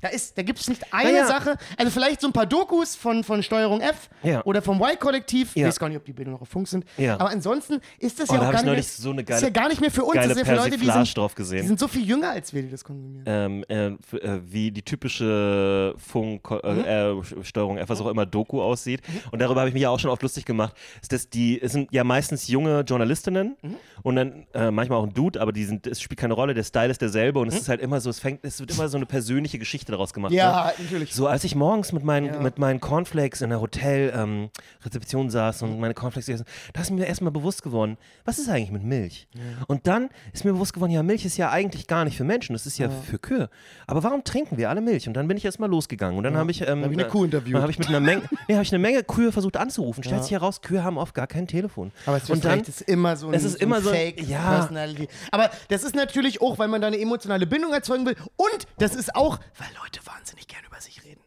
Da, 0.00 0.08
ist, 0.08 0.36
da 0.38 0.42
gibt 0.42 0.58
es 0.60 0.68
nicht 0.68 0.82
eine 0.92 1.12
Naja. 1.12 1.26
Sache, 1.26 1.56
also 1.76 1.90
vielleicht 1.90 2.20
so 2.20 2.26
ein 2.28 2.32
paar 2.32 2.46
Dokus 2.46 2.96
von, 2.96 3.22
von 3.24 3.42
Steuerung 3.42 3.80
F 3.80 4.08
Ja. 4.22 4.42
oder 4.44 4.62
vom 4.62 4.80
Y-Kollektiv. 4.80 5.50
Ich 5.54 5.62
Ja. 5.62 5.68
weiß 5.68 5.78
gar 5.78 5.88
nicht, 5.88 5.98
ob 5.98 6.04
die 6.04 6.12
Bilder 6.12 6.30
noch 6.30 6.40
auf 6.40 6.48
Funk 6.48 6.68
sind. 6.68 6.84
Ja. 6.96 7.14
Aber 7.14 7.30
ansonsten 7.30 7.80
ist 7.98 8.18
das 8.20 8.30
Oh, 8.30 8.34
ja 8.34 8.40
da 8.40 8.48
auch 8.48 8.52
gar 8.52 8.60
ich 8.62 8.66
nicht, 8.66 8.74
mehr, 8.76 8.82
so 8.82 9.10
eine 9.10 9.20
ist 9.22 9.28
geile- 9.28 9.42
ja 9.42 9.50
gar 9.50 9.68
nicht 9.68 9.80
mehr 9.80 9.90
für 9.90 10.04
uns. 10.04 10.14
das 10.16 10.26
ist 10.28 10.38
ja 10.38 10.44
für 10.44 10.54
Leute, 10.54 10.78
die 10.78 10.86
sind, 10.90 11.16
drauf 11.16 11.32
die 11.32 11.36
gesehen. 11.36 11.66
sind 11.66 11.78
so 11.80 11.88
viel 11.88 12.06
jünger 12.08 12.30
als 12.30 12.52
wir, 12.54 12.62
die 12.62 12.70
das 12.70 12.84
konsumieren. 12.84 13.24
ähm, 13.26 13.64
äh, 13.68 13.86
äh, 14.16 14.40
wie 14.46 14.70
die 14.70 14.82
typische 14.82 15.94
Funk, 15.96 16.50
Mhm. 16.50 16.84
äh, 16.84 17.10
äh, 17.10 17.22
Steuerung 17.42 17.78
F, 17.78 17.88
was 17.88 18.00
auch 18.00 18.06
immer 18.08 18.26
Doku 18.26 18.60
aussieht. 18.62 19.02
Und 19.30 19.40
darüber 19.40 19.60
habe 19.60 19.68
ich 19.68 19.74
mich 19.74 19.82
ja 19.82 19.90
auch 19.90 19.98
schon 20.00 20.10
oft 20.10 20.22
lustig 20.22 20.44
gemacht. 20.44 20.74
Ist, 21.02 21.12
dass 21.12 21.28
die 21.28 21.60
es 21.60 21.72
sind 21.72 21.88
ja 21.92 22.04
meistens 22.04 22.48
junge 22.48 22.80
Journalistinnen 22.80 23.56
Mhm. 23.62 23.74
und 24.02 24.16
dann 24.16 24.46
äh, 24.54 24.70
manchmal 24.70 24.98
auch 24.98 25.04
ein 25.04 25.12
Dude, 25.14 25.40
aber 25.40 25.52
die 25.52 25.64
sind, 25.64 25.86
es 25.86 26.00
spielt 26.00 26.18
keine 26.20 26.34
Rolle. 26.34 26.54
Der 26.54 26.64
Style 26.64 26.90
ist 26.90 27.00
derselbe 27.02 27.38
und 27.38 27.48
es 27.48 27.54
ist 27.56 27.68
halt 27.68 27.80
immer 27.80 28.00
so, 28.00 28.10
es 28.10 28.18
fängt, 28.20 28.44
es 28.44 28.58
wird 28.60 28.70
immer 28.72 28.88
so 28.88 28.96
eine 28.96 29.06
persönliche 29.06 29.58
Geschichte 29.58 29.89
daraus 29.90 30.12
gemacht. 30.12 30.32
Ja, 30.32 30.66
ne? 30.66 30.84
natürlich. 30.84 31.14
So, 31.14 31.26
als 31.26 31.44
ich 31.44 31.54
morgens 31.54 31.92
mit 31.92 32.04
meinen, 32.04 32.26
Ja. 32.26 32.40
mit 32.40 32.58
meinen 32.58 32.80
Cornflakes 32.80 33.40
in 33.40 33.50
der 33.50 33.60
Hotel-Rezeption 33.60 35.30
saß 35.30 35.62
und 35.62 35.80
meine 35.80 35.94
Cornflakes 35.94 36.26
gegessen, 36.26 36.44
da 36.72 36.80
ist 36.80 36.90
mir 36.90 37.06
erstmal 37.06 37.32
bewusst 37.32 37.62
geworden, 37.62 37.96
was 38.24 38.38
ist 38.38 38.48
eigentlich 38.48 38.70
mit 38.70 38.84
Milch? 38.84 39.28
Und 39.66 39.86
dann 39.86 40.10
ist 40.32 40.44
mir 40.44 40.52
bewusst 40.52 40.72
geworden, 40.72 40.92
ja, 40.92 41.02
Milch 41.02 41.24
ist 41.24 41.36
ja 41.36 41.50
eigentlich 41.50 41.86
gar 41.86 42.04
nicht 42.04 42.16
für 42.16 42.24
Menschen, 42.24 42.52
das 42.52 42.66
ist 42.66 42.78
ja, 42.78 42.88
für 42.88 43.18
Kühe. 43.18 43.48
Aber 43.86 44.02
warum 44.02 44.24
trinken 44.24 44.56
wir 44.56 44.70
alle 44.70 44.80
Milch? 44.80 45.06
Und 45.08 45.14
dann 45.14 45.28
bin 45.28 45.36
ich 45.36 45.44
erstmal 45.44 45.68
losgegangen 45.68 46.16
und 46.16 46.24
dann 46.24 46.36
habe 46.36 46.50
ich, 46.50 46.60
ähm, 46.66 46.84
hab 46.84 46.90
ich 46.90 46.98
eine 46.98 47.08
Kuh 47.08 47.24
interviewt. 47.24 47.54
Dann 47.54 47.62
habe 47.62 47.72
ich 47.72 47.78
mit 47.78 47.88
einer 47.88 48.00
Menge, 48.00 48.22
nee, 48.48 48.54
habe 48.54 48.62
ich 48.62 48.72
eine 48.72 48.78
Menge 48.78 49.02
Kühe 49.02 49.32
versucht 49.32 49.56
anzurufen. 49.56 50.02
Stellt 50.04 50.22
sich 50.22 50.32
heraus, 50.32 50.62
Kühe 50.62 50.82
haben 50.84 50.98
oft 50.98 51.14
gar 51.14 51.26
kein 51.26 51.46
Telefon. 51.46 51.92
Aber 52.06 52.16
es 52.16 52.28
und 52.30 52.44
dann, 52.44 52.60
ist 52.60 52.82
immer 52.82 53.16
so 53.16 53.28
ein, 53.28 53.34
es 53.34 53.44
ist 53.44 53.52
so 53.52 53.58
immer 53.58 53.80
so 53.80 53.90
Fake 53.90 54.26
ja. 54.28 54.56
Personality. 54.56 55.08
Aber 55.30 55.50
das 55.68 55.82
ist 55.82 55.94
natürlich 55.94 56.40
auch, 56.40 56.58
weil 56.58 56.68
man 56.68 56.80
da 56.80 56.86
eine 56.86 56.98
emotionale 56.98 57.46
Bindung 57.46 57.72
erzeugen 57.72 58.06
will. 58.06 58.16
Und 58.36 58.66
das 58.78 58.94
ist 58.94 59.14
auch, 59.14 59.38
weil 59.58 59.68
Leute 59.82 60.00
wahnsinnig 60.06 60.48
gerne 60.48 60.66
über 60.66 60.80
sich 60.80 61.04
reden. 61.04 61.20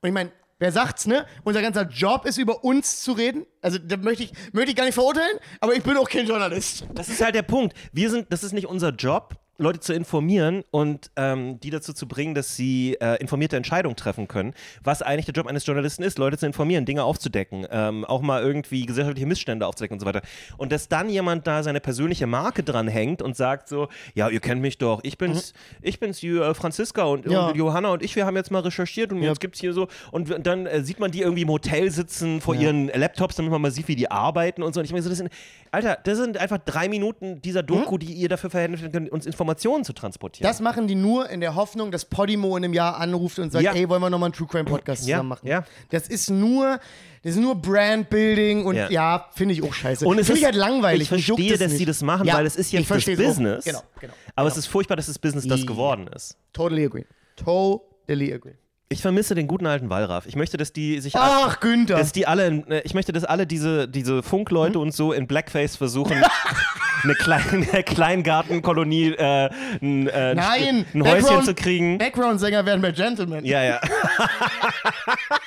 Und 0.00 0.08
ich 0.08 0.14
meine, 0.14 0.32
wer 0.58 0.72
sagt's, 0.72 1.06
ne? 1.06 1.26
Unser 1.44 1.62
ganzer 1.62 1.82
Job 1.88 2.24
ist 2.26 2.38
über 2.38 2.64
uns 2.64 3.02
zu 3.02 3.12
reden. 3.12 3.46
Also 3.60 3.78
da 3.78 3.96
möchte 3.96 4.24
ich, 4.24 4.32
möchte 4.52 4.70
ich 4.70 4.76
gar 4.76 4.84
nicht 4.84 4.94
verurteilen, 4.94 5.38
aber 5.60 5.74
ich 5.74 5.82
bin 5.82 5.96
auch 5.96 6.08
kein 6.08 6.26
Journalist. 6.26 6.84
Das 6.94 7.08
ist 7.08 7.20
halt 7.20 7.34
der 7.34 7.42
Punkt. 7.42 7.76
Wir 7.92 8.10
sind, 8.10 8.32
das 8.32 8.42
ist 8.42 8.52
nicht 8.52 8.66
unser 8.66 8.90
Job, 8.90 9.34
Leute 9.60 9.80
zu 9.80 9.92
informieren 9.92 10.64
und 10.70 11.10
ähm, 11.16 11.60
die 11.60 11.70
dazu 11.70 11.92
zu 11.92 12.08
bringen, 12.08 12.34
dass 12.34 12.56
sie 12.56 12.96
äh, 13.00 13.16
informierte 13.20 13.56
Entscheidungen 13.56 13.94
treffen 13.94 14.26
können. 14.26 14.54
Was 14.82 15.02
eigentlich 15.02 15.26
der 15.26 15.34
Job 15.34 15.46
eines 15.46 15.66
Journalisten 15.66 16.02
ist, 16.02 16.18
Leute 16.18 16.38
zu 16.38 16.46
informieren, 16.46 16.86
Dinge 16.86 17.04
aufzudecken, 17.04 17.66
ähm, 17.70 18.04
auch 18.06 18.22
mal 18.22 18.42
irgendwie 18.42 18.86
gesellschaftliche 18.86 19.26
Missstände 19.26 19.66
aufzudecken 19.66 19.96
und 19.96 20.00
so 20.00 20.06
weiter. 20.06 20.22
Und 20.56 20.72
dass 20.72 20.88
dann 20.88 21.10
jemand 21.10 21.46
da 21.46 21.62
seine 21.62 21.80
persönliche 21.80 22.26
Marke 22.26 22.62
dranhängt 22.62 23.20
und 23.20 23.36
sagt 23.36 23.68
so, 23.68 23.88
ja, 24.14 24.28
ihr 24.30 24.40
kennt 24.40 24.62
mich 24.62 24.78
doch, 24.78 25.00
ich 25.02 25.18
bin's, 25.18 25.52
ich 25.82 26.00
bin's, 26.00 26.20
die, 26.20 26.28
äh, 26.28 26.54
Franziska 26.54 27.04
und, 27.04 27.26
Ja. 27.26 27.48
und 27.48 27.56
Johanna 27.56 27.90
und 27.90 28.02
ich, 28.02 28.16
wir 28.16 28.24
haben 28.24 28.36
jetzt 28.36 28.50
mal 28.50 28.60
recherchiert 28.60 29.12
und 29.12 29.22
jetzt 29.22 29.40
gibt's 29.40 29.60
hier 29.60 29.74
so 29.74 29.88
und 30.10 30.34
dann 30.46 30.66
äh, 30.66 30.82
sieht 30.82 30.98
man 31.00 31.10
die 31.10 31.20
irgendwie 31.20 31.42
im 31.42 31.50
Hotel 31.50 31.90
sitzen 31.90 32.40
vor 32.40 32.54
ihren 32.54 32.86
Laptops, 32.88 33.36
damit 33.36 33.52
man 33.52 33.60
mal 33.60 33.70
sieht, 33.70 33.88
wie 33.88 33.96
die 33.96 34.10
arbeiten 34.10 34.62
und 34.62 34.72
so. 34.72 34.80
Und 34.80 34.86
ich 34.86 34.92
meine, 34.92 35.02
so, 35.02 35.08
das 35.10 35.18
sind, 35.18 35.30
Alter, 35.70 35.98
das 36.02 36.16
sind 36.16 36.38
einfach 36.38 36.58
drei 36.58 36.88
Minuten 36.88 37.42
dieser 37.42 37.62
Doku, 37.62 37.98
die 37.98 38.12
ihr 38.14 38.28
dafür 38.28 38.48
verwendet 38.48 38.90
könnt, 38.92 39.10
uns 39.10 39.26
Informationen 39.26 39.49
zu 39.84 39.92
transportieren. 39.92 40.48
Das 40.48 40.60
machen 40.60 40.86
die 40.88 40.94
nur 40.94 41.28
in 41.30 41.40
der 41.40 41.54
Hoffnung, 41.54 41.90
dass 41.90 42.04
Podimo 42.04 42.56
in 42.56 42.64
einem 42.64 42.74
Jahr 42.74 42.98
anruft 42.98 43.38
und 43.38 43.50
sagt, 43.52 43.64
Ja. 43.64 43.72
ey, 43.74 43.88
wollen 43.88 44.00
wir 44.02 44.10
nochmal 44.10 44.28
einen 44.28 44.34
True 44.34 44.46
Crime 44.48 44.64
Podcast 44.64 45.06
Ja, 45.06 45.16
zusammen 45.16 45.28
machen? 45.30 45.46
ja. 45.46 45.64
Das 45.90 46.08
ist 46.08 46.30
nur, 46.30 46.78
das 47.22 47.34
ist 47.34 47.40
nur 47.40 47.54
Brandbuilding 47.54 48.64
und 48.64 48.76
Ja. 48.76 48.90
ja, 48.90 49.26
finde 49.34 49.54
ich 49.54 49.62
auch 49.62 49.72
scheiße. 49.74 50.06
Und 50.06 50.18
es 50.18 50.26
finde 50.26 50.32
ist 50.32 50.38
ich 50.40 50.44
halt 50.46 50.54
langweilig. 50.56 51.02
Ich 51.02 51.08
verstehe, 51.08 51.56
dass 51.58 51.72
sie 51.72 51.84
das 51.84 52.02
machen, 52.02 52.26
Ja, 52.26 52.34
weil 52.34 52.46
es 52.46 52.56
ist 52.56 52.72
jetzt 52.72 52.90
das. 52.90 53.04
Business. 53.04 53.64
Genau, 53.64 53.80
genau. 54.00 54.12
Aber 54.34 54.48
es 54.48 54.56
ist 54.56 54.66
furchtbar, 54.66 54.96
dass 54.96 55.06
das 55.06 55.18
Business 55.18 55.46
das 55.46 55.60
Ja. 55.60 55.66
geworden 55.66 56.06
ist. 56.14 56.36
Totally 56.52 56.84
agree. 56.84 57.04
Totally 57.36 58.32
agree. 58.32 58.54
Ich 58.92 59.02
vermisse 59.02 59.36
den 59.36 59.46
guten 59.46 59.66
alten 59.68 59.88
Wallraff. 59.88 60.26
Ich 60.26 60.34
möchte, 60.34 60.56
dass 60.56 60.72
die 60.72 60.98
sich 60.98 61.14
Ach, 61.14 61.60
Günther. 61.60 61.96
dass 61.96 62.10
die 62.10 62.26
alle, 62.26 62.64
äh, 62.68 62.80
ich 62.82 62.92
möchte, 62.92 63.12
dass 63.12 63.22
alle 63.22 63.46
diese, 63.46 63.86
diese 63.86 64.20
Funkleute 64.24 64.74
Hm? 64.74 64.80
und 64.80 64.92
so 64.92 65.12
in 65.12 65.28
Blackface 65.28 65.76
versuchen, 65.76 66.20
eine 67.04 67.14
kleine 67.14 67.84
Kleingartenkolonie, 67.84 69.12
äh, 69.12 69.48
ein, 69.80 70.08
äh, 70.08 70.34
Nein, 70.34 70.86
ein 70.92 71.04
Häuschen 71.06 71.44
zu 71.44 71.54
kriegen. 71.54 71.98
Background-Sänger 71.98 72.66
werden 72.66 72.82
bei 72.82 72.90
Gentleman. 72.90 73.44
Ja, 73.44 73.62
ja. 73.62 73.80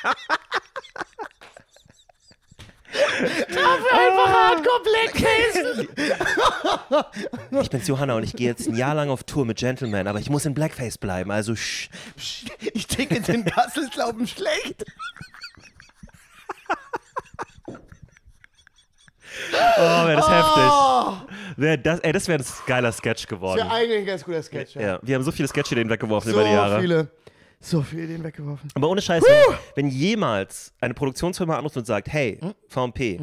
Einfach 4.58 4.72
Hardcore 4.72 4.84
Blackface. 6.91 7.62
Ich 7.64 7.70
bin's 7.70 7.88
Johanna 7.88 8.16
und 8.16 8.24
ich 8.24 8.34
gehe 8.34 8.47
jetzt 8.47 8.68
ein 8.68 8.76
Jahr 8.76 8.95
lang 8.95 9.10
auf 9.10 9.24
Tour 9.24 9.45
mit 9.45 9.58
Gentleman, 9.58 10.08
aber 10.08 10.20
ich 10.20 10.30
muss 10.30 10.45
in 10.45 10.54
Blackface 10.54 10.97
bleiben, 10.97 11.32
also 11.32 11.56
sch 11.56 11.89
Ich 12.74 12.88
ticke 12.88 13.20
den 13.22 13.45
Gasselslauben 13.45 14.28
schlecht. 14.28 14.86
Oh, 19.78 20.08
wäre 20.08 20.16
das 20.16 20.30
heftig. 20.30 20.64
Oh, 20.72 21.14
Wär 21.58 21.78
das, 21.78 21.99
ey, 22.01 22.12
das 22.12 22.28
wäre 22.28 22.39
ein 22.39 22.45
geiler 22.68 22.91
Sketch 22.91 23.24
das 23.24 23.28
geworden. 23.28 23.58
wäre 23.58 23.72
eigentlich 23.72 23.99
ein 23.99 24.06
ganz 24.06 24.24
guter 24.24 24.43
Sketch. 24.43 24.76
Ja. 24.76 24.82
Ja, 24.82 24.99
wir 25.01 25.16
haben 25.16 25.24
so 25.24 25.32
viele 25.32 25.47
Sketch-Ideen 25.47 25.89
weggeworfen 25.89 26.32
So 26.32 26.38
über 26.39 26.47
die 26.47 26.54
Jahre. 26.54 26.80
viele. 26.82 27.08
So 27.60 27.82
viele 27.82 28.04
Ideen 28.04 28.24
weggeworfen. 28.24 28.70
Aber 28.76 28.89
ohne 28.89 29.01
Scheiß, 29.01 29.24
wenn, 29.24 29.56
wenn 29.76 29.88
jemals 29.89 30.74
eine 30.82 30.93
Produktionsfirma 30.93 31.58
anruft 31.58 31.78
und 31.78 31.86
sagt, 31.88 32.10
hey, 32.10 32.38
Hm? 32.41 32.54
VMP, 32.68 33.20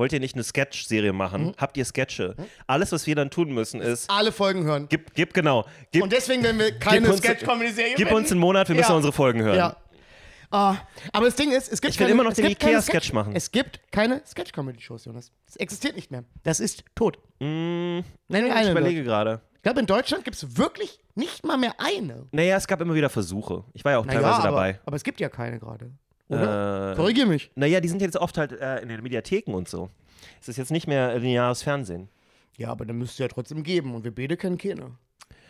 wollt 0.00 0.12
ihr 0.14 0.18
nicht 0.20 0.34
eine 0.34 0.42
Sketch-Serie 0.42 1.12
machen? 1.12 1.52
Habt 1.58 1.76
ihr 1.76 1.84
Sketche? 1.84 2.34
Alles, 2.66 2.90
was 2.90 3.06
wir 3.06 3.14
dann 3.14 3.30
tun 3.30 3.52
müssen, 3.52 3.80
ist, 3.82 4.08
Alle 4.10 4.32
Folgen 4.32 4.64
hören. 4.64 4.86
gib, 4.88 5.14
gib 5.14 5.34
genau, 5.34 5.66
gib, 5.92 6.02
Und 6.02 6.10
deswegen 6.12 6.42
werden 6.42 6.58
wir 6.58 6.76
keine 6.78 7.12
Sketch-Comedy-Serie 7.16 7.94
gib 7.96 8.10
uns 8.10 8.30
einen 8.32 8.40
Monat, 8.40 8.68
wir 8.68 8.74
müssen 8.76 8.90
Ja. 8.90 8.96
unsere 8.96 9.12
Folgen 9.12 9.42
hören. 9.42 9.56
Ja. 9.56 9.76
Ah, 10.52 10.76
aber 11.12 11.26
das 11.26 11.36
Ding 11.36 11.52
ist, 11.52 11.72
es 11.72 11.80
gibt 11.80 11.94
Ich 11.94 12.00
will 12.00 12.06
keine, 12.08 12.14
immer 12.14 12.24
noch 12.24 12.32
den 12.32 12.46
Ikea-Sketch 12.46 13.10
Sketch- 13.10 13.14
machen. 13.14 13.36
Es 13.36 13.52
gibt 13.52 13.80
keine 13.92 14.20
Sketch-Comedy-Shows, 14.26 15.04
Jonas. 15.04 15.30
Es 15.46 15.54
existiert 15.56 15.94
nicht 15.94 16.10
mehr. 16.10 16.24
Das 16.42 16.58
ist 16.58 16.82
tot. 16.96 17.18
Mm, 17.38 17.44
Nenn 17.44 18.04
mir 18.28 18.46
ich 18.48 18.52
eine. 18.54 18.70
überlege 18.72 19.04
gerade. 19.04 19.42
Ich 19.56 19.62
glaube, 19.62 19.78
in 19.80 19.86
Deutschland 19.86 20.24
gibt 20.24 20.36
es 20.36 20.56
wirklich 20.56 20.98
nicht 21.14 21.44
mal 21.46 21.56
mehr 21.58 21.74
eine. 21.78 22.26
Naja, 22.32 22.56
es 22.56 22.66
gab 22.66 22.80
immer 22.80 22.94
wieder 22.94 23.10
Versuche. 23.10 23.62
Ich 23.74 23.84
war 23.84 23.92
ja 23.92 23.98
auch 23.98 24.06
Naja, 24.06 24.20
teilweise 24.20 24.38
aber, 24.40 24.48
dabei. 24.56 24.80
aber 24.86 24.96
es 24.96 25.04
gibt 25.04 25.20
ja 25.20 25.28
keine 25.28 25.58
gerade. 25.60 25.92
Oder? 26.30 26.92
Äh, 26.92 26.96
Korrigier 26.96 27.26
mich. 27.26 27.50
naja, 27.54 27.80
die 27.80 27.88
sind 27.88 28.00
jetzt 28.00 28.16
oft 28.16 28.38
halt 28.38 28.52
äh, 28.52 28.80
in 28.80 28.88
den 28.88 29.02
Mediatheken 29.02 29.52
und 29.54 29.68
so. 29.68 29.90
Es 30.40 30.48
ist 30.48 30.56
jetzt 30.56 30.70
nicht 30.70 30.86
mehr 30.86 31.18
lineares 31.18 31.62
Fernsehen. 31.62 32.08
Ja, 32.56 32.68
aber 32.68 32.84
dann 32.84 32.96
müsste 32.98 33.22
ja 33.22 33.28
trotzdem 33.28 33.62
geben. 33.62 33.94
Und 33.94 34.04
wir 34.04 34.14
beide 34.14 34.36
kennen 34.36 34.58
keine. 34.58 34.92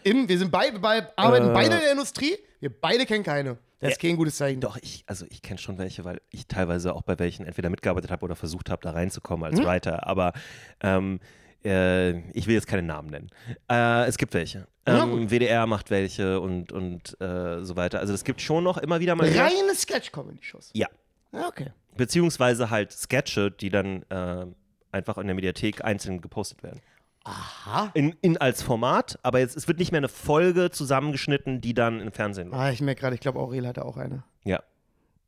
Im, 0.04 0.28
wir 0.28 0.38
sind 0.38 0.50
beide, 0.50 0.78
bei, 0.78 1.06
arbeiten 1.16 1.50
Äh. 1.50 1.52
beide 1.52 1.74
in 1.74 1.80
der 1.80 1.92
Industrie. 1.92 2.36
Wir 2.60 2.70
beide 2.70 3.04
kennen 3.06 3.24
keine. 3.24 3.58
Das 3.80 3.92
ist 3.92 4.00
kein 4.00 4.16
gutes 4.16 4.36
Zeichen. 4.36 4.60
Doch, 4.60 4.76
ich, 4.82 5.04
also 5.06 5.24
ich 5.30 5.40
kenne 5.40 5.58
schon 5.58 5.78
welche, 5.78 6.04
weil 6.04 6.20
ich 6.30 6.46
teilweise 6.46 6.94
auch 6.94 7.02
bei 7.02 7.18
welchen 7.18 7.46
entweder 7.46 7.70
mitgearbeitet 7.70 8.10
habe 8.10 8.24
oder 8.24 8.36
versucht 8.36 8.68
habe, 8.70 8.82
da 8.82 8.90
reinzukommen 8.90 9.44
als 9.50 9.62
Writer. 9.64 10.06
Aber 10.06 10.34
ähm, 10.82 11.18
äh, 11.64 12.18
ich 12.30 12.46
will 12.46 12.54
jetzt 12.54 12.66
keine 12.66 12.82
Namen 12.82 13.10
nennen. 13.10 13.30
Äh, 13.70 14.06
es 14.06 14.18
gibt 14.18 14.34
welche. 14.34 14.66
Ähm, 14.86 15.30
WDR 15.30 15.66
macht 15.66 15.90
welche 15.90 16.40
und, 16.40 16.72
und 16.72 17.20
äh, 17.20 17.62
so 17.62 17.76
weiter. 17.76 18.00
Also 18.00 18.14
es 18.14 18.24
gibt 18.24 18.40
schon 18.40 18.64
noch 18.64 18.78
immer 18.78 19.00
wieder 19.00 19.14
mal. 19.14 19.28
Reine 19.28 19.74
Sketch-Comedy-Shows. 19.74 20.70
Ja. 20.74 20.88
Ja, 21.32 21.46
okay. 21.46 21.72
Beziehungsweise 21.96 22.70
halt 22.70 22.92
Sketche, 22.92 23.50
die 23.50 23.68
dann 23.68 24.02
äh, 24.08 24.46
einfach 24.90 25.18
in 25.18 25.26
der 25.26 25.34
Mediathek 25.34 25.84
einzeln 25.84 26.20
gepostet 26.20 26.62
werden. 26.62 26.80
Aha. 27.24 27.90
In, 27.94 28.16
in 28.22 28.38
als 28.38 28.62
Format, 28.62 29.18
aber 29.22 29.40
jetzt, 29.40 29.56
es 29.56 29.68
wird 29.68 29.78
nicht 29.78 29.92
mehr 29.92 29.98
eine 29.98 30.08
Folge 30.08 30.70
zusammengeschnitten, 30.70 31.60
die 31.60 31.74
dann 31.74 32.00
im 32.00 32.12
Fernsehen 32.12 32.48
läuft. 32.48 32.60
Ah, 32.60 32.70
ich 32.70 32.80
merke 32.80 33.02
gerade, 33.02 33.14
ich 33.14 33.20
glaube, 33.20 33.38
Aurel 33.38 33.66
hatte 33.66 33.84
auch 33.84 33.98
eine. 33.98 34.24
Ja. 34.44 34.62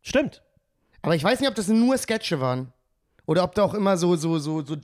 Stimmt. 0.01 0.43
Aber 1.03 1.15
ich 1.15 1.23
weiß 1.23 1.41
nicht, 1.41 1.49
ob 1.49 1.55
das 1.55 1.69
nur 1.69 1.99
Sketche 1.99 2.41
waren. 2.41 2.73
Oder 3.27 3.45
ob 3.45 3.55
da 3.55 3.63
auch 3.63 3.75
immer 3.75 3.97
so, 3.97 4.17
so, 4.17 4.39
so, 4.39 4.65
so 4.65 4.75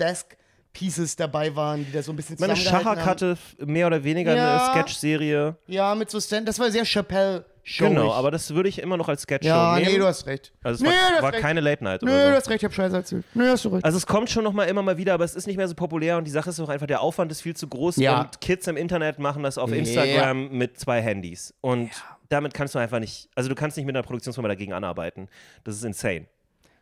Desk-Pieces 0.78 1.16
dabei 1.16 1.54
waren, 1.54 1.84
die 1.84 1.92
da 1.92 2.02
so 2.02 2.12
ein 2.12 2.16
bisschen 2.16 2.36
Meine 2.38 2.56
Schachak 2.56 3.04
hatte 3.04 3.36
mehr 3.64 3.86
oder 3.86 4.02
weniger 4.04 4.34
Ja. 4.34 4.56
eine 4.66 4.72
Sketch-Serie. 4.72 5.56
Ja, 5.66 5.94
mit 5.94 6.10
so 6.10 6.20
Stand. 6.20 6.48
Das 6.48 6.58
war 6.58 6.70
sehr 6.70 6.84
Chappelle-Show. 6.84 7.88
Genau, 7.88 8.12
aber 8.12 8.30
das 8.30 8.54
würde 8.54 8.68
ich 8.68 8.80
immer 8.80 8.96
noch 8.96 9.08
als 9.08 9.22
Sketch-Show 9.22 9.48
Ja, 9.48 9.76
nehmen. 9.76 9.92
nee, 9.92 9.98
du 9.98 10.06
hast 10.06 10.26
recht. 10.26 10.52
also 10.62 10.84
es 10.84 10.90
nee, 10.90 10.96
du 11.18 11.22
war, 11.22 11.32
war 11.32 11.40
keine 11.40 11.60
Late-Night 11.60 12.02
Nö, 12.02 12.10
oder 12.10 12.24
du 12.24 12.30
so. 12.30 12.36
hast 12.36 12.50
recht, 12.50 12.58
ich 12.62 12.64
hab 12.64 12.74
Scheiße 12.74 12.96
erzählt. 12.96 13.24
Nö, 13.34 13.48
hast 13.48 13.64
du 13.64 13.68
recht. 13.70 13.84
Also 13.84 13.98
es 13.98 14.06
kommt 14.06 14.30
schon 14.30 14.44
noch 14.44 14.52
mal 14.52 14.64
immer 14.64 14.82
mal 14.82 14.96
wieder, 14.96 15.14
aber 15.14 15.24
es 15.24 15.34
ist 15.34 15.46
nicht 15.46 15.56
mehr 15.56 15.68
so 15.68 15.74
populär 15.74 16.16
und 16.18 16.24
die 16.24 16.30
Sache 16.30 16.50
ist 16.50 16.60
auch 16.60 16.68
einfach, 16.68 16.86
der 16.86 17.00
Aufwand 17.00 17.30
ist 17.32 17.40
viel 17.42 17.56
zu 17.56 17.68
groß 17.68 17.96
Ja. 17.96 18.20
und 18.22 18.40
Kids 18.40 18.66
im 18.66 18.76
Internet 18.76 19.18
machen 19.18 19.42
das 19.42 19.58
auf 19.58 19.70
Ja. 19.70 19.76
Instagram 19.76 20.48
mit 20.50 20.78
zwei 20.78 21.00
Handys 21.02 21.54
und 21.60 21.90
damit 22.28 22.52
kannst 22.54 22.74
du 22.74 22.78
einfach 22.78 23.00
nicht, 23.00 23.28
also 23.34 23.48
du 23.48 23.54
kannst 23.54 23.76
nicht 23.76 23.86
mit 23.86 23.96
einer 23.96 24.02
Produktionsfirma 24.02 24.48
dagegen 24.48 24.72
anarbeiten. 24.74 25.28
Das 25.64 25.74
ist 25.76 25.84
insane. 25.84 26.26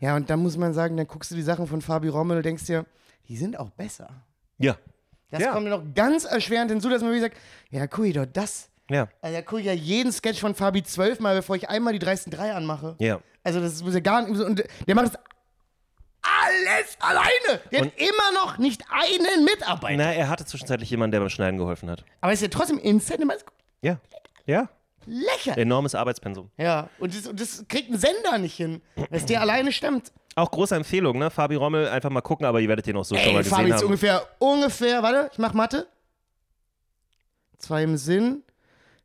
Ja, 0.00 0.16
und 0.16 0.28
dann 0.28 0.40
muss 0.40 0.56
man 0.58 0.74
sagen, 0.74 0.96
dann 0.96 1.06
guckst 1.06 1.30
du 1.30 1.34
die 1.36 1.42
Sachen 1.42 1.66
von 1.66 1.80
Fabi 1.80 2.08
Rommel 2.08 2.36
und 2.38 2.44
denkst 2.44 2.66
dir, 2.66 2.84
die 3.28 3.36
sind 3.36 3.58
auch 3.58 3.70
besser. 3.70 4.08
Ja. 4.58 4.76
Das 5.30 5.40
Ja. 5.42 5.52
kommt 5.52 5.64
mir 5.64 5.70
noch 5.70 5.82
ganz 5.94 6.24
erschwerend 6.24 6.70
hinzu, 6.70 6.88
dass 6.88 7.02
man 7.02 7.12
wie 7.12 7.20
sagt, 7.20 7.36
ja, 7.70 7.86
guck 7.86 8.12
doch, 8.12 8.26
das. 8.26 8.68
Ja. 8.88 9.08
Also, 9.20 9.36
da 9.36 9.42
gucke 9.42 9.60
ich 9.60 9.66
ja 9.66 9.72
jeden 9.72 10.12
Sketch 10.12 10.40
von 10.40 10.54
Fabi 10.54 10.82
zwölfmal, 10.84 11.34
bevor 11.36 11.56
ich 11.56 11.68
einmal 11.68 11.92
die 11.92 11.98
dreisten 11.98 12.30
drei 12.30 12.54
anmache. 12.54 12.94
Ja. 13.00 13.20
Also, 13.42 13.60
das 13.60 13.82
muss 13.82 13.94
ja 13.94 14.00
gar 14.00 14.22
nicht. 14.22 14.40
Und 14.40 14.62
der 14.86 14.94
macht 14.94 15.06
das 15.08 15.18
alles 16.22 16.96
alleine. 17.00 17.60
Der 17.72 17.80
hat 17.82 17.92
immer 17.96 18.32
noch 18.34 18.58
nicht 18.58 18.82
einen 18.90 19.44
Mitarbeiter. 19.44 19.96
Na, 19.96 20.12
er 20.12 20.28
hatte 20.28 20.44
zwischenzeitlich 20.44 20.90
jemanden, 20.90 21.12
der 21.12 21.20
beim 21.20 21.28
Schneiden 21.30 21.58
geholfen 21.58 21.90
hat. 21.90 22.04
Aber 22.20 22.32
es 22.32 22.40
ist 22.40 22.42
ja 22.52 22.58
trotzdem 22.58 22.78
insane 22.78 23.26
Ja. 23.82 23.98
Ja. 24.46 24.68
lächerlich. 25.06 25.62
Enormes 25.62 25.94
Arbeitspensum. 25.94 26.50
Ja, 26.56 26.88
und 26.98 27.14
das, 27.16 27.26
und 27.26 27.40
das 27.40 27.64
kriegt 27.68 27.90
ein 27.90 27.98
Sender 27.98 28.38
nicht 28.38 28.56
hin, 28.56 28.82
dass 29.10 29.26
der 29.26 29.40
alleine 29.40 29.70
stemmt. 29.72 30.12
Auch 30.36 30.50
große 30.50 30.76
Empfehlung, 30.76 31.18
ne? 31.18 31.30
Fabi 31.30 31.54
Rommel, 31.54 31.88
einfach 31.88 32.10
mal 32.10 32.20
gucken, 32.20 32.44
aber 32.44 32.60
ihr 32.60 32.68
werdet 32.68 32.86
den 32.86 32.96
auch 32.96 33.04
so 33.04 33.14
schon 33.16 33.24
Ey, 33.24 33.32
mal 33.32 33.42
Fabi 33.42 33.62
gesehen 33.62 33.74
ist 33.74 33.80
haben. 33.80 33.86
ungefähr, 33.86 34.28
ungefähr, 34.38 35.02
warte, 35.02 35.30
ich 35.32 35.38
mach 35.38 35.54
Mathe. 35.54 35.88
Zwei 37.58 37.82
im 37.82 37.96
Sinn. 37.96 38.42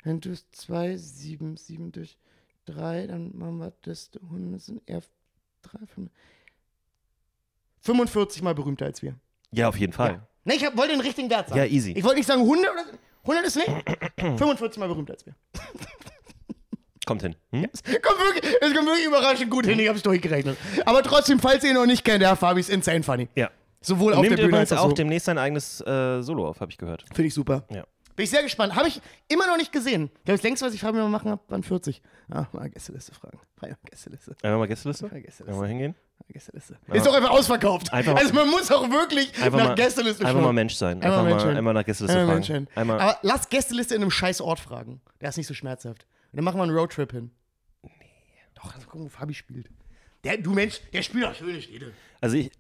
Wenn 0.03 0.19
du 0.19 0.35
zwei, 0.51 0.97
sieben, 0.97 1.55
sieben 1.55 1.93
durch 1.93 2.17
drei, 2.65 3.07
dann 3.07 3.31
machen 3.37 3.59
wir 3.59 3.71
das, 3.83 4.11
100 4.21 4.61
sind 4.61 4.81
eher 4.85 5.01
drei, 5.61 5.85
fünf. 5.85 6.11
45 7.79 8.41
mal 8.41 8.53
berühmter 8.53 8.85
als 8.85 9.01
wir. 9.01 9.15
Ja, 9.51 9.69
auf 9.69 9.77
jeden 9.77 9.93
Fall. 9.93 10.27
Ne, 10.43 10.55
ich 10.55 10.65
hab, 10.65 10.75
wollte 10.75 10.91
den 10.93 11.01
richtigen 11.01 11.29
Wert 11.29 11.47
sagen. 11.47 11.59
Ja, 11.59 11.65
easy. 11.65 11.93
Ich 11.93 12.03
wollte 12.03 12.17
nicht 12.17 12.27
sagen 12.27 12.41
100 12.41 12.71
oder 12.71 12.85
100 13.23 13.45
ist 13.45 13.55
nicht. 13.55 13.69
45 14.37 14.79
mal 14.79 14.87
berühmter 14.89 15.13
als 15.13 15.25
wir. 15.25 15.35
Kommt 17.11 17.21
hin. 17.23 17.35
Hm? 17.51 17.67
Es 17.73 17.81
kommt 17.83 18.19
wirklich, 18.19 18.53
es 18.61 18.73
kommt 18.73 18.87
wirklich 18.87 19.05
überraschend 19.05 19.49
gut 19.51 19.65
hin, 19.65 19.79
ich 19.79 19.87
hab's 19.89 20.01
durchgerechnet. 20.01 20.57
Aber 20.85 21.03
trotzdem, 21.03 21.39
falls 21.39 21.63
ihr 21.63 21.69
ihn 21.71 21.75
noch 21.75 21.85
nicht 21.85 22.03
kennt, 22.03 22.21
der 22.21 22.35
Fabi 22.35 22.59
ist 22.61 22.69
insane 22.69 23.03
funny. 23.03 23.27
Ja. 23.35 23.49
Sowohl 23.81 24.13
auf 24.13 24.21
Nimmt 24.21 24.37
der 24.37 24.43
Bühne 24.45 24.57
als 24.59 24.71
auch 24.73 24.89
so. 24.89 24.95
demnächst 24.95 25.25
sein 25.25 25.37
eigenes 25.37 25.81
äh, 25.81 26.21
Solo 26.21 26.47
auf, 26.47 26.59
habe 26.61 26.71
ich 26.71 26.77
gehört. 26.77 27.03
Finde 27.13 27.27
ich 27.27 27.33
super. 27.33 27.65
Ja. 27.71 27.83
Bin 28.15 28.25
ich 28.25 28.29
sehr 28.29 28.43
gespannt. 28.43 28.75
Habe 28.75 28.89
ich 28.89 29.01
immer 29.29 29.47
noch 29.47 29.57
nicht 29.57 29.71
gesehen. 29.71 30.11
Ich 30.19 30.23
glaube, 30.25 30.37
das 30.37 30.43
längste, 30.43 30.65
was 30.65 30.73
ich 30.73 30.81
Fabi 30.81 30.97
mal 30.99 31.07
machen 31.09 31.31
habe, 31.31 31.41
waren 31.47 31.63
40. 31.63 32.01
Ah, 32.29 32.45
mal 32.51 32.69
Gästeliste 32.69 33.13
fragen. 33.13 33.39
Mal 33.61 33.75
Gästeliste. 33.89 34.35
Einfach 34.43 34.57
mal 34.59 34.67
Gästeliste? 34.67 35.03
Mal 35.05 35.21
Gästeliste. 35.21 35.45
Einfach 35.47 35.59
mal 35.61 35.67
hingehen? 35.67 35.95
Gästeliste. 36.29 36.77
Ist 36.93 37.05
doch 37.05 37.13
einfach 37.15 37.31
ausverkauft. 37.31 37.91
Einfach- 37.91 38.15
also 38.15 38.33
man 38.33 38.49
muss 38.49 38.71
auch 38.71 38.87
wirklich 38.89 39.33
Einfach 39.41 39.57
nach 39.57 39.67
mal, 39.69 39.75
Gästeliste 39.75 40.25
einfach 40.25 40.41
mal 40.41 40.53
Mensch 40.53 40.75
sein. 40.75 41.01
Einmal 41.01 41.19
Einfach 41.19 41.23
Mensch 41.29 41.43
mal, 41.43 41.57
einmal 41.57 41.73
nach 41.73 41.85
Gästeliste 41.85 42.19
Einmal 42.19 42.43
fragen. 42.43 42.67
Einmal, 42.75 42.99
Aber 42.99 43.17
lass 43.23 43.49
Gästeliste 43.49 43.95
in 43.95 44.01
einem 44.01 44.11
scheiß 44.11 44.39
Ort 44.41 44.59
fragen. 44.59 45.01
Der 45.19 45.29
ist 45.29 45.37
nicht 45.37 45.47
so 45.47 45.53
schmerzhaft. 45.53 46.05
Und 46.31 46.37
dann 46.37 46.45
machen 46.45 46.57
wir 46.57 46.63
einen 46.63 46.75
Roadtrip 46.77 47.11
hin. 47.11 47.31
Nee. 47.83 47.91
Doch, 48.55 48.73
lass 48.73 48.85
mal 48.85 48.85
gucken, 48.85 49.05
wo 49.05 49.09
Fabi 49.09 49.33
spielt. 49.33 49.69
Der, 50.23 50.37
du 50.37 50.51
Mensch, 50.51 50.81
der 50.93 51.01
spielt 51.01 51.25
doch 51.25 51.35
schöne 51.35 51.61
Städte. 51.61 51.93
also 52.21 52.37
ich, 52.37 52.51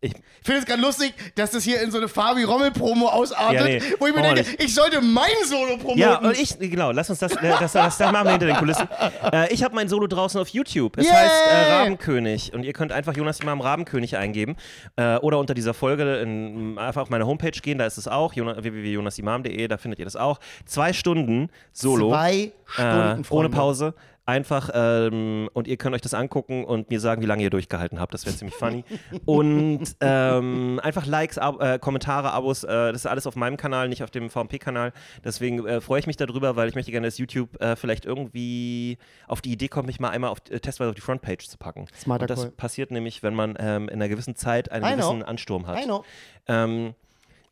ich, 0.00 0.12
Ich 0.12 0.46
finde 0.46 0.60
es 0.60 0.66
gerade 0.66 0.80
lustig, 0.80 1.12
dass 1.34 1.50
das 1.50 1.62
hier 1.64 1.82
in 1.82 1.90
so 1.90 1.98
eine 1.98 2.08
Fabi 2.08 2.42
Rommel-Promo 2.44 3.06
ausartet, 3.08 3.54
Ja, 3.60 3.64
nee, 3.64 3.82
wo 3.98 4.06
ich 4.06 4.14
mir 4.14 4.22
denke, 4.22 4.44
ich 4.58 4.74
sollte 4.74 5.00
mein 5.02 5.26
Solo 5.46 5.76
promoten. 5.76 5.98
ja, 5.98 6.18
und 6.18 6.38
ich, 6.40 6.58
genau, 6.58 6.90
lass 6.92 7.10
uns 7.10 7.18
das, 7.18 7.32
äh, 7.36 7.50
das, 7.60 7.72
das, 7.72 7.98
das 7.98 8.12
machen 8.12 8.24
wir 8.24 8.30
hinter 8.32 8.46
den 8.46 8.56
Kulissen. 8.56 8.88
Äh, 9.32 9.52
ich 9.52 9.62
habe 9.62 9.74
mein 9.74 9.88
Solo 9.88 10.06
draußen 10.06 10.40
auf 10.40 10.48
YouTube. 10.48 10.96
Es 10.96 11.06
Yay! 11.06 11.12
heißt 11.14 11.32
äh, 11.50 11.72
Rabenkönig. 11.72 12.52
Und 12.54 12.64
ihr 12.64 12.72
könnt 12.72 12.90
einfach 12.90 13.14
Jonas 13.14 13.38
Imam 13.40 13.60
Rabenkönig 13.60 14.16
eingeben. 14.16 14.56
Äh, 14.96 15.16
oder 15.18 15.38
unter 15.38 15.54
dieser 15.54 15.74
Folge 15.74 16.16
in, 16.20 16.78
einfach 16.78 17.02
auf 17.02 17.10
meine 17.10 17.26
Homepage 17.26 17.50
gehen, 17.50 17.78
da 17.78 17.84
ist 17.86 17.98
es 17.98 18.08
auch, 18.08 18.32
jona- 18.34 18.56
www.jonasimam.de, 18.62 19.68
da 19.68 19.76
findet 19.76 19.98
ihr 19.98 20.04
das 20.06 20.16
auch. 20.16 20.40
Zwei 20.64 20.92
Stunden 20.92 21.50
Solo. 21.72 22.10
Zwei 22.10 22.52
Stunden, 22.66 22.90
äh, 22.90 23.14
ohne 23.14 23.24
Freunde. 23.24 23.50
Pause. 23.50 23.94
Einfach, 24.30 24.70
ähm, 24.72 25.50
und 25.54 25.66
ihr 25.66 25.76
könnt 25.76 25.96
euch 25.96 26.02
das 26.02 26.14
angucken 26.14 26.64
und 26.64 26.88
mir 26.88 27.00
sagen, 27.00 27.20
wie 27.20 27.26
lange 27.26 27.42
ihr 27.42 27.50
durchgehalten 27.50 27.98
habt. 27.98 28.14
Das 28.14 28.24
wäre 28.26 28.36
ziemlich 28.36 28.54
funny. 28.54 28.84
Und 29.24 29.80
ähm, 30.00 30.78
einfach 30.84 31.04
Likes, 31.04 31.36
Ab 31.36 31.60
äh, 31.60 31.80
Kommentare, 31.80 32.30
Abos, 32.32 32.62
äh, 32.62 32.68
das 32.68 33.02
ist 33.02 33.06
alles 33.06 33.26
auf 33.26 33.34
meinem 33.34 33.56
Kanal, 33.56 33.88
nicht 33.88 34.04
auf 34.04 34.10
dem 34.12 34.30
VMP-Kanal. 34.30 34.92
Deswegen 35.24 35.66
äh, 35.66 35.80
freue 35.80 35.98
ich 35.98 36.06
mich 36.06 36.16
darüber, 36.16 36.54
weil 36.54 36.68
ich 36.68 36.76
möchte 36.76 36.92
gerne, 36.92 37.08
dass 37.08 37.18
YouTube 37.18 37.60
äh, 37.60 37.74
vielleicht 37.74 38.04
irgendwie 38.04 38.98
auf 39.26 39.40
die 39.40 39.50
Idee 39.50 39.66
kommt, 39.66 39.88
mich 39.88 39.98
mal 39.98 40.10
einmal 40.10 40.30
auf, 40.30 40.38
äh, 40.48 40.60
testweise 40.60 40.90
auf 40.90 40.94
die 40.94 41.00
Frontpage 41.00 41.48
zu 41.48 41.58
packen. 41.58 41.86
Smarter 41.98 42.22
und 42.22 42.30
das 42.30 42.42
Call. 42.42 42.50
passiert 42.52 42.92
nämlich, 42.92 43.24
wenn 43.24 43.34
man 43.34 43.56
ähm, 43.58 43.88
in 43.88 43.94
einer 43.94 44.08
gewissen 44.08 44.36
Zeit 44.36 44.70
einen 44.70 44.84
I 44.84 44.94
know. 44.94 45.08
gewissen 45.08 45.22
Ansturm 45.24 45.66
hat. 45.66 45.80
I 45.80 45.84
know, 45.86 46.04
Ähm, 46.46 46.94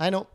I 0.00 0.10
know. 0.10 0.26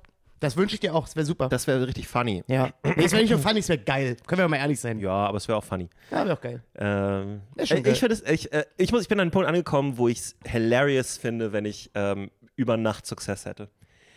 Das 0.43 0.57
wünsche 0.57 0.75
ich 0.75 0.81
dir 0.81 0.93
auch, 0.93 1.05
das 1.05 1.15
wäre 1.15 1.25
super. 1.25 1.47
Das 1.47 1.67
wäre 1.67 1.87
richtig 1.87 2.07
funny. 2.07 2.43
ja. 2.47 2.73
Nee, 2.83 3.05
es 3.05 3.13
wäre 3.13 3.21
nicht 3.21 3.31
nur 3.31 3.39
funny, 3.39 3.59
es 3.59 3.69
wäre 3.69 3.79
geil. 3.79 4.17
Können 4.27 4.41
wir 4.41 4.47
mal 4.49 4.57
ehrlich 4.57 4.79
sein. 4.79 4.99
Ja, 4.99 5.09
aber 5.11 5.37
es 5.37 5.47
wäre 5.47 5.57
auch 5.57 5.63
funny. 5.63 5.89
Ja, 6.11 6.25
wäre 6.25 6.37
auch 6.37 6.41
geil. 6.41 6.61
Ähm, 6.75 7.41
Ist 7.55 7.69
schon 7.69 7.77
äh, 7.77 7.81
geil. 7.81 7.93
ich, 7.93 7.99
finde 7.99 8.15
es, 8.15 8.21
ich, 8.29 8.51
äh, 8.51 8.65
ich, 8.77 8.91
muss, 8.91 9.03
ich 9.03 9.07
bin 9.07 9.19
an 9.19 9.21
einem 9.21 9.31
Punkt 9.31 9.47
angekommen, 9.47 9.97
wo 9.97 10.09
ich 10.09 10.19
es 10.19 10.35
hilarious 10.45 11.17
finde, 11.17 11.53
wenn 11.53 11.63
ich 11.63 11.91
ähm, 11.95 12.29
über 12.57 12.75
Nacht 12.75 13.05
Success 13.05 13.45
hätte. 13.45 13.69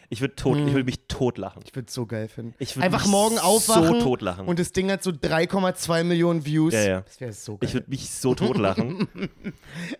Ich 0.09 0.21
würde 0.21 0.35
tot, 0.37 0.59
ich 0.59 0.73
würde 0.73 0.85
mich 0.85 1.07
totlachen. 1.09 1.63
Ich 1.65 1.75
würde 1.75 1.87
es 1.89 1.95
so 1.95 2.07
geil 2.07 2.29
finden. 2.29 2.55
Ich 2.59 2.77
würd 2.77 2.85
Einfach 2.85 3.03
mich 3.03 3.11
morgen 3.11 3.37
so 3.37 3.43
aufwachen 3.43 4.01
totlachen. 4.01 4.47
und 4.47 4.59
das 4.59 4.73
Ding 4.73 4.91
hat 4.91 5.03
so 5.03 5.11
3,2 5.11 6.05
Millionen 6.05 6.45
Views. 6.45 6.75
Ja, 6.75 6.83
ja. 6.83 7.01
Das 7.03 7.21
wäre 7.21 7.33
so 7.33 7.57
geil. 7.57 7.69
Ich 7.69 7.75
würde 7.75 7.91
mich 7.91 8.11
so 8.11 8.35
totlachen. 8.35 9.09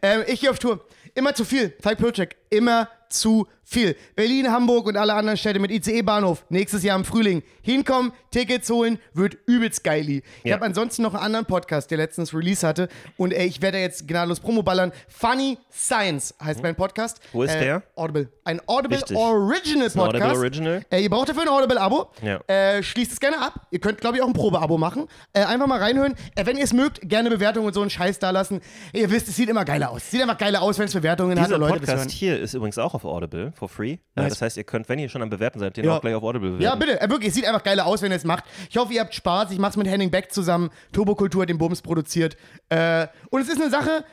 Ähm, 0.03 0.23
ich 0.27 0.41
gehe 0.41 0.51
auf 0.51 0.59
Tour. 0.59 0.85
Immer 1.15 1.35
zu 1.35 1.45
viel. 1.45 1.75
Falk 1.81 1.99
Project. 1.99 2.37
Immer 2.51 2.89
zu 3.11 3.47
viel. 3.69 3.97
Berlin, 4.15 4.51
Hamburg 4.53 4.87
und 4.87 4.97
alle 4.97 5.15
anderen 5.15 5.37
Städte 5.37 5.59
mit 5.59 5.73
ICE-Bahnhof. 5.73 6.45
Nächstes 6.51 6.85
Jahr 6.85 6.97
im 6.97 7.05
Frühling. 7.05 7.43
Hinkommen, 7.63 8.13
Tickets 8.31 8.71
holen, 8.71 9.01
wird 9.13 9.37
übelst 9.47 9.83
geili. 9.83 10.23
Ich 10.45 10.51
Ja. 10.51 10.55
habe 10.55 10.67
ansonsten 10.67 11.03
noch 11.03 11.15
einen 11.15 11.25
anderen 11.25 11.47
Podcast, 11.47 11.91
der 11.91 11.99
letztens 11.99 12.33
Release 12.33 12.65
hatte. 12.65 12.89
Und 13.17 13.33
ey, 13.33 13.47
ich 13.49 13.61
werde 13.63 13.79
jetzt 13.79 14.07
gnadenlos 14.07 14.39
Promo 14.39 14.63
ballern. 14.63 14.93
Funny 15.09 15.59
Science 15.73 16.33
heißt 16.41 16.63
mein 16.63 16.77
Podcast. 16.77 17.19
Wo 17.33 17.43
ist 17.43 17.55
äh, 17.57 17.61
der? 17.61 17.83
Audible. 17.97 18.29
Ein 18.45 18.61
Audible 18.67 18.99
Wichtig. 18.99 19.17
Original 19.17 19.87
ein 19.89 19.93
Podcast. 19.93 20.23
Audible 20.23 20.39
Original? 20.39 20.83
Äh, 20.91 21.01
ihr 21.03 21.11
braucht 21.11 21.29
dafür 21.29 21.43
ein 21.43 21.49
Audible-Abo. 21.49 22.11
Ja. 22.23 22.39
Äh, 22.47 22.85
schließt 22.85 23.13
es 23.13 23.19
gerne 23.21 23.41
ab. 23.41 23.67
Ihr 23.73 23.81
könnt, 23.81 24.01
glaube 24.01 24.17
ich, 24.17 24.23
auch 24.23 24.29
ein 24.29 24.33
Probe-Abo 24.33 24.79
machen. 24.79 25.09
Äh, 25.33 25.43
einfach 25.43 25.67
mal 25.67 25.81
reinhören. 25.81 26.15
Äh, 26.37 26.47
wenn 26.47 26.57
ihr 26.57 26.65
es 26.65 26.73
mögt, 26.73 27.01
gerne 27.09 27.31
Bewertungen 27.31 27.67
und 27.67 27.73
so 27.75 27.81
einen 27.81 27.91
Scheiß 27.91 28.21
da 28.21 28.31
lassen. 28.31 28.61
Ihr 28.93 29.11
wisst, 29.11 29.27
es 29.27 29.35
sieht 29.35 29.49
immer 29.49 29.65
geiler 29.65 29.91
aus. 29.91 30.05
Es 30.05 30.11
sieht 30.13 30.23
einfach 30.23 30.39
geiler 30.39 30.63
aus, 30.63 30.79
wenn 30.79 30.87
es 30.87 30.93
Bewertungen 30.95 31.41
hat 31.41 31.49
Dieser 31.49 31.59
das 31.59 31.69
hören. 31.69 31.81
Podcast 31.81 32.11
hier 32.13 32.39
ist 32.39 32.55
übrigens 32.55 32.79
auch 32.79 32.95
auf 32.97 33.05
Audible, 33.05 33.53
for 33.53 33.69
free. 33.69 33.99
Nice. 34.15 34.31
Das 34.31 34.43
heißt, 34.43 34.57
ihr 34.57 34.65
könnt, 34.65 34.89
wenn 34.89 34.99
ihr 34.99 35.09
schon 35.09 35.23
am 35.23 35.31
Bewerten 35.31 35.59
seid, 35.61 35.77
den 35.77 35.85
Ja. 35.85 35.97
auch 35.97 36.01
gleich 36.01 36.15
auf 36.15 36.23
Audible 36.23 36.51
bewerten. 36.51 36.65
Ja, 36.65 36.75
bitte. 36.75 37.01
Äh, 37.01 37.09
wirklich, 37.09 37.29
es 37.29 37.35
sieht 37.35 37.47
einfach 37.47 37.63
geiler 37.63 37.87
aus, 37.87 38.03
wenn 38.03 38.11
ihr 38.13 38.17
es 38.17 38.25
macht. 38.25 38.45
Ich 38.69 38.77
hoffe, 38.77 38.93
ihr 38.93 39.01
habt 39.01 39.15
Spaß. 39.15 39.51
Ich 39.53 39.59
mache 39.59 39.71
es 39.71 39.77
mit 39.77 39.87
Henning 39.87 40.11
Beck 40.11 40.33
zusammen. 40.33 40.71
Turbokultur 40.93 41.43
hat 41.43 41.49
den 41.49 41.59
Bums 41.59 41.83
produziert. 41.83 42.37
Äh, 42.69 43.07
und 43.31 43.41
es 43.41 43.49
ist 43.49 43.61
eine 43.61 43.71
Sache, 43.71 44.05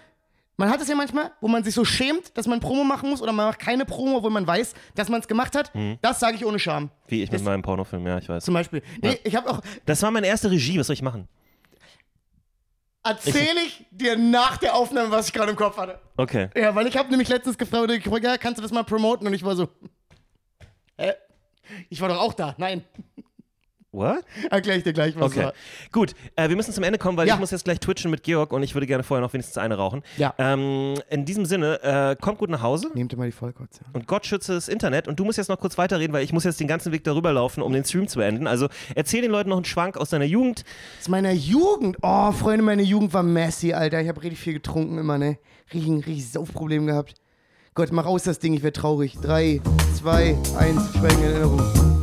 man 0.56 0.70
hat 0.70 0.80
es 0.82 0.88
ja 0.88 0.96
manchmal, 0.96 1.32
wo 1.42 1.48
man 1.48 1.64
sich 1.64 1.74
so 1.74 1.84
schämt, 1.84 2.38
dass 2.38 2.46
man 2.46 2.60
Promo 2.60 2.84
machen 2.84 3.10
muss 3.10 3.22
oder 3.24 3.32
man 3.34 3.48
macht 3.48 3.58
keine 3.60 3.86
Promo, 3.86 4.18
obwohl 4.18 4.30
man 4.30 4.46
weiß, 4.46 4.76
dass 4.94 5.10
man 5.10 5.20
es 5.20 5.28
gemacht 5.28 5.56
hat. 5.56 5.74
Mhm. 5.74 5.98
Das 6.02 6.20
sage 6.20 6.36
ich 6.36 6.46
ohne 6.46 6.60
Scham. 6.60 6.92
Wie 7.08 7.24
ich 7.24 7.32
mit 7.32 7.44
meinem 7.44 7.64
Pornofilm, 7.64 8.06
ja, 8.06 8.20
ich 8.20 8.30
weiß. 8.30 8.46
Zum 8.46 8.54
Beispiel. 8.54 8.84
Nee, 9.02 9.18
ich 9.24 9.36
habe 9.36 9.50
auch, 9.50 9.62
Das 9.88 10.02
war 10.04 10.12
meine 10.12 10.28
erste 10.28 10.52
Regie, 10.52 10.78
was 10.80 10.88
soll 10.88 10.94
ich 10.94 11.02
machen? 11.02 11.28
Erzähle 13.04 13.62
ich 13.66 13.86
dir 13.92 14.18
nach 14.18 14.58
der 14.58 14.76
Aufnahme, 14.76 15.12
was 15.12 15.28
ich 15.28 15.34
gerade 15.34 15.52
im 15.52 15.58
Kopf 15.58 15.78
hatte. 15.78 16.00
Okay. 16.18 16.50
Ja, 16.56 16.74
weil 16.76 16.88
ich 16.88 16.98
habe 16.98 17.10
nämlich 17.10 17.30
letztens 17.30 17.58
gefragt, 17.58 17.90
ja, 18.24 18.38
kannst 18.38 18.58
du 18.58 18.62
das 18.62 18.72
mal 18.72 18.84
promoten? 18.84 19.28
Und 19.28 19.34
ich 19.34 19.44
war 19.44 19.56
so, 19.56 19.68
hä? 20.98 21.14
Ich 21.90 22.02
war 22.02 22.10
doch 22.10 22.20
auch 22.20 22.34
da. 22.34 22.56
Nein. 22.58 22.84
What? 23.94 24.26
Erkläre 24.50 24.80
ich 24.80 24.84
dir 24.84 24.92
gleich, 24.92 25.16
was 25.16 25.32
Okay. 25.32 25.44
war. 25.46 25.54
Gut, 25.92 26.16
äh, 26.36 26.50
wir 26.50 26.56
müssen 26.56 26.74
zum 26.74 26.84
Ende 26.84 26.98
kommen, 26.98 27.16
weil 27.16 27.28
Ja. 27.28 27.36
ich 27.36 27.40
muss 27.40 27.52
jetzt 27.52 27.64
gleich 27.64 27.80
twitchen 27.80 28.10
mit 28.10 28.24
Georg 28.24 28.52
und 28.52 28.64
ich 28.64 28.74
würde 28.74 28.88
gerne 28.88 29.04
vorher 29.04 29.22
noch 29.22 29.32
wenigstens 29.34 29.58
eine 29.60 29.76
rauchen. 29.76 30.02
Ja. 30.18 30.34
Ähm, 30.40 30.96
in 31.12 31.26
diesem 31.26 31.46
Sinne, 31.46 31.80
äh, 31.84 32.16
kommt 32.20 32.40
gut 32.40 32.50
nach 32.50 32.64
Hause 32.64 32.90
Nehmt 32.96 33.12
ihr 33.14 33.20
mal 33.20 33.28
die 33.28 33.32
Vollkotze. 33.32 33.82
und 33.94 34.08
Gott 34.08 34.26
schütze 34.26 34.54
das 34.56 34.68
Internet. 34.68 35.08
Und 35.08 35.20
du 35.20 35.26
musst 35.26 35.38
jetzt 35.38 35.48
noch 35.48 35.60
kurz 35.60 35.78
weiterreden, 35.78 36.12
weil 36.12 36.24
ich 36.24 36.34
muss 36.34 36.44
jetzt 36.44 36.60
den 36.60 36.68
ganzen 36.68 36.92
Weg 36.92 37.04
darüber 37.04 37.32
laufen, 37.32 37.62
um 37.62 37.72
den 37.72 37.86
Stream 37.86 38.08
zu 38.08 38.18
beenden. 38.18 38.48
Also 38.48 38.68
erzähl 38.96 39.22
den 39.22 39.30
Leuten 39.32 39.50
noch 39.52 39.58
einen 39.58 39.66
Schwank 39.66 39.96
aus 39.96 40.10
deiner 40.10 40.26
Jugend. 40.26 40.64
Aus 41.00 41.08
meiner 41.10 41.32
Jugend. 41.32 41.98
Oh, 42.02 42.32
Freunde, 42.32 42.64
meine 42.64 42.82
Jugend 42.82 43.14
war 43.14 43.22
messy, 43.24 43.74
Alter. 43.74 44.02
Ich 44.02 44.08
habe 44.10 44.24
richtig 44.24 44.40
viel 44.40 44.54
getrunken 44.54 44.98
immer, 44.98 45.20
ne? 45.20 45.38
Richtig, 45.72 46.08
richtig 46.08 46.32
Saufproblem 46.32 46.88
gehabt. 46.88 47.14
Gott, 47.76 47.92
mach 47.92 48.06
aus 48.08 48.24
das 48.24 48.40
Ding, 48.40 48.56
ich 48.56 48.64
werde 48.64 48.80
traurig. 48.80 49.18
Drei, 49.22 49.62
zwei, 49.96 50.36
eins, 50.58 50.92
Schweigen 50.94 51.20
in 51.20 51.30
Erinnerung. 51.32 52.03